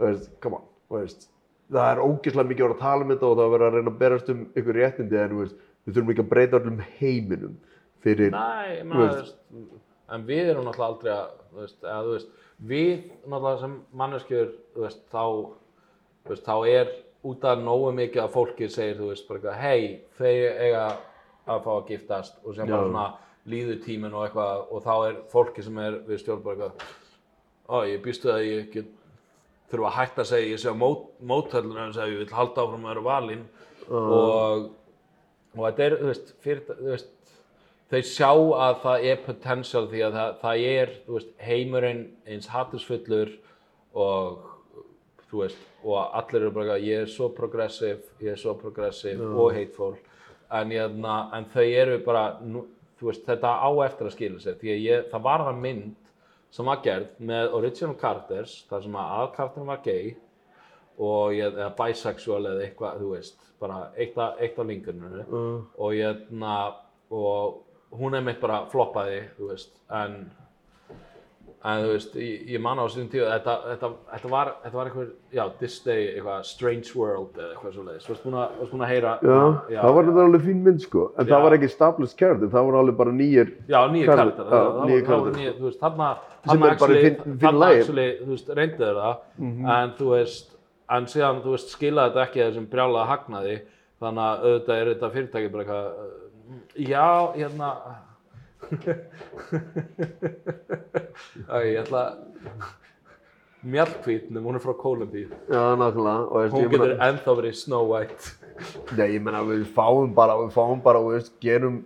veist, 0.04 0.28
come 0.44 0.60
on, 0.60 0.68
veist, 0.96 1.28
það 1.72 1.90
er 1.92 2.04
ógeðslega 2.04 2.52
mikið 2.52 2.66
að 2.66 2.70
vera 2.70 2.78
að 2.78 2.84
tala 2.84 3.06
um 3.06 3.14
þetta 3.14 3.30
og 3.30 3.38
það 3.40 3.46
er 3.46 3.56
verið 3.56 3.68
að 3.68 3.78
reyna 3.78 3.94
að 3.94 4.02
berast 4.04 4.32
um 4.34 4.44
ykkur 4.62 4.80
réttindi 4.80 5.22
en 5.22 5.38
veist, 5.40 5.64
við 5.86 5.98
þurfum 5.98 6.14
ekki 6.14 6.26
að 6.26 6.32
breyta 6.34 6.60
öllum 6.60 6.84
heiminum 7.00 7.58
fyrir, 8.06 8.36
Nei, 8.36 8.84
veist, 8.92 9.40
en 10.16 10.28
við 10.28 10.52
erum 10.54 10.68
náttúrulega 10.68 10.92
aldrei 10.92 11.16
að, 11.16 11.34
veist, 11.62 11.80
eða 11.84 12.12
veist, 12.12 12.30
við 12.60 12.94
náttúrulega 13.26 13.64
sem 13.64 13.80
veist, 14.76 15.04
þá, 15.10 15.26
þá 16.46 16.56
er 16.70 16.96
út 17.26 17.46
af 17.50 17.62
nógu 17.62 17.92
mikið 17.98 18.22
að 18.22 18.34
fólki 18.36 18.70
segir, 18.70 19.02
hei, 19.58 20.02
þeir 20.20 20.60
eiga 20.62 20.86
að 21.50 21.62
fá 21.66 21.72
að 21.76 21.88
giftast. 21.90 22.38
Og 22.46 22.56
sem 22.58 22.70
bara 22.70 22.86
svona 22.86 23.06
líður 23.50 23.82
tíminn 23.86 24.16
og 24.16 24.26
eitthvað 24.26 24.70
og 24.72 24.86
þá 24.86 24.94
er 25.10 25.18
fólki 25.32 25.66
sem 25.66 25.82
er 25.82 26.00
við 26.08 26.22
stjórn 26.22 26.46
bara 26.46 26.70
eitthvað, 26.70 26.96
ó, 27.70 27.78
ég 27.86 28.02
býstu 28.06 28.32
að 28.34 28.46
ég 28.48 28.72
get 28.74 28.94
þurfa 29.72 29.92
að 29.92 29.98
hætta 30.00 30.24
að 30.24 30.32
segja 30.32 30.54
ég 30.54 30.62
sé 30.62 30.72
á 30.74 30.78
mót, 30.78 31.54
en 31.58 31.94
segja 31.94 32.10
ég 32.12 32.24
vil 32.24 32.34
halda 32.38 32.66
áfram 32.66 32.86
að 32.86 32.92
vera 32.94 33.06
valinn. 33.06 33.46
Og, 33.90 34.66
og 35.56 35.62
þetta 35.62 35.86
er, 35.86 35.98
þú 36.00 36.10
veist, 36.10 36.34
fyrir, 36.42 36.64
þú 36.70 36.90
veist, 36.90 37.12
þau 37.92 38.02
sjá 38.10 38.32
að 38.66 38.82
það 38.84 39.08
er 39.12 39.24
potential 39.26 39.86
því 39.92 40.04
að 40.08 40.18
það, 40.20 40.36
það 40.42 40.66
er, 40.72 40.94
þú 41.06 41.18
veist, 41.20 41.32
heimurinn 41.46 42.04
eins 42.26 42.50
hattusfullur 42.54 43.34
og 44.06 44.52
þú 45.30 45.44
veist, 45.44 45.62
og 45.86 46.18
allir 46.18 46.42
eru 46.42 46.56
bara 46.56 46.80
ég 46.82 47.06
er 47.06 47.12
svo 47.12 47.30
progressive, 47.34 48.02
ég 48.24 48.34
er 48.34 48.42
svo 48.42 48.56
progressive 48.58 49.26
og 49.34 49.54
hateful. 49.54 49.94
En, 50.54 50.72
hérna, 50.72 51.16
en 51.34 51.48
þau 51.54 51.66
eru 51.66 52.00
bara, 52.06 52.26
veist, 53.02 53.26
þetta 53.28 53.52
á 53.60 53.70
eftir 53.86 54.10
að 54.10 54.16
skila 54.16 54.44
sér 54.44 54.60
því 54.62 54.74
að 54.74 54.84
ég, 54.86 55.08
það 55.12 55.26
var 55.28 55.46
það 55.48 55.64
mynd 55.66 56.12
sem 56.56 56.70
var 56.70 56.84
gerð 56.86 57.20
með 57.32 57.58
original 57.58 57.98
characters 58.00 58.56
þar 58.70 58.86
sem 58.86 58.96
að 59.02 59.18
aðkarturinn 59.20 59.72
var 59.72 59.84
gay 59.84 60.14
og 60.96 61.36
ég, 61.36 61.52
eða 61.52 61.74
bisexual 61.76 62.42
eða 62.46 62.64
eitthvað, 62.64 63.02
þú 63.02 63.12
veist, 63.12 63.46
bara 63.60 63.82
eitt 64.00 64.18
af, 64.22 64.40
eitt 64.40 64.60
af 64.60 64.70
linkuninu 64.70 65.26
og 65.76 65.96
ég, 65.96 66.24
na, 66.32 66.56
og 67.12 67.62
hún 67.96 68.16
er 68.16 68.24
mitt 68.24 68.40
bara 68.44 68.64
floppaði, 68.72 69.22
þú 69.36 69.52
veist, 69.52 69.76
en 69.92 70.22
en 71.66 71.80
þú 71.82 71.88
veist, 71.96 72.16
ég, 72.22 72.42
ég 72.54 72.62
man 72.62 72.78
á 72.78 72.86
þessum 72.86 73.08
tíu, 73.10 73.24
þetta, 73.26 73.54
þetta, 73.72 73.88
þetta 74.12 74.30
var, 74.30 74.50
þetta 74.64 74.78
var 74.78 74.90
einhver, 74.92 75.08
já, 75.34 75.42
Disney, 75.60 76.04
eitthvað, 76.12 76.44
Strange 76.46 76.92
World 77.00 77.40
eða 77.40 77.48
eitthvað 77.56 77.74
svo 77.74 77.86
leiðis, 77.88 78.10
að, 78.10 78.36
varst 78.60 78.74
búin 78.76 78.84
að 78.86 78.92
heyra, 78.92 79.14
já, 79.26 79.80
það 79.82 79.96
var 79.98 80.10
þetta 80.10 80.26
alveg 80.28 80.44
fín 80.46 80.60
mynd 80.68 80.84
sko, 80.86 81.06
en 81.16 81.26
Já. 81.26 81.30
það 81.34 81.46
var 81.48 81.56
ekki 81.58 81.70
established 81.72 82.20
character, 82.22 82.52
það 82.54 82.68
var 82.70 82.78
alveg 82.84 83.00
bara 83.02 83.16
nýjir, 83.18 83.54
Já, 83.66 83.80
karakter, 84.12 84.46
já, 84.46 84.52
það, 84.52 85.10
voru 85.16 85.36
nýju, 85.40 85.54
þú 85.58 85.68
veist, 85.72 85.80
þarna, 85.82 86.10
þarna 86.46 86.72
actually, 86.76 87.14
þarna 87.46 87.72
actually, 87.80 88.08
þú 88.22 88.30
veist, 88.36 88.54
reyndu 88.62 88.84
þeir 88.86 89.00
það, 89.02 89.16
Mhm. 89.42 89.70
en 89.80 89.96
þú 89.98 90.12
veist, 90.14 90.52
en 91.00 91.10
síðan, 91.16 91.42
þú 91.42 91.56
veist, 91.58 91.74
skilaði 91.74 92.14
þetta 92.14 92.28
ekki 92.30 92.44
þessum 92.46 92.70
brjálaða 92.70 93.10
hagnaði, 93.16 93.58
þannig 94.06 94.26
að 94.30 94.46
auðvitað 94.46 94.82
er 94.84 94.94
þetta 94.94 95.14
fyrirtæki 95.18 95.52
bara 95.56 95.64
eitthvað, 95.66 96.12
já, 96.78 97.08
hérna, 97.40 97.70
Æ, 101.50 101.58
ég 101.66 101.78
ætla 101.84 102.02
að, 102.02 102.12
Mjallkvít, 103.66 104.28
hún 104.30 104.56
er 104.58 104.62
frá 104.62 104.74
Kólumbíu, 104.78 105.30
já, 105.50 105.62
nákvæmlega, 105.80 106.50
hún 106.54 106.68
getur 106.70 106.92
ennþá 107.02 107.32
verið 107.40 107.56
Snow 107.58 107.84
White. 107.90 108.36
Nei, 108.94 109.08
ég 109.16 109.22
meina 109.26 109.42
við 109.48 109.66
fáum 109.74 110.14
bara, 110.16 110.36
við 110.44 110.52
fáum 110.54 110.80
bara, 110.86 111.02
þú 111.02 111.10
veist, 111.16 111.34
gerum 111.42 111.80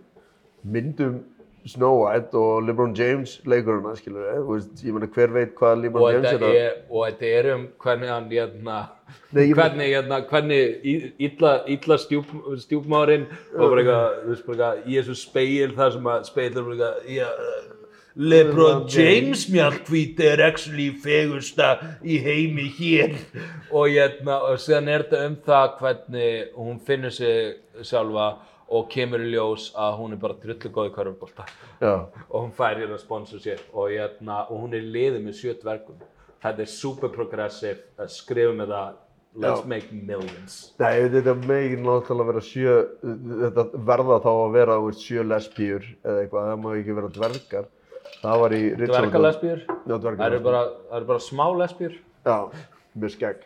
myndum 0.64 1.22
Snow 1.68 2.04
White 2.06 2.38
og 2.40 2.64
LeBron 2.68 2.94
James 2.98 3.40
leikurina, 3.46 3.92
skilur 4.00 4.24
við, 4.24 4.38
þú 4.46 4.54
veist, 4.56 4.84
ég 4.86 4.96
meina 4.96 5.10
hver 5.16 5.34
veit 5.36 5.52
hvað 5.58 5.74
og 5.76 5.82
LeBron 5.84 6.14
James 6.14 6.30
þetta 6.30 6.46
er 6.48 6.54
að, 6.54 6.60
er, 6.68 6.78
og 6.90 7.04
þetta 7.08 7.32
er 7.40 7.50
um 7.56 7.66
hvernig 7.84 8.14
hann 8.14 8.30
hérna, 8.32 8.78
Nei, 9.34 9.44
ég- 9.50 9.56
hvernig, 9.58 9.90
hérna, 9.96 10.22
hvernig 10.30 11.18
illa, 11.28 11.52
illa 11.68 11.98
stjúp, 11.98 12.32
stjúpmárin 12.64 13.28
og 13.58 13.66
bara 13.74 13.84
eitthvað, 13.84 14.22
þú 14.24 14.32
veist 14.36 14.48
bara 14.48 14.70
eitthvað 14.70 14.88
í 14.94 15.00
þessu 15.02 15.18
speil 15.26 15.76
þar 15.78 15.92
sem 15.98 16.10
að 16.14 16.24
speil 16.32 16.50
er 16.54 16.70
bara 16.72 16.94
eitthvað 17.04 17.76
LeBron 18.20 18.82
James 18.92 19.46
mjallkvít 19.54 20.20
er 20.26 20.42
actually 20.44 20.90
fegursta 21.04 21.70
í 22.04 22.18
heimi 22.20 22.66
hér. 22.76 23.14
Og 23.72 23.86
hérna, 23.94 24.40
og 24.50 24.58
síðan 24.60 24.90
er 24.92 25.04
þetta 25.06 25.22
um 25.30 25.38
það 25.46 25.76
hvernig 25.80 26.50
hún 26.58 26.80
finnur 26.84 27.14
sig 27.16 27.60
sjálfa 27.86 28.26
og 28.70 28.88
kemur 28.94 29.24
í 29.26 29.32
ljós 29.34 29.72
að 29.78 29.98
hún 30.00 30.16
er 30.16 30.22
bara 30.22 30.38
drullu 30.44 30.72
góð 30.76 30.90
í 30.92 30.96
körfubólta 30.96 31.46
og 31.90 32.38
hún 32.38 32.54
fær 32.56 32.78
hérna 32.78 33.00
sponsorship 33.02 33.74
og, 33.74 33.92
hérna, 33.92 34.44
og 34.50 34.66
hún 34.66 34.78
er 34.78 34.86
liðið 34.86 35.22
með 35.26 35.38
sjö 35.42 35.56
dvergum. 35.62 36.02
Þetta 36.40 36.64
er 36.64 36.72
super 36.72 37.12
progressive 37.12 37.90
að 38.00 38.12
skrifa 38.16 38.56
með 38.56 38.76
það 38.76 38.98
let's 39.36 39.62
Já. 39.62 39.68
make 39.68 39.92
millions. 39.92 40.56
Nei, 40.80 41.10
þetta 41.14 41.36
megin 41.48 41.84
náttúrulega 41.86 42.32
vera 42.32 42.44
sjö, 42.44 42.76
þetta 43.44 43.66
verða 43.90 44.20
þá 44.24 44.30
að 44.32 44.56
vera, 44.56 44.78
sjö 44.98 45.26
lesbíur 45.28 45.86
eða 46.02 46.24
eitthvað, 46.24 46.48
það 46.50 46.64
má 46.64 46.70
ekki 46.74 46.96
vera 46.98 47.12
dvergar, 47.18 47.68
það 48.24 48.44
var 48.44 48.56
í 48.58 48.62
Já, 48.64 48.70
það 48.74 48.86
eru 48.86 48.94
dvergalesbíur. 48.94 49.66
bara, 50.48 50.64
eru 50.98 51.10
bara 51.12 51.26
smá 51.26 51.46
lesbjur 51.62 51.98
Já, 52.26 52.38
með 52.96 53.16
skegg. 53.16 53.44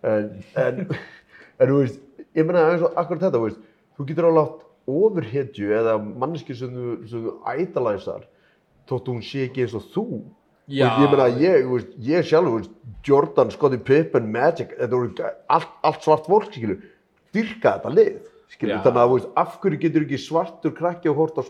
En, 0.00 0.30
en, 0.64 0.86
en 1.60 1.72
þú 1.72 1.82
veist, 1.82 2.00
ég 2.38 2.48
meina 2.48 2.64
eins 2.70 2.86
og 2.86 2.96
akkur 3.00 3.20
þetta, 3.20 3.36
þú 3.36 3.44
veist, 3.48 3.66
þú 4.00 4.08
getur 4.08 4.28
alveg 4.30 4.48
átt 4.48 4.66
ofurhetju 4.90 5.72
eða 5.76 5.96
manneski 6.00 6.56
sem 6.56 6.72
þú, 6.74 6.92
sem 7.10 7.26
þú 7.26 7.34
ædalæsar 7.52 8.24
þótt 8.90 9.10
hún 9.12 9.20
sé 9.22 9.44
ekki 9.46 9.66
eins 9.66 9.76
og 9.76 9.84
þú. 9.94 10.06
Já. 10.70 10.86
Veist, 10.86 11.02
ég 11.02 11.12
meina, 11.12 11.26
ég, 11.42 11.68
veist, 11.70 11.92
ég 12.06 12.26
sjálf, 12.26 12.50
veist, 12.54 12.74
Jordan, 13.06 13.50
Scottie 13.50 13.82
Pippen, 13.82 14.28
Magic, 14.30 14.72
þetta 14.78 14.96
voru 14.96 15.30
allt, 15.50 15.70
allt 15.86 16.06
svart 16.06 16.28
fólk, 16.30 16.58
dyrka 17.34 17.76
þetta 17.76 17.94
lið, 17.94 18.18
skilur, 18.54 18.82
þannig 18.84 19.02
að, 19.02 19.14
veist, 19.14 19.30
af 19.42 19.56
hverju 19.62 19.80
getur 19.82 20.06
ekki 20.06 20.20
svartur 20.22 20.74
krakki 20.78 21.10
og 21.10 21.18
hort 21.18 21.40
á 21.42 21.44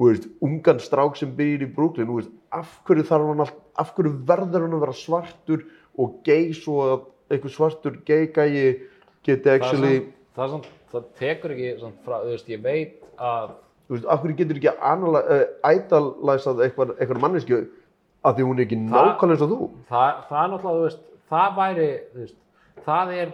veist, 0.00 0.28
ungan 0.40 0.80
strák 0.80 1.18
sem 1.18 1.32
byrjir 1.36 1.66
í 1.66 1.72
Brooklyn, 1.74 2.12
af 2.54 2.78
hverju 2.86 3.04
allt, 3.12 3.58
af 3.76 3.92
hverju 3.96 4.14
verður 4.26 4.64
hann 4.64 4.76
að 4.78 4.84
vera 4.86 4.96
svartur 4.96 5.66
og 5.98 6.22
gay 6.24 6.52
svo 6.56 6.78
að 6.86 6.98
einhver 7.32 7.52
svartur 7.52 7.98
gay 8.06 8.26
gæi 8.32 8.88
geti 9.26 9.50
actually, 9.50 10.06
það, 10.36 10.54
samt, 10.56 10.66
það 10.92 11.06
tekur 11.20 11.54
ekki 11.56 11.70
samt 11.82 12.00
frá, 12.06 12.16
þú 12.24 12.32
veist, 12.32 12.50
ég 12.52 12.64
veit 12.64 12.98
að 13.18 13.54
þú 13.88 13.96
veist, 13.96 14.08
af 14.14 14.22
hverju 14.22 14.38
getur 14.40 14.60
ekki 14.60 14.72
uh, 14.72 15.46
ædalæsað 15.72 16.64
eitthvað, 16.66 16.94
eitthvað 16.98 17.22
mannesku 17.26 17.62
að 18.22 18.36
því 18.38 18.48
hún 18.48 18.58
er 18.60 18.66
ekki 18.66 18.78
nákvæmlega 18.82 19.34
eins 19.36 19.46
og 19.46 19.52
þú. 19.52 19.70
það, 19.90 20.20
það 20.28 20.42
er 20.44 20.52
náttúrulega, 20.52 20.76
þú 20.78 20.84
veist, 20.86 21.08
það 21.32 21.56
væri, 21.58 21.88
þú 22.12 22.22
veist, 22.22 22.36
það 22.86 23.14
er 23.20 23.32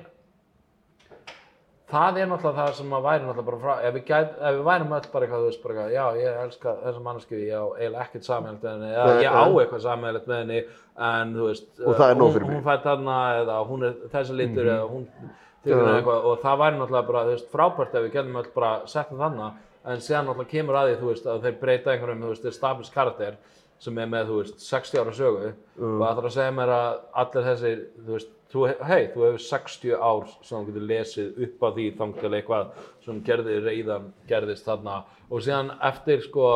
það 1.89 2.19
er 2.21 2.29
náttúrulega 2.29 2.59
það 2.59 2.75
sem 2.79 2.95
að 2.99 3.07
væri 3.07 3.25
náttúrulega 3.25 3.49
bara 3.49 3.61
frá, 3.63 3.75
ef 3.89 3.95
við, 3.97 4.05
gæt, 4.11 4.33
ef 4.49 4.57
við 4.59 4.65
værum 4.69 4.95
öll 4.99 5.09
bara 5.13 5.27
eitthvað, 5.27 5.43
þú 5.45 5.49
veist, 5.49 5.63
bara 5.65 5.75
eitthvað, 5.75 5.95
já, 5.95 6.05
ég 6.23 6.41
elska 6.45 6.75
þessa 6.85 7.05
manneski, 7.07 7.41
ég 7.49 7.57
á 7.57 7.65
eiginlega 7.79 8.05
ekkert 8.09 8.29
sammeilegt 8.29 8.65
með 8.67 8.75
henni, 8.75 8.91
Nei, 8.99 9.23
ég 9.25 9.39
á 9.39 9.45
eitthvað 9.49 9.85
sammeilegt 9.87 10.29
með 10.29 10.43
henni, 10.43 10.61
en 11.09 11.35
þú 11.39 11.47
veist, 11.49 11.69
nóg 11.79 12.37
hún, 12.37 12.49
hún 12.53 12.67
fætt 12.67 12.85
þarna, 12.89 13.19
eða 13.43 13.59
hún 13.71 13.87
er 13.89 13.95
þessi 14.13 14.37
litur, 14.37 14.65
Mhm. 14.65 14.75
eða 14.75 14.89
hún 14.93 15.07
Já. 15.09 15.37
Eitthvað, 15.67 16.25
og 16.31 16.41
það 16.43 16.59
væri 16.63 16.79
náttúrulega 16.79 17.07
bara, 17.13 17.25
veist, 17.33 17.51
frábært 17.53 17.95
ef 17.99 18.03
við 18.07 18.13
getum 18.15 18.37
öll 18.43 18.51
bara 18.55 18.87
sett 18.87 19.11
það 19.11 19.19
þarna, 19.25 19.49
en 19.89 20.03
síðan 20.05 20.27
náttúrulega 20.31 20.51
kemur 20.55 20.75
að 20.79 20.89
því, 20.91 20.97
þú 21.03 21.09
veist, 21.13 21.27
að 21.27 21.43
þeir 21.47 21.57
breyta 21.61 21.91
einhverjum, 21.95 22.23
þú 22.27 22.33
veist, 22.35 22.45
established 22.53 22.95
karakter, 22.95 23.37
sem 23.79 23.99
er 24.03 24.07
með, 24.11 24.27
þú 24.31 24.41
veist, 24.43 24.59
60 24.69 24.99
ára 25.03 25.13
sögu, 25.15 25.53
Mm. 25.79 26.01
og 26.01 26.03
það 26.03 26.17
þarf 26.19 26.27
að 26.29 26.35
segja 26.35 26.51
mér 26.57 26.69
að 26.75 27.01
allir 27.23 27.45
þessir, 27.49 27.83
þú 28.07 28.13
veist, 28.17 28.31
þú, 28.53 28.63
hei, 28.89 29.03
þú 29.15 29.25
hefur 29.27 29.43
60 29.45 29.93
ár 29.95 30.25
sem 30.43 30.59
þú 30.59 30.67
getur 30.73 30.87
lesið 30.89 31.43
upp 31.45 31.63
á 31.63 31.69
því 31.77 31.85
þangtil 31.99 32.33
eitthvað 32.35 32.67
sem 33.05 33.21
gerði 33.23 33.59
reyðan, 33.63 34.13
gerðist 34.27 34.65
þarna. 34.67 34.97
Og 35.31 35.41
síðan 35.45 35.71
eftir 35.83 36.23
sko 36.25 36.49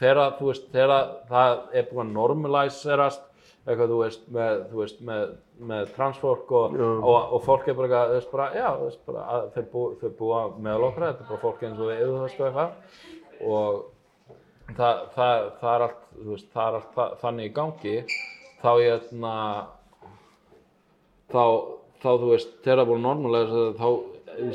þegar 0.00 0.34
þú 0.38 0.50
veist, 0.50 0.66
þegar 0.72 1.08
það 1.30 1.58
er 1.72 1.88
búin 1.92 2.06
að 2.10 2.12
normaliserast 2.18 3.22
eitthvað 3.68 3.90
þú 3.92 3.98
veist 4.00 4.22
með, 4.34 4.60
þú 4.70 4.78
veist, 4.80 5.00
með, 5.10 5.24
með 5.70 5.90
transfólk 5.96 6.52
og, 6.56 6.76
og, 6.80 7.16
og 7.36 7.42
fólk 7.44 7.68
er 7.68 7.76
bara 7.78 7.88
eitthvað, 7.88 8.10
þú 8.10 8.18
veist, 8.18 8.30
bara, 8.34 8.46
já, 8.56 8.68
þú 8.80 8.86
veist, 8.88 9.00
bara, 9.10 9.24
að 9.36 9.48
þau, 9.56 9.64
bú, 9.74 9.82
þau 10.00 10.10
búa 10.20 10.42
meðal 10.56 10.86
okkar, 10.88 11.06
þetta 11.10 11.24
er 11.26 11.30
bara 11.32 11.42
fólk 11.44 11.64
eins 11.68 11.80
og 11.84 11.90
við, 11.90 12.00
þú 12.06 12.22
veist, 12.24 12.40
og 12.40 12.46
eitthvað. 12.48 12.70
Og 13.50 14.76
það, 14.78 15.02
það, 15.18 15.44
það 15.60 15.74
er 15.74 15.84
allt, 15.88 16.08
þú 16.16 16.30
veist, 16.34 16.48
það 16.54 16.70
er 16.70 16.78
allt 16.80 16.96
þa- 16.96 17.10
þannig 17.24 17.50
í 17.50 17.54
gangi. 17.60 17.96
Þá 18.60 18.70
ég 18.80 18.90
hérna 18.94 19.34
þá, 21.30 21.44
þá 22.02 22.08
þú 22.22 22.30
veist, 22.32 22.50
þegar 22.64 22.80
það 22.80 22.84
er 22.84 22.90
búin 22.90 23.04
normalega 23.06 23.66
þá 23.78 23.86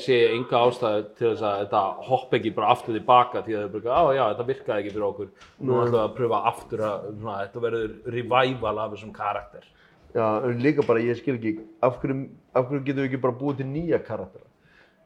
sé 0.01 0.17
enga 0.33 0.63
ástæðu 0.65 1.05
til 1.17 1.29
þess 1.29 1.45
að 1.45 1.61
þetta 1.63 1.83
hopp 2.09 2.35
ekki 2.37 2.55
bara 2.55 2.71
aftur 2.73 2.97
tilbaka 2.97 3.43
því 3.45 3.55
að 3.59 3.63
þau 3.65 3.77
bara, 3.77 3.95
á 3.95 4.03
já, 4.15 4.23
þetta 4.31 4.49
virkaði 4.49 4.83
ekki 4.83 4.95
fyrir 4.95 5.07
okkur 5.09 5.31
nú 5.59 5.79
ætlum 5.79 5.95
við 5.95 6.01
að 6.01 6.17
pröfa 6.19 6.41
aftur 6.51 6.83
að 6.89 7.07
svona, 7.13 7.37
þetta 7.45 7.63
verður 7.67 7.95
revival 8.17 8.75
af 8.83 8.93
þessum 8.95 9.15
karakter 9.15 9.71
Já, 10.15 10.27
en 10.47 10.61
líka 10.63 10.83
bara, 10.87 11.01
ég 11.03 11.17
skil 11.19 11.35
ekki, 11.35 11.57
af 11.83 11.97
hverju, 11.99 12.29
af 12.55 12.69
hverju 12.69 12.85
getum 12.85 13.03
við 13.03 13.09
ekki 13.09 13.23
bara 13.25 13.35
búið 13.35 13.57
til 13.59 13.65
nýja 13.67 13.97
karaktera? 13.99 14.47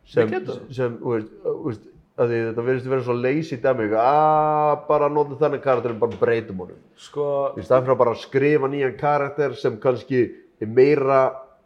Sem, 0.06 0.30
sem, 0.74 0.98
þú 1.02 1.16
veist, 1.16 1.32
veist, 1.66 1.88
þetta 2.20 2.66
verðist 2.68 2.86
að 2.86 2.94
vera 2.94 3.06
svo 3.08 3.16
lazy 3.18 3.58
dæmi, 3.64 3.88
að 3.98 4.74
bara 4.86 5.10
nota 5.10 5.38
þennan 5.40 5.64
karakter 5.64 5.96
og 5.96 6.02
bara 6.04 6.20
breytum 6.22 6.62
honum. 6.62 6.80
sko, 6.98 7.26
Í 7.58 7.66
staðan 7.66 7.88
fyrir 7.88 7.96
að 7.96 8.02
bara 8.04 8.16
skrifa 8.22 8.70
nýjan 8.70 8.98
karakter 9.02 9.58
sem 9.58 9.80
kannski 9.82 10.22
er 10.62 10.70
meira 10.78 11.22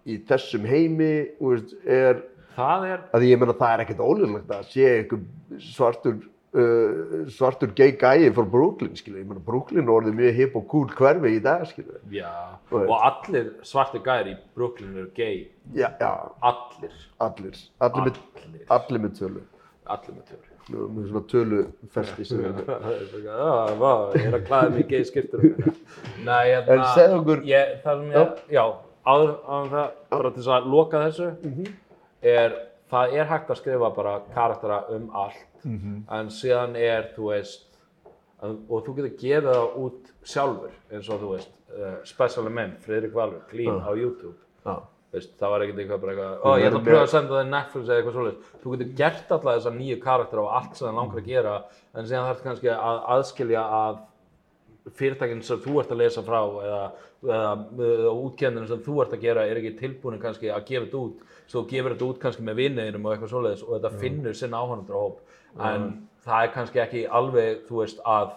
í 0.07 0.21
þessum 0.30 0.67
heimi, 0.69 1.13
þú 1.41 1.51
veist, 1.51 1.75
er, 1.84 2.23
það 2.55 2.85
er 2.91 3.01
að 3.13 3.23
því 3.25 3.31
ég 3.34 3.41
meina 3.41 3.55
það 3.63 3.73
er 3.77 3.84
ekkert 3.85 4.03
ólíklegt 4.09 4.53
að 4.57 4.69
sé 4.73 4.85
einhver 4.99 5.23
svartur, 5.63 6.19
uh, 6.53 7.25
svartur 7.34 7.73
gay 7.77 7.91
gæi 7.97 8.30
frá 8.35 8.45
Brooklyn, 8.55 8.93
skilur, 8.99 9.19
ég 9.23 9.27
meina 9.31 9.43
Brooklyn 9.47 9.89
orðið 9.93 10.17
mjög 10.21 10.39
hip 10.39 10.55
og 10.59 10.67
cool 10.71 10.88
hverfi 10.97 11.35
í 11.38 11.41
dag, 11.43 11.65
skilur. 11.69 11.99
já, 12.13 12.31
veist. 12.71 12.88
og 12.89 12.95
allir 13.09 13.51
svarti 13.65 14.01
gæri 14.05 14.35
í 14.35 14.39
Brooklyn 14.55 14.95
eru 14.97 15.09
gay. 15.17 15.47
Já, 15.73 15.89
já, 15.99 16.13
allir, 16.41 16.95
allir, 17.19 17.61
allir 17.80 18.09
með, 18.09 18.23
allir, 18.77 19.05
með 19.07 19.19
tölu. 19.19 19.45
allir 19.85 20.17
með 20.19 20.25
töru 20.31 20.49
Nú, 20.71 20.85
með 20.95 21.07
svona 21.09 21.21
tölufesti 21.27 22.23
sem 22.23 22.39
við 22.55 23.25
Já, 23.25 23.47
vá, 23.81 23.89
ég 24.15 24.30
er 24.30 24.35
að 24.38 24.45
klæða 24.47 24.69
mig 24.71 24.85
í 24.85 24.88
gay 24.93 25.03
skiptur 25.09 25.41
Nei, 26.23 26.53
hérna 26.53 26.77
En 26.77 26.84
segðu 26.95 27.17
okkur- 27.17 27.41
ég, 27.49 27.73
Það 27.84 27.99
sem 27.99 28.13
ég, 28.13 28.38
já, 28.55 28.63
áður, 29.03 29.34
áður 29.43 29.65
en 29.65 29.73
það 29.73 29.89
bara 30.13 30.31
til 30.31 30.39
þess 30.45 30.53
að 30.55 30.69
loka 30.71 31.01
þessu 31.03 31.27
er, 32.23 32.55
það 32.91 33.17
er 33.19 33.29
hægt 33.31 33.51
að 33.53 33.59
skrifa 33.61 33.91
bara 33.95 34.15
karaktera 34.33 34.83
um 34.95 35.09
allt 35.13 35.67
en 36.11 36.29
síðan 36.33 36.75
er, 36.75 37.11
þú 37.15 37.29
veist 37.31 37.69
og 38.43 38.81
þú 38.83 38.95
getur 38.97 39.13
gefið 39.19 39.45
það 39.49 39.75
út 39.83 40.09
sjálfur 40.27 40.73
eins 40.91 41.09
og 41.09 41.21
þú 41.21 41.29
veist 41.35 41.53
uh, 41.71 41.93
Special 42.07 42.49
Men, 42.49 42.73
Friðrik 42.83 43.13
Valur, 43.15 43.45
Clean 43.49 43.79
á 43.79 43.91
YouTube. 43.95 44.35
Já, 44.65 44.81
Veist, 45.13 45.35
það 45.37 45.51
var 45.53 45.63
ekkert 45.63 45.79
eitthvað 45.83 45.99
bara 46.01 46.13
eitthvað, 46.13 46.37
ó 46.41 46.49
ég 46.57 46.67
ætla 46.67 46.79
að 46.79 46.85
pröfa 46.87 47.01
að 47.03 47.11
senda 47.11 47.35
það 47.35 47.43
í 47.43 47.49
Netflix 47.51 47.83
eða 47.85 47.97
eitthvað 47.99 48.15
svoleiðis. 48.17 48.53
Þú 48.63 48.71
getur 48.73 48.93
gert 48.97 49.33
alla 49.35 49.53
þessar 49.57 49.75
nýju 49.77 49.97
karakter 50.01 50.41
og 50.41 50.47
allt 50.57 50.79
sem 50.79 50.87
það 50.87 50.95
langar 50.97 51.19
að 51.19 51.27
gera, 51.27 51.51
en 51.93 52.07
síðan 52.09 52.25
þarf 52.29 52.41
kannski 52.47 52.71
að 52.73 53.01
aðskilja 53.15 53.65
að 53.77 53.99
fyrirtækin 54.91 55.43
sem 55.45 55.61
þú 55.64 55.80
ert 55.80 55.91
að 55.95 56.01
lesa 56.01 56.23
frá 56.26 56.39
eða, 56.43 56.81
eða, 57.23 57.51
eða 57.88 58.14
útkenninu 58.19 58.68
sem 58.68 58.81
þú 58.84 58.97
ert 59.03 59.15
að 59.15 59.23
gera 59.23 59.45
er 59.47 59.61
ekki 59.61 59.76
tilbúin 59.80 60.19
kannski 60.22 60.51
að 60.51 60.65
gefa 60.68 60.85
þetta 60.85 61.03
út, 61.07 61.26
svo 61.47 61.64
gefur 61.69 61.95
þetta 61.95 62.10
út 62.10 62.22
kannski 62.23 62.43
með 62.43 62.60
vinniðinum 62.60 63.05
og 63.07 63.15
eitthvað 63.15 63.34
svoleiðis 63.34 63.65
og 63.68 63.76
þetta 63.77 64.01
finnur 64.03 64.39
sinn 64.39 64.57
áhörnundrahóp, 64.57 65.19
en 65.72 65.89
það 66.26 66.45
er 66.47 66.53
kannski 66.57 66.81
ekki 66.84 67.03
alveg, 67.19 67.64
þú 67.69 67.81
veist, 67.84 68.01
að 68.03 68.34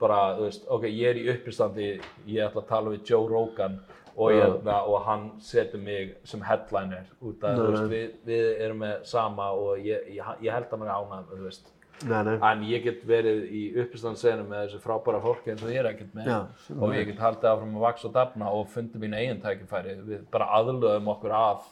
bara, 0.00 0.18
þú 0.36 0.48
veist, 0.50 0.66
ok, 0.76 0.88
ég 0.92 1.10
er 1.14 1.20
í 1.20 1.28
uppistandi, 1.32 1.90
ég 2.28 2.48
ætla 2.50 2.64
að 2.64 2.68
tala 2.74 2.92
við 2.92 3.12
Joe 3.12 3.28
Rogan 3.30 3.78
og, 4.16 4.32
ég, 4.32 4.68
og 4.68 4.98
hann 5.04 5.26
setur 5.44 5.80
mig 5.80 6.14
sem 6.28 6.42
headliner 6.44 7.08
út 7.20 7.44
af, 7.44 7.56
veist, 7.62 7.88
við, 7.92 8.12
við 8.28 8.50
erum 8.66 8.84
með 8.84 8.98
sama 9.08 9.48
og 9.56 9.80
ég, 9.80 10.04
ég, 10.16 10.34
ég 10.44 10.52
held 10.52 10.72
að 10.72 10.82
mér 10.84 10.92
ánægð, 10.92 11.32
þú 11.32 11.48
veist, 11.48 11.72
nei, 12.04 12.18
nei. 12.28 12.34
en 12.50 12.66
ég 12.68 12.84
get 12.84 13.06
verið 13.08 13.46
í 13.48 13.62
uppistandsenu 13.82 14.44
með 14.48 14.66
þessu 14.66 14.82
frábæra 14.82 15.22
fólki 15.24 15.52
eins 15.52 15.64
og 15.64 15.72
ég 15.72 15.80
er 15.80 15.90
ekkert 15.92 16.12
með. 16.18 16.28
Já, 16.28 16.74
og 16.76 16.94
ég 16.96 17.08
get 17.08 17.22
haldið 17.24 17.50
áfram 17.52 17.78
að 17.78 17.86
vaksa 17.86 18.08
og 18.10 18.14
dafna 18.18 18.52
og 18.52 18.68
fundið 18.74 19.02
mín 19.06 19.16
eigin 19.16 19.42
tækifæri, 19.44 19.96
við 20.06 20.28
bara 20.34 20.50
aðlöðum 20.58 21.12
okkur 21.14 21.36
að 21.38 21.66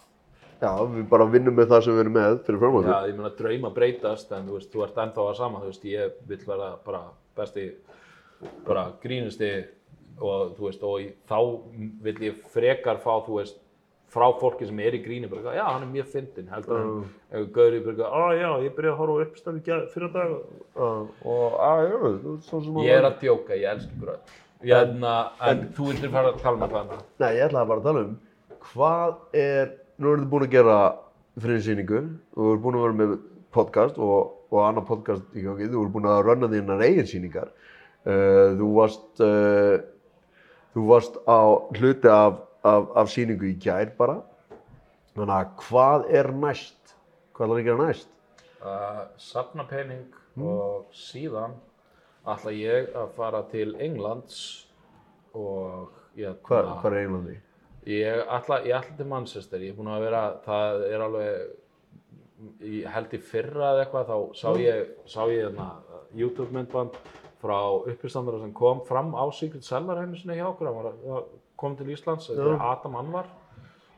Já, 0.63 0.71
við 0.89 1.07
bara 1.11 1.27
vinnum 1.29 1.57
með 1.59 1.73
það 1.73 1.83
sem 1.85 1.97
við 1.97 2.03
erum 2.05 2.15
með 2.17 2.37
fyrir 2.47 2.61
fram 2.63 2.77
á 2.79 2.81
Já, 2.87 2.99
ég 3.09 3.17
meina 3.19 3.31
drauma 3.39 3.71
breytast 3.75 4.31
en 4.33 4.47
þú 4.49 4.59
veist, 4.59 4.71
þú 4.73 4.85
ert 4.87 5.01
ennþá 5.03 5.25
að 5.25 5.39
sama, 5.41 5.63
þú 5.63 5.71
veist, 5.73 5.89
ég 5.91 6.15
vill 6.31 6.45
vera 6.47 6.69
bara 6.87 7.01
besti, 7.37 7.65
bara 8.65 8.85
grínusti 9.03 9.51
og 10.23 10.55
þú 10.55 10.69
veist, 10.69 10.87
og 10.87 11.09
þá 11.29 11.39
vill 12.07 12.17
ég 12.29 12.41
frekar 12.55 13.03
fá, 13.03 13.13
þú 13.27 13.41
veist, 13.41 13.59
frá 14.15 14.27
fólki 14.41 14.69
sem 14.69 14.81
er 14.85 14.97
í 14.97 15.03
gríni, 15.03 15.31
bara, 15.31 15.57
já, 15.57 15.65
hann 15.67 15.87
er 15.87 15.91
mjög 15.91 16.11
fyndinn, 16.13 16.51
heldur 16.55 16.81
en 16.81 16.93
ef 17.35 17.49
Gauri 17.55 17.81
bara, 17.85 17.97
eitthvað, 17.97 18.15
á 18.15 18.23
já, 18.39 18.51
ég 18.65 18.77
byrjaði 18.79 18.95
að 18.95 19.01
horfa 19.03 19.19
á 19.19 19.25
uppstæði 19.27 19.79
fyrir 19.95 20.15
dag 20.15 20.35
Og, 20.75 21.59
að, 21.59 21.83
já, 21.89 21.97
þú 21.99 22.13
veist, 22.15 22.49
svo 22.49 22.63
sem 22.65 22.83
Ég 22.87 23.01
er 23.01 23.09
að 23.09 23.19
djóka, 23.23 23.59
ég 23.59 23.89
ykkur 23.89 24.15
öll. 24.15 24.37
Ég, 24.65 24.95
en, 24.95 25.09
en, 25.51 25.67
þú 25.77 25.91
vildir 25.91 26.13
fara 26.15 26.31
að 26.31 26.39
tala 26.41 26.69
hvað 26.71 26.79
annað? 26.81 27.03
Nei, 27.21 27.31
ég 27.37 27.49
ætlaði 27.49 27.71
bara 27.73 27.83
að 27.83 27.89
tala 27.91 28.05
um 28.05 28.15
hvað 28.71 29.17
er, 29.37 29.75
nú 30.01 30.13
erum 30.13 30.25
þið 30.25 30.31
búin 30.33 30.47
að 30.47 30.55
gera 30.55 30.79
friðsýningu 31.45 32.01
þú 32.35 32.53
ert 32.53 32.63
búin 32.65 32.79
að 32.79 32.85
vera 32.87 32.99
með 33.01 33.15
podcast 33.55 33.99
og, 34.03 34.33
og 34.51 34.63
annar 34.65 34.87
podcast 34.89 35.37
í 35.37 35.45
gangi, 35.45 35.69
þú 35.71 35.85
ert 35.85 35.95
búin 35.95 36.09
að 36.11 36.23
runna 36.29 36.51
þínar 36.53 36.85
eigin 36.87 37.11
sýningar 37.11 37.51
uh, 37.51 38.55
þú 38.59 38.71
varst 38.79 39.25
uh, 39.25 39.77
þú 40.75 40.87
varst 40.91 41.19
á 41.29 41.41
hluti 41.79 42.11
af, 42.11 42.41
af, 42.65 42.89
af 42.97 43.13
sýningu 43.13 43.51
í 43.51 43.57
gær 43.61 43.93
bara 43.99 44.19
þannig 45.15 45.37
að 45.37 45.55
hvað 45.63 46.09
er 46.21 46.31
næst? 46.33 46.95
Hvað 47.35 47.53
er 47.55 47.61
að 47.61 47.69
gera 47.69 47.89
næst? 47.89 48.11
Uh, 48.65 49.01
safna 49.21 49.67
pening 49.69 50.07
og 50.41 50.87
síðan 50.97 51.59
ætla 52.27 52.55
ég 52.57 52.95
að 52.97 53.11
fara 53.19 53.43
til 53.51 53.75
Englands 53.85 54.39
og 55.37 55.93
ég, 56.17 56.39
Hvað, 56.47 56.71
hvað 56.81 56.95
er 56.95 57.03
Englandi? 57.03 57.35
ég, 57.91 58.23
ætla, 58.33 58.63
ég 58.65 58.79
ætla 58.79 58.97
til 58.97 59.11
Manchester, 59.11 59.61
ég 59.61 59.75
er 59.75 59.77
búinn 59.77 59.93
að 59.93 60.07
vera, 60.07 60.23
það 60.47 60.85
er 60.89 61.05
alveg, 61.05 61.53
ég 62.65 62.89
held 62.95 63.13
í 63.13 63.21
fyrra 63.21 63.75
eða 63.75 63.85
eitthvað, 63.85 64.09
þá 64.09 64.41
sá 64.41 64.49
ég, 64.63 64.95
sá 65.11 65.21
ég 65.29 65.45
hérna 65.45 65.69
YouTube 66.17 66.55
myndband 66.55 66.97
frá 67.43 67.59
uppistandara 67.85 68.41
sem 68.41 68.55
kom 68.57 68.81
fram 68.89 69.13
á 69.13 69.29
Secret 69.37 69.67
Cellar 69.67 70.01
henni 70.01 70.17
sinni 70.17 70.39
hjá 70.39 70.47
okkur, 70.49 70.71
hann 70.71 70.79
var 70.81 70.93
að 70.95 71.27
kom 71.65 71.79
til 71.81 71.91
Íslands, 71.95 72.29
þetta 72.31 72.53
er 72.53 72.69
Adam 72.73 73.01
Anvar 73.01 73.33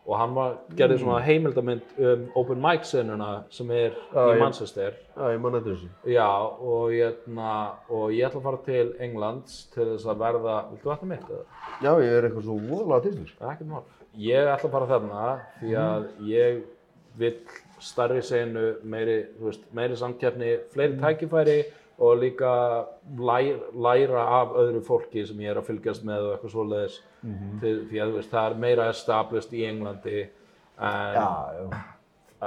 og 0.07 0.15
hann 0.21 0.35
var, 0.37 0.53
gerði 0.79 1.01
svona 1.03 1.19
heimildamynd 1.27 1.97
um 1.99 2.27
open 2.39 2.61
mic 2.63 2.87
senuna 2.87 3.31
sem 3.51 3.71
er 3.75 3.97
Já, 4.15 4.21
í 4.23 4.39
Manchester 4.39 4.95
Já, 5.17 5.33
ég 5.33 5.41
man 5.43 5.59
eftir 5.59 5.75
þessu. 5.75 5.89
Já, 6.13 6.29
og 6.71 6.95
ég, 6.95 7.17
og 7.91 8.05
ég 8.15 8.29
ætla 8.29 8.41
að 8.43 8.47
fara 8.47 8.61
til 8.67 8.93
Englands 9.03 9.57
til 9.75 9.89
þess 9.95 10.07
að 10.13 10.23
verða, 10.23 10.57
viltu 10.71 10.91
vatna 10.93 11.11
mitt? 11.11 11.31
Já, 11.83 11.91
ég 11.91 12.13
er 12.13 12.29
eitthvað 12.29 12.47
svo 12.47 12.59
voðalega 12.61 13.07
til 13.07 13.15
þess. 13.17 13.39
Ekkert 13.41 13.71
mál. 13.73 13.83
Ég 14.27 14.51
ætla 14.53 14.69
að 14.71 14.77
fara 14.77 14.91
þarna 14.93 15.25
því 15.63 15.75
að 15.83 16.07
ég 16.31 16.61
vill 17.17 17.35
starri 17.83 18.23
senu, 18.25 18.67
meiri, 18.87 19.19
þú 19.39 19.49
veist, 19.49 19.67
meiri 19.77 19.99
samkeppni, 19.99 20.53
fleiri 20.75 21.01
tækifæri 21.01 21.59
og 21.99 22.19
líka 22.21 22.53
læra, 23.19 23.71
læra 23.73 24.25
af 24.41 24.57
öðru 24.61 24.83
fólki 24.85 25.25
sem 25.27 25.41
ég 25.41 25.53
er 25.53 25.61
að 25.61 25.71
fylgjast 25.71 26.05
með 26.05 26.27
og 26.27 26.35
eitthvað 26.35 26.53
svoleiðis. 26.53 26.99
Því, 27.61 27.73
því 27.91 28.03
að 28.05 28.13
veist, 28.19 28.33
það 28.35 28.51
er 28.51 28.59
meira 28.67 28.91
established 28.93 29.57
í 29.57 29.65
Englandi 29.67 30.19
en, 30.21 31.17
já. 31.17 31.81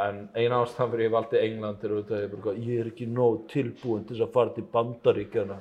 en 0.04 0.22
eina 0.38 0.62
ástæðan 0.62 0.94
fyrir 0.94 1.08
ég 1.08 1.18
valdi 1.18 1.42
England 1.42 1.84
er 1.84 1.98
auðvitað 1.98 2.62
ég, 2.62 2.78
er 2.84 2.94
ekki 2.94 3.10
nóg 3.10 3.44
tilbúin 3.50 4.06
til 4.08 4.22
að 4.22 4.34
fara 4.38 4.54
til 4.56 4.68
Bandaríkjana. 4.70 5.60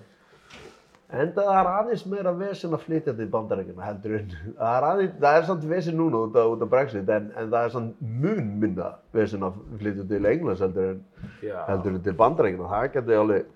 En 1.08 1.30
það 1.32 1.46
er 1.54 1.68
aðeins 1.70 2.02
meira 2.04 2.34
vesen 2.36 2.74
að 2.76 2.82
flytja 2.84 3.14
til 3.16 3.26
bandarækjana 3.32 3.86
heldur 3.86 4.18
en 4.18 4.32
það 4.58 4.74
er, 4.74 4.86
aðeins, 4.90 5.14
það 5.22 5.36
er 5.38 5.46
samt 5.48 5.62
vesen 5.70 5.96
núna 5.96 6.18
út 6.26 6.34
af, 6.36 6.50
út 6.52 6.64
af 6.66 6.68
Brexit 6.74 7.12
en, 7.14 7.30
en 7.32 7.48
það 7.48 7.62
er 7.62 7.72
samt 7.72 8.02
mun 8.24 8.50
minna 8.60 8.90
vesen 9.16 9.46
að 9.48 9.56
flytja 9.80 10.04
til 10.10 10.28
Englands 10.28 10.60
heldur 10.60 10.90
en, 10.90 11.00
heldur 11.70 11.94
en 11.94 12.02
til 12.04 12.18
bandarækjana. 12.18 12.68
Það 12.74 12.90
geti 12.98 13.16
alveg 13.22 13.48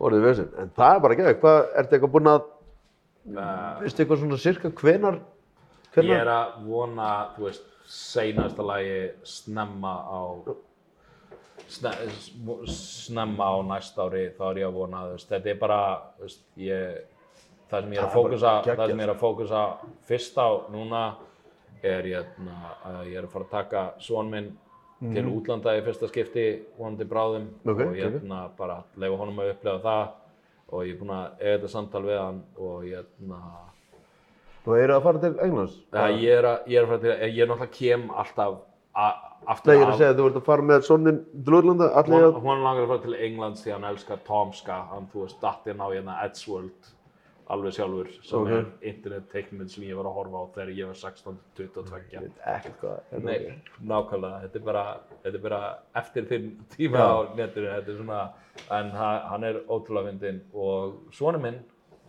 orðið 0.00 0.24
vesen. 0.28 0.50
En 0.58 0.72
það 0.76 0.96
er 0.96 1.00
bara 1.04 1.14
ekki, 1.16 1.36
hvað, 1.44 1.60
ertu 1.82 1.96
eitthvað 1.96 2.12
búinn 2.16 2.32
að, 2.32 2.50
veistu 3.82 4.02
eitthvað 4.04 4.22
svona 4.24 4.40
sirka 4.42 4.70
hvenar, 4.80 5.20
Ég 5.94 6.02
er 6.02 6.08
hvenar? 6.10 6.30
að 6.34 6.68
vona, 6.68 7.10
þú 7.36 7.44
veist, 7.48 7.66
seinasta 7.94 8.64
lagi 8.66 8.96
snemma 9.28 9.92
á 10.08 10.20
sne, 11.70 11.90
snemma 12.74 13.46
á 13.46 13.54
næsta 13.68 14.06
ári 14.08 14.24
þá 14.36 14.42
er 14.50 14.58
ég 14.64 14.68
að 14.70 14.78
vona, 14.80 15.02
þú 15.06 15.14
veist, 15.18 15.28
þetta 15.30 15.52
er 15.52 15.60
bara, 15.60 15.78
veist, 16.20 16.42
ég 16.60 16.98
það 17.70 17.84
sem 17.84 17.94
ég 17.94 18.00
er 18.00 18.04
að 18.04 18.08
er 18.08 18.14
fókusa, 18.16 18.52
það 18.66 18.90
sem 18.90 18.98
ég 19.00 19.06
er 19.06 19.12
að 19.14 19.22
fókusa 19.22 19.62
fyrst 20.08 20.36
á 20.40 20.48
núna 20.74 21.04
er 21.84 22.08
ég 22.10 22.28
að 22.84 23.08
ég 23.12 23.16
er 23.20 23.26
að 23.28 23.32
fara 23.32 23.46
að 23.46 23.54
taka 23.54 23.84
son 24.04 24.30
minn 24.32 24.50
til 25.00 25.24
útlanda 25.28 25.74
í 25.78 25.82
fyrsta 25.84 26.08
skipti 26.08 26.46
vonandi 26.78 27.04
bráðum. 27.08 27.48
Mhm. 27.62 27.70
Ok, 27.70 27.80
og 27.86 27.96
ég 27.98 28.14
er 28.14 28.50
bara 28.58 28.80
að 28.82 29.00
leifa 29.02 29.16
honum 29.16 29.38
að 29.42 29.54
upplega 29.54 29.82
það. 29.82 30.08
Og 30.72 30.84
ég 30.84 30.94
er 30.94 30.98
búinn 30.98 31.14
að 31.14 31.30
eiga 31.40 31.58
þetta 31.58 31.68
samtal 31.68 32.02
við 32.02 32.18
hann 32.18 32.42
og 32.58 32.84
ég 32.84 32.98
er 32.98 33.04
Þú 34.64 34.76
eru 34.80 34.94
að 34.94 35.02
fara 35.04 35.20
til 35.20 35.34
Englands? 35.44 35.74
Ja, 35.92 36.04
ég 36.08 36.38
er 36.38 36.46
að, 36.48 36.68
ég 36.72 36.78
er 36.78 36.86
að 36.86 36.88
fara 36.88 37.02
til, 37.02 37.10
ég 37.28 37.42
er 37.44 37.50
náttúrulega 37.50 37.74
kem 37.76 38.06
alltaf 38.22 38.54
aftur 38.94 39.72
Nei, 39.72 39.76
ég 39.76 39.84
er 39.84 39.90
að 39.90 39.98
segja 39.98 40.12
að 40.14 40.20
þú 40.20 40.28
ert 40.30 40.38
að 40.38 40.46
fara 40.46 40.66
með 40.70 40.86
sonnin 40.86 41.18
til 41.44 41.56
útlanda, 41.58 41.88
allir 42.00 42.26
að... 42.30 42.38
hún 42.46 42.62
langar 42.64 42.86
að 42.86 42.92
fara 42.94 43.02
til 43.04 43.16
Englands 43.26 43.64
því 43.64 43.74
hann 43.74 43.86
elskar 43.90 44.22
Tomska, 44.24 44.78
hann 44.94 45.08
þú 45.12 45.26
veist 45.26 45.42
datt 45.42 45.68
inn 45.68 45.82
á 45.84 45.86
hérna 45.90 46.16
Edgeworld 46.24 46.92
alveg 47.52 47.72
sjálfur 47.76 48.08
sem 48.22 48.38
Ok. 48.40 48.48
er 48.50 48.64
internet 48.88 49.26
teiknuminn 49.32 49.68
sem 49.68 49.84
ég 49.84 49.96
var 49.96 50.04
að 50.08 50.14
horfa 50.16 50.38
á 50.40 50.44
þegar 50.54 50.70
ég 50.78 50.86
var 50.86 50.94
16-22 50.94 52.00
Ég 52.12 52.20
veit 52.20 52.38
ekkert 52.54 52.78
hvað 52.80 52.96
það 53.10 53.18
er. 53.18 53.24
Nei, 53.24 53.58
nákvæmlega, 53.90 54.40
þetta 54.44 54.56
er 54.60 54.64
bara, 54.64 54.84
þetta 55.24 55.34
er 55.34 55.42
bara 55.48 55.60
eftir 56.02 56.24
þinn 56.30 56.48
tíma 56.76 56.96
Já. 56.98 57.04
á 57.04 57.16
netinu, 57.36 57.68
þetta 57.74 57.88
er 57.92 57.98
svona, 58.00 58.22
en 58.70 58.90
ha- 58.90 59.26
hann 59.28 59.44
er 59.44 59.60
ótrúlega 59.68 60.08
fyndinn. 60.10 60.40
Og 60.54 60.94
svona 61.12 61.38
minn, 61.42 61.60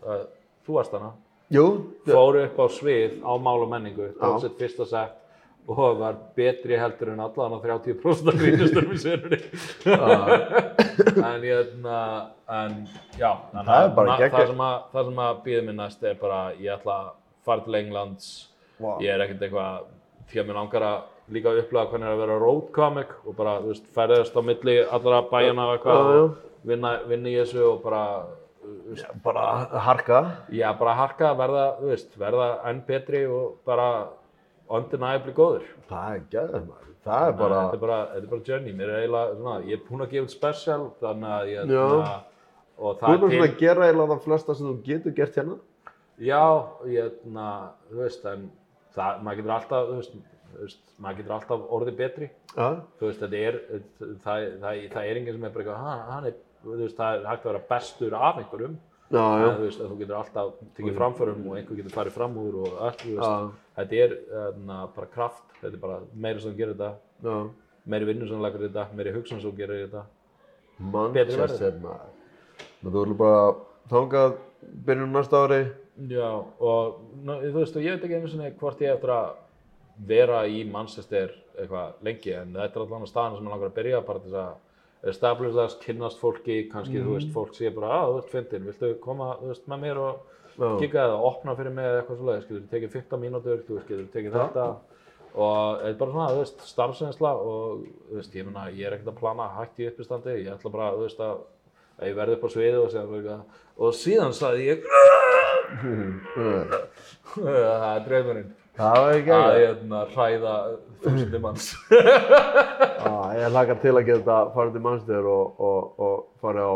uh, 0.05 0.23
þú 0.67 0.73
varst 0.79 0.91
hana, 0.91 1.11
Jú, 1.51 1.65
fór 2.07 2.39
upp 2.45 2.57
á 2.57 2.65
svið 2.73 3.19
á 3.21 3.31
mál 3.37 3.61
og 3.61 3.69
menningu, 3.69 4.13
sitt 4.41 4.57
fyrsta 4.57 4.85
sett 4.87 5.21
og 5.67 5.97
var 5.99 6.13
betri 6.35 6.77
heldur 6.77 7.09
en 7.13 7.19
allan 7.19 7.53
á 7.53 7.59
30% 7.61 8.27
af 8.29 8.33
grínusturum 8.39 8.93
í 8.93 8.97
sérunni. 9.01 9.39
En 11.29 11.45
ég, 11.47 11.73
na, 11.83 11.99
en 12.59 12.75
já, 13.19 13.31
þannig 13.51 13.65
Það 13.71 13.85
er 13.85 14.09
na- 14.09 14.29
það 14.35 14.47
sem 14.51 14.63
að, 14.67 14.77
það 14.93 15.09
sem 15.09 15.21
að 15.25 15.41
býða 15.45 15.65
mér 15.69 15.77
næst 15.81 16.03
er 16.11 16.15
bara, 16.21 16.39
ég 16.59 16.71
ætla 16.79 16.95
að 17.01 17.11
fara 17.45 17.65
til 17.65 17.75
Englands, 17.81 18.29
Vá. 18.81 18.89
ég 19.03 19.09
er 19.15 19.23
ekkert 19.25 19.45
eitthvað, 19.47 19.83
því 20.31 20.41
að 20.41 20.47
mér 20.49 20.59
langar 20.61 20.85
að 20.91 21.03
líka 21.35 21.49
að 21.51 21.59
upplega 21.63 21.89
hvernig 21.91 22.07
er 22.09 22.13
að 22.15 22.23
vera 22.23 22.39
road 22.45 22.71
comic 22.75 23.13
og 23.25 23.35
bara, 23.37 23.53
þú 23.61 23.71
veist, 23.73 23.85
ferðast 23.95 24.35
á 24.37 24.41
milli 24.45 24.75
allra 24.85 25.21
bæjana 25.31 25.67
og 25.69 25.75
eitthvað 25.77 26.01
Já, 26.01 26.09
já. 26.15 26.23
og 26.23 26.67
vinna, 26.71 26.91
vinna 27.09 27.29
í 27.29 27.37
þessu 27.41 27.63
og 27.71 27.79
bara, 27.85 28.03
veist, 28.89 29.07
bara 29.23 29.45
harka. 29.85 30.19
Já, 30.53 30.67
bara 30.77 30.93
harka, 30.97 31.33
verða, 31.37 31.65
veist, 31.81 32.13
verða 32.21 32.49
enn 32.69 32.81
betri 32.87 33.25
og 33.29 33.57
bara 33.65 33.87
undeniably 34.69 35.33
góður. 35.37 35.65
Það 35.89 36.15
er 36.15 36.23
gæðið 36.33 36.67
maður. 36.69 36.94
Það 37.05 37.27
er 37.27 37.35
bara... 37.37 37.57
Þetta 37.61 37.77
er 37.77 37.81
bara, 37.83 37.97
þetta 38.13 38.25
er 38.25 38.31
bara 38.31 38.47
journey. 38.49 38.73
Mér 38.77 38.91
er 38.91 39.03
eiginlega 39.03 39.35
svona, 39.37 39.55
ég 39.69 39.77
er 39.77 39.83
búinn 39.85 40.05
að 40.05 40.13
gefa 40.15 40.31
special, 40.33 40.85
þannig 41.01 41.33
að 41.35 41.51
ég, 41.51 41.73
Já. 41.75 41.83
Þú 42.75 42.93
það 42.99 43.13
er 43.13 43.19
bara 43.21 43.31
svona 43.31 43.47
að 43.47 43.59
gera 43.61 43.85
eiginlega 43.87 44.11
það 44.13 44.23
flesta 44.25 44.55
sem 44.57 44.69
þú 44.69 44.75
getur 44.87 45.15
gert 45.19 45.37
hérna. 45.39 45.57
já, 46.25 46.41
ég, 46.89 47.19
na, 47.35 47.49
þú 47.91 47.99
veist, 48.01 48.25
en 48.31 48.47
það, 48.95 49.21
maður 49.27 49.39
getur 49.41 49.53
alltaf, 49.57 49.91
þú 49.91 49.99
veist, 50.63 50.81
maður 51.03 51.21
getur 51.21 51.35
alltaf 51.37 51.69
orðið 51.77 52.01
betri. 52.01 52.31
Já. 52.55 52.67
Þú 52.99 53.09
veist, 53.09 53.23
þetta 53.23 53.43
er, 53.51 53.61
það, 54.25 54.49
það, 54.65 54.81
það 54.95 54.99
er 55.03 55.21
enginn 55.21 55.37
sem 55.37 55.47
er 55.47 55.55
bara 55.55 55.65
eitthvað, 55.65 56.03
hann 56.15 56.29
er, 56.31 56.37
þú 56.63 56.81
veist, 56.81 56.97
það 56.99 57.19
er 57.19 57.29
hægt 57.29 57.45
að 57.45 57.51
vera 57.51 57.63
bestur 57.69 58.17
af 58.19 58.41
einhverjum. 58.41 58.77
Já, 59.11 59.21
já. 59.21 59.45
En, 59.45 59.57
þú 59.59 59.65
veist, 59.67 59.81
þú 59.85 59.97
getur 59.99 60.17
alltaf 60.17 60.53
tekið 60.77 60.95
framförum 60.97 61.43
og 61.45 61.57
einhver 61.59 61.77
getur 61.77 61.93
farið 61.93 62.15
fram 62.15 62.39
úr 62.41 62.57
og 62.63 62.79
allt, 62.87 63.03
þú 63.03 63.13
veist, 63.19 63.59
þetta 63.77 63.99
er 64.01 64.15
uh, 64.17 64.79
bara 64.95 65.09
kraft, 65.13 65.45
þetta 65.59 65.71
er 65.71 65.81
bara 65.83 65.99
meira 66.25 66.41
sem 66.41 66.55
gerir 66.57 66.73
þetta, 66.73 66.89
Já. 67.21 67.35
meiri 67.93 68.09
vinnu 68.09 68.29
sem 68.31 68.41
í 68.41 68.51
þetta, 68.63 68.87
meiri 68.97 69.13
hugsun 69.13 69.43
sem 69.43 69.55
gerir 69.59 69.85
þetta. 69.85 70.03
Manchester 70.79 71.77
maður. 71.83 72.11
Þú 72.81 72.91
ætlum 73.03 73.19
bara 73.21 73.45
að 73.45 73.63
þangað 73.93 74.37
byrjun 74.89 75.13
næsta 75.13 75.45
ári. 75.45 75.61
Já, 76.09 76.29
og 76.59 76.97
ná, 77.23 77.37
þú 77.45 77.57
veist, 77.61 77.77
og 77.77 77.85
ég 77.85 77.95
veit 77.95 78.09
ekki 78.09 78.17
einu 78.19 78.31
sinni 78.31 78.51
hvort 78.59 78.81
ég 78.83 78.97
eftir 78.97 79.13
að 79.15 79.35
vera 80.09 80.41
í 80.49 80.65
Manchester 80.67 81.31
eitthvað 81.55 82.01
lengi, 82.03 82.33
en 82.35 82.57
þetta 82.57 82.81
er 82.81 82.83
allan 82.83 83.05
að 83.05 83.11
staðan 83.13 83.37
sem 83.37 83.45
ég 83.45 83.53
langar 83.53 83.69
að 83.69 83.77
byrja, 83.77 84.01
bara 84.09 84.23
til 84.23 84.33
þess 84.33 84.41
að 84.41 84.63
þess, 85.05 85.77
kynnast 85.83 86.21
fólki, 86.21 86.57
kannski, 86.71 87.01
þú 87.03 87.15
veist, 87.15 87.29
fólk 87.33 87.53
sé 87.55 87.69
bara, 87.73 88.01
að 88.01 88.11
þú 88.11 88.17
ert 88.21 88.31
fyndin, 88.33 88.65
viltu 88.69 88.89
koma, 89.03 89.35
þú 89.41 89.51
veist, 89.51 89.67
með 89.69 89.83
mér 89.83 90.01
og 90.01 90.13
kika 90.81 91.03
eða 91.03 91.21
opna 91.29 91.55
fyrir 91.57 91.75
mig 91.75 91.85
eða 91.85 92.01
eitthvað 92.01 92.21
svoleiðis, 92.21 92.47
getur 92.49 92.67
tekið 92.71 92.93
15 92.95 93.21
mínútur, 93.21 93.63
þú 93.67 93.77
veist, 93.77 93.89
getur 93.91 94.07
tekið 94.13 94.37
þetta? 94.39 94.67
Og 95.35 95.81
þetta 95.81 95.89
er 95.91 95.99
bara 95.99 96.15
svona, 96.15 96.29
þú 96.31 96.41
veist, 96.41 96.65
starfsreynsla 96.71 97.31
og, 97.43 97.85
þú 98.09 98.19
veist, 98.21 98.37
ég 98.39 98.47
meina, 98.47 98.65
ég 98.71 98.87
er 98.87 98.95
ekkert 98.95 99.11
að 99.13 99.19
plana 99.19 99.49
hægt 99.59 99.81
í 99.83 99.89
uppistandi, 99.91 100.37
ég 100.41 100.53
ætla 100.55 100.73
bara, 100.73 100.91
þú 100.95 101.05
veist, 101.05 101.21
að, 101.25 101.45
að 101.99 102.09
ég 102.09 102.19
verði 102.21 102.37
upp 102.37 102.45
á 102.47 102.49
sviði 102.55 102.81
og 102.81 102.91
segja 102.93 103.05
eitthvað, 103.05 103.41
og 103.75 103.97
síðan 103.99 104.37
sagði 104.37 104.69
ég, 104.71 104.79
það 107.35 107.89
er 107.91 108.05
draumurinn, 108.07 108.53
Það 108.75 108.95
var 108.99 109.13
ekki 109.15 109.31
að 109.31 109.45
ekki. 109.49 109.65
hérna 109.65 109.99
hræða 110.11 110.53
þúsundi 111.05 111.39
manns. 111.43 111.67
Ég 113.39 113.49
hlakka 113.53 113.75
til 113.83 113.93
að 113.95 114.07
geta 114.09 114.37
farið 114.55 114.75
til 114.77 114.83
Manchester 114.85 115.27
og, 115.31 115.59
og, 115.69 116.05
og 116.07 116.15
farið 116.43 116.67
á 116.67 116.75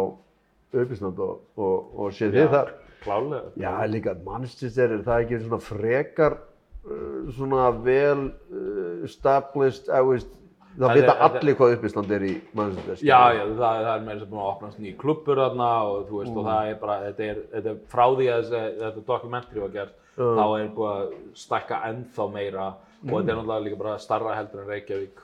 uppisnand 0.83 1.19
og, 1.25 1.39
og, 1.59 1.89
og 2.05 2.13
sé 2.15 2.29
þið 2.33 2.49
þar. 2.53 2.71
Klálega. 3.03 3.51
Já, 3.59 3.71
líka 3.91 4.13
Manchester, 4.25 4.91
er 4.97 5.03
það 5.05 5.23
ekki 5.25 5.39
svona 5.45 5.61
frekar 5.63 6.35
uh, 6.39 7.29
svona 7.37 7.69
vel 7.85 8.25
uh, 8.51 9.05
established, 9.07 9.87
eða 9.87 10.03
veist, 10.09 10.33
það 10.79 10.95
vita 10.99 11.13
er- 11.15 11.23
allir 11.29 11.55
hvað 11.59 11.75
uppistand 11.77 12.11
er 12.17 12.25
í 12.27 12.33
Manchester. 12.59 12.99
Já, 13.07 13.21
já, 13.39 13.43
það, 13.55 13.79
það 13.85 13.93
er 13.95 14.03
meira 14.09 14.19
sem 14.23 14.31
búin 14.33 14.43
að 14.43 14.51
opnast 14.51 14.83
nýjir 14.83 14.99
klubbur 15.03 15.41
þarna 15.43 15.69
og 15.89 16.03
þú 16.09 16.21
veist, 16.21 16.35
og 16.35 16.49
það 16.51 16.73
er 16.73 16.77
bara, 16.83 16.99
þetta 17.07 17.29
er, 17.33 17.41
þetta 17.55 17.73
er 17.75 17.81
frá 17.95 18.05
því 18.19 18.29
að 18.35 18.53
þetta 18.83 19.05
dokumentari 19.13 19.63
var 19.65 19.73
gert, 19.79 19.95
þá 20.19 20.45
er 20.59 20.69
búið 20.75 20.93
að 20.93 21.17
stækka 21.39 21.81
ennþá 21.89 22.27
meira 22.33 22.67
og 22.69 23.09
þetta 23.09 23.31
er 23.31 23.37
náttúrulega 23.39 23.65
líka 23.65 23.79
bara 23.79 23.97
starra 24.03 24.35
heldur 24.35 24.63
en 24.65 24.71
Reykjavík 24.73 25.21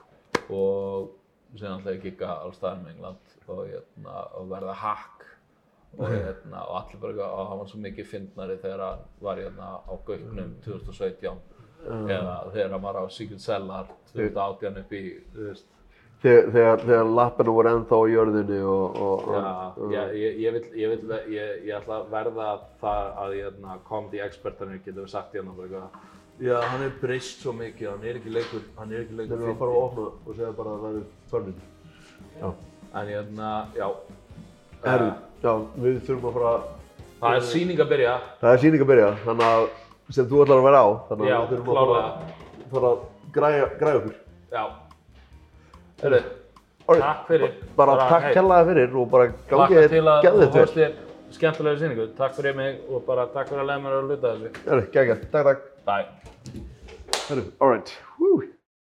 og 0.56 1.10
síðan 1.56 1.80
náttúrulega 1.80 2.04
kikka 2.06 2.30
alls 2.36 2.60
staðar 2.60 2.84
með 2.84 2.94
England 2.96 3.34
og, 3.48 3.62
hérna, 3.70 4.16
og 4.40 4.48
verða 4.54 4.78
hakk 4.82 5.26
og, 5.98 6.08
hérna, 6.12 6.64
og 6.64 6.78
allir 6.80 7.02
bara, 7.02 7.12
eitthvað, 7.12 7.36
og 7.36 7.50
hann 7.50 7.62
var 7.62 7.70
svo 7.72 7.82
mikið 7.84 8.10
fyndnari 8.12 8.58
þegar 8.64 8.86
hann 8.86 9.04
var 9.28 9.44
hérna 9.44 9.70
á 9.84 9.94
Gauknum 10.08 10.56
2017 10.66 11.44
eða 11.86 12.36
þegar 12.54 12.76
hann 12.76 12.86
var 12.88 13.00
á 13.00 13.04
Secret 13.14 13.44
Cellar 13.44 13.92
2018 14.14 14.82
upp 14.82 14.96
í, 14.96 15.04
Þegar, 16.26 16.48
þegar, 16.56 16.84
þegar 16.88 17.10
lappinu 17.20 17.54
voru 17.54 17.72
ennþá 17.76 17.98
á 18.02 18.04
jörðinni 18.10 18.60
og... 18.66 18.96
og 19.06 19.28
Já, 19.30 19.46
og- 19.78 19.94
ég, 19.94 20.14
ég, 20.18 20.38
ég, 20.42 20.56
vil, 20.56 20.62
ég, 20.82 20.94
vil, 20.96 21.16
ég, 21.36 21.52
ég 21.68 21.76
ætla 21.78 22.00
að 22.02 22.08
verða 22.16 22.48
það 22.82 23.10
að 23.24 23.36
hérna, 23.38 23.76
comedy 23.86 24.22
expertanir 24.26 24.80
getum 24.86 25.10
sagt 25.12 25.38
hérna 25.38 25.54
bara 25.54 25.70
eitthvað 25.70 26.14
Já, 26.44 26.56
hann 26.68 26.82
er 26.84 26.96
breyst 27.00 27.46
svo 27.46 27.54
mikið, 27.56 27.88
hann 27.94 28.02
er 28.04 28.18
ekki 28.20 28.32
leikur, 28.36 28.64
hann 28.76 28.90
er 28.92 29.06
ekki 29.06 29.16
leikur 29.16 29.38
Þegar 29.38 29.46
við 29.46 29.54
að 29.54 29.60
fara 29.62 29.76
að 29.76 29.84
opna 29.86 30.08
og 30.12 30.34
segja 30.36 30.50
bara 30.58 30.74
að 30.74 30.82
það 30.82 30.98
er 30.98 31.06
förminn. 31.32 31.62
Já. 32.42 32.50
En 32.96 33.12
hérna, 33.14 33.52
já, 33.78 33.88
Herru, 34.86 35.08
uh, 35.08 35.22
já, 35.46 35.54
við 35.86 36.02
þurfum 36.10 36.28
að 36.30 36.40
fara, 36.40 36.52
það 37.22 37.38
er 37.38 37.46
sýning 37.54 37.84
að 37.86 37.94
byrja, 37.94 38.16
það 38.42 38.52
er 38.52 38.64
síning 38.66 38.84
að 38.84 38.92
byrja, 38.92 39.10
þannig 39.24 39.54
að 39.54 39.68
sem 40.18 40.28
þú 40.32 40.42
ætlar 40.44 40.60
að 40.62 40.68
vera 40.68 40.82
á, 40.84 40.88
þannig 41.12 41.32
já, 41.32 41.36
að 41.38 41.46
við 41.46 41.54
þurfum 41.56 41.80
að 41.80 41.94
fara, 42.76 42.92
að 42.92 43.32
græja, 43.40 43.70
græja 43.80 44.02
okkur. 44.02 44.18
já. 44.52 44.66
Herru, 46.02 46.20
Alright. 46.88 47.04
takk 47.06 47.28
fyrir. 47.28 47.54
Bara 47.78 47.96
takk 48.10 48.24
hey, 48.28 48.34
kærlega 48.36 48.66
fyrir 48.70 48.96
og 49.02 49.10
bara 49.12 49.28
gangi 49.50 49.62
Laka 49.62 49.88
til 49.88 49.96
þér 49.96 50.10
að 50.14 50.24
geðið 50.26 50.42
þú 50.46 50.50
fórst 50.58 50.76
þér. 50.80 50.96
þér 50.96 51.38
skemmtilega 51.38 51.80
sýningu, 51.82 52.08
takk 52.18 52.36
fyrir 52.38 52.56
mig 52.56 52.82
og 52.90 53.06
bara 53.08 53.26
takk 53.34 53.50
fyrir 53.50 53.64
að 53.64 53.70
leiða 53.72 53.84
mér 53.86 53.96
að 54.00 54.12
luta 54.12 54.34
þessu. 54.34 54.52
Herru, 54.68 54.84
geggjað, 54.96 55.24
takk, 55.32 55.46
takk. 55.50 55.64
Bye. 55.86 56.06
Herru, 57.30 57.46
alright. 57.60 57.96
Woo. 58.20 58.44